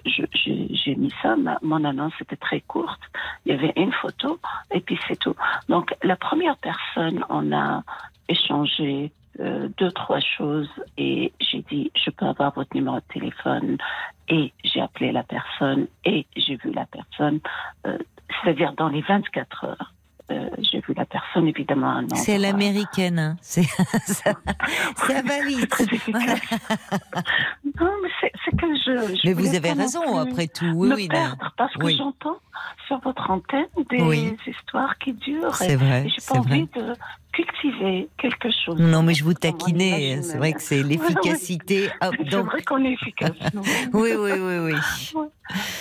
j'ai 0.05 0.97
mis 0.97 1.13
ça. 1.23 1.37
Mon 1.63 1.85
annonce 1.85 2.13
était 2.21 2.37
très 2.37 2.61
courte. 2.61 3.01
Il 3.47 3.53
y 3.53 3.55
avait 3.55 3.73
une 3.77 3.93
photo 3.93 4.41
et 4.73 4.81
puis 4.81 4.99
c'est 5.07 5.19
tout. 5.19 5.37
Donc, 5.69 5.95
la 6.03 6.17
première 6.17 6.57
personne, 6.57 7.25
on 7.29 7.53
a 7.53 7.85
échangé 8.29 9.13
euh, 9.41 9.69
deux, 9.79 9.93
trois 9.93 10.21
choses 10.21 10.71
et 10.99 11.33
j'ai 11.41 11.63
dit, 11.71 11.93
je 11.95 12.11
peux 12.11 12.27
avoir 12.27 12.53
votre 12.55 12.75
numéro 12.75 12.97
de 12.97 13.13
téléphone 13.13 13.79
et 14.29 14.53
j'ai 14.65 14.81
appelé 14.81 15.13
la 15.13 15.23
personne 15.23 15.87
et 16.05 16.27
j'ai 16.37 16.57
vu 16.57 16.73
la 16.73 16.87
personne, 16.87 17.41
euh, 17.87 17.99
c'est-à-dire 18.43 18.73
dans 18.73 18.89
les 18.89 19.03
24 19.03 19.65
heures. 19.65 19.93
Vu 20.87 20.95
la 20.97 21.05
personne, 21.05 21.49
évidemment. 21.49 22.01
C'est 22.15 22.39
l'américaine. 22.39 23.19
hein. 23.19 23.37
C'est- 23.41 23.63
ça, 24.07 24.33
ça 24.97 25.23
va 25.23 25.45
vite. 25.47 25.75
Voilà. 26.11 26.35
Non, 27.81 27.91
mais 28.03 28.09
c'est 28.45 28.57
que 28.57 28.67
je. 28.77 29.15
je 29.17 29.21
Mais 29.27 29.33
vous 29.33 29.55
avez 29.55 29.73
raison, 29.73 30.17
après 30.19 30.47
tout. 30.47 30.65
Oui, 30.77 30.89
me 30.89 30.95
oui, 30.95 31.09
perdre 31.09 31.53
parce 31.57 31.75
que 31.75 31.89
j'entends 31.91 32.37
sur 32.87 33.01
votre 33.01 33.29
antenne 33.31 33.67
des 33.91 34.01
Oui. 34.01 34.37
histoires 34.47 34.97
qui 34.99 35.13
durent. 35.15 35.55
C'est 35.57 35.75
vrai, 35.75 36.05
Et 36.07 36.09
j'ai 36.11 36.25
pas 36.29 36.41
vrai. 36.41 36.53
envie 36.53 36.69
de 36.77 36.93
cultiver 37.35 38.09
quelque 38.19 38.49
chose. 38.65 38.79
Non, 38.79 39.03
mais 39.03 39.15
je 39.15 39.25
vous 39.25 39.35
taquinais. 39.35 39.89
imaginer. 39.89 40.23
C'est 40.23 40.39
vrai 40.39 40.53
que 40.53 40.63
c'est 40.63 40.83
l'efficacité. 40.83 41.89
Hop, 42.01 42.15
C'est 42.19 42.31
donc, 42.31 42.47
vrai 42.47 42.63
qu'on 42.63 42.85
est 42.85 42.93
efficace. 42.93 43.33
oui, 43.93 44.11
oui, 44.17 44.33
oui, 44.39 44.59
oui. 44.73 44.75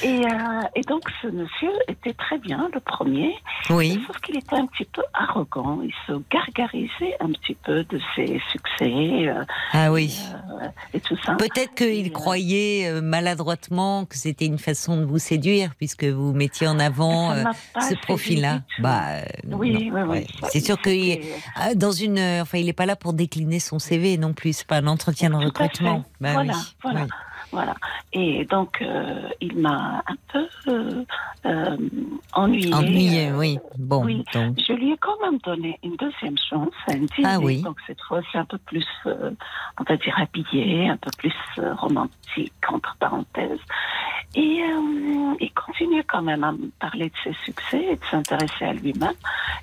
Et, 0.04 0.26
euh, 0.26 0.62
et 0.76 0.82
donc, 0.82 1.04
ce 1.22 1.28
monsieur 1.28 1.72
était 1.88 2.14
très 2.14 2.38
bien, 2.38 2.70
le 2.74 2.82
premier. 2.82 3.34
Oui, 3.70 3.98
Sauf 4.08 4.18
qu'il 4.20 4.36
était 4.38 4.58
un 4.58 4.66
petit 4.66 4.84
peu 4.84 5.02
arrogant. 5.14 5.80
Il 5.82 5.94
se 6.06 6.22
gargarisait 6.30 7.16
un 7.22 7.32
petit 7.32 7.56
peu 7.64 7.86
de 7.86 7.98
ses 8.14 8.42
succès 8.52 9.30
euh, 9.30 9.46
ah 9.72 9.90
oui. 9.94 10.20
euh, 10.62 10.68
et 10.94 11.00
tout 11.00 11.16
ça. 11.26 11.36
Peut-être 11.36 11.76
qu'il 11.76 12.12
croyait 12.12 13.02
maladroitement 13.02 14.04
que 14.04 14.18
c'était 14.18 14.46
une 14.46 14.58
façon 14.58 14.98
de 14.98 15.06
vous 15.06 15.18
séduire, 15.18 15.72
puisque 15.78 16.04
vous 16.04 16.34
mettiez 16.34 16.68
en 16.68 16.78
avant 16.78 17.34
ce 17.80 17.96
profil-là. 18.02 18.64
Bah, 18.80 19.22
Oui, 19.50 19.90
oui, 19.94 20.02
oui. 20.06 20.28
Ça, 20.42 20.50
C'est 20.52 20.60
sûr 20.60 20.78
ah, 20.78 20.84
dans 21.76 21.92
une, 21.92 22.18
euh, 22.20 22.42
enfin, 22.42 22.58
il 22.58 22.66
n'est 22.68 22.74
pas 22.74 22.86
là 22.86 22.96
pour 22.96 23.14
décliner 23.14 23.60
son 23.60 23.80
CV 23.80 24.18
non 24.18 24.34
plus. 24.34 24.54
C'est 24.54 24.68
pas 24.68 24.78
un 24.78 24.88
entretien 24.88 25.30
de 25.30 25.36
recrutement. 25.36 26.04
Bah 26.22 26.34
Voilà, 26.34 26.54
oui, 26.54 26.60
voilà. 26.84 27.02
oui. 27.04 27.08
Voilà. 27.54 27.76
Et 28.14 28.46
donc, 28.46 28.82
euh, 28.82 29.30
il 29.40 29.58
m'a 29.58 30.04
un 30.08 30.16
peu 30.32 30.48
euh, 30.68 31.06
euh, 31.46 31.78
ennuyé. 32.34 32.74
Ennuyé, 32.74 33.30
Euh, 33.30 33.38
oui. 33.38 33.60
Bon, 33.78 34.04
oui. 34.04 34.26
donc. 34.34 34.58
Je 34.68 34.74
lui 34.74 34.92
ai 34.92 34.98
quand 34.98 35.20
même 35.22 35.38
donné 35.40 35.80
une 35.84 35.96
deuxième 35.96 36.38
chance, 36.38 36.74
un 36.90 36.96
dîner. 36.96 37.26
Ah 37.26 37.40
oui. 37.40 37.62
Donc 37.62 37.78
cette 37.86 38.02
fois, 38.02 38.22
c'est 38.32 38.40
un 38.40 38.46
peu 38.46 38.58
plus, 38.58 38.86
euh, 39.06 39.32
on 39.80 39.84
va 39.84 39.98
dire, 39.98 40.18
habillé, 40.20 40.90
un 40.90 40.98
peu 40.98 41.12
plus 41.18 41.34
euh, 41.60 41.74
romantique, 41.76 42.54
entre 42.68 42.96
parenthèses. 42.98 43.60
Et 44.36 44.64
euh, 44.64 45.36
il 45.40 45.54
continuait 45.54 46.04
quand 46.04 46.24
même 46.24 46.44
à 46.44 46.52
me 46.54 46.70
parler 46.80 47.10
de 47.10 47.16
ses 47.24 47.34
succès 47.46 47.84
et 47.92 47.96
de 47.98 48.06
s'intéresser 48.10 48.66
à 48.66 48.74
lui-même. 48.74 49.14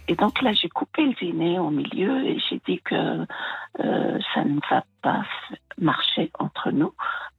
Et 0.06 0.14
donc 0.14 0.40
là, 0.42 0.52
j'ai 0.52 0.68
coupé 0.68 1.02
le 1.06 1.14
dîner 1.14 1.58
au 1.58 1.70
milieu 1.70 2.24
et 2.24 2.38
j'ai 2.48 2.60
dit 2.66 2.80
que 2.84 2.94
euh, 3.80 4.18
ça 4.32 4.44
ne 4.44 4.60
va 4.70 4.84
pas 5.02 5.22
marcher 5.78 6.30
entre 6.38 6.70
nous. 6.70 6.92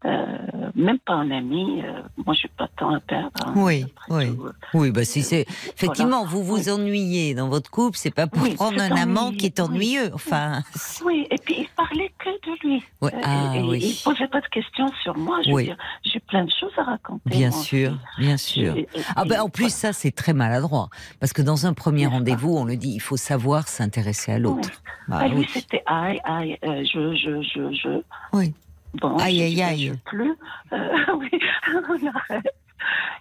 Euh, 0.03 0.37
même 0.73 0.97
pas 0.99 1.13
un 1.13 1.29
ami. 1.29 1.83
euh, 1.83 2.01
moi, 2.25 2.33
j'ai 2.33 2.47
pas 2.47 2.65
de 2.65 2.71
temps 2.75 2.93
à 2.95 2.99
perdre. 2.99 3.29
hein, 3.45 3.53
Oui, 3.55 3.85
oui. 4.09 4.35
tout, 4.35 4.45
euh. 4.45 4.51
Oui, 4.73 4.89
bah 4.91 5.03
si 5.05 5.21
c'est 5.21 5.45
effectivement 5.75 6.25
vous 6.25 6.43
vous 6.43 6.69
ennuyez 6.69 7.35
dans 7.35 7.49
votre 7.49 7.69
couple, 7.69 7.97
c'est 7.97 8.09
pas 8.13 8.25
pour 8.25 8.41
Oui, 8.41 8.55
prendre 8.55 8.81
un 8.81 8.89
amant 8.95 9.27
ennuyé, 9.27 9.37
qui 9.37 9.45
est 9.47 9.59
oui. 9.59 9.65
ennuyeux. 9.67 10.11
Enfin, 10.13 10.63
c'est- 10.73 11.03
Oui, 11.03 11.27
et 11.29 11.35
puis 11.37 11.55
il 11.59 11.67
parlait 11.75 12.11
que 12.17 12.29
de 12.29 12.67
lui. 12.67 12.83
Ah 13.23 13.53
et, 13.57 13.61
oui. 13.61 13.79
Il 13.99 14.03
posait 14.03 14.27
pas 14.27 14.41
de 14.41 14.47
questions 14.47 14.87
sur 15.03 15.15
moi. 15.17 15.39
Je 15.45 15.51
Oui. 15.51 15.63
veux 15.63 15.67
dire, 15.67 15.77
j'ai 16.03 16.19
plein 16.19 16.45
de 16.45 16.51
choses 16.59 16.71
à 16.77 16.83
raconter. 16.83 17.29
bien 17.29 17.49
moi 17.51 17.59
sûr, 17.61 17.97
bien 18.17 18.37
sûr. 18.37 18.75
Et- 18.77 18.87
Ah 19.15 19.23
ben 19.25 19.41
en 19.41 19.49
plus 19.49 19.71
ça 19.71 19.93
c'est 19.93 20.11
très 20.11 20.33
maladroit 20.33 20.89
parce 21.19 21.31
que 21.33 21.43
dans 21.43 21.67
un 21.67 21.73
premier 21.73 22.07
rendez-vous 22.07 22.55
on 22.57 22.65
le 22.65 22.75
dit 22.75 22.93
il 22.93 23.01
faut 23.01 23.17
savoir 23.17 23.67
s'intéresser 23.67 24.31
à 24.31 24.39
l'autre. 24.39 24.69
Bah 25.07 25.17
voilà. 25.19 25.25
Ah, 25.25 25.27
lui, 25.27 25.41
oui. 25.41 25.47
c'était 25.53 25.83
aïe, 25.85 26.19
aïe, 26.23 26.57
je, 26.63 27.13
je, 27.15 27.41
je, 27.43 27.73
je. 27.73 28.01
Oui. 28.33 28.53
Bon, 28.95 29.17
Aïe, 29.17 29.41
aïe, 29.41 29.61
aïe. 29.61 29.87
je 29.87 29.93
plus. 30.09 30.33
Euh, 30.73 30.95
oui, 31.17 31.29
on 31.89 32.07
arrête. 32.07 32.53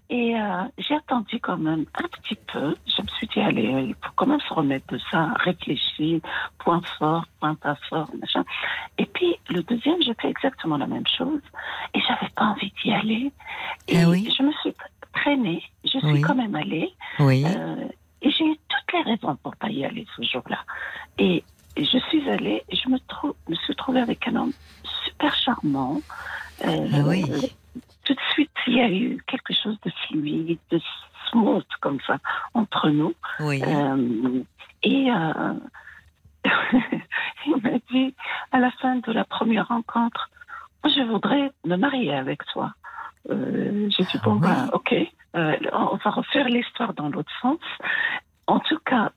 Et 0.09 0.35
euh, 0.41 0.63
j'ai 0.79 0.95
attendu 0.97 1.39
quand 1.39 1.59
même 1.59 1.85
un 1.95 2.09
petit 2.09 2.35
peu. 2.53 2.75
Je 2.87 3.03
me 3.03 3.07
suis 3.09 3.27
dit, 3.29 3.41
allez, 3.41 3.63
il 3.89 3.95
faut 4.03 4.11
quand 4.17 4.27
même 4.27 4.41
se 4.41 4.53
remettre 4.53 4.87
de 4.93 4.99
ça, 5.11 5.33
réfléchir, 5.37 6.21
point 6.59 6.81
fort, 6.99 7.25
point 7.39 7.55
pas 7.55 7.77
fort, 7.89 8.11
machin. 8.21 8.45
Et 8.99 9.07
puis, 9.07 9.37
le 9.51 9.63
deuxième, 9.63 10.03
j'ai 10.03 10.15
fait 10.15 10.29
exactement 10.31 10.79
la 10.79 10.87
même 10.89 11.07
chose. 11.07 11.41
Et 11.95 12.01
j'avais 12.01 12.31
pas 12.35 12.45
envie 12.47 12.73
d'y 12.83 12.93
aller. 12.93 13.33
Et 13.87 14.03
Ah 14.03 14.09
oui 14.09 14.29
je 14.37 14.43
me 14.43 14.53
suis 14.55 14.75
traînée. 15.13 15.63
Je 15.85 15.99
suis 15.99 16.07
Oui. 16.07 16.21
quand 16.23 16.35
même 16.35 16.55
allée. 16.57 16.93
Oui. 17.21 17.45
Euh, 17.47 17.87
et 18.23 18.31
j'ai 18.31 18.45
eu 18.45 18.57
toutes 18.69 18.93
les 18.95 19.03
raisons 19.13 19.37
pour 19.43 19.55
pas 19.57 19.69
y 19.69 19.85
aller 19.85 20.07
ce 20.17 20.23
jour-là. 20.23 20.59
Et, 21.19 21.45
et 21.77 21.85
je 21.85 21.99
suis 22.09 22.29
allée 22.29 22.63
et 22.69 22.77
je 22.77 22.89
me, 22.89 22.99
trou- 23.07 23.37
me 23.49 23.55
suis 23.55 23.77
trouvée 23.77 24.01
avec 24.01 24.27
un 24.27 24.37
homme 24.37 24.53
super 25.05 25.35
charmant. 25.35 26.01
Euh, 26.65 26.87
Ah 26.93 26.99
oui. 27.07 27.25
Tout 28.05 28.15
de 28.15 28.21
suite, 28.33 28.51
il 28.67 28.75
y 28.77 28.81
a 28.81 28.91
eu 28.91 29.23
quelque 29.27 29.53
chose 29.55 29.79
de 29.85 29.91
fluide, 30.07 30.59
de 30.71 30.81
smooth 31.31 31.67
comme 31.81 31.99
ça 32.07 32.19
entre 32.55 32.89
nous. 32.91 33.15
Oui. 33.41 33.63
Euh, 33.65 34.43
et 34.83 35.11
euh, 35.11 35.55
il 37.47 37.57
m'a 37.63 37.79
dit, 37.91 38.15
à 38.53 38.59
la 38.59 38.71
fin 38.73 38.97
de 38.97 39.13
la 39.13 39.25
première 39.25 39.69
rencontre, 39.69 40.31
je 40.85 41.03
voudrais 41.11 41.51
me 41.65 41.77
marier 41.77 42.15
avec 42.15 42.41
toi. 42.53 42.73
Euh, 43.31 43.89
J'ai 43.91 44.05
dit, 44.05 44.11
Ah 44.17 44.25
bon, 44.25 44.35
oui. 44.35 44.41
ben, 44.41 44.71
ok, 44.73 44.95
on 45.35 45.97
va 46.03 46.11
refaire 46.11 46.49
l'histoire 46.49 46.95
dans 46.95 47.09
l'autre 47.11 47.31
sens. 47.43 47.59
En 48.47 48.59
tout 48.61 48.79
cas, 48.85 49.13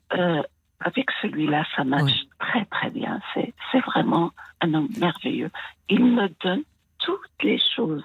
avec 0.84 1.06
celui-là, 1.22 1.64
ça 1.74 1.82
match 1.84 2.02
Oui. 2.04 2.28
très, 2.38 2.64
très 2.66 2.90
bien. 2.90 3.20
C'est 3.34 3.80
vraiment 3.80 4.30
un 4.60 4.72
homme 4.74 4.88
merveilleux. 4.98 5.50
Il 5.88 6.04
me 6.04 6.28
donne 6.42 6.62
toutes 6.98 7.42
les 7.42 7.58
choses 7.74 8.04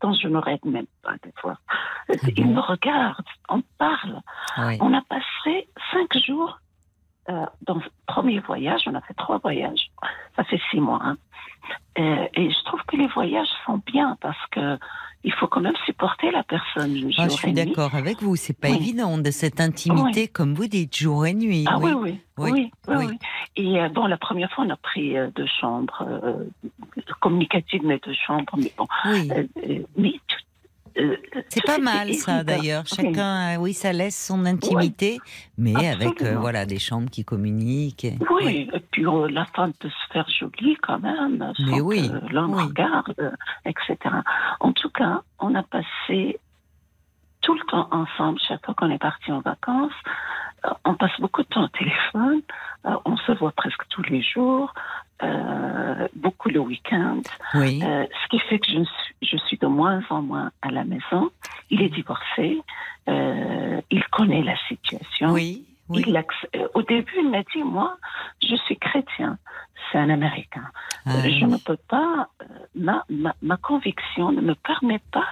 dont 0.00 0.12
je 0.12 0.28
ne 0.28 0.36
rêve 0.36 0.58
même 0.64 0.86
pas 1.02 1.14
des 1.22 1.32
fois. 1.40 1.56
Il 2.36 2.44
bon 2.46 2.54
me 2.56 2.60
regarde, 2.60 3.24
on 3.48 3.62
parle. 3.78 4.20
oui. 4.58 4.76
On 4.80 4.92
a 4.92 5.00
passé 5.02 5.68
cinq 5.92 6.16
jours 6.18 6.58
euh, 7.30 7.46
dans 7.66 7.76
le 7.76 7.82
premier 8.06 8.40
voyage. 8.40 8.82
On 8.86 8.94
a 8.94 9.00
fait 9.00 9.14
trois 9.14 9.38
voyages. 9.38 9.90
Ça 10.36 10.44
fait 10.44 10.60
six 10.70 10.80
mois. 10.80 11.00
hein. 11.02 11.16
Euh, 11.98 12.28
et 12.34 12.50
je 12.50 12.64
trouve 12.64 12.82
que 12.86 12.96
les 12.96 13.08
voyages 13.08 13.48
sont 13.64 13.80
bien 13.86 14.16
parce 14.20 14.46
que 14.50 14.78
il 15.26 15.32
faut 15.32 15.48
quand 15.48 15.60
même 15.60 15.74
supporter 15.84 16.30
la 16.30 16.44
personne. 16.44 16.96
jour 16.96 17.10
Ah, 17.18 17.24
je 17.28 17.34
suis 17.34 17.52
d'accord 17.52 17.94
avec 17.96 18.22
vous, 18.22 18.36
c'est 18.36 18.58
pas 18.58 18.68
Oui. 18.70 18.76
évident 18.76 19.18
de 19.18 19.30
cette 19.32 19.60
intimité 19.60 20.28
comme 20.28 20.54
vous 20.54 20.68
dites 20.68 20.96
jour 20.96 21.26
et 21.26 21.34
nuit. 21.34 21.64
Ah 21.68 21.78
oui, 21.78 21.92
oui. 21.92 22.18
oui, 22.38 22.70
Oui. 22.88 23.06
Et 23.56 23.80
euh, 23.80 23.88
bon, 23.88 24.06
la 24.06 24.16
première 24.18 24.50
fois, 24.52 24.64
on 24.64 24.70
a 24.70 24.76
pris 24.76 25.16
euh, 25.18 25.28
deux 25.34 25.46
chambres 25.60 26.06
euh, 26.08 26.44
communicatives, 27.20 27.82
mais 27.84 27.98
deux 28.06 28.14
chambres. 28.26 28.54
Mais 28.56 28.72
bon, 28.78 28.86
Oui. 29.06 29.28
mais 29.96 30.12
tout- 30.28 30.45
C'est 31.48 31.64
pas 31.64 31.78
mal 31.78 32.14
ça 32.14 32.42
d'ailleurs. 32.42 32.84
Oui. 32.90 32.96
Chacun, 32.96 33.54
euh, 33.54 33.56
oui, 33.58 33.74
ça 33.74 33.92
laisse 33.92 34.16
son 34.26 34.46
intimité, 34.46 35.18
mais 35.58 35.88
avec 35.88 36.22
euh, 36.22 36.36
voilà 36.38 36.64
des 36.64 36.78
chambres 36.78 37.10
qui 37.10 37.24
communiquent. 37.24 38.04
et- 38.06 38.18
Oui, 38.30 38.70
et 38.72 38.80
puis 38.80 39.06
euh, 39.06 39.28
la 39.28 39.44
femme 39.46 39.72
peut 39.74 39.90
se 39.90 40.12
faire 40.12 40.26
jolie 40.28 40.76
quand 40.82 40.98
même, 40.98 41.52
sans 41.56 41.64
Mais 41.66 41.80
oui, 41.80 42.08
que 42.08 42.14
oui. 42.38 42.62
regarde, 42.64 43.14
etc. 43.66 43.96
En 44.60 44.72
tout 44.72 44.90
cas, 44.90 45.22
on 45.38 45.54
a 45.54 45.62
passé 45.62 46.38
tout 47.42 47.54
le 47.54 47.64
temps 47.70 47.88
ensemble, 47.92 48.40
chaque 48.48 48.64
fois 48.64 48.74
qu'on 48.74 48.90
est 48.90 48.98
parti 48.98 49.30
en 49.30 49.40
vacances. 49.40 49.92
Euh, 50.64 50.70
on 50.84 50.94
passe 50.94 51.12
beaucoup 51.20 51.42
de 51.42 51.48
temps 51.48 51.64
au 51.64 51.68
téléphone, 51.68 52.40
on 53.04 53.16
se 53.18 53.32
voit 53.32 53.52
presque 53.52 53.82
tous 53.90 54.02
les 54.04 54.22
jours, 54.22 54.72
beaucoup 56.14 56.48
le 56.48 56.60
week-end. 56.60 57.20
Oui. 57.54 57.80
Ce 57.80 58.28
qui 58.30 58.38
fait 58.48 58.58
que 58.58 58.66
je 58.66 58.72
suis, 58.84 58.84
je 58.84 59.05
suis 59.56 59.58
de 59.58 59.66
moins 59.66 60.02
en 60.10 60.22
moins 60.22 60.50
à 60.62 60.70
la 60.70 60.84
maison. 60.84 61.30
Il 61.70 61.82
est 61.82 61.88
divorcé, 61.88 62.60
euh, 63.08 63.80
il 63.90 64.04
connaît 64.08 64.42
la 64.42 64.56
situation. 64.68 65.32
Oui. 65.32 65.64
Oui. 65.88 66.02
Il 66.04 66.16
euh, 66.16 66.66
au 66.74 66.82
début, 66.82 67.12
il 67.18 67.30
m'a 67.30 67.42
dit, 67.54 67.62
moi, 67.62 67.96
je 68.42 68.56
suis 68.56 68.76
chrétien. 68.76 69.38
C'est 69.92 69.98
un 69.98 70.10
Américain. 70.10 70.64
Ah, 71.06 71.12
je 71.22 71.28
oui. 71.28 71.44
ne 71.44 71.58
peux 71.58 71.76
pas, 71.88 72.28
euh, 72.42 72.46
ma, 72.74 73.04
ma, 73.08 73.34
ma 73.40 73.56
conviction 73.56 74.32
ne 74.32 74.40
me 74.40 74.54
permet 74.56 75.00
pas 75.12 75.28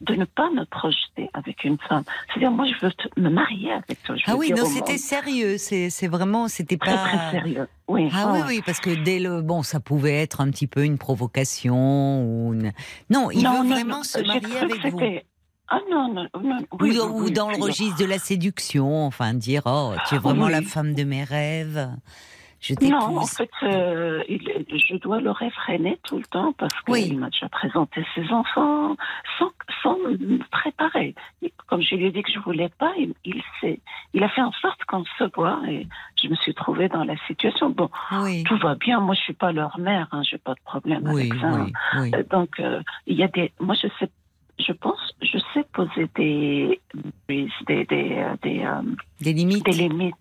de 0.00 0.14
ne 0.14 0.24
pas 0.24 0.48
me 0.50 0.64
projeter 0.64 1.28
avec 1.34 1.64
une 1.64 1.76
femme. 1.88 2.04
C'est-à-dire, 2.28 2.50
moi, 2.52 2.66
je 2.66 2.86
veux 2.86 2.92
te- 2.92 3.20
me 3.20 3.28
marier 3.30 3.72
avec 3.72 4.02
toi. 4.04 4.14
Je 4.16 4.22
Ah 4.26 4.36
oui, 4.36 4.52
non, 4.56 4.64
c'était 4.64 4.96
sérieux. 4.98 5.56
C'est 5.58 6.06
vraiment, 6.06 6.46
c'était 6.48 6.76
pas. 6.76 6.96
très 6.96 7.30
sérieux. 7.32 7.68
Oui, 7.88 8.08
Ah 8.12 8.30
oui, 8.32 8.40
oui, 8.46 8.62
parce 8.64 8.80
que 8.80 8.90
dès 9.02 9.18
le 9.18 9.40
bon, 9.42 9.62
ça 9.62 9.80
pouvait 9.80 10.14
être 10.22 10.40
un 10.40 10.50
petit 10.50 10.66
peu 10.66 10.84
une 10.84 10.98
provocation 10.98 12.22
ou 12.24 12.52
une... 12.54 12.72
non, 13.10 13.30
il 13.30 13.42
Non, 13.42 13.62
veut 13.62 13.68
non, 13.68 13.74
vraiment 13.74 13.96
non, 13.98 14.02
se 14.04 14.18
marier 14.20 14.58
avec 14.58 14.86
vous. 14.92 15.00
Ah 15.70 15.80
non, 15.90 16.12
non, 16.14 16.26
non. 16.42 16.58
Ou, 16.72 16.76
oui, 16.80 16.96
dans- 16.96 17.08
oui, 17.10 17.20
ou 17.20 17.24
oui, 17.24 17.30
dans 17.32 17.50
le 17.50 17.56
registre 17.62 17.98
de 17.98 18.06
la 18.06 18.18
séduction, 18.18 19.04
enfin 19.04 19.34
dire 19.34 19.62
oh 19.66 19.92
tu 20.08 20.14
es 20.14 20.18
vraiment 20.18 20.46
Oui. 20.46 20.52
la 20.52 20.62
femme 20.62 20.94
de 20.94 21.04
mes 21.04 21.24
rêves, 21.24 21.90
je 22.60 22.74
Non, 22.82 23.18
en 23.18 23.26
fait, 23.26 23.50
euh, 23.62 24.22
il- 24.28 24.64
je 24.74 24.96
dois 24.96 25.20
le 25.20 25.30
réfréner 25.30 25.98
tout 26.04 26.18
le 26.18 26.24
temps 26.24 26.52
parce 26.58 26.74
qu'il 26.82 26.92
Oui. 26.94 27.14
m'a 27.14 27.30
déjà 27.30 27.48
présenté 27.48 28.04
ses 28.14 28.30
enfants 28.32 28.96
sans, 29.38 29.52
sans 29.82 29.96
me 29.98 30.38
préparer. 30.50 31.14
Et 31.42 31.52
Comme 31.68 31.82
je 31.82 31.94
lui 31.94 32.06
ai 32.06 32.10
dit 32.10 32.22
que 32.22 32.32
je 32.32 32.38
voulais 32.40 32.70
pas, 32.78 32.92
il, 32.98 33.14
il, 33.24 33.42
il 34.14 34.24
a 34.24 34.28
fait 34.30 34.40
en 34.42 34.52
sorte 34.52 34.82
qu'on 34.84 35.04
se 35.18 35.24
voit 35.34 35.60
et 35.68 35.86
je 36.20 36.28
me 36.28 36.34
suis 36.36 36.54
trouvée 36.54 36.88
dans 36.88 37.04
la 37.04 37.16
situation. 37.26 37.70
Bon, 37.70 37.90
Oui, 38.22 38.42
tout 38.44 38.56
va 38.58 38.74
bien. 38.74 39.00
Moi, 39.00 39.14
je 39.14 39.20
suis 39.20 39.34
pas 39.34 39.52
leur 39.52 39.78
mère, 39.78 40.08
hein, 40.12 40.22
j'ai 40.22 40.38
pas 40.38 40.54
de 40.54 40.60
problème 40.64 41.02
oui, 41.06 41.28
avec 41.30 41.40
ça. 41.40 41.66
oui. 42.00 42.10
Euh, 42.14 42.22
Donc, 42.30 42.58
euh, 42.60 42.82
il 43.06 43.16
y 43.16 43.22
a 43.22 43.28
des. 43.28 43.52
Moi, 43.60 43.74
je 43.74 43.88
sais. 44.00 44.10
Je 44.58 44.72
pense, 44.72 44.98
je 45.22 45.38
sais 45.54 45.64
poser 45.72 46.08
des 46.16 46.80
des 47.28 47.48
des 47.68 47.86
euh, 47.90 48.34
des, 48.42 48.64
euh, 48.64 48.82
Des 49.20 49.32
limites. 49.32 49.64
des 49.64 49.72
limites. 49.72 50.14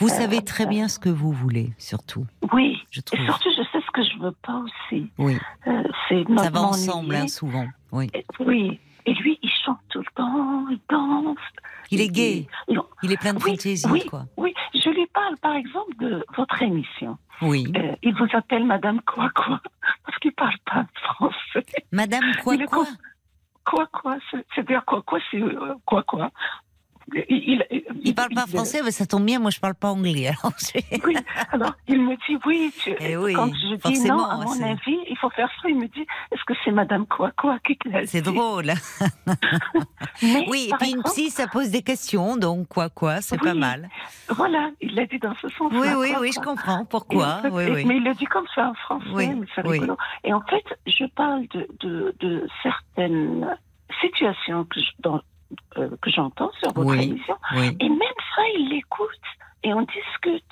Vous 0.00 0.08
Euh, 0.08 0.10
savez 0.10 0.42
très 0.42 0.66
bien 0.66 0.88
ce 0.88 0.98
que 0.98 1.08
vous 1.08 1.30
voulez, 1.32 1.72
surtout, 1.78 2.26
Oui, 2.52 2.82
je 2.90 3.00
et 3.12 3.24
surtout, 3.24 3.50
je 3.56 3.62
sais 3.62 3.80
ce 3.86 3.90
que 3.92 4.02
je 4.02 4.18
veux 4.18 4.34
pas 4.42 4.56
aussi. 4.64 5.10
Oui, 5.18 5.36
Euh, 5.68 5.82
c'est 6.08 6.24
ça 6.36 6.50
va 6.50 6.60
ensemble 6.62 7.14
hein, 7.14 7.28
souvent. 7.28 7.66
Oui, 7.92 8.10
Et- 8.14 8.24
Oui. 8.40 8.80
Et 9.06 9.12
lui, 9.12 9.38
il 9.42 9.50
chante 9.50 9.78
tout 9.90 9.98
le 9.98 10.06
temps, 10.14 10.66
il 10.70 10.80
danse. 10.90 11.36
il 11.90 12.00
est 12.00 12.08
gay, 12.08 12.46
Il- 12.68 12.80
il 13.02 13.12
est 13.12 13.18
plein 13.18 13.34
de 13.34 13.42
Oui, 13.44 13.50
fantaisie, 13.50 13.86
oui. 13.90 14.02
quoi. 14.06 14.24
Oui, 14.38 14.54
je 14.74 14.88
lui 14.88 15.06
parle 15.12 15.36
par 15.42 15.54
exemple 15.54 15.94
de 16.00 16.24
votre 16.36 16.62
émission. 16.62 17.18
Oui, 17.42 17.70
Euh, 17.76 17.94
il 18.02 18.14
vous 18.14 18.26
appelle 18.32 18.64
Madame 18.64 19.00
quoi 19.02 19.28
quoi 19.34 19.60
parce 20.06 20.18
qu'il 20.20 20.32
parle 20.32 20.56
pas 20.64 20.86
français. 21.02 21.66
Madame 21.92 22.24
quoi 22.42 22.56
quoi 22.66 22.86
Quoi 23.64 23.86
quoi 23.92 24.16
C'est- 24.30 24.44
C'est-à-dire 24.54 24.84
quoi 24.84 25.02
quoi 25.02 25.18
C'est 25.30 25.40
euh, 25.42 25.74
quoi 25.86 26.02
quoi? 26.02 26.30
Il, 27.28 27.64
il, 28.02 28.14
parle 28.14 28.30
pas 28.34 28.46
français, 28.46 28.80
mais 28.84 28.90
ça 28.90 29.06
tombe 29.06 29.24
bien, 29.24 29.38
moi 29.38 29.50
je 29.50 29.60
parle 29.60 29.74
pas 29.74 29.88
anglais. 29.90 30.28
Alors 30.28 30.52
oui, 31.04 31.16
alors 31.52 31.72
il 31.88 32.00
me 32.00 32.14
dit 32.26 32.38
oui, 32.46 32.72
tu, 32.80 32.94
Eh 33.00 33.16
oui, 33.16 33.34
quand 33.34 33.48
je 33.54 33.76
dis 33.92 34.08
non, 34.08 34.24
à 34.24 34.36
mon 34.36 34.48
c'est- 34.48 34.64
avis, 34.64 34.98
il 35.08 35.16
faut 35.20 35.30
faire 35.30 35.48
ça, 35.62 35.68
il 35.68 35.76
me 35.76 35.86
dit, 35.88 36.06
est-ce 36.32 36.42
que 36.46 36.54
c'est 36.64 36.70
Madame 36.70 37.06
quoi 37.06 37.30
quoi 37.36 37.58
qui 37.66 37.76
te 37.76 37.88
l'a 37.88 38.06
C'est 38.06 38.20
dit 38.22 38.32
drôle. 38.32 38.72
Mais, 40.22 40.46
Oui, 40.48 40.68
et 40.70 40.74
puis 40.78 40.90
une 40.90 40.98
exemple, 40.98 41.10
psy, 41.10 41.30
ça 41.30 41.46
pose 41.46 41.70
des 41.70 41.82
questions, 41.82 42.36
donc 42.36 42.68
quoi, 42.68 42.88
quoi, 42.88 43.20
c'est 43.20 43.38
pas 43.40 43.54
mal. 43.54 43.88
Voilà, 44.28 44.70
il 44.80 44.94
l'a 44.94 45.06
dit 45.06 45.18
dans 45.18 45.34
ce 45.40 45.48
sens. 45.48 45.72
Oui, 45.72 45.88
oui, 45.96 46.12
oui, 46.20 46.30
je 46.34 46.40
comprends. 46.40 46.84
Pourquoi 46.84 47.40
Et 47.44 47.48
Oui, 47.50 47.62
et-. 47.64 47.84
Mais 47.84 47.96
il 47.96 48.04
le 48.04 48.14
dit 48.14 48.26
comme 48.26 48.46
ça 48.54 48.68
en 48.70 48.74
français, 48.74 49.34
mais 49.34 49.46
c'est 49.54 49.66
rigolo. 49.66 49.96
Et 50.24 50.32
en 50.32 50.40
fait, 50.42 50.64
je 50.86 51.04
parle 51.14 51.46
de, 51.48 51.66
de, 51.80 52.14
de 52.20 52.46
certaines 52.62 53.56
situations 54.00 54.64
que 54.64 54.80
je- 54.80 54.86
dans- 55.00 55.20
euh, 55.76 55.90
que 56.00 56.10
j'entends 56.10 56.50
sur 56.60 56.72
votre 56.72 56.90
Oui. 56.90 57.04
émission. 57.04 57.36
Oui, 57.56 57.76
Et 57.80 57.88
même 57.88 58.00
ça, 58.36 58.42
il 58.58 58.68
l'écoute 58.70 59.08
et 59.62 59.72
on 59.74 59.82
discute. 59.82 60.44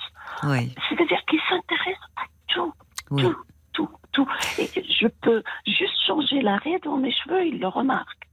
oui, 0.43 0.73
C'est-à-dire 0.89 1.23
qu'il 1.29 1.39
s'intéresse 1.49 1.97
à 2.17 2.21
tout, 2.47 2.73
tout, 3.17 3.35
tout, 3.73 3.89
tout. 4.11 4.27
Et 4.57 4.67
je 4.99 5.07
peux 5.21 5.43
juste 5.67 5.99
changer 6.07 6.41
l'arrêt 6.41 6.79
dans 6.83 6.97
mes 6.97 7.11
cheveux, 7.11 7.45
il 7.47 7.59
le 7.59 7.67
remarque. 7.67 8.27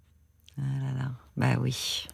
Ah 0.58 0.62
là 0.62 0.92
là. 1.02 1.08
Bah 1.36 1.60
oui. 1.60 2.06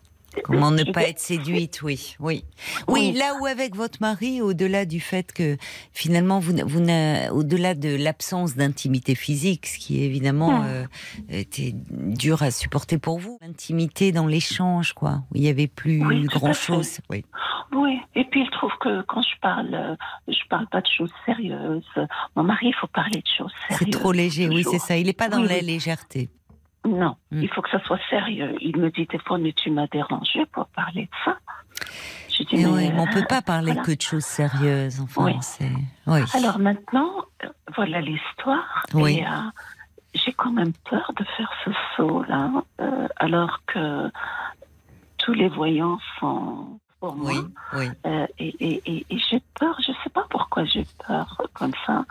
Comment 0.45 0.71
ne 0.71 0.85
pas 0.85 1.03
être 1.05 1.19
séduite, 1.19 1.83
oui, 1.83 2.15
oui. 2.21 2.45
Oui. 2.89 3.13
Là 3.13 3.35
où 3.41 3.47
avec 3.47 3.75
votre 3.75 3.99
mari, 4.01 4.41
au-delà 4.41 4.85
du 4.85 5.01
fait 5.01 5.33
que 5.33 5.57
finalement, 5.93 6.39
vous, 6.39 6.53
vous 6.65 6.81
au-delà 7.33 7.75
de 7.75 7.97
l'absence 7.97 8.55
d'intimité 8.57 9.15
physique, 9.15 9.67
ce 9.67 9.79
qui 9.79 10.03
évidemment 10.03 10.47
Hmm. 10.61 10.65
euh, 10.67 10.85
était 11.31 11.75
dur 11.91 12.43
à 12.43 12.51
supporter 12.51 12.99
pour 12.99 13.19
vous, 13.19 13.39
l'intimité 13.43 14.13
dans 14.13 14.27
l'échange, 14.27 14.93
quoi, 14.93 15.23
où 15.31 15.37
il 15.37 15.43
n'y 15.43 15.49
avait 15.49 15.67
plus 15.67 16.05
Oui, 16.07 16.25
grand-chose. 16.25 16.99
Oui. 17.11 17.25
Oui, 17.73 17.99
et 18.15 18.25
puis 18.25 18.43
il 18.43 18.51
trouve 18.51 18.71
que 18.81 19.03
quand 19.03 19.23
je 19.23 19.41
parle, 19.43 19.75
euh, 19.75 19.97
je 20.29 20.39
parle 20.49 20.67
pas 20.69 20.81
de 20.81 20.87
choses 20.87 21.11
sérieuses. 21.25 21.85
Mon 22.37 22.45
mari, 22.45 22.69
il 22.69 22.75
faut 22.75 22.87
parler 22.87 23.19
de 23.19 23.29
choses 23.37 23.51
sérieuses. 23.69 23.79
C'est 23.93 23.99
trop 23.99 24.13
léger, 24.13 24.49
oui, 24.49 24.65
c'est 24.71 24.79
ça. 24.79 24.97
Il 24.97 25.07
n'est 25.07 25.13
pas 25.13 25.29
dans 25.29 25.41
Oui, 25.43 25.49
la 25.49 25.61
légèreté. 25.61 26.29
Non, 26.87 27.17
Mm. 27.31 27.43
il 27.43 27.49
faut 27.49 27.63
que 27.63 27.71
ça 27.71 27.81
soit 27.85 27.99
sérieux. 28.11 28.57
Il 28.61 28.77
me 28.79 28.91
dit 28.91 29.07
des 29.07 29.19
fois, 29.19 29.39
mais 29.39 29.53
tu 29.53 29.71
m'as 29.71 29.87
dérangé 29.89 30.45
pour 30.53 30.67
parler 30.69 31.03
de 31.03 31.17
ça. 31.25 31.37
Je 32.31 32.43
dis, 32.45 32.57
mais, 32.57 32.67
oui, 32.67 32.91
mais 32.93 33.01
on 33.01 33.07
euh, 33.07 33.13
peut 33.13 33.25
pas 33.29 33.41
parler 33.43 33.73
voilà. 33.73 33.83
que 33.87 33.93
de 33.93 34.01
choses 34.01 34.25
sérieuses. 34.25 35.01
Enfin, 35.01 35.33
Oui. 36.07 36.21
Alors 36.35 36.59
maintenant, 36.59 37.11
euh, 37.45 37.49
voilà 37.75 38.01
l'histoire. 38.01 38.85
Oui. 38.95 39.23
Euh, 39.25 39.51
j'ai 40.15 40.33
quand 40.33 40.53
même 40.53 40.73
peur 40.89 41.13
de 41.17 41.25
faire 41.37 41.51
ce 41.65 41.71
saut-là, 41.97 42.51
euh, 42.81 43.09
alors 43.17 43.61
que 43.67 44.11
tous 45.19 45.33
les 45.35 45.49
voyants 45.49 45.99
sont 46.21 46.79
pour 47.01 47.15
moi. 47.17 47.33
oui, 47.33 47.39
oui. 47.75 47.87
Euh, 48.07 48.27
et 48.39 48.55
et, 48.61 48.83
et, 48.87 49.07
et 49.11 49.19
j'ai 49.31 49.43
peur, 49.59 49.77
je 49.81 49.93
sais 50.05 50.11
pas 50.11 50.25
pourquoi 50.31 50.65
j'ai 50.65 50.87
peur 51.07 51.43
comme 51.55 51.73
ça. 51.87 52.05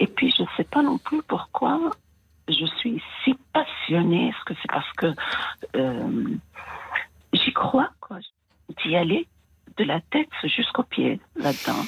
Et 0.00 0.06
puis 0.06 0.32
je 0.36 0.44
sais 0.56 0.64
pas 0.64 0.82
non 0.82 0.98
plus 0.98 1.22
pourquoi 1.22 1.78
je 2.52 2.66
suis 2.78 3.02
si 3.24 3.34
passionnée. 3.52 4.28
Est-ce 4.28 4.44
que 4.44 4.54
c'est 4.60 4.70
parce 4.70 4.92
que 4.94 5.14
euh, 5.76 6.24
j'y 7.32 7.52
crois, 7.52 7.90
quoi, 8.00 8.18
d'y 8.84 8.96
aller 8.96 9.26
de 9.78 9.84
la 9.84 10.00
tête 10.00 10.28
jusqu'aux 10.44 10.82
pieds 10.82 11.18
là-dedans. 11.36 11.84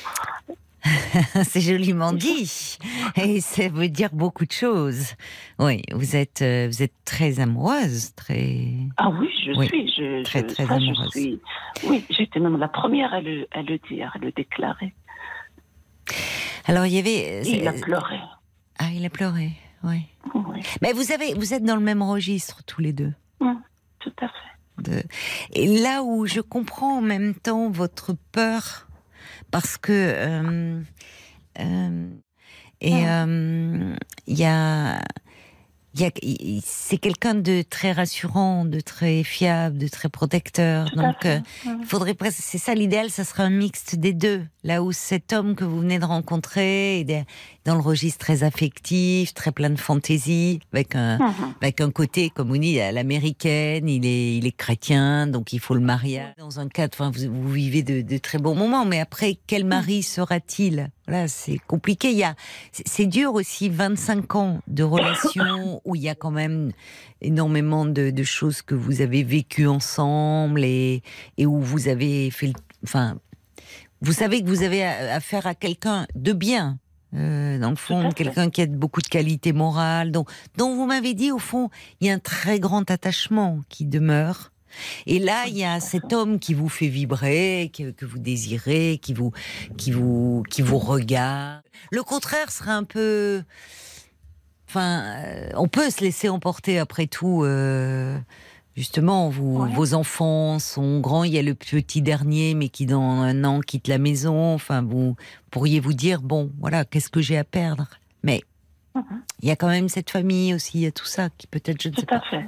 C'est 1.44 1.60
joliment 1.62 2.12
dit. 2.12 2.76
Et 3.16 3.40
ça 3.40 3.68
veut 3.68 3.88
dire 3.88 4.10
beaucoup 4.12 4.44
de 4.44 4.52
choses. 4.52 5.14
Oui, 5.58 5.82
vous 5.92 6.14
êtes, 6.16 6.42
euh, 6.42 6.66
vous 6.70 6.82
êtes 6.82 6.92
très 7.06 7.40
amoureuse, 7.40 8.14
très. 8.14 8.68
Ah 8.98 9.08
oui, 9.08 9.30
je 9.44 9.52
Oui, 9.52 9.66
suis, 9.68 9.88
je, 9.88 10.22
très, 10.24 10.40
je, 10.40 10.44
très 10.54 10.66
ça, 10.66 10.78
je 10.78 10.84
amoureuse. 10.84 11.10
suis. 11.10 11.40
Oui, 11.84 12.04
j'étais 12.10 12.38
même 12.40 12.58
la 12.58 12.68
première 12.68 13.14
à 13.14 13.20
le, 13.22 13.46
à 13.52 13.62
le 13.62 13.78
dire, 13.88 14.12
à 14.14 14.18
le 14.18 14.30
déclarer. 14.32 14.92
Alors, 16.66 16.84
il 16.86 16.92
y 16.94 16.98
avait. 16.98 17.42
Et 17.42 17.60
il 17.62 17.68
a 17.68 17.72
pleuré. 17.72 18.18
Ah, 18.78 18.88
il 18.94 19.04
a 19.06 19.10
pleuré, 19.10 19.52
oui. 19.84 20.06
Mais 20.82 20.92
vous 20.92 21.12
avez, 21.12 21.34
vous 21.34 21.54
êtes 21.54 21.62
dans 21.64 21.76
le 21.76 21.82
même 21.82 22.02
registre 22.02 22.62
tous 22.64 22.80
les 22.80 22.92
deux. 22.92 23.12
tout 23.38 24.12
à 24.20 24.28
fait. 24.28 24.82
De... 24.82 25.02
Et 25.52 25.80
là 25.80 26.02
où 26.02 26.26
je 26.26 26.40
comprends 26.40 26.98
en 26.98 27.02
même 27.02 27.34
temps 27.34 27.70
votre 27.70 28.14
peur, 28.32 28.88
parce 29.50 29.76
que 29.76 29.92
euh, 29.92 30.80
euh, 31.60 32.08
et 32.80 33.08
euh, 33.08 33.94
il 34.26 34.38
y 34.38 34.44
a, 34.44 35.00
y 35.94 36.60
c'est 36.64 36.98
quelqu'un 36.98 37.34
de 37.34 37.62
très 37.62 37.92
rassurant, 37.92 38.64
de 38.64 38.80
très 38.80 39.22
fiable, 39.22 39.78
de 39.78 39.86
très 39.88 40.08
protecteur. 40.08 40.90
Tout 40.90 40.96
Donc, 40.96 41.24
il 41.24 41.86
faudrait 41.86 42.14
presque, 42.14 42.40
c'est 42.42 42.58
ça 42.58 42.74
l'idéal, 42.74 43.10
ça 43.10 43.22
serait 43.24 43.44
un 43.44 43.50
mixte 43.50 43.94
des 43.94 44.12
deux. 44.12 44.44
Là 44.64 44.82
où 44.82 44.90
cet 44.92 45.32
homme 45.32 45.54
que 45.54 45.64
vous 45.64 45.78
venez 45.80 45.98
de 46.00 46.04
rencontrer 46.04 47.04
des- 47.04 47.24
dans 47.64 47.74
le 47.74 47.80
registre 47.80 48.18
très 48.18 48.42
affectif, 48.42 49.32
très 49.32 49.50
plein 49.52 49.70
de 49.70 49.78
fantaisie, 49.80 50.60
avec 50.72 50.94
un, 50.94 51.16
Mhm. 51.18 51.54
avec 51.62 51.80
un 51.80 51.90
côté, 51.90 52.28
comme 52.30 52.50
on 52.50 52.56
dit, 52.58 52.78
à 52.80 52.92
l'américaine, 52.92 53.88
il 53.88 54.04
est, 54.04 54.36
il 54.36 54.46
est 54.46 54.52
chrétien, 54.56 55.26
donc 55.26 55.52
il 55.52 55.60
faut 55.60 55.74
le 55.74 55.80
mariage. 55.80 56.34
Dans 56.38 56.60
un 56.60 56.68
cadre, 56.68 56.92
enfin, 56.94 57.10
vous, 57.10 57.32
vous 57.32 57.50
vivez 57.50 57.82
de, 57.82 58.02
de 58.02 58.18
très 58.18 58.38
bons 58.38 58.54
moments, 58.54 58.84
mais 58.84 59.00
après, 59.00 59.38
quel 59.46 59.64
mari 59.64 60.02
sera-t-il? 60.02 60.90
Voilà, 61.08 61.28
c'est 61.28 61.58
compliqué. 61.66 62.10
Il 62.10 62.18
y 62.18 62.24
a, 62.24 62.34
c'est 62.72 63.06
dur 63.06 63.34
aussi, 63.34 63.68
25 63.70 64.34
ans 64.36 64.60
de 64.68 64.82
relation 64.82 65.80
où 65.84 65.94
il 65.96 66.02
y 66.02 66.08
a 66.08 66.14
quand 66.14 66.30
même 66.30 66.70
énormément 67.22 67.84
de, 67.86 68.10
de 68.10 68.22
choses 68.24 68.60
que 68.62 68.74
vous 68.74 69.00
avez 69.00 69.22
vécues 69.22 69.66
ensemble 69.66 70.64
et, 70.64 71.02
et 71.38 71.46
où 71.46 71.60
vous 71.60 71.88
avez 71.88 72.30
fait, 72.30 72.48
le- 72.48 72.52
enfin, 72.84 73.16
vous 74.02 74.12
savez 74.12 74.42
que 74.42 74.48
vous 74.48 74.62
avez 74.62 74.84
affaire 74.84 75.46
à 75.46 75.54
quelqu'un 75.54 76.06
de 76.14 76.32
bien. 76.34 76.78
Euh, 77.14 77.58
dans 77.58 77.70
le 77.70 77.76
fond, 77.76 78.10
quelqu'un 78.10 78.50
qui 78.50 78.62
a 78.62 78.66
beaucoup 78.66 79.00
de 79.00 79.08
qualités 79.08 79.52
morales, 79.52 80.10
dont, 80.10 80.24
dont 80.56 80.74
vous 80.74 80.86
m'avez 80.86 81.14
dit, 81.14 81.30
au 81.30 81.38
fond, 81.38 81.70
il 82.00 82.08
y 82.08 82.10
a 82.10 82.14
un 82.14 82.18
très 82.18 82.58
grand 82.60 82.90
attachement 82.90 83.60
qui 83.68 83.84
demeure. 83.84 84.52
Et 85.06 85.20
là, 85.20 85.44
il 85.46 85.56
y 85.56 85.64
a 85.64 85.78
cet 85.78 86.12
homme 86.12 86.40
qui 86.40 86.52
vous 86.52 86.68
fait 86.68 86.88
vibrer, 86.88 87.70
que, 87.76 87.90
que 87.92 88.04
vous 88.04 88.18
désirez, 88.18 88.98
qui 89.00 89.14
vous, 89.14 89.30
qui 89.76 89.92
vous, 89.92 90.42
qui 90.50 90.62
vous 90.62 90.78
regarde. 90.78 91.62
Le 91.92 92.02
contraire 92.02 92.50
serait 92.50 92.72
un 92.72 92.82
peu, 92.82 93.44
enfin, 94.68 95.04
euh, 95.24 95.48
on 95.54 95.68
peut 95.68 95.90
se 95.90 96.00
laisser 96.00 96.28
emporter 96.28 96.80
après 96.80 97.06
tout. 97.06 97.44
euh, 97.44 98.18
Justement, 98.76 99.28
vous, 99.28 99.62
Ouais. 99.62 99.70
vos 99.72 99.94
enfants 99.94 100.58
sont 100.58 100.98
grands. 101.00 101.22
Il 101.24 101.32
y 101.32 101.38
a 101.38 101.42
le 101.42 101.54
petit 101.54 102.02
dernier, 102.02 102.54
mais 102.54 102.68
qui 102.68 102.86
dans 102.86 103.00
un 103.22 103.44
an 103.44 103.60
quitte 103.60 103.86
la 103.86 103.98
maison. 103.98 104.52
Enfin, 104.54 104.82
vous 104.82 105.16
pourriez 105.50 105.78
vous 105.78 105.92
dire 105.94 106.20
bon, 106.22 106.50
voilà, 106.58 106.84
qu'est-ce 106.84 107.08
que 107.08 107.20
j'ai 107.20 107.38
à 107.38 107.44
perdre? 107.44 107.86
Mais 108.24 108.42
Mhm. 108.96 109.22
il 109.42 109.48
y 109.48 109.52
a 109.52 109.56
quand 109.56 109.68
même 109.68 109.88
cette 109.88 110.10
famille 110.10 110.54
aussi, 110.54 110.78
il 110.78 110.80
y 110.82 110.86
a 110.86 110.92
tout 110.92 111.04
ça 111.04 111.28
qui 111.38 111.46
peut-être, 111.46 111.80
je 111.82 111.88
ne 111.90 111.94
sais 111.94 112.02
Tout 112.06 112.14
à 112.14 112.18
pas. 112.18 112.26
fait. 112.30 112.46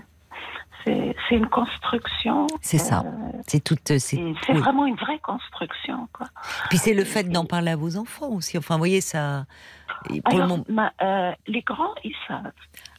C'est 1.28 1.34
une 1.34 1.48
construction. 1.48 2.46
C'est 2.60 2.78
ça. 2.78 3.02
euh, 3.04 3.38
C'est 3.48 3.58
toute, 3.58 3.98
c'est 3.98 4.16
et 4.18 4.34
c'est 4.46 4.52
oui. 4.52 4.58
vraiment 4.60 4.86
une 4.86 4.94
vraie 4.94 5.18
construction. 5.18 6.06
Quoi. 6.12 6.28
Puis 6.68 6.78
c'est 6.78 6.94
le 6.94 7.02
fait 7.02 7.24
d'en 7.24 7.44
parler 7.44 7.72
à 7.72 7.76
vos 7.76 7.96
enfants 7.96 8.28
aussi. 8.28 8.56
Enfin, 8.56 8.74
vous 8.76 8.80
voyez 8.82 9.00
ça. 9.00 9.46
le 10.10 10.20
Alors, 10.24 10.46
moment. 10.46 10.64
ma- 10.68 10.92
euh, 11.02 11.32
les 11.48 11.62
grands, 11.62 11.94
ils 12.04 12.14
savent. 12.28 12.52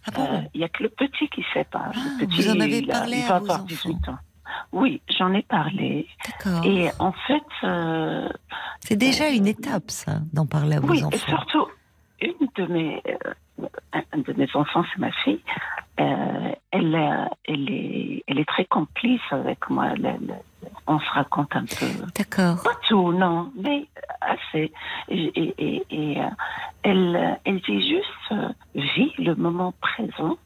Ah 0.08 0.12
bon 0.16 0.24
Euh, 0.36 0.42
Il 0.54 0.62
y 0.62 0.64
a 0.64 0.70
que 0.70 0.84
le 0.84 0.90
petit 0.90 1.28
qui 1.30 1.44
sait 1.54 1.66
pas. 1.66 1.92
Ah, 1.94 2.00
le 2.20 2.26
petit, 2.28 2.42
vous 2.42 2.50
en 2.50 2.60
avez 2.60 2.80
il 2.80 2.92
a- 2.92 3.00
parlé 3.00 3.18
il 3.26 3.32
à 3.32 3.40
vos 3.40 3.50
enfants. 3.52 3.64
18 3.64 4.10
ans. 4.10 4.18
Oui, 4.72 5.02
j'en 5.18 5.34
ai 5.34 5.42
parlé. 5.44 6.08
D'accord. 6.26 6.66
Et 6.66 6.90
en 7.00 7.12
fait, 7.12 7.44
euh, 7.64 8.30
C'est 8.80 8.96
déjà 8.96 9.30
une 9.30 9.46
étape, 9.48 9.92
ça, 9.92 10.20
d'en 10.34 10.46
parler 10.46 10.78
à 10.78 10.80
vos 10.80 10.90
oui, 10.90 11.00
et 11.00 11.04
enfants. 11.04 11.28
surtout, 11.28 11.68
une 12.22 12.48
de 12.56 12.66
mes, 12.72 13.04
euh, 13.08 13.34
un 13.94 14.18
de 14.20 14.34
mes 14.34 14.48
enfants, 14.56 14.84
c'est 14.94 15.00
ma 15.00 15.12
fille. 15.12 15.42
euh, 16.00 16.52
elle, 16.72 16.96
euh, 16.96 17.26
elle, 17.46 17.70
est, 17.72 18.24
elle 18.28 18.40
est 18.40 18.48
très 18.48 18.66
complice 18.66 19.22
avec 19.32 19.70
moi. 19.70 19.88
Elle- 19.94 20.06
elle- 20.06 20.42
on 20.86 21.00
se 21.00 21.10
raconte 21.10 21.56
un 21.56 21.66
peu. 21.66 21.86
D'accord. 22.16 22.62
Pas 22.64 22.76
tout, 22.88 23.12
non, 23.14 23.52
mais 23.56 23.88
assez. 24.22 24.72
Et, 25.10 25.84
et, 25.90 26.22
euh, 26.22 26.30
elle, 26.84 27.40
elle 27.46 27.60
dit 27.62 27.90
juste, 27.90 28.32
euh, 28.32 28.50
vis 28.76 29.12
le 29.18 29.34
moment 29.36 29.74
présent 29.82 30.38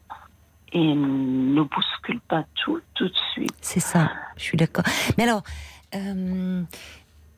et 0.72 0.94
ne 0.94 1.62
bouscule 1.62 2.20
pas 2.20 2.44
tout 2.54 2.80
tout 2.94 3.08
de 3.08 3.16
suite. 3.32 3.54
C'est 3.60 3.80
ça, 3.80 4.10
je 4.36 4.42
suis 4.42 4.56
d'accord. 4.56 4.84
Mais 5.18 5.24
alors, 5.24 5.42
euh, 5.94 6.62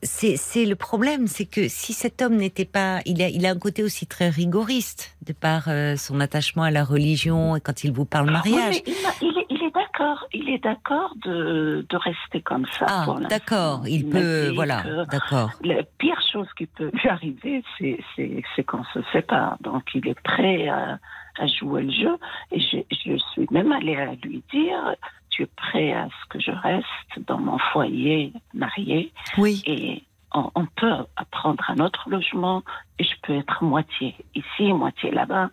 c'est 0.05 0.65
le 0.65 0.77
problème, 0.77 1.27
c'est 1.27 1.47
que 1.47 1.69
si 1.69 1.93
cet 1.93 2.23
homme 2.23 2.37
n'était 2.37 2.65
pas, 2.65 3.01
il 3.07 3.23
a, 3.23 3.29
il 3.29 3.47
a 3.47 3.51
un 3.51 3.59
côté 3.59 3.83
aussi 3.83 4.07
très 4.07 4.29
rigoriste 4.29 5.17
de 5.27 5.33
par 5.33 5.69
euh, 5.69 5.97
son 5.97 6.21
attachement 6.21 6.63
à 6.63 6.71
la 6.71 6.85
religion 6.85 7.57
et 7.57 7.61
quand 7.61 7.85
il 7.85 7.93
vous 7.93 8.05
parle 8.05 8.31
mariage. 8.31 8.83
Oui, 8.87 8.95
il, 9.23 9.63
est, 9.63 9.71
d'accord, 9.75 10.27
il 10.33 10.49
est 10.51 10.63
d'accord 10.63 11.15
de, 11.25 11.87
de 11.89 11.97
rester 11.97 12.43
comme 12.43 12.67
ça. 12.79 12.87
ah, 12.89 13.07
d'accord, 13.29 13.83
il 13.89 14.09
peut, 14.09 14.53
voilà, 14.55 14.83
d'accord. 15.11 15.51
La 15.63 15.83
pire 15.99 16.21
chose 16.33 16.49
qui 16.57 16.67
peut 16.67 16.91
lui 16.93 17.09
arriver, 17.09 17.63
c'est, 17.79 18.63
qu'on 18.65 18.85
se 18.93 19.01
sépare. 19.13 19.57
Donc 19.63 19.83
il 19.95 20.07
est 20.09 20.21
prêt 20.21 20.69
à, 20.69 20.99
à 21.39 21.47
jouer 21.47 21.83
le 21.83 21.91
jeu. 21.91 22.17
Et 22.53 22.61
je, 22.61 22.79
je 22.91 23.17
suis 23.33 23.47
même 23.51 23.73
allée 23.73 23.97
à 23.97 24.15
lui 24.23 24.43
dire, 24.53 24.95
es 25.43 25.47
prêt 25.47 25.93
à 25.93 26.07
ce 26.09 26.29
que 26.31 26.41
je 26.41 26.51
reste 26.51 27.27
dans 27.27 27.39
mon 27.39 27.59
foyer 27.59 28.33
marié 28.55 29.13
Oui. 29.39 29.63
et 29.67 30.03
on, 30.33 30.51
on 30.55 30.67
peut 30.67 31.05
prendre 31.31 31.63
un 31.71 31.79
autre 31.79 32.09
logement 32.09 32.63
et 32.99 33.05
je 33.05 33.15
peux 33.23 33.37
être 33.37 33.63
moitié 33.65 34.17
ici, 34.35 34.73
moitié 34.73 35.11
là-bas. 35.11 35.51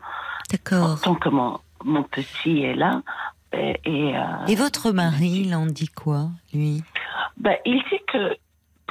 D'accord. 0.51 0.99
Tant 1.01 1.15
que 1.15 1.29
mon, 1.29 1.59
mon 1.83 2.03
petit 2.03 2.61
est 2.63 2.75
là. 2.75 3.01
Et, 3.53 3.79
et, 3.85 4.15
euh, 4.17 4.45
Et 4.47 4.55
votre 4.55 4.91
mari, 4.91 5.43
il 5.45 5.55
en 5.55 5.65
dit 5.65 5.89
quoi, 5.89 6.29
lui? 6.53 6.83
ben, 7.37 7.57
il 7.65 7.81
dit 7.91 7.99
que 8.07 8.37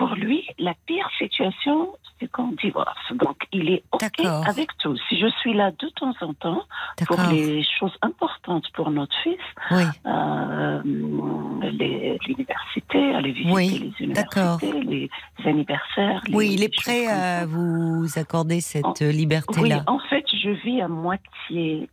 pour 0.01 0.15
lui, 0.15 0.47
la 0.59 0.73
pire 0.87 1.07
situation, 1.19 1.77
c'est 2.19 2.31
qu'on 2.33 2.53
divorce. 2.53 3.07
Donc, 3.25 3.37
il 3.53 3.69
est 3.71 3.83
OK 3.93 4.21
avec 4.53 4.69
tout. 4.79 4.97
Si 5.09 5.19
je 5.21 5.27
suis 5.41 5.53
là 5.53 5.73
de 5.73 5.89
temps 6.01 6.15
en 6.23 6.33
temps 6.33 6.63
pour 7.07 7.21
les 7.31 7.63
choses 7.79 7.93
importantes 8.01 8.65
pour 8.73 8.91
notre 8.91 9.15
fils, 9.23 9.47
Oui. 9.71 9.83
euh, 10.07 10.81
l'université, 12.27 13.15
aller 13.15 13.33
visiter 13.33 13.53
Oui, 13.55 13.93
les 13.99 14.05
universités, 14.07 14.73
les 14.83 15.11
anniversaires. 15.45 16.23
les- 16.27 16.35
Oui, 16.35 16.51
il 16.55 16.63
est 16.65 16.75
prêt 16.75 17.07
à 17.07 17.45
vous 17.47 18.07
accorder 18.17 18.61
cette 18.63 18.87
En- 18.87 18.95
euh, 19.03 19.09
Oui, 19.09 19.17
liberté-là. 19.17 19.85
en 19.87 19.99
fait, 20.09 20.25
je 20.33 20.51
vis 20.65 20.81
à 20.81 20.89
moitié, 20.89 21.89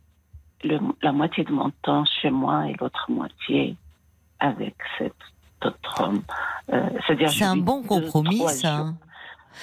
le- 0.64 0.80
la 1.02 1.12
moitié 1.12 1.44
de 1.44 1.52
mon 1.52 1.70
temps 1.82 2.04
chez 2.22 2.30
moi 2.30 2.66
et 2.68 2.74
l'autre 2.80 3.04
moitié 3.10 3.76
avec 4.40 4.76
cet 4.98 5.14
Euh, 5.64 6.88
c'est-à-dire, 7.06 7.30
C'est 7.30 7.44
un 7.44 7.56
bon 7.56 7.82
compromis, 7.82 8.38
ça. 8.48 8.76
jours. 8.78 8.86
hein. 8.86 8.96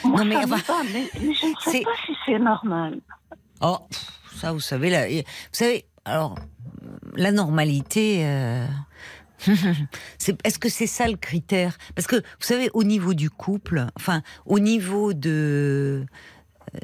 Moi, 0.04 0.24
Non, 0.26 0.26
mais 0.26 0.58
ça 0.58 0.74
je 0.92 1.28
ne 1.28 1.34
c'est- 1.62 1.72
sais 1.72 1.82
pas 1.84 1.92
si 2.06 2.12
c'est 2.26 2.40
normal. 2.40 3.00
Oh, 3.62 3.78
ça, 4.36 4.52
vous 4.52 4.60
savez, 4.60 4.90
là, 4.90 5.08
vous 5.08 5.24
savez, 5.54 5.86
alors, 6.04 6.36
la 7.16 7.32
normalité. 7.32 8.26
euh, 8.26 8.68
c'est- 10.18 10.38
Est-ce 10.46 10.60
que 10.60 10.68
c'est 10.70 10.88
ça 10.88 11.08
le 11.08 11.16
critère? 11.16 11.78
Parce 11.96 12.08
que 12.08 12.18
vous 12.18 12.22
savez, 12.42 12.70
au 12.74 12.84
niveau 12.84 13.14
du 13.14 13.30
couple, 13.30 13.86
enfin, 13.96 14.22
au 14.46 14.60
niveau 14.60 15.14
de, 15.14 16.06
euh, 16.76 16.80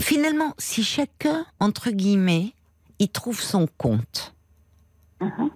finalement, 0.00 0.54
si 0.58 0.82
chacun 0.82 1.46
entre 1.60 1.90
guillemets, 1.90 2.52
il 2.98 3.08
trouve 3.10 3.40
son 3.40 3.68
compte. 3.78 4.34
Mhm. 5.20 5.50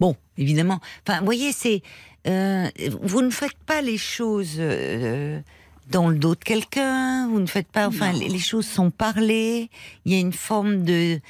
Bon, 0.00 0.16
évidemment. 0.36 0.80
Enfin, 1.06 1.18
vous 1.20 1.24
voyez, 1.24 1.52
c'est 1.52 1.82
euh, 2.26 2.68
vous 3.02 3.22
ne 3.22 3.30
faites 3.30 3.56
pas 3.66 3.82
les 3.82 3.98
choses 3.98 4.56
euh, 4.58 5.40
dans 5.90 6.08
le 6.08 6.16
dos 6.16 6.34
de 6.34 6.42
quelqu'un. 6.44 7.28
Vous 7.28 7.40
ne 7.40 7.46
faites 7.46 7.68
pas. 7.68 7.86
Enfin, 7.88 8.12
les 8.12 8.38
choses 8.38 8.66
sont 8.66 8.90
parlées. 8.90 9.68
Il 10.04 10.12
y 10.12 10.16
a 10.16 10.20
une 10.20 10.32
forme 10.32 10.82
de 10.84 11.20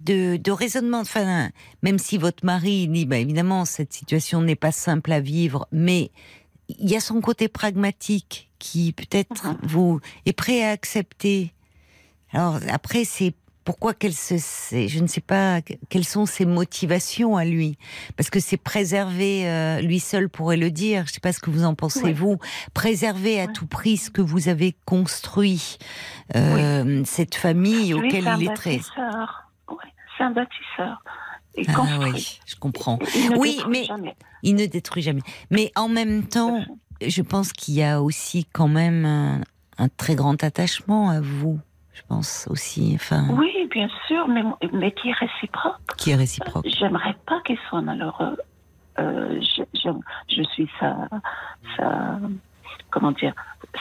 de, 0.00 0.36
de 0.36 0.50
raisonnement. 0.50 1.00
Enfin, 1.00 1.50
même 1.82 1.98
si 1.98 2.18
votre 2.18 2.44
mari 2.44 2.88
dit, 2.88 3.04
bah, 3.04 3.18
évidemment, 3.18 3.64
cette 3.64 3.92
situation 3.92 4.40
n'est 4.42 4.56
pas 4.56 4.72
simple 4.72 5.12
à 5.12 5.20
vivre, 5.20 5.66
mais 5.72 6.10
il 6.68 6.88
y 6.88 6.96
a 6.96 7.00
son 7.00 7.20
côté 7.20 7.48
pragmatique 7.48 8.50
qui 8.58 8.92
peut-être 8.92 9.44
Mhm. 9.46 9.58
vous 9.62 10.00
est 10.26 10.32
prêt 10.32 10.62
à 10.64 10.70
accepter. 10.70 11.52
Alors 12.32 12.58
après, 12.70 13.04
c'est 13.04 13.34
pourquoi 13.68 13.92
qu'elle 13.92 14.14
se, 14.14 14.36
je 14.72 14.98
ne 14.98 15.06
sais 15.06 15.20
pas 15.20 15.60
quelles 15.90 16.06
sont 16.06 16.24
ses 16.24 16.46
motivations 16.46 17.36
à 17.36 17.44
lui, 17.44 17.76
parce 18.16 18.30
que 18.30 18.40
c'est 18.40 18.56
préserver, 18.56 19.46
euh, 19.46 19.82
lui 19.82 20.00
seul 20.00 20.30
pourrait 20.30 20.56
le 20.56 20.70
dire. 20.70 21.00
Je 21.04 21.10
ne 21.10 21.14
sais 21.16 21.20
pas 21.20 21.34
ce 21.34 21.38
que 21.38 21.50
vous 21.50 21.64
en 21.64 21.74
pensez 21.74 22.02
Ouais. 22.02 22.12
vous. 22.14 22.38
Préserver 22.72 23.38
à 23.38 23.44
Ouais. 23.44 23.52
tout 23.52 23.66
prix 23.66 23.98
ce 23.98 24.08
que 24.08 24.22
vous 24.22 24.48
avez 24.48 24.74
construit, 24.86 25.76
euh, 26.34 27.02
cette 27.04 27.34
famille 27.34 27.88
Lui, 27.88 27.92
auquel 28.08 28.24
il 28.40 28.48
est 28.48 28.54
très. 28.54 28.76
Ouais, 28.76 29.76
c'est 30.16 30.24
un 30.24 30.30
bâtisseur. 30.30 31.04
Il 31.58 31.66
Ah 31.68 31.72
construit. 31.74 32.10
oui, 32.14 32.40
je 32.46 32.56
comprends. 32.56 32.98
Il 33.14 33.36
Oui, 33.36 33.60
mais- 33.68 33.84
jamais. 33.84 34.16
Il 34.42 34.54
ne 34.54 34.64
détruit 34.64 35.02
jamais. 35.02 35.20
Mais 35.50 35.72
en 35.76 35.90
même 35.90 36.26
temps, 36.26 36.64
je 37.06 37.20
pense 37.20 37.52
qu'il 37.52 37.74
y 37.74 37.82
a 37.82 38.00
aussi 38.00 38.46
quand 38.50 38.68
même 38.68 39.04
un, 39.04 39.42
un 39.76 39.88
très 39.90 40.14
grand 40.14 40.42
attachement 40.42 41.10
à 41.10 41.20
vous. 41.20 41.60
Je 41.98 42.02
pense 42.08 42.46
aussi, 42.48 42.92
enfin, 42.94 43.26
Oui, 43.30 43.68
bien 43.72 43.88
sûr, 44.06 44.28
mais, 44.28 44.42
mais 44.72 44.92
qui 44.92 45.08
est 45.08 45.12
réciproque. 45.14 45.74
qui 45.96 46.10
est 46.12 46.14
réciproque. 46.14 46.66
J'aimerais 46.78 47.16
pas 47.26 47.40
qu'il 47.44 47.58
soit 47.68 47.82
malheureux. 47.82 48.36
Euh, 49.00 49.40
je, 49.40 49.62
je, 49.74 49.90
je 50.36 50.42
suis 50.44 50.70
sa, 50.78 50.96
sa, 51.76 52.18
comment 52.90 53.10
dire, 53.12 53.32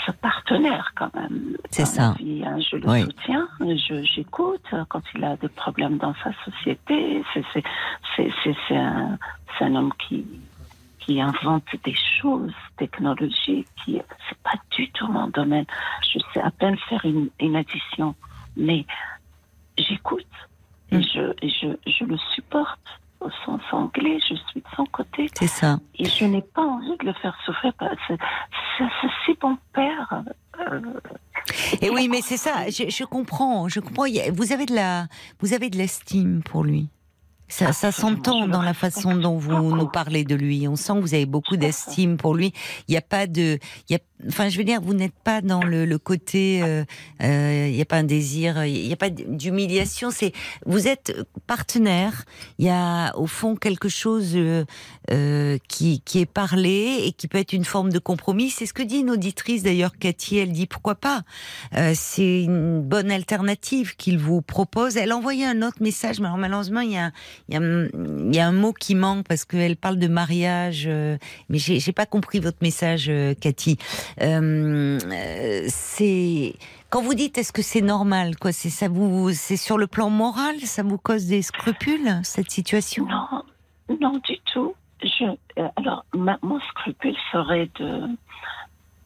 sa 0.05 0.13
partenaire 0.13 0.93
quand 0.95 1.13
même. 1.15 1.57
C'est 1.69 1.85
ça. 1.85 2.15
vie, 2.17 2.43
hein. 2.45 2.57
Je 2.59 2.77
le 2.77 2.89
Oui. 2.89 3.01
soutiens, 3.03 3.47
j'écoute 4.15 4.65
quand 4.89 5.01
il 5.15 5.23
a 5.23 5.37
des 5.37 5.49
problèmes 5.49 5.97
dans 5.97 6.15
sa 6.23 6.31
société. 6.43 7.23
C'est, 7.33 8.75
un, 8.75 9.17
c'est 9.57 9.63
un 9.65 9.75
homme 9.75 9.93
qui, 10.07 10.25
qui 11.07 11.21
invente 11.21 11.63
des 11.85 11.95
choses 12.21 12.51
technologiques 12.77 13.67
qui, 13.85 13.99
c'est 14.27 14.37
pas 14.43 14.55
du 14.71 14.91
tout 14.91 15.07
mon 15.07 15.27
domaine. 15.29 15.65
Je 16.13 16.19
sais 16.33 16.41
à 16.41 16.51
peine 16.51 16.77
faire 16.89 17.03
une, 17.05 17.29
une 17.39 17.55
addition, 17.55 18.13
mais 18.57 18.85
j'écoute 19.77 20.25
et 20.91 20.97
Mm. 20.97 21.01
je, 21.13 21.19
et 21.41 21.49
je, 21.49 21.67
je 21.91 22.03
le 22.05 22.17
supporte 22.35 22.79
au 23.19 23.29
sens 23.45 23.61
anglais. 23.71 24.19
Je 24.21 24.35
suis 24.35 24.61
de 24.61 24.65
son 24.75 24.85
côté 24.85 25.27
C'est 25.33 25.47
ça. 25.47 25.79
et 25.95 26.05
je 26.05 26.23
n'ai 26.25 26.41
pas 26.41 26.61
envie 26.61 26.95
de 26.99 27.05
le 27.05 27.13
faire 27.13 27.35
souffrir. 27.45 27.73
C'est, 28.07 29.39
bon 29.41 29.57
père. 29.73 30.23
euh, 30.59 30.81
Et 31.81 31.89
oui, 31.89 32.07
mais 32.09 32.21
c'est 32.21 32.37
ça. 32.37 32.69
Je, 32.69 32.89
je 32.89 33.03
comprends. 33.03 33.67
Je 33.69 33.79
comprends. 33.81 34.05
Vous 34.33 34.51
avez 34.53 34.65
de 34.65 34.75
la, 34.75 35.07
vous 35.41 35.53
avez 35.53 35.69
de 35.69 35.77
l'estime 35.77 36.41
pour 36.43 36.63
lui. 36.63 36.87
Ça, 37.49 37.71
ça 37.71 37.87
Absolument, 37.87 38.17
s'entend 38.17 38.47
dans 38.47 38.61
la 38.61 38.73
façon 38.73 39.15
dont 39.15 39.37
vous 39.37 39.75
nous 39.75 39.87
parlez 39.87 40.23
de 40.25 40.35
lui. 40.35 40.67
On 40.67 40.75
sent 40.75 40.93
que 40.93 40.99
vous 40.99 41.13
avez 41.13 41.25
beaucoup 41.25 41.55
d'estime 41.55 42.17
pour 42.17 42.35
lui. 42.35 42.53
Il 42.87 42.91
n'y 42.91 42.97
a 42.97 43.01
pas 43.01 43.25
de, 43.25 43.57
il 43.89 43.93
y 43.93 43.95
a, 43.95 43.99
enfin, 44.27 44.49
je 44.49 44.57
veux 44.57 44.65
dire, 44.65 44.81
vous 44.81 44.93
n'êtes 44.93 45.17
pas 45.23 45.41
dans 45.41 45.63
le, 45.63 45.85
le 45.85 45.97
côté, 45.97 46.61
euh, 46.61 46.83
euh, 47.23 47.67
il 47.69 47.75
n'y 47.75 47.81
a 47.81 47.85
pas 47.85 47.97
un 47.97 48.03
désir, 48.03 48.65
il 48.65 48.87
n'y 48.87 48.93
a 48.93 48.97
pas 48.97 49.09
d'humiliation. 49.09 50.11
C'est, 50.11 50.33
vous 50.65 50.87
êtes 50.87 51.15
partenaire. 51.47 52.25
Il 52.59 52.65
y 52.65 52.69
a 52.69 53.15
au 53.17 53.27
fond 53.27 53.55
quelque 53.55 53.89
chose 53.89 54.33
euh, 54.35 54.65
euh, 55.11 55.57
qui, 55.67 56.01
qui 56.01 56.19
est 56.19 56.25
parlé 56.25 57.01
et 57.05 57.11
qui 57.13 57.27
peut 57.27 57.37
être 57.37 57.53
une 57.53 57.65
forme 57.65 57.91
de 57.91 57.99
compromis. 57.99 58.49
C'est 58.49 58.65
ce 58.65 58.73
que 58.73 58.83
dit 58.83 58.97
une 58.97 59.11
auditrice 59.11 59.63
d'ailleurs, 59.63 59.97
Cathy. 59.97 60.37
Elle 60.37 60.51
dit 60.51 60.67
pourquoi 60.67 60.95
pas? 60.95 61.21
Euh, 61.75 61.93
c'est 61.95 62.43
une 62.43 62.81
bonne 62.81 63.09
alternative 63.09 63.95
qu'il 63.95 64.17
vous 64.17 64.41
propose. 64.41 64.97
Elle 64.97 65.11
a 65.11 65.17
envoyé 65.17 65.45
un 65.45 65.61
autre 65.61 65.81
message, 65.81 66.19
mais 66.19 66.25
alors 66.25 66.37
malheureusement 66.37 66.81
il 66.81 66.91
y 66.91 66.97
a, 66.97 67.11
il 67.49 67.55
y 68.35 68.39
a, 68.39 68.47
un 68.47 68.51
mot 68.51 68.73
qui 68.73 68.95
manque 68.95 69.25
parce 69.27 69.45
qu'elle 69.45 69.75
parle 69.77 69.97
de 69.97 70.07
mariage, 70.07 70.85
euh, 70.87 71.17
mais 71.49 71.57
j'ai 71.57 71.79
j'ai 71.79 71.91
pas 71.91 72.05
compris 72.05 72.39
votre 72.39 72.57
message, 72.61 73.07
euh, 73.09 73.33
Cathy. 73.33 73.77
Euh, 74.21 74.99
c'est 75.67 76.55
quand 76.89 77.01
vous 77.01 77.13
dites 77.13 77.37
est-ce 77.37 77.53
que 77.53 77.61
c'est 77.61 77.81
normal, 77.81 78.35
quoi 78.37 78.51
C'est 78.51 78.69
ça 78.69 78.87
vous, 78.87 79.31
c'est 79.33 79.57
sur 79.57 79.77
le 79.77 79.87
plan 79.87 80.09
moral, 80.09 80.59
ça 80.61 80.83
vous 80.83 80.97
cause 80.97 81.25
des 81.25 81.41
scrupules 81.41 82.19
cette 82.23 82.51
situation? 82.51 83.05
Non, 83.05 83.43
non 84.01 84.21
du 84.27 84.37
tout. 84.53 84.73
Je, 85.03 85.25
alors, 85.75 86.05
mon 86.13 86.59
scrupule 86.71 87.15
serait 87.31 87.69
de, 87.79 88.07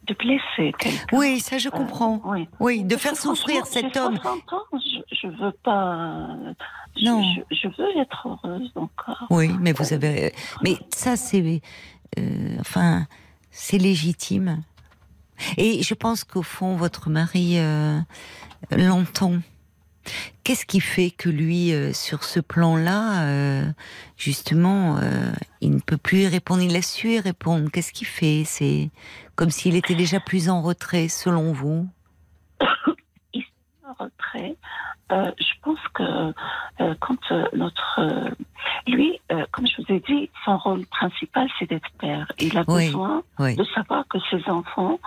de 0.08 0.14
blesser 0.16 0.74
quelqu'un. 0.80 1.18
Oui, 1.18 1.40
ça 1.40 1.58
je 1.58 1.70
comprends. 1.70 2.16
Euh, 2.26 2.30
oui. 2.30 2.48
Oui, 2.60 2.84
de 2.84 2.96
faire 2.98 3.16
souffrir 3.16 3.66
cet 3.66 3.96
homme. 3.98 4.18
60 4.18 4.54
ans, 4.54 4.64
je, 4.74 5.16
je 5.16 5.28
veux 5.28 5.52
pas. 5.64 6.28
je- 6.98 7.06
Non. 7.06 7.24
Je, 7.50 7.56
je 7.56 7.68
veux 7.68 7.98
être 8.00 8.28
heureuse 8.28 8.72
encore. 8.76 9.28
Oui, 9.30 9.50
mais 9.60 9.74
vous 9.74 9.94
avez. 9.94 10.34
Mais 10.64 10.78
ça, 10.94 11.16
c'est. 11.16 11.62
euh, 12.20 12.56
enfin, 12.60 13.06
c'est 13.52 13.78
légitime. 13.78 14.64
Et 15.58 15.82
je 15.84 15.94
pense 15.94 16.24
qu'au 16.24 16.44
fond, 16.44 16.76
votre 16.76 17.10
mari 17.10 17.58
euh, 17.58 18.00
l'entend. 18.72 19.34
Qu'est-ce 20.44 20.66
qui 20.66 20.80
fait 20.80 21.12
que 21.12 21.30
lui, 21.30 21.74
euh, 21.74 21.94
sur 21.94 22.24
ce 22.24 22.40
plan-là, 22.40 23.24
euh, 23.26 23.64
justement, 24.18 24.98
euh, 24.98 25.32
il 25.62 25.72
ne 25.76 25.80
peut 25.80 25.98
plus 25.98 26.24
y 26.24 26.28
répondre 26.28 26.62
Il 26.62 26.76
a 26.76 26.82
su 26.82 27.12
y 27.12 27.20
répondre? 27.20 27.70
Qu'est-ce 27.72 27.94
qu'il 27.94 28.08
fait? 28.08 28.44
C'est 28.46 28.90
comme 29.36 29.52
s'il 29.52 29.76
était 29.76 29.96
déjà 29.96 30.20
plus 30.20 30.50
en 30.50 30.62
retrait, 30.62 31.08
selon 31.08 31.52
vous? 31.54 31.88
En 33.84 34.06
retrait. 34.06 34.56
Je 35.10 35.54
pense 35.62 35.80
que 35.94 36.34
quand 37.02 37.32
notre. 37.54 38.00
lui, 38.88 39.20
comme 39.52 39.68
je 39.68 39.82
vous 39.82 39.94
ai 39.94 40.00
dit, 40.00 40.30
son 40.46 40.58
rôle 40.58 40.86
principal, 40.86 41.50
c'est 41.60 41.70
d'être 41.70 41.90
père. 42.00 42.32
Il 42.40 42.58
a 42.58 42.64
Oui, 42.70 42.86
besoin 42.86 43.22
Oui, 43.38 43.56
de 43.58 43.66
savoir 43.76 44.06
que 44.08 44.18
ses 44.30 44.50
enfants 44.50 44.98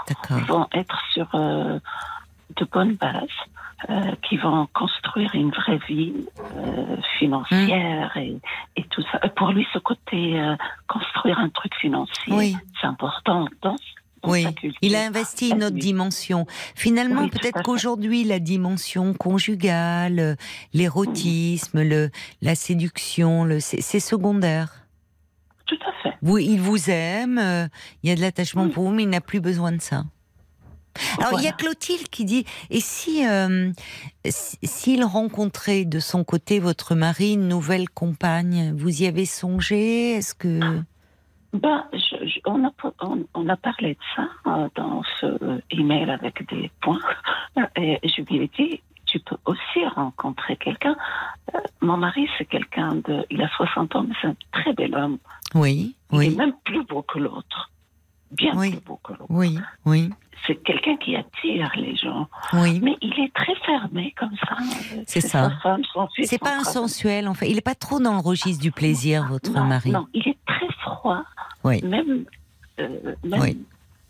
vont 0.46 0.68
être 0.74 1.00
sur 1.12 1.26
de 1.32 2.64
bonnes 2.70 2.94
bases, 2.96 3.28
euh, 3.90 4.12
qui 4.28 4.36
vont 4.36 4.66
construire 4.74 5.34
une 5.34 5.50
vraie 5.50 5.78
vie 5.88 6.12
euh, 6.56 6.96
financière 7.18 8.16
et, 8.16 8.36
et 8.76 8.84
tout 8.84 9.02
ça. 9.12 9.18
Pour 9.36 9.52
lui, 9.52 9.66
ce 9.72 9.78
côté 9.78 10.40
euh, 10.40 10.56
construire 10.88 11.38
un 11.38 11.48
truc 11.50 11.74
financier, 11.80 12.32
Oui. 12.32 12.56
c'est 12.80 12.86
important 12.86 13.46
dans, 13.62 13.76
Oui, 14.24 14.46
il 14.80 14.96
a 14.96 15.06
investi 15.06 15.50
une 15.50 15.64
autre 15.64 15.76
dimension. 15.76 16.46
Finalement, 16.74 17.22
Oui, 17.22 17.30
tout 17.30 17.36
à 17.36 17.40
peut-être 17.40 17.58
fait. 17.58 17.62
qu'aujourd'hui, 17.64 18.24
la 18.24 18.38
dimension 18.38 19.12
conjugale, 19.14 20.36
l'érotisme, 20.72 21.82
le, 21.82 22.10
la 22.40 22.54
séduction, 22.54 23.44
le, 23.44 23.60
c'est 23.60 24.00
secondaire. 24.00 24.68
Vous, 26.22 26.38
il 26.38 26.58
vous 26.60 26.88
aime, 26.90 27.38
euh, 27.38 27.66
il 28.02 28.08
y 28.08 28.12
a 28.12 28.16
de 28.16 28.20
l'attachement 28.22 28.68
pour 28.68 28.84
vous, 28.84 28.90
mais 28.94 29.02
il 29.02 29.10
n'a 29.10 29.20
plus 29.20 29.40
besoin 29.40 29.72
de 29.72 29.80
ça. 29.80 30.04
Alors 31.18 31.40
il 31.40 31.44
y 31.44 31.48
a 31.48 31.52
Clotilde 31.52 32.08
qui 32.08 32.24
dit 32.24 32.44
et 32.70 32.80
si 32.80 33.26
euh, 33.26 33.70
s- 34.24 34.56
s'il 34.62 35.04
rencontrait 35.04 35.84
de 35.84 35.98
son 35.98 36.22
côté 36.24 36.60
votre 36.60 36.94
mari 36.94 37.32
une 37.34 37.48
nouvelle 37.48 37.88
compagne, 37.88 38.72
vous 38.76 39.02
y 39.02 39.06
avez 39.06 39.26
songé? 39.26 40.12
Est-ce 40.12 40.34
que 40.34 40.60
je- 41.92 42.26
je- 42.26 42.40
on, 42.46 42.64
a, 42.64 42.70
on, 43.00 43.24
on 43.34 43.48
a 43.48 43.56
parlé 43.56 43.94
de 43.94 43.98
ça 44.16 44.28
euh, 44.46 44.68
dans 44.74 45.02
ce 45.20 45.60
email 45.70 46.10
avec 46.10 46.48
des 46.50 46.70
points. 46.80 46.98
Et 47.76 48.00
je 48.04 48.22
lui 48.22 48.42
ai 48.44 48.50
dit, 48.58 48.80
tu 49.06 49.20
peux 49.20 49.36
aussi 49.46 49.86
rencontrer 49.94 50.56
quelqu'un. 50.56 50.96
Euh, 51.54 51.58
mon 51.80 51.96
mari, 51.96 52.28
c'est 52.38 52.44
quelqu'un 52.46 52.96
de... 52.96 53.24
Il 53.30 53.40
a 53.42 53.48
60 53.56 53.94
ans, 53.94 54.04
mais 54.08 54.14
c'est 54.20 54.26
un 54.28 54.36
très 54.52 54.72
bel 54.72 54.94
homme. 54.96 55.18
oui, 55.54 55.94
Il 56.10 56.16
est 56.16 56.18
oui, 56.30 56.34
même 56.36 56.54
plus 56.64 56.84
beau 56.84 57.02
que 57.02 57.18
l'autre. 57.20 57.70
Bien 58.36 58.52
Oui. 58.56 58.70
plus 58.72 58.80
beau 58.80 59.00
que 59.02 59.12
l'autre. 59.12 59.26
oui, 59.28 59.58
oui, 59.86 60.10
C'est 60.46 60.56
quelqu'un 60.62 60.96
qui 60.96 61.16
attire 61.16 61.70
les 61.76 61.96
gens. 61.96 62.28
oui. 62.52 62.80
Mais 62.82 62.96
il 63.00 63.12
est 63.20 63.32
très 63.34 63.54
fermé 63.66 64.12
comme 64.18 64.34
ça. 64.46 64.56
C'est 65.06 65.20
ça. 65.20 65.52
C'est 66.22 66.38
pas 66.38 66.46
frère. 66.50 66.60
insensuel 66.60 67.28
en 67.28 67.34
fait. 67.34 67.50
Il 67.50 67.56
est 67.58 67.62
pas 67.62 67.74
trop 67.74 68.00
dans 68.00 68.12
le 68.14 68.20
registre 68.20 68.62
du 68.62 68.70
plaisir, 68.72 69.26
votre 69.28 69.50
non, 69.52 69.64
mari. 69.64 69.90
Non, 69.90 70.06
il 70.12 70.26
est 70.28 70.38
très 70.46 70.68
froid. 70.82 71.22
Oui. 71.64 71.82
Même, 71.82 72.24
euh, 72.80 73.14
même 73.24 73.40
Oui. 73.40 73.64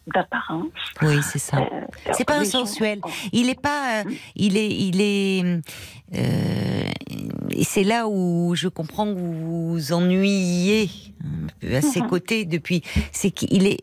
D'apparence. 0.06 0.66
Oui, 1.02 1.16
c'est 1.22 1.39
ça. 1.39 1.59
Euh, 1.59 1.81
C'est 2.12 2.24
pas 2.24 2.39
les 2.40 2.44
gens- 2.44 2.62
insensuel. 2.62 3.01
Il 3.32 3.48
est 3.48 3.60
pas, 3.60 4.02
euh, 4.05 4.10
il 4.36 4.56
est, 4.56 4.70
il 4.70 5.01
est. 5.01 5.43
euh, 6.14 6.90
c'est 7.62 7.85
là 7.85 8.06
où 8.09 8.55
je 8.55 8.68
comprends 8.68 9.06
que 9.06 9.18
vous 9.18 9.70
vous 9.72 9.93
peu 11.60 11.76
à 11.76 11.81
ses 11.81 12.01
Mhm. 12.02 12.09
côtés 12.09 12.44
depuis. 12.44 12.82
C'est 13.12 13.31
qu'il 13.31 13.66
est, 13.66 13.78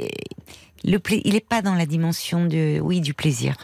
le 0.84 0.98
pla- 1.00 1.18
il 1.24 1.36
est 1.36 1.48
pas 1.48 1.62
dans 1.62 1.76
la 1.76 1.86
dimension 1.86 2.46
de, 2.46 2.80
oui, 2.80 3.02
du 3.02 3.14
plaisir. 3.14 3.56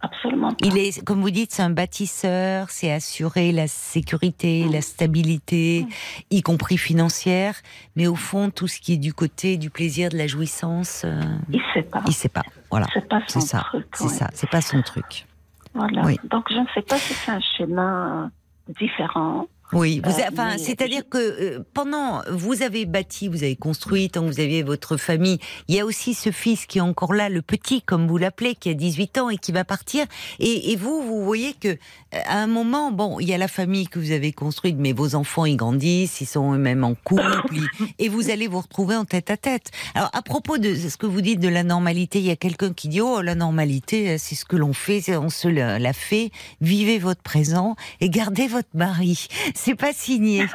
Absolument. 0.00 0.50
pas. 0.50 0.66
Il 0.66 0.78
est, 0.78 1.02
comme 1.04 1.20
vous 1.20 1.30
dites, 1.30 1.52
c'est 1.52 1.62
un 1.62 1.70
bâtisseur, 1.70 2.70
c'est 2.70 2.92
assurer 2.92 3.50
la 3.52 3.66
sécurité, 3.66 4.64
Mhm. 4.64 4.72
la 4.72 4.80
stabilité, 4.80 5.86
y 6.30 6.42
compris 6.42 6.78
financière. 6.78 7.54
Mais 7.96 8.06
au 8.06 8.14
fond, 8.14 8.50
tout 8.50 8.68
ce 8.68 8.78
qui 8.80 8.92
est 8.94 8.96
du 8.98 9.12
côté 9.12 9.56
du 9.56 9.70
plaisir, 9.70 10.10
de 10.10 10.16
la 10.16 10.26
jouissance, 10.28 11.02
euh, 11.04 11.20
Il 11.50 11.60
sait 11.74 11.82
pas. 11.82 12.02
il 12.06 12.12
sait 12.12 12.28
pas. 12.28 12.44
Voilà. 12.70 12.86
C'est 12.94 13.08
pas 13.08 13.20
son 13.26 13.40
ça. 13.40 13.58
truc. 13.60 13.86
C'est 13.94 14.04
ouais. 14.04 14.10
ça. 14.10 14.30
C'est 14.34 14.50
pas 14.50 14.60
son 14.60 14.82
truc. 14.82 15.26
Voilà. 15.74 16.02
Oui. 16.04 16.16
Donc 16.24 16.44
je 16.50 16.58
ne 16.58 16.66
sais 16.74 16.82
pas 16.82 16.98
si 16.98 17.14
c'est 17.14 17.30
un 17.32 17.40
schéma 17.40 18.30
différent. 18.78 19.46
Oui, 19.72 20.00
vous 20.04 20.10
Euh, 20.10 20.24
enfin, 20.32 20.56
c'est-à-dire 20.58 21.02
que 21.08 21.18
euh, 21.18 21.64
pendant 21.74 22.22
vous 22.30 22.62
avez 22.62 22.86
bâti, 22.86 23.28
vous 23.28 23.42
avez 23.42 23.56
construit, 23.56 24.08
tant 24.08 24.22
que 24.22 24.26
vous 24.26 24.40
aviez 24.40 24.62
votre 24.62 24.96
famille, 24.96 25.38
il 25.68 25.74
y 25.74 25.80
a 25.80 25.84
aussi 25.84 26.14
ce 26.14 26.30
fils 26.30 26.66
qui 26.66 26.78
est 26.78 26.82
encore 26.82 27.12
là, 27.12 27.28
le 27.28 27.42
petit, 27.42 27.82
comme 27.82 28.06
vous 28.06 28.16
l'appelez, 28.16 28.54
qui 28.54 28.70
a 28.70 28.74
18 28.74 29.18
ans 29.18 29.30
et 29.30 29.36
qui 29.36 29.52
va 29.52 29.64
partir. 29.64 30.06
Et, 30.38 30.72
et 30.72 30.76
vous, 30.76 31.02
vous 31.02 31.24
voyez 31.24 31.52
que 31.52 31.76
à 32.12 32.38
un 32.38 32.46
moment, 32.46 32.90
bon, 32.90 33.20
il 33.20 33.28
y 33.28 33.34
a 33.34 33.38
la 33.38 33.48
famille 33.48 33.86
que 33.86 33.98
vous 33.98 34.12
avez 34.12 34.32
construite, 34.32 34.76
mais 34.78 34.92
vos 34.92 35.14
enfants 35.14 35.44
ils 35.44 35.56
grandissent, 35.56 36.20
ils 36.20 36.26
sont 36.26 36.54
eux-mêmes 36.54 36.84
en 36.84 36.94
couple, 36.94 37.22
et 37.98 38.08
vous 38.08 38.30
allez 38.30 38.48
vous 38.48 38.60
retrouver 38.60 38.96
en 38.96 39.04
tête 39.04 39.30
à 39.30 39.36
tête. 39.36 39.70
Alors 39.94 40.10
à 40.12 40.22
propos 40.22 40.58
de 40.58 40.74
ce 40.74 40.96
que 40.96 41.06
vous 41.06 41.20
dites 41.20 41.40
de 41.40 41.48
la 41.48 41.62
normalité, 41.62 42.18
il 42.18 42.26
y 42.26 42.30
a 42.30 42.36
quelqu'un 42.36 42.72
qui 42.72 42.88
dit 42.88 43.00
oh 43.00 43.20
la 43.20 43.34
normalité, 43.34 44.18
c'est 44.18 44.34
ce 44.34 44.44
que 44.44 44.56
l'on 44.56 44.72
fait, 44.72 45.16
on 45.16 45.30
se 45.30 45.48
la 45.48 45.92
fait. 45.92 46.30
Vivez 46.60 46.98
votre 46.98 47.22
présent 47.22 47.76
et 48.00 48.08
gardez 48.08 48.46
votre 48.46 48.68
mari. 48.74 49.28
C'est 49.54 49.74
pas 49.74 49.92
signé. 49.92 50.46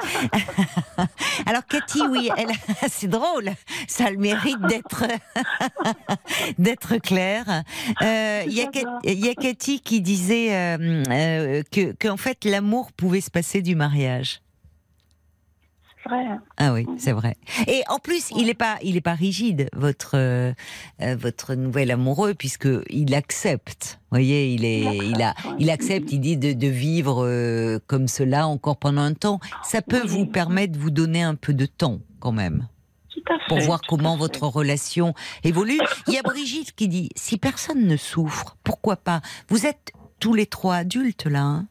Alors 1.45 1.65
Cathy, 1.65 2.01
oui, 2.09 2.29
elle, 2.37 2.47
c'est 2.89 3.07
drôle. 3.07 3.51
Ça 3.87 4.05
a 4.05 4.11
le 4.11 4.17
mérite 4.17 4.61
d'être 4.61 5.03
d'être 6.57 6.97
clair. 6.97 7.63
Euh, 8.01 8.43
Il 8.47 8.53
y, 8.53 8.61
a 8.61 9.29
y 9.31 9.35
Cathy 9.35 9.81
qui 9.81 10.01
disait 10.01 10.53
euh, 10.53 11.03
euh, 11.09 11.42
que 11.71 11.91
qu'en 11.93 12.17
fait 12.17 12.45
l'amour 12.45 12.91
pouvait 12.91 13.21
se 13.21 13.31
passer 13.31 13.61
du 13.61 13.75
mariage. 13.75 14.41
C'est 16.03 16.09
vrai. 16.09 16.25
hein. 16.25 16.41
Ah 16.57 16.73
oui, 16.73 16.85
c'est 16.97 17.13
vrai. 17.13 17.37
Et 17.67 17.81
en 17.87 17.97
plus, 17.97 18.29
il 18.35 18.49
est 18.49 18.53
pas, 18.53 18.77
il 18.83 18.97
est 18.97 19.01
pas 19.01 19.13
rigide, 19.13 19.69
votre 19.73 20.11
euh, 20.15 20.51
euh, 21.01 21.15
votre 21.15 21.55
nouvel 21.55 21.91
amoureux, 21.91 22.33
puisque 22.33 22.67
il 22.89 23.15
accepte. 23.15 23.99
Vous 24.11 24.17
voyez, 24.17 24.53
il 24.53 24.65
est, 24.65 24.81
il 24.97 25.21
a, 25.21 25.33
il 25.59 25.69
accepte. 25.69 26.11
Il 26.11 26.19
dit 26.19 26.35
de, 26.35 26.51
de 26.51 26.67
vivre 26.67 27.23
euh, 27.25 27.79
comme 27.87 28.09
cela 28.09 28.47
encore 28.47 28.75
pendant 28.77 29.01
un 29.01 29.13
temps. 29.13 29.39
Ça 29.63 29.81
peut 29.81 30.01
Oui. 30.03 30.09
vous 30.09 30.25
permettre 30.25 30.73
de 30.73 30.77
vous 30.79 30.91
donner 30.91 31.23
un 31.23 31.35
peu 31.35 31.53
de 31.53 31.65
temps, 31.65 31.99
quand 32.19 32.33
même, 32.33 32.67
Tout 33.09 33.21
à 33.29 33.37
fait. 33.39 33.45
pour 33.47 33.59
voir 33.61 33.79
comment 33.87 34.17
votre 34.17 34.43
relation 34.45 35.13
évolue. 35.45 35.79
Il 36.07 36.13
y 36.13 36.17
a 36.17 36.21
Brigitte 36.21 36.73
qui 36.75 36.89
dit 36.89 37.09
si 37.15 37.37
personne 37.37 37.87
ne 37.87 37.95
souffre, 37.95 38.57
pourquoi 38.65 38.97
pas? 38.97 39.21
Vous 39.47 39.65
êtes 39.65 39.93
tous 40.23 40.33
les 40.33 40.45
trois 40.45 40.75
adultes 40.75 41.25
là. 41.25 41.43
hein 41.43 41.67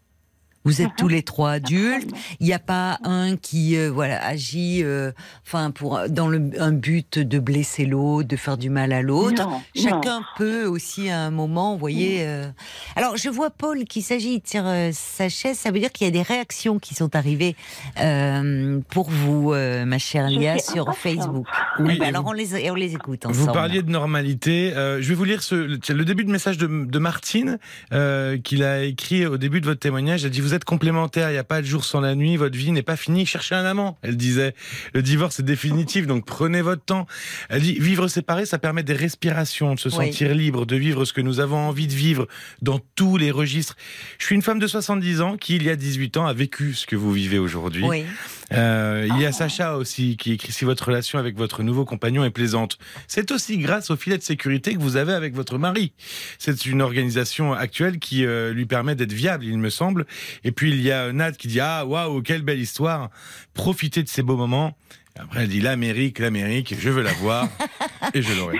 vous 0.64 0.80
êtes 0.82 0.90
tous 0.96 1.08
les 1.08 1.22
trois 1.22 1.52
adultes. 1.52 2.10
Il 2.40 2.46
n'y 2.46 2.52
a 2.52 2.58
pas 2.58 2.98
un 3.04 3.36
qui 3.36 3.76
euh, 3.76 3.90
voilà 3.90 4.24
agit 4.24 4.82
euh, 4.84 5.12
enfin 5.46 5.70
pour 5.70 6.00
dans 6.08 6.28
le 6.28 6.50
un 6.58 6.72
but 6.72 7.18
de 7.18 7.38
blesser 7.38 7.84
l'autre, 7.86 8.28
de 8.28 8.36
faire 8.36 8.56
du 8.56 8.70
mal 8.70 8.92
à 8.92 9.02
l'autre. 9.02 9.42
Non, 9.42 9.60
Chacun 9.74 10.20
non. 10.20 10.26
peut 10.36 10.64
aussi 10.66 11.08
à 11.10 11.20
un 11.20 11.30
moment, 11.30 11.72
vous 11.74 11.78
voyez. 11.80 12.18
euh, 12.26 12.48
Alors 12.96 13.16
je 13.16 13.28
vois 13.28 13.50
Paul 13.50 13.84
qui 13.84 14.02
s'agit 14.02 14.42
sur 14.44 14.62
euh, 14.66 14.90
sa 14.92 15.28
chaise. 15.28 15.58
Ça 15.58 15.70
veut 15.70 15.78
dire 15.80 15.92
qu'il 15.92 16.06
y 16.06 16.08
a 16.08 16.12
des 16.12 16.22
réactions 16.22 16.78
qui 16.78 16.94
sont 16.94 17.14
arrivées 17.16 17.56
euh, 18.00 18.80
pour 18.90 19.10
vous, 19.10 19.52
euh, 19.52 19.84
ma 19.84 19.98
chère 19.98 20.28
Lia, 20.28 20.58
sur. 20.58 20.92
Facebook. 20.94 21.46
Oui, 21.78 21.94
Eh 21.96 21.98
ben 21.98 22.08
alors 22.08 22.22
vous- 22.24 22.30
on 22.30 22.32
les 22.32 22.70
on 22.70 22.74
les 22.74 22.94
écoute 22.94 23.24
ensemble. 23.26 23.46
Vous 23.46 23.52
parliez 23.52 23.82
de 23.82 23.90
normalité. 23.90 24.72
Euh, 24.74 25.00
je 25.00 25.08
vais 25.08 25.14
vous 25.14 25.24
lire 25.24 25.42
ce, 25.42 25.54
le, 25.54 25.78
le 25.88 26.04
début 26.04 26.24
de 26.24 26.30
message 26.30 26.58
de, 26.58 26.66
de 26.66 26.98
Martine 26.98 27.58
euh, 27.92 28.38
qu'il 28.38 28.62
a 28.62 28.82
écrit 28.84 29.26
au 29.26 29.36
début 29.38 29.60
de 29.60 29.66
votre 29.66 29.80
témoignage. 29.80 30.24
Elle 30.24 30.30
dit 30.30 30.40
vous 30.40 30.51
êtes 30.54 30.64
complémentaires. 30.64 31.30
Il 31.30 31.32
n'y 31.34 31.38
a 31.38 31.44
pas 31.44 31.60
de 31.62 31.66
jour 31.66 31.84
sans 31.84 32.00
la 32.00 32.14
nuit. 32.14 32.36
Votre 32.36 32.56
vie 32.56 32.72
n'est 32.72 32.82
pas 32.82 32.96
finie. 32.96 33.26
Cherchez 33.26 33.54
un 33.54 33.64
amant. 33.64 33.98
Elle 34.02 34.16
disait 34.16 34.54
le 34.94 35.02
divorce 35.02 35.40
est 35.40 35.44
définitif. 35.44 36.06
Donc 36.06 36.24
prenez 36.26 36.62
votre 36.62 36.84
temps. 36.84 37.06
Elle 37.48 37.62
dit 37.62 37.78
vivre 37.78 38.08
séparé, 38.08 38.46
ça 38.46 38.58
permet 38.58 38.82
des 38.82 38.94
respirations, 38.94 39.74
de 39.74 39.80
se 39.80 39.88
Oui. 39.88 40.06
sentir 40.06 40.34
libre, 40.34 40.66
de 40.66 40.76
vivre 40.76 41.04
ce 41.04 41.12
que 41.12 41.20
nous 41.20 41.40
avons 41.40 41.58
envie 41.58 41.86
de 41.86 41.92
vivre 41.94 42.26
dans 42.62 42.80
tous 42.94 43.16
les 43.16 43.30
registres. 43.30 43.76
Je 44.18 44.26
suis 44.26 44.34
une 44.34 44.42
femme 44.42 44.58
de 44.58 44.66
70 44.66 45.20
ans 45.20 45.36
qui, 45.36 45.56
il 45.56 45.62
y 45.64 45.70
a 45.70 45.76
18 45.76 46.16
ans, 46.16 46.26
a 46.26 46.32
vécu 46.32 46.74
ce 46.74 46.86
que 46.86 46.96
vous 46.96 47.12
vivez 47.12 47.38
aujourd'hui. 47.38 47.84
Oui. 47.84 48.04
Euh, 48.52 49.08
il 49.10 49.20
y 49.20 49.26
a 49.26 49.32
Sacha 49.32 49.76
aussi 49.76 50.16
qui 50.16 50.32
écrit 50.32 50.52
si 50.52 50.64
votre 50.64 50.86
relation 50.86 51.18
avec 51.18 51.36
votre 51.36 51.62
nouveau 51.62 51.84
compagnon 51.84 52.24
est 52.24 52.30
plaisante. 52.30 52.78
C'est 53.08 53.30
aussi 53.30 53.58
grâce 53.58 53.90
au 53.90 53.96
filet 53.96 54.18
de 54.18 54.22
sécurité 54.22 54.74
que 54.74 54.80
vous 54.80 54.96
avez 54.96 55.12
avec 55.12 55.34
votre 55.34 55.58
mari. 55.58 55.92
C'est 56.38 56.66
une 56.66 56.82
organisation 56.82 57.52
actuelle 57.52 57.98
qui 57.98 58.24
euh, 58.24 58.52
lui 58.52 58.66
permet 58.66 58.94
d'être 58.94 59.12
viable, 59.12 59.44
il 59.44 59.58
me 59.58 59.70
semble. 59.70 60.06
Et 60.44 60.52
puis 60.52 60.70
il 60.70 60.82
y 60.82 60.92
a 60.92 61.12
Nat 61.12 61.32
qui 61.32 61.48
dit 61.48 61.60
ah 61.60 61.86
waouh 61.86 62.22
quelle 62.22 62.42
belle 62.42 62.60
histoire. 62.60 63.10
Profitez 63.54 64.02
de 64.02 64.08
ces 64.08 64.22
beaux 64.22 64.36
moments. 64.36 64.76
Après 65.18 65.42
elle 65.42 65.48
dit 65.48 65.60
l'Amérique, 65.60 66.18
l'Amérique, 66.18 66.74
je 66.78 66.88
veux 66.88 67.02
la 67.02 67.12
voir 67.12 67.48
et 68.14 68.22
je 68.22 68.32
l'aurai. 68.32 68.58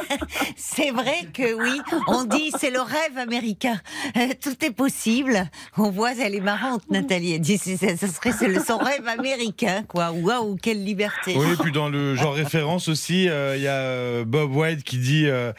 C'est 0.56 0.90
vrai 0.90 1.26
que 1.32 1.54
oui, 1.54 1.80
on 2.06 2.24
dit 2.24 2.52
c'est 2.58 2.70
le 2.70 2.80
rêve 2.80 3.16
américain. 3.16 3.80
Euh, 4.16 4.28
tout 4.40 4.62
est 4.64 4.70
possible. 4.72 5.48
On 5.76 5.90
voit, 5.90 6.12
elle 6.14 6.34
est 6.34 6.40
marrante, 6.40 6.82
Nathalie. 6.90 7.32
Elle 7.34 7.40
dit 7.40 7.56
ce 7.58 7.76
serait 7.76 8.48
le- 8.48 8.60
son 8.62 8.76
rêve 8.78 9.06
américain, 9.08 9.84
quoi. 9.88 10.10
Waouh, 10.12 10.56
quelle 10.56 10.84
liberté. 10.84 11.34
Oui, 11.36 11.52
et 11.52 11.56
puis 11.56 11.72
dans 11.72 11.88
le 11.88 12.14
genre 12.14 12.34
référence 12.44 12.88
aussi, 12.88 13.28
euh, 13.28 13.56
il 13.56 13.62
y 13.62 13.68
a 13.68 13.72
euh, 13.76 14.24
Bob 14.24 14.54
White 14.54 14.84
qui 14.84 14.98
dit 14.98 15.26
euh, 15.26 15.52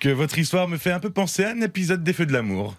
que 0.00 0.08
votre 0.08 0.38
histoire 0.38 0.66
me 0.68 0.76
fait 0.76 0.92
un 0.92 1.00
peu 1.00 1.10
penser 1.10 1.44
à 1.44 1.50
un 1.50 1.60
épisode 1.60 2.02
des 2.02 2.12
Feux 2.12 2.26
de 2.26 2.32
l'amour. 2.32 2.74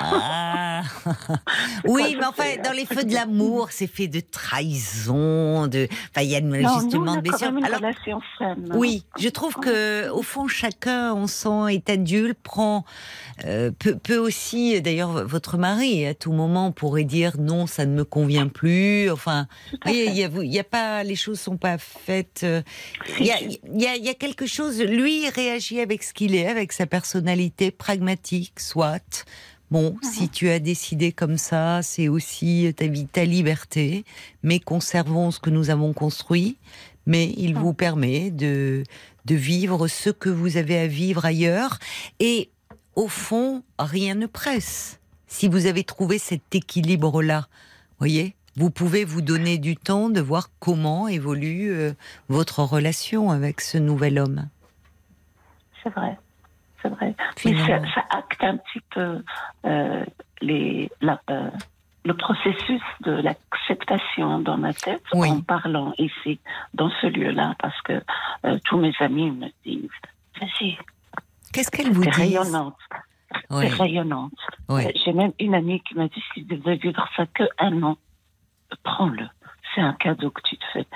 Ah. 0.00 0.67
oui, 1.86 2.16
mais 2.18 2.24
enfin, 2.26 2.44
dans 2.62 2.72
les 2.72 2.86
feux 2.86 3.04
de 3.04 3.14
l'amour, 3.14 3.68
c'est 3.70 3.86
fait 3.86 4.08
de 4.08 4.20
trahison, 4.20 5.66
de. 5.66 5.88
Enfin, 6.10 6.22
il 6.22 6.30
y 6.30 6.34
a 6.34 6.38
une- 6.38 6.60
Non, 6.60 6.80
justement 6.80 7.04
nous, 7.04 7.10
on 7.12 7.12
de 7.12 7.12
a 7.12 7.14
quand 7.14 7.20
blessures. 7.22 7.46
même 7.52 7.58
une 7.58 7.64
Alors, 7.64 7.78
relation 7.80 8.20
saine. 8.38 8.72
Oui, 8.74 9.04
je 9.18 9.28
trouve 9.28 9.54
que 9.56 10.08
au 10.10 10.22
fond 10.22 10.48
chacun, 10.48 11.14
on 11.14 11.26
sent 11.26 11.74
est 11.74 11.90
adulte, 11.90 12.38
prend 12.42 12.84
euh, 13.44 13.70
peut, 13.78 13.96
peut 13.96 14.18
aussi. 14.18 14.80
D'ailleurs, 14.80 15.26
votre 15.26 15.58
mari 15.58 16.06
à 16.06 16.14
tout 16.14 16.32
moment 16.32 16.72
pourrait 16.72 17.04
dire 17.04 17.38
non, 17.38 17.66
ça 17.66 17.86
ne 17.86 17.94
me 17.94 18.04
convient 18.04 18.48
plus. 18.48 19.10
Enfin, 19.10 19.46
il 19.86 20.12
y 20.14 20.24
a, 20.24 20.28
y 20.28 20.62
pas, 20.62 21.02
les 21.04 21.16
choses 21.16 21.40
sont 21.40 21.56
pas 21.56 21.78
faites. 21.78 22.40
euh, 22.44 22.62
Il 23.20 23.26
y 23.26 23.30
a, 23.86 23.96
y 23.96 24.08
a 24.08 24.14
quelque 24.14 24.46
chose. 24.46 24.80
Lui 24.82 25.24
il 25.24 25.28
réagit 25.30 25.80
avec 25.80 26.02
ce 26.02 26.12
qu'il 26.12 26.34
est, 26.34 26.46
avec 26.48 26.72
sa 26.72 26.86
personnalité 26.86 27.70
pragmatique, 27.70 28.60
soit. 28.60 29.24
Bon, 29.70 29.96
si 30.02 30.30
tu 30.30 30.48
as 30.48 30.60
décidé 30.60 31.12
comme 31.12 31.36
ça, 31.36 31.82
c'est 31.82 32.08
aussi 32.08 32.72
ta 32.74 32.86
vie, 32.86 33.06
ta 33.06 33.24
liberté, 33.24 34.04
mais 34.42 34.60
conservons 34.60 35.30
ce 35.30 35.40
que 35.40 35.50
nous 35.50 35.68
avons 35.68 35.92
construit. 35.92 36.56
Mais 37.06 37.32
il 37.36 37.54
vous 37.54 37.72
permet 37.72 38.30
de, 38.30 38.82
de 39.24 39.34
vivre 39.34 39.88
ce 39.88 40.10
que 40.10 40.28
vous 40.28 40.56
avez 40.56 40.78
à 40.78 40.86
vivre 40.86 41.24
ailleurs. 41.24 41.78
Et 42.20 42.50
au 42.96 43.08
fond, 43.08 43.62
rien 43.78 44.14
ne 44.14 44.26
presse. 44.26 45.00
Si 45.26 45.48
vous 45.48 45.66
avez 45.66 45.84
trouvé 45.84 46.18
cet 46.18 46.54
équilibre-là, 46.54 47.48
voyez, 47.98 48.34
vous 48.56 48.70
pouvez 48.70 49.04
vous 49.04 49.20
donner 49.20 49.58
du 49.58 49.76
temps 49.76 50.08
de 50.08 50.20
voir 50.20 50.50
comment 50.58 51.06
évolue 51.06 51.70
euh, 51.70 51.92
votre 52.28 52.62
relation 52.62 53.30
avec 53.30 53.60
ce 53.60 53.78
nouvel 53.78 54.18
homme. 54.18 54.48
C'est 55.82 55.90
vrai, 55.90 56.18
c'est 56.82 56.88
vrai. 56.88 57.14
Puis 57.36 57.56
ça, 57.66 57.80
ça, 57.94 58.04
acte 58.10 58.42
un 58.42 58.56
petit 58.56 58.80
peu 58.90 59.22
euh, 59.64 60.04
les, 60.40 60.90
la, 61.00 61.20
euh, 61.30 61.50
le 62.04 62.14
processus 62.14 62.82
de 63.00 63.12
l'acceptation 63.12 64.40
dans 64.40 64.56
ma 64.56 64.72
tête 64.72 65.02
en 65.12 65.40
parlant 65.40 65.92
ici, 65.98 66.40
dans 66.74 66.90
ce 67.00 67.06
lieu-là, 67.06 67.54
parce 67.58 67.80
que 67.82 68.02
euh, 68.44 68.58
tous 68.64 68.78
mes 68.78 68.92
amis 69.00 69.30
me 69.30 69.48
disent, 69.64 69.90
vas-y. 70.40 70.78
Qu'est-ce 71.52 71.70
qu'elle 71.70 71.92
vous 71.92 72.02
dit? 72.02 72.10
rayonnante. 72.10 72.76
C'est 73.50 73.68
rayonnante. 73.68 74.32
J'ai 75.04 75.12
même 75.12 75.32
une 75.38 75.54
amie 75.54 75.80
qui 75.82 75.94
m'a 75.94 76.08
dit, 76.08 76.22
si 76.32 76.46
tu 76.46 76.56
devais 76.56 76.76
vivre 76.76 77.06
ça 77.16 77.26
que 77.26 77.44
un 77.58 77.82
an, 77.82 77.96
prends-le 78.82 79.28
c'est 79.74 79.80
un 79.80 79.92
cadeau 79.94 80.30
que 80.30 80.42
tu 80.42 80.56
te 80.56 80.64
fais. 80.72 80.86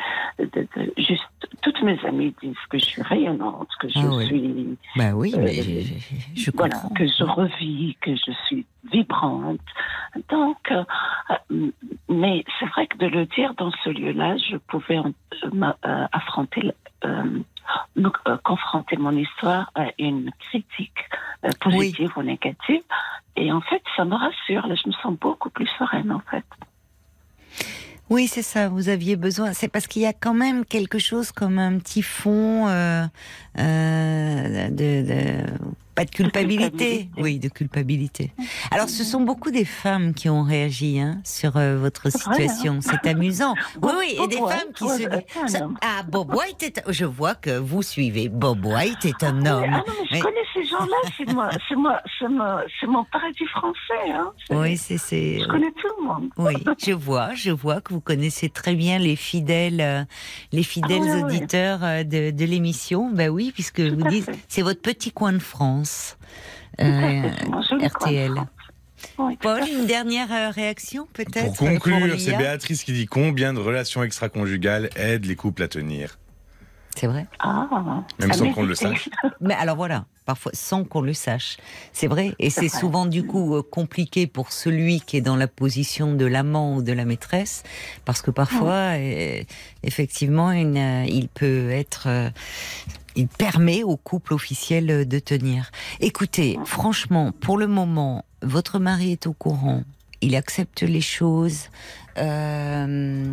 juste, 0.96 1.22
toutes 1.62 1.82
mes 1.82 1.98
amies 2.04 2.34
disent 2.42 2.56
que 2.70 2.78
je 2.78 2.84
suis 2.84 3.02
rayonnante, 3.02 3.68
que 3.80 3.88
je 3.88 3.98
ah 3.98 4.24
suis. 4.26 4.78
Ben 4.96 5.12
oui, 5.14 5.34
mais 5.36 5.60
euh, 5.60 5.82
je, 6.34 6.50
voilà, 6.54 6.76
que 6.96 7.06
je 7.06 7.24
revis, 7.24 7.96
que 8.00 8.14
je 8.14 8.32
suis 8.46 8.66
vibrante. 8.90 9.60
Donc, 10.28 10.58
euh, 10.70 10.84
euh, 11.30 11.70
mais 12.08 12.44
c'est 12.58 12.66
vrai 12.66 12.86
que 12.86 12.98
de 12.98 13.06
le 13.06 13.26
dire 13.26 13.54
dans 13.54 13.70
ce 13.84 13.90
lieu-là, 13.90 14.36
je 14.38 14.56
pouvais 14.56 15.00
affronter. 16.12 16.72
confronter 18.44 18.96
mon 18.96 19.16
histoire 19.16 19.70
à 19.74 19.86
une 19.98 20.30
critique 20.38 21.08
positive 21.60 22.12
ou 22.16 22.22
négative. 22.22 22.82
Et 23.36 23.50
en 23.50 23.60
fait, 23.60 23.82
ça 23.96 24.04
me 24.04 24.14
rassure. 24.14 24.66
Là, 24.66 24.74
je 24.74 24.88
me 24.88 24.92
sens 24.92 25.14
beaucoup 25.18 25.50
plus 25.50 25.68
sereine, 25.78 26.12
en 26.12 26.20
fait. 26.20 26.44
Oui, 28.12 28.28
c'est 28.28 28.42
ça. 28.42 28.68
Vous 28.68 28.90
aviez 28.90 29.16
besoin. 29.16 29.54
C'est 29.54 29.68
parce 29.68 29.86
qu'il 29.86 30.02
y 30.02 30.06
a 30.06 30.12
quand 30.12 30.34
même 30.34 30.66
quelque 30.66 30.98
chose 30.98 31.32
comme 31.32 31.58
un 31.58 31.78
petit 31.78 32.02
fond 32.02 32.68
euh, 32.68 33.06
euh, 33.58 34.68
de, 34.68 35.38
pas 35.94 36.04
de 36.04 36.10
culpabilité. 36.14 37.08
Oui, 37.16 37.38
de 37.38 37.48
culpabilité. 37.48 38.32
Alors, 38.70 38.88
ce 38.88 39.04
sont 39.04 39.20
beaucoup 39.20 39.50
des 39.50 39.64
femmes 39.64 40.14
qui 40.14 40.28
ont 40.28 40.42
réagi 40.42 41.00
hein, 41.00 41.20
sur 41.24 41.56
euh, 41.56 41.78
votre 41.78 42.10
situation. 42.10 42.80
C'est 42.80 43.06
amusant. 43.06 43.54
Oui, 43.82 43.90
oui, 43.98 44.16
et 44.22 44.28
des 44.28 44.36
femmes 44.36 44.72
qui 44.74 44.88
se 44.88 45.08
disent 45.08 45.62
Ah, 45.80 46.02
Bob 46.08 46.34
White 46.34 46.62
est. 46.62 46.82
Je 46.88 47.04
vois 47.04 47.34
que 47.34 47.58
vous 47.58 47.82
suivez. 47.82 48.28
Bob 48.28 48.64
White 48.64 49.04
est 49.04 49.24
un 49.24 49.44
homme. 49.46 49.64
Ah 49.66 49.82
non, 49.86 49.94
mais 50.10 50.18
je 50.18 50.22
connais 50.22 50.36
ces 50.54 50.64
gens-là. 50.64 50.96
C'est 51.18 51.32
moi, 51.32 51.50
c'est 51.68 52.28
moi, 52.28 52.62
c'est 52.80 52.86
mon 52.86 53.04
paradis 53.04 53.46
français. 53.46 54.12
Hein. 54.12 54.32
Oui, 54.50 54.76
c'est. 54.76 54.98
Je 55.40 55.46
connais 55.46 55.70
tout 55.72 55.88
le 55.98 56.06
monde. 56.06 56.28
Oui, 56.36 56.54
je 56.84 56.92
vois, 56.92 57.34
je 57.34 57.50
vois 57.50 57.80
que 57.80 57.92
vous 57.92 58.00
connaissez 58.00 58.48
très 58.48 58.74
bien 58.74 58.98
les 58.98 59.16
fidèles, 59.16 59.80
euh, 59.80 60.04
les 60.52 60.62
fidèles 60.62 61.02
ah 61.08 61.24
auditeurs 61.24 61.80
euh, 61.82 62.02
de, 62.04 62.30
de 62.30 62.44
l'émission. 62.44 63.10
Ben 63.12 63.30
oui, 63.30 63.52
puisque 63.52 63.80
vous 63.80 64.08
dites, 64.08 64.30
c'est 64.48 64.62
votre 64.62 64.80
petit 64.80 65.12
coin 65.12 65.32
de 65.32 65.38
France. 65.38 65.81
Euh, 66.80 67.30
RTL. 67.80 68.32
Paul, 69.40 69.62
une 69.68 69.86
dernière 69.86 70.32
euh, 70.32 70.50
réaction 70.50 71.06
peut-être 71.12 71.56
Pour 71.56 71.68
conclure, 71.68 72.18
c'est 72.18 72.36
Béatrice 72.36 72.84
qui 72.84 72.92
dit 72.92 73.06
combien 73.06 73.52
de 73.52 73.58
relations 73.58 74.02
extra-conjugales 74.02 74.90
aident 74.96 75.26
les 75.26 75.36
couples 75.36 75.62
à 75.62 75.68
tenir 75.68 76.18
C'est 76.96 77.08
vrai. 77.08 77.26
Ah, 77.40 77.68
Même 78.20 78.32
sans 78.32 78.52
qu'on 78.52 78.62
le 78.62 78.74
sache. 78.74 79.08
Mais 79.40 79.54
alors 79.54 79.76
voilà, 79.76 80.06
parfois 80.24 80.52
sans 80.54 80.84
qu'on 80.84 81.00
le 81.00 81.14
sache. 81.14 81.58
C'est 81.92 82.06
vrai. 82.06 82.34
Et 82.38 82.48
c'est 82.48 82.68
souvent 82.68 83.06
du 83.06 83.26
coup 83.26 83.56
euh, 83.56 83.62
compliqué 83.62 84.26
pour 84.26 84.52
celui 84.52 85.00
qui 85.00 85.16
est 85.16 85.22
dans 85.22 85.36
la 85.36 85.48
position 85.48 86.14
de 86.14 86.24
l'amant 86.24 86.76
ou 86.76 86.82
de 86.82 86.92
la 86.92 87.04
maîtresse, 87.04 87.64
parce 88.04 88.22
que 88.22 88.30
parfois, 88.30 88.94
effectivement, 89.82 90.52
il 90.52 91.28
peut 91.28 91.70
être 91.70 92.30
il 93.16 93.28
permet 93.28 93.82
au 93.82 93.96
couple 93.96 94.34
officiel 94.34 95.06
de 95.06 95.18
tenir. 95.18 95.70
Écoutez, 96.00 96.58
franchement, 96.64 97.32
pour 97.32 97.58
le 97.58 97.66
moment, 97.66 98.24
votre 98.42 98.78
mari 98.78 99.12
est 99.12 99.26
au 99.26 99.32
courant. 99.32 99.82
Il 100.20 100.36
accepte 100.36 100.82
les 100.82 101.00
choses 101.00 101.68
euh, 102.18 103.32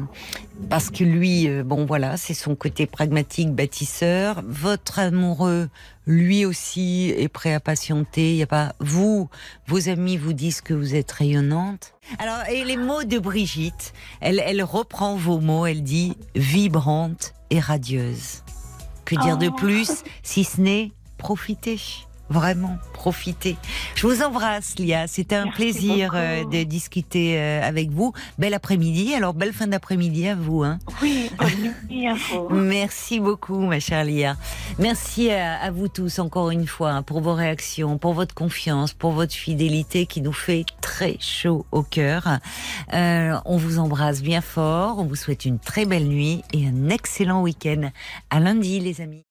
parce 0.70 0.90
que 0.90 1.04
lui, 1.04 1.48
euh, 1.48 1.64
bon 1.64 1.86
voilà, 1.86 2.18
c'est 2.18 2.34
son 2.34 2.56
côté 2.56 2.88
pragmatique, 2.88 3.54
bâtisseur. 3.54 4.42
Votre 4.46 5.00
amoureux, 5.00 5.70
lui 6.08 6.46
aussi, 6.46 7.14
est 7.16 7.28
prêt 7.28 7.54
à 7.54 7.60
patienter. 7.60 8.32
Il 8.32 8.38
y 8.38 8.44
a 8.44 8.48
pas 8.48 8.74
vous, 8.80 9.30
vos 9.68 9.90
amis 9.90 10.18
vous 10.18 10.34
disent 10.34 10.62
que 10.62 10.74
vous 10.74 10.96
êtes 10.96 11.12
rayonnante. 11.12 11.94
Alors, 12.18 12.44
et 12.50 12.64
les 12.64 12.78
mots 12.78 13.04
de 13.04 13.20
Brigitte, 13.20 13.94
elle, 14.22 14.42
elle 14.44 14.64
reprend 14.64 15.16
vos 15.16 15.40
mots. 15.40 15.66
Elle 15.66 15.84
dit 15.84 16.16
vibrante 16.36 17.34
et 17.52 17.60
radieuse. 17.60 18.44
Que 19.10 19.16
dire 19.16 19.38
de 19.38 19.48
oh. 19.48 19.52
plus 19.52 20.04
si 20.22 20.44
ce 20.44 20.62
n'est 20.62 20.92
profiter 21.18 21.80
Vraiment, 22.30 22.78
profiter. 22.94 23.58
Je 23.96 24.06
vous 24.06 24.22
embrasse, 24.22 24.76
Lia. 24.78 25.08
C'était 25.08 25.36
un 25.36 25.48
plaisir 25.48 26.12
euh, 26.14 26.46
de 26.46 26.64
discuter 26.64 27.40
euh, 27.40 27.68
avec 27.68 27.90
vous. 27.90 28.14
Bel 28.38 28.54
après-midi. 28.54 29.16
Alors, 29.16 29.34
belle 29.34 29.52
fin 29.52 29.66
d'après-midi 29.66 30.28
à 30.28 30.36
vous. 30.36 30.64
Hein. 30.64 30.78
Oui, 31.02 31.32
bonne 31.38 31.74
nuit 31.90 32.08
à 32.08 32.14
vous. 32.14 32.50
Merci 32.52 33.20
beaucoup, 33.20 33.60
ma 33.60 33.80
chère 33.80 34.04
Lia. 34.04 34.38
Merci 34.78 35.32
à, 35.32 35.72
vous 35.72 35.88
tous, 35.88 36.20
encore 36.20 36.52
une 36.52 36.68
fois, 36.68 36.92
hein, 36.92 37.02
pour 37.02 37.22
vos 37.22 37.34
réactions, 37.34 37.98
pour 37.98 38.14
votre 38.14 38.36
confiance, 38.36 38.94
pour 38.94 39.12
votre 39.12 39.34
fidélité 39.34 40.06
qui 40.06 40.22
nous 40.22 40.34
fait 40.34 40.66
très 40.82 41.18
chaud 41.20 41.66
au 41.72 41.82
cœur. 41.82 42.40
Euh, 42.94 43.38
on 43.46 43.58
vous 43.58 43.80
embrasse 43.80 44.22
bien 44.22 44.42
fort. 44.42 45.00
On 45.00 45.06
vous 45.06 45.16
souhaite 45.16 45.46
une 45.46 45.58
très 45.58 45.86
belle 45.86 46.08
nuit 46.08 46.44
et 46.54 46.68
un 46.68 46.90
excellent 46.90 47.42
week-end. 47.42 47.90
À 48.30 48.40
lundi, 48.40 48.80
les 48.80 49.02
amis. 49.02 49.29